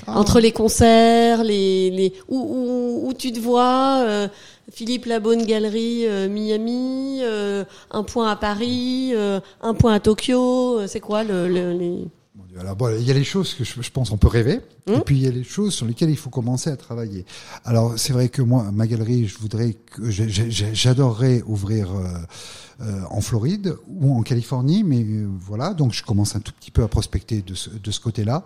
ah. 0.08 0.20
entre 0.20 0.42
les 0.42 0.52
concerts, 0.52 1.44
les, 1.44 1.90
les 1.92 2.14
où, 2.28 2.38
où, 2.38 3.08
où 3.08 3.14
tu 3.14 3.32
te 3.32 3.40
vois 3.40 4.28
Philippe 4.72 5.06
Labonne 5.06 5.46
Galerie 5.46 6.08
euh, 6.08 6.30
Miami, 6.30 7.20
euh, 7.22 7.64
un 7.92 8.04
point 8.04 8.30
à 8.30 8.36
Paris, 8.36 9.12
euh, 9.14 9.40
un 9.62 9.74
point 9.74 9.94
à 9.94 10.00
Tokyo. 10.00 10.88
C'est 10.88 11.00
quoi 11.00 11.24
le, 11.24 11.48
le 11.48 11.74
les... 11.74 12.08
Alors, 12.60 12.76
bon, 12.76 12.96
il 13.00 13.06
y 13.06 13.12
a 13.12 13.14
les 13.14 13.24
choses 13.24 13.54
que 13.56 13.64
je, 13.64 13.82
je 13.82 13.92
pense 13.92 14.12
on 14.12 14.18
peut 14.18 14.28
rêver, 14.28 14.60
et 14.88 14.92
hum 14.92 15.02
puis 15.02 15.18
il 15.18 15.24
y 15.24 15.28
a 15.28 15.32
les 15.32 15.44
choses 15.44 15.74
sur 15.74 15.86
lesquelles 15.86 16.12
il 16.12 16.18
faut 16.18 16.30
commencer 16.30 16.70
à 16.70 16.78
travailler. 16.78 17.26
Alors 17.66 17.94
c'est 17.98 18.14
vrai 18.14 18.30
que 18.30 18.42
moi, 18.42 18.70
ma 18.72 18.86
galerie, 18.86 19.28
je 19.28 19.38
voudrais 19.40 19.74
que 19.74 20.10
j'adorerais 20.10 21.44
ouvrir 21.48 21.90
euh, 22.84 23.02
en 23.10 23.22
Floride 23.22 23.76
ou 23.88 24.16
en 24.18 24.22
Californie, 24.22 24.84
mais 24.84 25.04
euh, 25.04 25.28
voilà, 25.40 25.74
donc 25.74 25.94
je 25.94 26.04
commence 26.04 26.36
un 26.36 26.40
tout 26.40 26.52
petit 26.52 26.72
peu 26.72 26.84
à 26.84 26.88
prospecter 26.88 27.42
de 27.42 27.54
ce, 27.54 27.70
de 27.70 27.92
ce 27.92 28.00
côté-là. 28.00 28.46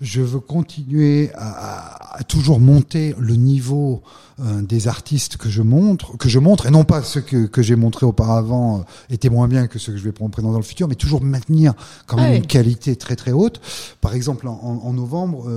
Je 0.00 0.22
veux 0.22 0.40
continuer 0.40 1.30
à, 1.34 2.16
à, 2.16 2.24
toujours 2.24 2.60
monter 2.60 3.14
le 3.18 3.34
niveau 3.34 4.02
euh, 4.40 4.62
des 4.62 4.88
artistes 4.88 5.36
que 5.36 5.48
je 5.48 5.62
montre, 5.62 6.16
que 6.16 6.28
je 6.28 6.38
montre, 6.38 6.66
et 6.66 6.70
non 6.70 6.84
pas 6.84 7.02
ceux 7.02 7.20
que, 7.20 7.46
que 7.46 7.62
j'ai 7.62 7.76
montrés 7.76 8.06
auparavant 8.06 8.78
euh, 8.78 8.82
étaient 9.14 9.30
moins 9.30 9.48
bien 9.48 9.66
que 9.66 9.78
ceux 9.78 9.92
que 9.92 9.98
je 9.98 10.04
vais 10.04 10.12
présenter 10.12 10.42
dans 10.42 10.56
le 10.56 10.62
futur, 10.62 10.88
mais 10.88 10.94
toujours 10.94 11.22
maintenir 11.22 11.74
quand 12.06 12.16
même 12.16 12.32
ah 12.32 12.36
une 12.36 12.46
qualité 12.46 12.96
très 12.96 13.16
très 13.16 13.32
haute. 13.32 13.60
Par 14.00 14.14
exemple, 14.14 14.48
en, 14.48 14.54
en 14.60 14.92
novembre, 14.92 15.48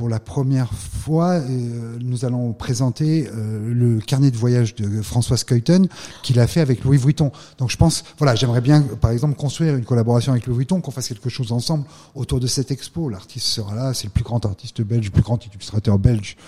pour 0.00 0.08
la 0.08 0.18
première 0.18 0.72
fois, 0.72 1.32
euh, 1.32 1.98
nous 2.00 2.24
allons 2.24 2.54
présenter 2.54 3.28
euh, 3.28 3.70
le 3.70 4.00
carnet 4.00 4.30
de 4.30 4.36
voyage 4.38 4.74
de 4.74 5.02
Françoise 5.02 5.44
Keuten 5.44 5.88
qu'il 6.22 6.40
a 6.40 6.46
fait 6.46 6.62
avec 6.62 6.84
Louis 6.84 6.96
Vuitton. 6.96 7.30
Donc 7.58 7.68
je 7.68 7.76
pense, 7.76 8.02
voilà, 8.16 8.34
j'aimerais 8.34 8.62
bien, 8.62 8.80
par 8.80 9.10
exemple, 9.10 9.34
construire 9.34 9.76
une 9.76 9.84
collaboration 9.84 10.32
avec 10.32 10.46
Louis 10.46 10.56
Vuitton, 10.56 10.80
qu'on 10.80 10.90
fasse 10.90 11.08
quelque 11.08 11.28
chose 11.28 11.52
ensemble 11.52 11.84
autour 12.14 12.40
de 12.40 12.46
cette 12.46 12.70
expo. 12.70 13.10
L'artiste 13.10 13.44
sera 13.44 13.74
là, 13.74 13.92
c'est 13.92 14.06
le 14.06 14.12
plus 14.12 14.24
grand 14.24 14.42
artiste 14.46 14.80
belge, 14.80 15.04
le 15.04 15.10
plus 15.10 15.20
grand 15.20 15.44
illustrateur 15.44 15.98
belge 15.98 16.38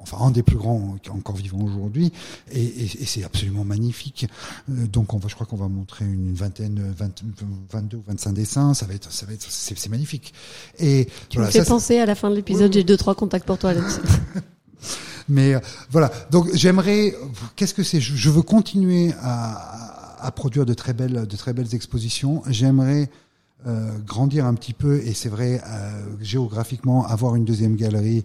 enfin 0.00 0.18
un 0.20 0.30
des 0.30 0.42
plus 0.42 0.56
grands 0.56 0.96
qui 1.02 1.08
est 1.08 1.12
encore 1.12 1.36
vivant 1.36 1.60
aujourd'hui, 1.60 2.12
et, 2.50 2.62
et, 2.62 2.84
et 2.84 3.06
c'est 3.06 3.24
absolument 3.24 3.64
magnifique. 3.64 4.26
Euh, 4.70 4.86
donc 4.86 5.14
on 5.14 5.18
va, 5.18 5.28
je 5.28 5.34
crois 5.34 5.46
qu'on 5.46 5.56
va 5.56 5.68
montrer 5.68 6.04
une 6.04 6.34
vingtaine, 6.34 6.92
20, 6.96 7.22
22 7.70 7.96
ou 7.96 8.02
25 8.06 8.32
dessins, 8.32 8.74
ça 8.74 8.86
va 8.86 8.94
être, 8.94 9.12
ça 9.12 9.26
va 9.26 9.32
être, 9.32 9.46
c'est 9.48 9.88
magnifique. 9.88 10.32
Et 10.78 11.06
tu 11.28 11.36
voilà, 11.36 11.48
me 11.48 11.52
fais 11.52 11.64
ça, 11.64 11.64
penser 11.66 11.98
à 11.98 12.06
la 12.06 12.14
fin 12.14 12.30
de 12.30 12.34
l'épisode, 12.34 12.72
j'ai 12.72 12.84
deux 12.84 12.96
trois 12.96 13.14
contacts 13.14 13.46
pour 13.46 13.58
toi 13.58 13.74
là-dessus. 13.74 14.00
Mais 15.28 15.54
euh, 15.54 15.60
voilà, 15.90 16.10
donc 16.30 16.48
j'aimerais, 16.54 17.14
qu'est-ce 17.54 17.74
que 17.74 17.84
c'est? 17.84 18.00
Je 18.00 18.30
veux 18.30 18.42
continuer 18.42 19.12
à, 19.22 20.16
à, 20.20 20.30
produire 20.32 20.66
de 20.66 20.74
très 20.74 20.92
belles, 20.92 21.26
de 21.26 21.36
très 21.36 21.52
belles 21.52 21.72
expositions. 21.74 22.42
J'aimerais 22.48 23.08
euh, 23.66 23.90
grandir 24.06 24.46
un 24.46 24.54
petit 24.54 24.72
peu, 24.72 25.02
et 25.04 25.12
c'est 25.12 25.28
vrai, 25.28 25.60
euh, 25.66 26.02
géographiquement, 26.22 27.06
avoir 27.06 27.36
une 27.36 27.44
deuxième 27.44 27.76
galerie 27.76 28.24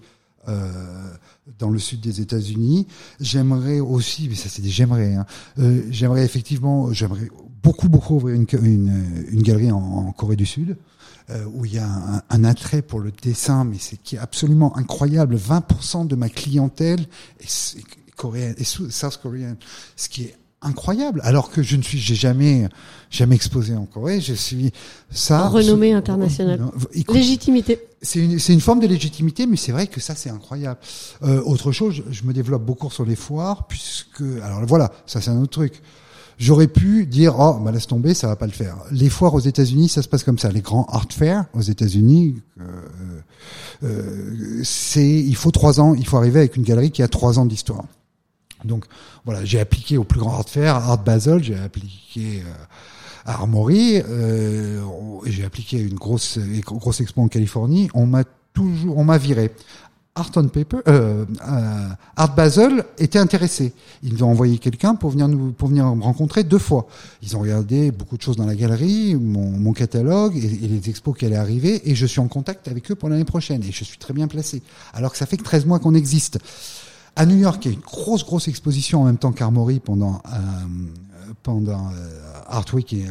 dans 1.60 1.70
le 1.70 1.80
sud 1.80 2.02
des 2.02 2.22
États-Unis. 2.22 2.88
J'aimerais 3.20 3.80
aussi, 3.80 4.28
mais 4.30 4.36
ça 4.36 4.50
c'est 4.50 4.62
des 4.62 4.70
j'aimerais, 4.70 5.16
hein, 5.16 5.26
euh, 5.60 5.84
j'aimerais 5.90 6.24
effectivement, 6.24 6.92
j'aimerais 6.92 7.30
beaucoup 7.64 7.90
beaucoup 7.90 8.16
ouvrir 8.16 8.36
une, 8.36 8.46
une, 8.64 9.26
une 9.32 9.42
galerie 9.42 9.72
en, 9.72 9.78
en, 9.78 10.12
Corée 10.12 10.36
du 10.36 10.46
Sud. 10.46 10.78
Euh, 11.32 11.44
où 11.56 11.66
il 11.66 11.74
y 11.74 11.80
a 11.80 11.88
un, 11.88 12.22
un, 12.30 12.44
attrait 12.44 12.84
pour 12.84 13.00
le 13.00 13.12
dessin, 13.12 13.64
mais 13.64 13.78
c'est 13.80 13.98
qui 13.98 14.16
est 14.16 14.20
absolument 14.20 14.78
incroyable. 14.78 15.36
20% 15.38 16.06
de 16.06 16.16
ma 16.16 16.30
clientèle 16.30 17.04
est, 17.40 17.78
coréenne, 18.16 18.54
est 18.60 18.92
south 18.92 19.18
coréenne, 19.18 19.56
ce 19.96 20.08
qui 20.08 20.26
est 20.26 20.36
incroyable. 20.62 21.22
Alors 21.24 21.50
que 21.50 21.64
je 21.64 21.78
ne 21.78 21.82
suis, 21.82 21.98
j'ai 21.98 22.14
jamais, 22.14 22.68
jamais 23.10 23.36
exposé 23.36 23.76
en 23.76 23.86
Corée. 23.86 24.22
Je 24.22 24.34
suis 24.34 24.72
ça. 25.10 25.48
Renommée 25.48 25.94
internationale. 25.94 26.62
Légitimité. 27.12 27.80
C'est 28.06 28.20
une, 28.20 28.40
une 28.48 28.62
forme 28.62 28.80
de 28.80 28.88
légitimité, 28.88 29.48
mais 29.48 29.58
c'est 29.58 29.72
vrai 29.72 29.88
que 29.88 30.00
ça 30.00 30.16
c'est 30.16 30.30
incroyable. 30.30 30.80
Euh, 31.24 31.42
autre 31.44 31.72
chose, 31.72 32.04
je, 32.10 32.24
me 32.24 32.34
développe 32.34 32.64
beaucoup 32.64 32.90
sur 32.90 33.06
les 33.06 33.16
foires, 33.16 33.68
puisque 33.68 34.22
alors 34.44 34.64
voilà, 34.66 34.92
ça 35.06 35.20
c'est 35.22 35.32
un 35.32 35.42
autre 35.42 35.52
truc. 35.52 35.82
J'aurais 36.38 36.68
pu 36.68 37.06
dire 37.06 37.36
oh 37.40 37.60
bah 37.62 37.72
laisse 37.72 37.88
tomber, 37.88 38.14
ça 38.14 38.28
va 38.28 38.36
pas 38.36 38.46
le 38.46 38.52
faire. 38.52 38.78
Les 38.92 39.10
foires 39.10 39.34
aux 39.34 39.40
États-Unis, 39.40 39.90
ça 39.90 40.02
se 40.02 40.08
passe 40.08 40.24
comme 40.24 40.38
ça. 40.38 40.52
Les 40.52 40.62
grands 40.62 40.86
art 40.86 41.08
fairs 41.10 41.46
aux 41.54 41.62
États-Unis, 41.62 42.42
euh, 42.60 42.64
euh, 43.84 44.62
c'est 44.64 45.08
il 45.08 45.36
faut 45.36 45.52
trois 45.52 45.80
ans, 45.80 45.96
il 45.96 46.06
faut 46.06 46.18
arriver 46.18 46.40
avec 46.40 46.58
une 46.58 46.64
galerie 46.64 46.92
qui 46.92 47.04
a 47.04 47.08
trois 47.08 47.40
ans 47.40 47.46
d'histoire. 47.46 47.86
Donc 48.66 48.86
voilà, 49.24 49.46
j'ai 49.46 49.60
appliqué 49.60 49.98
au 49.98 50.04
plus 50.04 50.20
grand 50.20 50.34
art 50.34 50.50
fair, 50.50 50.76
Art 50.76 51.04
Basel, 51.04 51.44
j'ai 51.44 51.58
appliqué 51.58 52.42
euh, 52.46 52.54
Armory, 53.26 54.02
euh, 54.08 54.82
j'ai 55.26 55.44
appliqué 55.44 55.80
une 55.80 55.96
grosse 55.96 56.38
grosse 56.64 57.02
expo 57.02 57.22
en 57.22 57.28
Californie. 57.28 57.90
On 57.94 58.06
m'a 58.06 58.24
toujours, 58.54 58.98
on 58.98 59.04
m'a 59.04 59.18
viré. 59.18 59.52
Art 60.18 60.32
on 60.38 60.48
Paper, 60.48 60.78
euh, 60.88 61.26
euh, 61.46 61.90
Art 62.16 62.36
Basel 62.36 62.86
était 62.98 63.20
intéressé. 63.20 63.74
Ils 64.02 64.24
ont 64.24 64.30
envoyé 64.30 64.60
quelqu'un 64.60 64.96
pour 64.96 65.10
venir 65.10 65.28
nous, 65.28 65.52
pour 65.52 65.68
venir 65.68 65.94
me 65.94 66.04
rencontrer 66.04 66.46
deux 66.46 66.60
fois. 66.60 66.88
Ils 67.22 67.36
ont 67.36 67.42
regardé 67.42 67.92
beaucoup 67.92 68.16
de 68.16 68.22
choses 68.22 68.38
dans 68.38 68.46
la 68.46 68.56
galerie, 68.56 69.16
mon, 69.16 69.50
mon 69.50 69.74
catalogue 69.74 70.38
et, 70.38 70.46
et, 70.46 70.68
les 70.70 70.90
expos 70.90 71.18
qui 71.18 71.26
allaient 71.26 71.36
arriver, 71.36 71.90
et 71.90 71.96
je 71.96 72.06
suis 72.06 72.22
en 72.22 72.30
contact 72.30 72.70
avec 72.70 72.90
eux 72.92 72.96
pour 72.96 73.10
l'année 73.10 73.26
prochaine. 73.26 73.62
Et 73.64 73.74
je 73.74 73.84
suis 73.84 73.98
très 73.98 74.14
bien 74.14 74.30
placé. 74.30 74.62
Alors 74.94 75.12
que 75.12 75.18
ça 75.18 75.26
fait 75.26 75.36
que 75.36 75.44
13 75.44 75.66
mois 75.66 75.80
qu'on 75.80 75.96
existe. 75.96 76.40
À 77.18 77.26
New 77.26 77.38
York, 77.38 77.64
il 77.66 77.72
y 77.72 77.74
a 77.74 77.76
une 77.76 77.84
grosse, 77.84 78.26
grosse 78.26 78.50
exposition 78.50 79.02
en 79.02 79.06
même 79.06 79.18
temps 79.18 79.32
qu'Armory 79.32 79.80
pendant, 79.80 80.22
euh, 80.34 80.38
pendant 81.44 81.92
euh, 81.92 82.42
Art 82.48 82.66
Week 82.74 82.94
euh, 82.94 83.08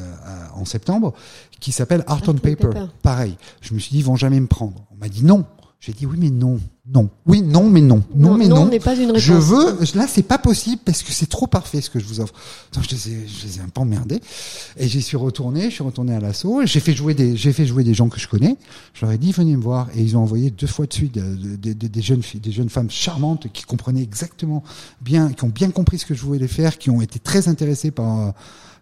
en 0.55 0.65
septembre, 0.65 1.15
qui 1.61 1.73
s'appelle 1.73 2.05
Art, 2.07 2.23
on 2.27 2.35
Paper. 2.35 2.57
Paper. 2.57 2.87
Pareil. 3.03 3.37
Je 3.61 3.75
me 3.75 3.79
suis 3.79 3.93
dit, 3.93 3.99
ils 3.99 4.05
vont 4.05 4.17
jamais 4.17 4.41
me 4.41 4.47
prendre. 4.47 4.85
On 4.93 4.97
m'a 4.97 5.09
dit 5.09 5.25
non. 5.25 5.45
J'ai 5.85 5.93
dit 5.93 6.07
oui, 6.07 6.17
mais 6.19 6.31
non, 6.31 6.59
non, 6.91 7.11
oui, 7.27 7.43
non, 7.43 7.69
mais 7.69 7.83
non, 7.83 8.03
non, 8.15 8.39
mais 8.39 8.49
non. 8.49 8.67
n'est 8.69 8.79
pas 8.81 8.95
une 8.95 9.09
réponse. 9.09 9.21
Je 9.21 9.35
veux, 9.35 9.79
là, 9.95 10.07
c'est 10.09 10.23
pas 10.23 10.39
possible 10.39 10.81
parce 10.83 11.03
que 11.03 11.13
c'est 11.13 11.29
trop 11.29 11.47
parfait 11.47 11.83
ce 11.83 11.91
que 11.91 12.01
je 12.01 12.07
vous 12.07 12.21
offre. 12.21 12.33
Donc, 12.73 12.85
je 12.85 12.91
les 12.93 13.09
ai, 13.11 13.27
je 13.29 13.47
les 13.47 13.59
ai 13.59 13.61
un 13.61 13.69
peu 13.69 13.83
emmerdés. 13.83 14.21
Et 14.79 14.89
j'y 14.89 15.03
suis 15.03 15.19
retourné, 15.19 15.65
je 15.65 15.75
suis 15.75 15.83
retourné 15.85 16.15
à 16.15 16.21
l'assaut. 16.21 16.63
J'ai 16.65 16.81
fait 16.81 16.95
jouer 16.95 17.13
des, 17.13 17.37
j'ai 17.37 17.53
fait 17.53 17.67
jouer 17.67 17.85
des 17.85 17.93
gens 17.93 18.09
que 18.09 18.19
je 18.19 18.27
connais. 18.29 18.57
Je 18.95 19.05
leur 19.05 19.13
ai 19.13 19.19
dit, 19.19 19.31
venez 19.33 19.55
me 19.59 19.63
voir. 19.63 19.89
Et 19.95 20.01
ils 20.01 20.17
ont 20.17 20.21
envoyé 20.23 20.51
deux 20.51 20.67
fois 20.67 20.87
de 20.87 20.95
suite 20.95 21.19
euh, 21.19 21.37
des, 21.59 21.75
des- 21.75 21.89
des 21.91 22.03
jeunes 22.03 22.23
filles, 22.23 22.41
des 22.41 22.53
jeunes 22.53 22.71
femmes 22.71 22.91
charmantes 22.91 23.49
qui 23.53 23.65
comprenaient 23.65 24.03
exactement 24.03 24.65
bien, 25.03 25.33
qui 25.35 25.45
ont 25.45 25.49
bien 25.51 25.71
compris 25.71 25.99
ce 25.99 26.07
que 26.07 26.15
je 26.15 26.23
voulais 26.23 26.39
les 26.39 26.49
faire, 26.49 26.79
qui 26.79 26.89
ont 26.89 27.03
été 27.03 27.19
très 27.19 27.47
intéressées 27.49 27.91
par, 27.91 28.33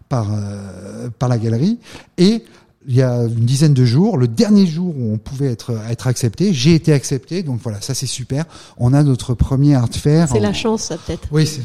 par, 0.07 0.27
euh, 0.31 1.09
par 1.19 1.27
la 1.27 1.37
galerie. 1.37 1.79
Et, 2.17 2.45
il 2.87 2.95
y 2.95 3.01
a 3.01 3.23
une 3.23 3.45
dizaine 3.45 3.73
de 3.73 3.85
jours, 3.85 4.17
le 4.17 4.27
dernier 4.27 4.65
jour 4.65 4.93
où 4.97 5.13
on 5.13 5.17
pouvait 5.17 5.51
être 5.51 5.77
être 5.89 6.07
accepté, 6.07 6.53
j'ai 6.53 6.75
été 6.75 6.93
accepté, 6.93 7.43
donc 7.43 7.59
voilà, 7.61 7.81
ça 7.81 7.93
c'est 7.93 8.07
super. 8.07 8.45
On 8.77 8.93
a 8.93 9.03
notre 9.03 9.33
premier 9.33 9.75
art 9.75 9.89
fair. 9.89 10.27
C'est 10.31 10.39
la 10.39 10.53
chance, 10.53 10.83
ça 10.83 10.97
peut-être. 10.97 11.27
oui, 11.31 11.47
c'est 11.47 11.61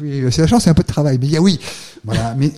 oui, 0.00 0.24
c'est 0.30 0.42
la 0.42 0.46
chance, 0.46 0.64
c'est 0.64 0.70
un 0.70 0.74
peu 0.74 0.82
de 0.82 0.88
travail, 0.88 1.18
mais 1.20 1.26
il 1.26 1.32
y 1.32 1.36
a 1.36 1.40
oui, 1.42 1.58
voilà, 2.04 2.34
mais 2.36 2.52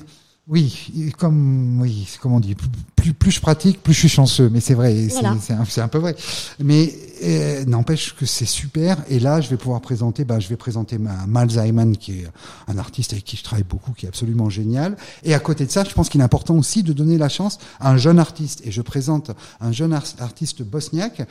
oui, 0.49 1.13
comme 1.19 1.81
oui, 1.81 2.07
comme 2.21 2.33
on 2.33 2.41
dit, 2.41 2.55
plus 2.55 3.13
plus 3.15 3.31
je 3.31 3.41
pratique, 3.41 3.83
plus 3.83 3.93
je 3.95 4.01
suis 4.01 4.09
chanceux, 4.09 4.49
mais 4.49 4.61
c'est 4.61 4.75
vrai, 4.75 5.09
c'est 5.09 5.21
Voilà. 5.21 5.37
c'est 5.69 5.81
un, 5.81 5.89
peu 5.89 5.99
vrai. 5.99 6.17
Mais 6.63 6.93
euh, 7.25 7.65
n'empêche 7.65 8.15
que 8.17 8.27
c'est 8.27 8.47
super. 8.47 8.99
Et 9.09 9.21
là, 9.21 9.41
je 9.41 9.49
vais 9.49 9.57
pouvoir 9.57 9.81
présenter, 9.81 10.25
bah, 10.25 10.41
je 10.41 10.49
vais 10.49 10.57
présenter 10.57 10.99
ma 10.99 11.45
Hyman, 11.47 11.97
qui 11.97 12.21
est 12.21 12.27
un 12.69 12.79
artiste 12.79 13.13
avec 13.13 13.25
qui 13.25 13.37
je 13.37 13.43
travaille 13.45 13.65
beaucoup, 13.65 13.93
qui 13.93 14.07
est 14.07 14.09
absolument 14.09 14.51
génial. 14.51 14.97
Et 15.23 15.35
à 15.35 15.39
côté 15.41 15.67
de 15.67 15.71
ça, 15.71 15.85
je 15.85 15.95
pense 15.95 16.09
qu'il 16.09 16.21
est 16.21 16.25
important 16.25 16.57
aussi 16.57 16.83
de 16.83 16.93
donner 16.93 17.19
la 17.19 17.29
chance 17.29 17.59
à 17.81 17.91
un 17.91 17.97
jeune 17.97 18.19
artiste. 18.19 18.63
Et 18.65 18.71
je 18.73 18.83
présente 18.83 19.31
un 19.61 19.73
jeune 19.73 19.93
ar- 19.93 20.03
artiste 20.19 20.63
bosniaque 20.63 21.23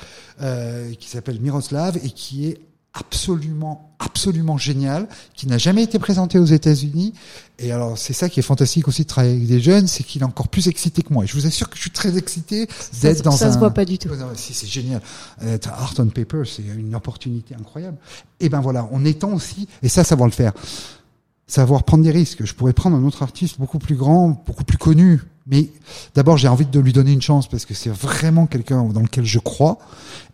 euh, 0.41 0.93
qui 0.95 1.09
s'appelle 1.09 1.39
Miroslav 1.41 1.97
et 2.03 2.09
qui 2.09 2.47
est 2.47 2.59
absolument, 2.95 3.93
absolument 3.99 4.57
génial, 4.57 5.07
qui 5.35 5.47
n'a 5.47 5.57
jamais 5.57 5.83
été 5.83 5.99
présenté 5.99 6.39
aux 6.39 6.45
États-Unis. 6.45 7.13
Et 7.59 7.71
alors, 7.71 7.97
c'est 7.97 8.13
ça 8.13 8.29
qui 8.29 8.39
est 8.39 8.43
fantastique 8.43 8.87
aussi 8.87 9.03
de 9.03 9.07
travailler 9.07 9.35
avec 9.35 9.47
des 9.47 9.59
jeunes, 9.59 9.87
c'est 9.87 10.03
qu'il 10.03 10.21
est 10.21 10.25
encore 10.25 10.47
plus 10.47 10.67
excité 10.67 11.03
que 11.03 11.13
moi. 11.13 11.25
Et 11.25 11.27
je 11.27 11.33
vous 11.33 11.45
assure 11.45 11.69
que 11.69 11.75
je 11.75 11.81
suis 11.81 11.91
très 11.91 12.17
excité 12.17 12.67
Ça, 12.69 13.09
d'être 13.09 13.23
dans 13.23 13.31
ça 13.31 13.49
un. 13.49 13.53
se 13.53 13.57
voit 13.57 13.71
pas 13.71 13.85
du 13.85 13.97
tout. 13.97 14.07
Oh 14.11 14.15
non, 14.15 14.27
si, 14.35 14.53
c'est 14.53 14.67
génial. 14.67 15.01
Être 15.45 15.69
art 15.69 15.93
on 15.99 16.07
paper, 16.07 16.43
c'est 16.45 16.63
une 16.63 16.95
opportunité 16.95 17.53
incroyable. 17.53 17.97
Et 18.39 18.49
ben 18.49 18.61
voilà, 18.61 18.87
en 18.91 19.03
étant 19.03 19.33
aussi, 19.33 19.67
et 19.83 19.89
ça, 19.89 20.03
savoir 20.03 20.27
le 20.27 20.33
faire. 20.33 20.53
Savoir 21.47 21.83
prendre 21.83 22.03
des 22.03 22.11
risques. 22.11 22.45
Je 22.45 22.53
pourrais 22.55 22.73
prendre 22.73 22.95
un 22.95 23.03
autre 23.03 23.21
artiste 23.21 23.59
beaucoup 23.59 23.77
plus 23.77 23.95
grand, 23.95 24.41
beaucoup 24.47 24.63
plus 24.63 24.77
connu. 24.77 25.21
Mais 25.47 25.69
d'abord, 26.15 26.37
j'ai 26.37 26.47
envie 26.47 26.65
de 26.65 26.79
lui 26.79 26.91
donner 26.91 27.11
une 27.11 27.21
chance 27.21 27.47
parce 27.47 27.65
que 27.65 27.73
c'est 27.75 27.91
vraiment 27.91 28.47
quelqu'un 28.47 28.83
dans 28.85 29.01
lequel 29.01 29.25
je 29.25 29.37
crois. 29.39 29.77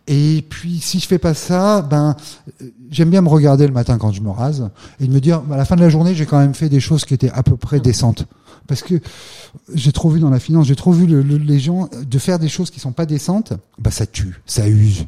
Et 0.06 0.42
puis, 0.48 0.80
si 0.80 1.00
je 1.00 1.06
fais 1.06 1.18
pas 1.18 1.34
ça, 1.34 1.82
ben, 1.82 2.16
euh, 2.62 2.70
j'aime 2.90 3.10
bien 3.10 3.20
me 3.20 3.28
regarder 3.28 3.66
le 3.66 3.72
matin 3.74 3.98
quand 3.98 4.10
je 4.12 4.20
me 4.22 4.30
rase 4.30 4.70
et 5.00 5.06
de 5.06 5.12
me 5.12 5.20
dire, 5.20 5.42
à 5.50 5.56
la 5.56 5.64
fin 5.66 5.76
de 5.76 5.82
la 5.82 5.90
journée, 5.90 6.14
j'ai 6.14 6.24
quand 6.26 6.38
même 6.38 6.54
fait 6.54 6.68
des 6.70 6.80
choses 6.80 7.04
qui 7.04 7.12
étaient 7.14 7.30
à 7.30 7.42
peu 7.42 7.56
près 7.56 7.78
décentes. 7.78 8.26
Parce 8.66 8.82
que 8.82 8.94
j'ai 9.74 9.92
trop 9.92 10.08
vu 10.08 10.18
dans 10.18 10.30
la 10.30 10.40
finance, 10.40 10.66
j'ai 10.66 10.76
trop 10.76 10.92
vu 10.92 11.06
le- 11.06 11.20
le- 11.22 11.36
les 11.36 11.58
gens 11.60 11.88
de 11.94 12.18
faire 12.18 12.38
des 12.38 12.48
choses 12.48 12.70
qui 12.70 12.80
sont 12.80 12.92
pas 12.92 13.06
décentes, 13.06 13.52
bah 13.78 13.90
ça 13.90 14.06
tue, 14.06 14.40
ça 14.46 14.66
use. 14.68 15.04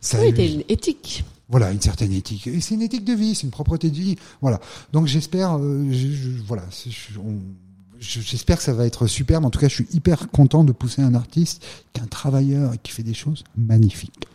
Ça 0.00 0.18
Oui, 0.20 0.30
use. 0.30 0.54
une 0.54 0.62
éthique. 0.68 1.24
Voilà, 1.48 1.72
une 1.72 1.80
certaine 1.80 2.12
éthique. 2.12 2.46
Et 2.46 2.60
c'est 2.60 2.74
une 2.74 2.82
éthique 2.82 3.04
de 3.04 3.12
vie, 3.14 3.34
c'est 3.34 3.42
une 3.42 3.50
propreté 3.50 3.90
de 3.90 3.96
vie. 3.96 4.16
Voilà. 4.40 4.60
Donc 4.92 5.06
j'espère, 5.08 5.58
euh, 5.58 5.84
je- 5.90 5.96
je- 6.12 6.42
voilà, 6.46 6.62
je- 6.70 7.18
on- 7.18 7.40
j'espère 8.00 8.56
que 8.56 8.62
ça 8.62 8.72
va 8.72 8.86
être 8.86 9.06
super. 9.06 9.40
Mais 9.40 9.46
en 9.46 9.50
tout 9.50 9.60
cas, 9.60 9.68
je 9.68 9.74
suis 9.74 9.88
hyper 9.92 10.28
content 10.30 10.64
de 10.64 10.72
pousser 10.72 11.02
un 11.02 11.14
artiste 11.14 11.62
qui 11.92 12.00
est 12.00 12.04
un 12.04 12.08
travailleur 12.08 12.74
et 12.74 12.78
qui 12.78 12.92
fait 12.92 13.02
des 13.02 13.14
choses 13.14 13.44
magnifiques. 13.56 14.26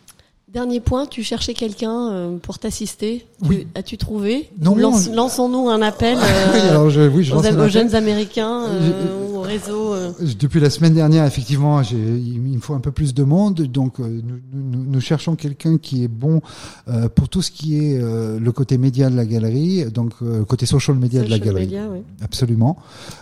Dernier 0.56 0.80
point, 0.80 1.04
tu 1.04 1.22
cherchais 1.22 1.52
quelqu'un 1.52 2.08
euh, 2.12 2.36
pour 2.38 2.58
t'assister. 2.58 3.26
Oui. 3.46 3.66
As-tu 3.74 3.98
trouvé? 3.98 4.48
Non, 4.58 4.74
Lance- 4.74 5.08
non, 5.08 5.12
je- 5.12 5.16
Lançons-nous 5.16 5.68
un 5.68 5.82
appel 5.82 6.16
euh, 6.22 6.52
oui, 6.54 6.60
alors 6.70 6.88
je, 6.88 7.02
oui, 7.02 7.24
je 7.24 7.34
aux, 7.34 7.68
jeunes 7.68 7.94
Américains 7.94 8.64
euh, 8.66 9.30
ou 9.30 9.36
au 9.36 9.40
réseau. 9.42 9.92
euh. 9.92 10.12
Depuis 10.40 10.58
la 10.60 10.70
semaine 10.70 10.94
dernière, 10.94 11.26
effectivement, 11.26 11.82
il 11.82 12.40
me 12.40 12.58
faut 12.60 12.72
un 12.72 12.80
peu 12.80 12.90
plus 12.90 13.12
de 13.12 13.22
monde. 13.22 13.60
Donc, 13.70 14.00
euh, 14.00 14.04
nous, 14.08 14.38
nous- 14.54 14.84
nous 14.92 15.00
cherchons 15.02 15.36
quelqu'un 15.36 15.76
qui 15.76 16.04
est 16.04 16.08
bon 16.08 16.40
euh, 16.88 17.10
pour 17.10 17.28
tout 17.28 17.42
ce 17.42 17.50
qui 17.50 17.76
est 17.76 17.98
euh, 18.00 18.38
le 18.40 18.50
côté 18.52 18.78
média 18.78 19.10
de 19.10 19.14
la 19.16 19.26
galerie, 19.26 19.84
donc 19.92 20.12
euh, 20.22 20.42
côté 20.44 20.64
social 20.64 20.96
media 20.96 21.20
de 21.20 21.28
la 21.28 21.36
social 21.36 21.48
galerie. 21.54 21.66
media, 21.66 21.82
oui. 21.92 21.98
Absolument. 22.24 22.78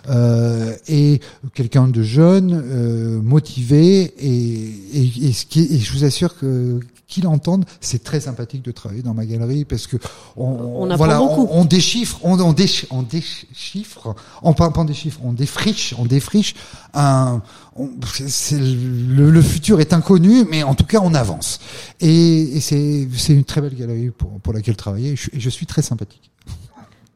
Euh, 0.08 0.72
et 0.86 1.18
quelqu'un 1.52 1.88
de 1.88 2.00
jeune, 2.00 2.52
euh, 2.64 3.20
motivé, 3.20 4.02
et, 4.20 5.00
et, 5.00 5.10
et, 5.28 5.32
ce 5.32 5.46
qui 5.46 5.62
et 5.62 5.80
je 5.80 5.92
vous 5.92 6.04
assure 6.04 6.38
que 6.38 6.78
entende, 7.26 7.64
c'est 7.80 8.02
très 8.04 8.20
sympathique 8.20 8.62
de 8.62 8.70
travailler 8.72 9.02
dans 9.02 9.14
ma 9.14 9.26
galerie 9.26 9.64
parce 9.64 9.86
que 9.86 9.96
on, 10.36 10.94
voilà, 10.96 11.22
on, 11.22 11.48
on 11.60 11.64
déchiffre, 11.64 12.18
on, 12.22 12.38
on, 12.40 12.52
déch- 12.52 12.86
on 12.90 13.02
déchiffre, 13.02 14.14
on 14.42 14.52
parle 14.52 14.72
pas 14.72 14.84
des 14.84 14.94
chiffres, 14.94 15.20
on 15.24 15.32
défriche, 15.32 15.94
on 15.98 16.04
défriche 16.04 16.54
un, 16.94 17.42
on- 17.76 17.90
c'est 18.26 18.58
le, 18.58 19.30
le 19.30 19.42
futur 19.42 19.80
est 19.80 19.92
inconnu, 19.92 20.44
mais 20.50 20.62
en 20.62 20.74
tout 20.74 20.86
cas 20.86 21.00
on 21.02 21.14
avance. 21.14 21.60
Et, 22.00 22.56
et 22.56 22.60
c'est 22.60 23.08
c'est 23.16 23.32
une 23.34 23.44
très 23.44 23.60
belle 23.60 23.74
galerie 23.74 24.10
pour, 24.10 24.30
pour 24.40 24.52
laquelle 24.52 24.76
travailler. 24.76 25.12
Et 25.12 25.16
je, 25.16 25.30
et 25.32 25.40
je 25.40 25.50
suis 25.50 25.66
très 25.66 25.82
sympathique. 25.82 26.30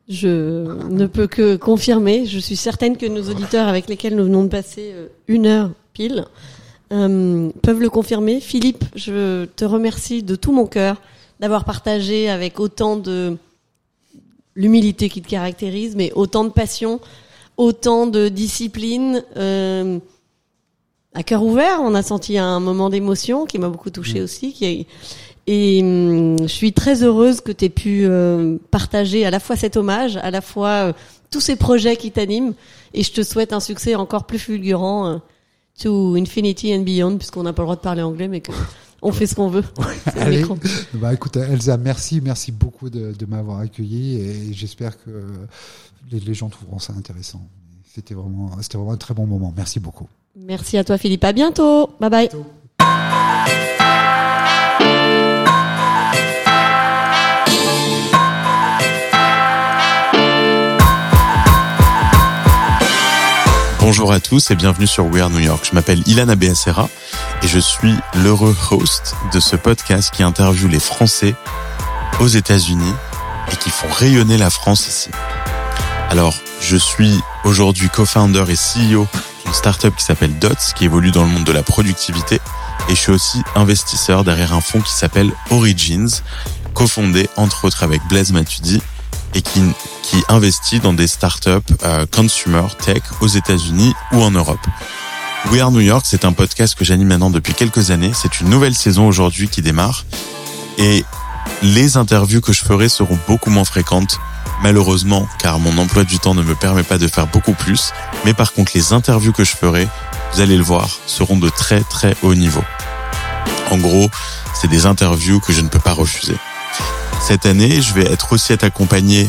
Je 0.08 0.88
ne 0.88 1.06
peux 1.06 1.26
que 1.26 1.56
confirmer. 1.56 2.24
Je 2.24 2.38
suis 2.38 2.56
certaine 2.56 2.96
que 2.96 3.04
nos 3.04 3.28
auditeurs 3.28 3.68
avec 3.68 3.88
lesquels 3.88 4.16
nous 4.16 4.24
venons 4.24 4.42
de 4.44 4.48
passer 4.48 4.92
euh, 4.94 5.08
une 5.26 5.44
heure 5.46 5.70
pile 5.92 6.24
euh, 6.92 7.50
peuvent 7.62 7.80
le 7.80 7.90
confirmer. 7.90 8.40
Philippe, 8.40 8.84
je 8.94 9.44
te 9.44 9.64
remercie 9.64 10.22
de 10.22 10.34
tout 10.36 10.52
mon 10.52 10.66
cœur 10.66 11.00
d'avoir 11.40 11.64
partagé 11.64 12.28
avec 12.28 12.58
autant 12.60 12.96
de 12.96 13.36
l'humilité 14.56 15.08
qui 15.08 15.22
te 15.22 15.28
caractérise, 15.28 15.94
mais 15.96 16.12
autant 16.14 16.44
de 16.44 16.50
passion, 16.50 17.00
autant 17.56 18.06
de 18.06 18.28
discipline. 18.28 19.22
euh, 19.36 19.98
à 21.14 21.22
cœur 21.22 21.42
ouvert, 21.42 21.80
on 21.82 21.94
a 21.94 22.02
senti 22.02 22.38
un 22.38 22.60
moment 22.60 22.90
d'émotion 22.90 23.44
qui 23.46 23.58
m'a 23.58 23.68
beaucoup 23.68 23.90
touché 23.90 24.20
aussi, 24.20 24.52
qui 24.52 24.66
a- 24.66 24.84
et 25.50 25.80
hum, 25.82 26.36
je 26.42 26.46
suis 26.46 26.72
très 26.74 27.02
heureuse 27.02 27.40
que 27.40 27.50
tu 27.52 27.64
aies 27.64 27.68
pu 27.70 28.02
euh, 28.04 28.58
partager 28.70 29.24
à 29.24 29.30
la 29.30 29.40
fois 29.40 29.56
cet 29.56 29.76
hommage, 29.78 30.16
à 30.18 30.30
la 30.30 30.40
fois 30.42 30.68
euh, 30.88 30.92
tous 31.30 31.40
ces 31.40 31.56
projets 31.56 31.96
qui 31.96 32.10
t'animent. 32.10 32.52
Et 32.94 33.02
je 33.02 33.12
te 33.12 33.22
souhaite 33.22 33.52
un 33.54 33.60
succès 33.60 33.94
encore 33.94 34.24
plus 34.24 34.38
fulgurant 34.38 35.20
to 35.78 36.14
infinity 36.16 36.74
and 36.74 36.82
beyond, 36.82 37.16
puisqu'on 37.16 37.42
n'a 37.42 37.52
pas 37.52 37.62
le 37.62 37.66
droit 37.66 37.76
de 37.76 37.80
parler 37.80 38.02
anglais, 38.02 38.28
mais 38.28 38.40
que 38.40 38.52
on 39.02 39.12
fait 39.12 39.26
ce 39.26 39.34
qu'on 39.34 39.48
veut. 39.48 39.64
Allez. 40.16 40.44
Bah 40.94 41.14
écoute 41.14 41.36
Elsa, 41.36 41.76
merci, 41.76 42.20
merci 42.20 42.52
beaucoup 42.52 42.90
de, 42.90 43.12
de 43.12 43.26
m'avoir 43.26 43.60
accueilli 43.60 44.20
et 44.20 44.52
j'espère 44.52 45.02
que 45.02 45.10
les, 46.10 46.20
les 46.20 46.34
gens 46.34 46.48
trouveront 46.48 46.78
ça 46.78 46.92
intéressant. 46.96 47.46
C'était 47.94 48.14
vraiment, 48.14 48.50
c'était 48.60 48.76
vraiment 48.76 48.92
un 48.92 48.96
très 48.96 49.14
bon 49.14 49.26
moment. 49.26 49.52
Merci 49.56 49.80
beaucoup. 49.80 50.06
Merci 50.36 50.78
à 50.78 50.84
toi, 50.84 50.98
Philippe. 50.98 51.24
À 51.24 51.32
bientôt. 51.32 51.90
Bye 52.00 52.10
bye. 52.10 52.28
Bonjour 63.88 64.12
à 64.12 64.20
tous 64.20 64.50
et 64.50 64.54
bienvenue 64.54 64.86
sur 64.86 65.06
We 65.06 65.22
Are 65.22 65.30
New 65.30 65.38
York. 65.38 65.66
Je 65.66 65.74
m'appelle 65.74 66.02
Ilana 66.04 66.36
Beacera 66.36 66.90
et 67.42 67.48
je 67.48 67.58
suis 67.58 67.94
l'heureux 68.16 68.54
host 68.70 69.14
de 69.32 69.40
ce 69.40 69.56
podcast 69.56 70.12
qui 70.12 70.22
interviewe 70.22 70.68
les 70.68 70.78
Français 70.78 71.34
aux 72.20 72.26
États-Unis 72.26 72.92
et 73.50 73.56
qui 73.56 73.70
font 73.70 73.88
rayonner 73.90 74.36
la 74.36 74.50
France 74.50 74.86
ici. 74.88 75.08
Alors, 76.10 76.34
je 76.60 76.76
suis 76.76 77.18
aujourd'hui 77.44 77.88
co-founder 77.88 78.44
et 78.50 78.56
CEO 78.56 79.06
d'une 79.46 79.54
startup 79.54 79.96
qui 79.96 80.04
s'appelle 80.04 80.38
Dots, 80.38 80.74
qui 80.76 80.84
évolue 80.84 81.10
dans 81.10 81.22
le 81.22 81.30
monde 81.30 81.44
de 81.44 81.52
la 81.52 81.62
productivité, 81.62 82.40
et 82.90 82.94
je 82.94 83.00
suis 83.00 83.12
aussi 83.12 83.42
investisseur 83.54 84.22
derrière 84.22 84.52
un 84.52 84.60
fonds 84.60 84.82
qui 84.82 84.92
s'appelle 84.92 85.32
Origins, 85.48 86.20
cofondé 86.74 87.30
entre 87.36 87.64
autres 87.64 87.84
avec 87.84 88.02
Blaise 88.10 88.32
Matudi 88.32 88.82
et 89.34 89.42
qui, 89.42 89.62
qui 90.02 90.22
investit 90.28 90.80
dans 90.80 90.92
des 90.92 91.06
startups 91.06 91.50
euh, 91.84 92.06
consumer 92.06 92.66
tech 92.84 93.02
aux 93.20 93.28
États-Unis 93.28 93.94
ou 94.12 94.22
en 94.22 94.30
Europe. 94.30 94.60
We 95.50 95.60
Are 95.60 95.70
New 95.70 95.80
York, 95.80 96.04
c'est 96.08 96.24
un 96.24 96.32
podcast 96.32 96.74
que 96.74 96.84
j'anime 96.84 97.08
maintenant 97.08 97.30
depuis 97.30 97.54
quelques 97.54 97.90
années. 97.90 98.12
C'est 98.14 98.40
une 98.40 98.48
nouvelle 98.48 98.74
saison 98.74 99.06
aujourd'hui 99.06 99.48
qui 99.48 99.62
démarre 99.62 100.04
et 100.78 101.04
les 101.62 101.96
interviews 101.96 102.40
que 102.40 102.52
je 102.52 102.64
ferai 102.64 102.88
seront 102.88 103.18
beaucoup 103.26 103.50
moins 103.50 103.64
fréquentes, 103.64 104.18
malheureusement, 104.62 105.26
car 105.38 105.58
mon 105.58 105.76
emploi 105.78 106.04
du 106.04 106.18
temps 106.18 106.34
ne 106.34 106.42
me 106.42 106.54
permet 106.54 106.82
pas 106.82 106.98
de 106.98 107.08
faire 107.08 107.26
beaucoup 107.26 107.54
plus. 107.54 107.92
Mais 108.24 108.34
par 108.34 108.52
contre, 108.52 108.72
les 108.74 108.92
interviews 108.92 109.32
que 109.32 109.44
je 109.44 109.56
ferai, 109.56 109.88
vous 110.32 110.40
allez 110.40 110.56
le 110.56 110.62
voir, 110.62 110.88
seront 111.06 111.36
de 111.36 111.48
très 111.48 111.80
très 111.80 112.16
haut 112.22 112.34
niveau. 112.34 112.62
En 113.70 113.78
gros, 113.78 114.10
c'est 114.54 114.68
des 114.68 114.86
interviews 114.86 115.40
que 115.40 115.52
je 115.52 115.60
ne 115.60 115.68
peux 115.68 115.78
pas 115.78 115.92
refuser. 115.92 116.36
Cette 117.20 117.46
année, 117.46 117.80
je 117.80 117.94
vais 117.94 118.10
être 118.10 118.32
aussi 118.32 118.52
être 118.52 118.64
accompagné 118.64 119.28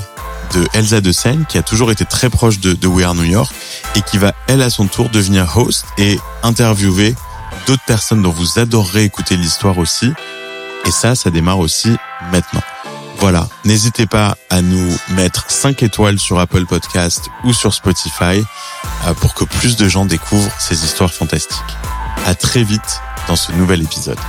de 0.53 0.67
Elsa 0.73 1.01
de 1.01 1.11
Seine, 1.11 1.45
qui 1.47 1.57
a 1.57 1.63
toujours 1.63 1.91
été 1.91 2.05
très 2.05 2.29
proche 2.29 2.59
de, 2.59 2.73
de 2.73 2.87
We 2.87 3.05
Are 3.05 3.15
New 3.15 3.23
York 3.23 3.53
et 3.95 4.01
qui 4.01 4.17
va, 4.17 4.33
elle, 4.47 4.61
à 4.61 4.69
son 4.69 4.87
tour, 4.87 5.09
devenir 5.09 5.57
host 5.57 5.85
et 5.97 6.19
interviewer 6.43 7.15
d'autres 7.67 7.83
personnes 7.85 8.21
dont 8.21 8.31
vous 8.31 8.59
adorerez 8.59 9.03
écouter 9.03 9.37
l'histoire 9.37 9.77
aussi. 9.77 10.11
Et 10.85 10.91
ça, 10.91 11.15
ça 11.15 11.29
démarre 11.29 11.59
aussi 11.59 11.95
maintenant. 12.31 12.61
Voilà, 13.19 13.49
n'hésitez 13.65 14.05
pas 14.05 14.37
à 14.49 14.61
nous 14.61 14.97
mettre 15.09 15.51
5 15.51 15.83
étoiles 15.83 16.19
sur 16.19 16.39
Apple 16.39 16.65
Podcast 16.65 17.25
ou 17.43 17.51
sur 17.51 17.73
Spotify 17.73 18.41
euh, 19.05 19.13
pour 19.15 19.33
que 19.33 19.43
plus 19.43 19.75
de 19.75 19.89
gens 19.89 20.05
découvrent 20.05 20.51
ces 20.57 20.85
histoires 20.85 21.13
fantastiques. 21.13 21.59
À 22.25 22.33
très 22.33 22.63
vite 22.63 23.01
dans 23.27 23.35
ce 23.35 23.51
nouvel 23.51 23.81
épisode. 23.81 24.19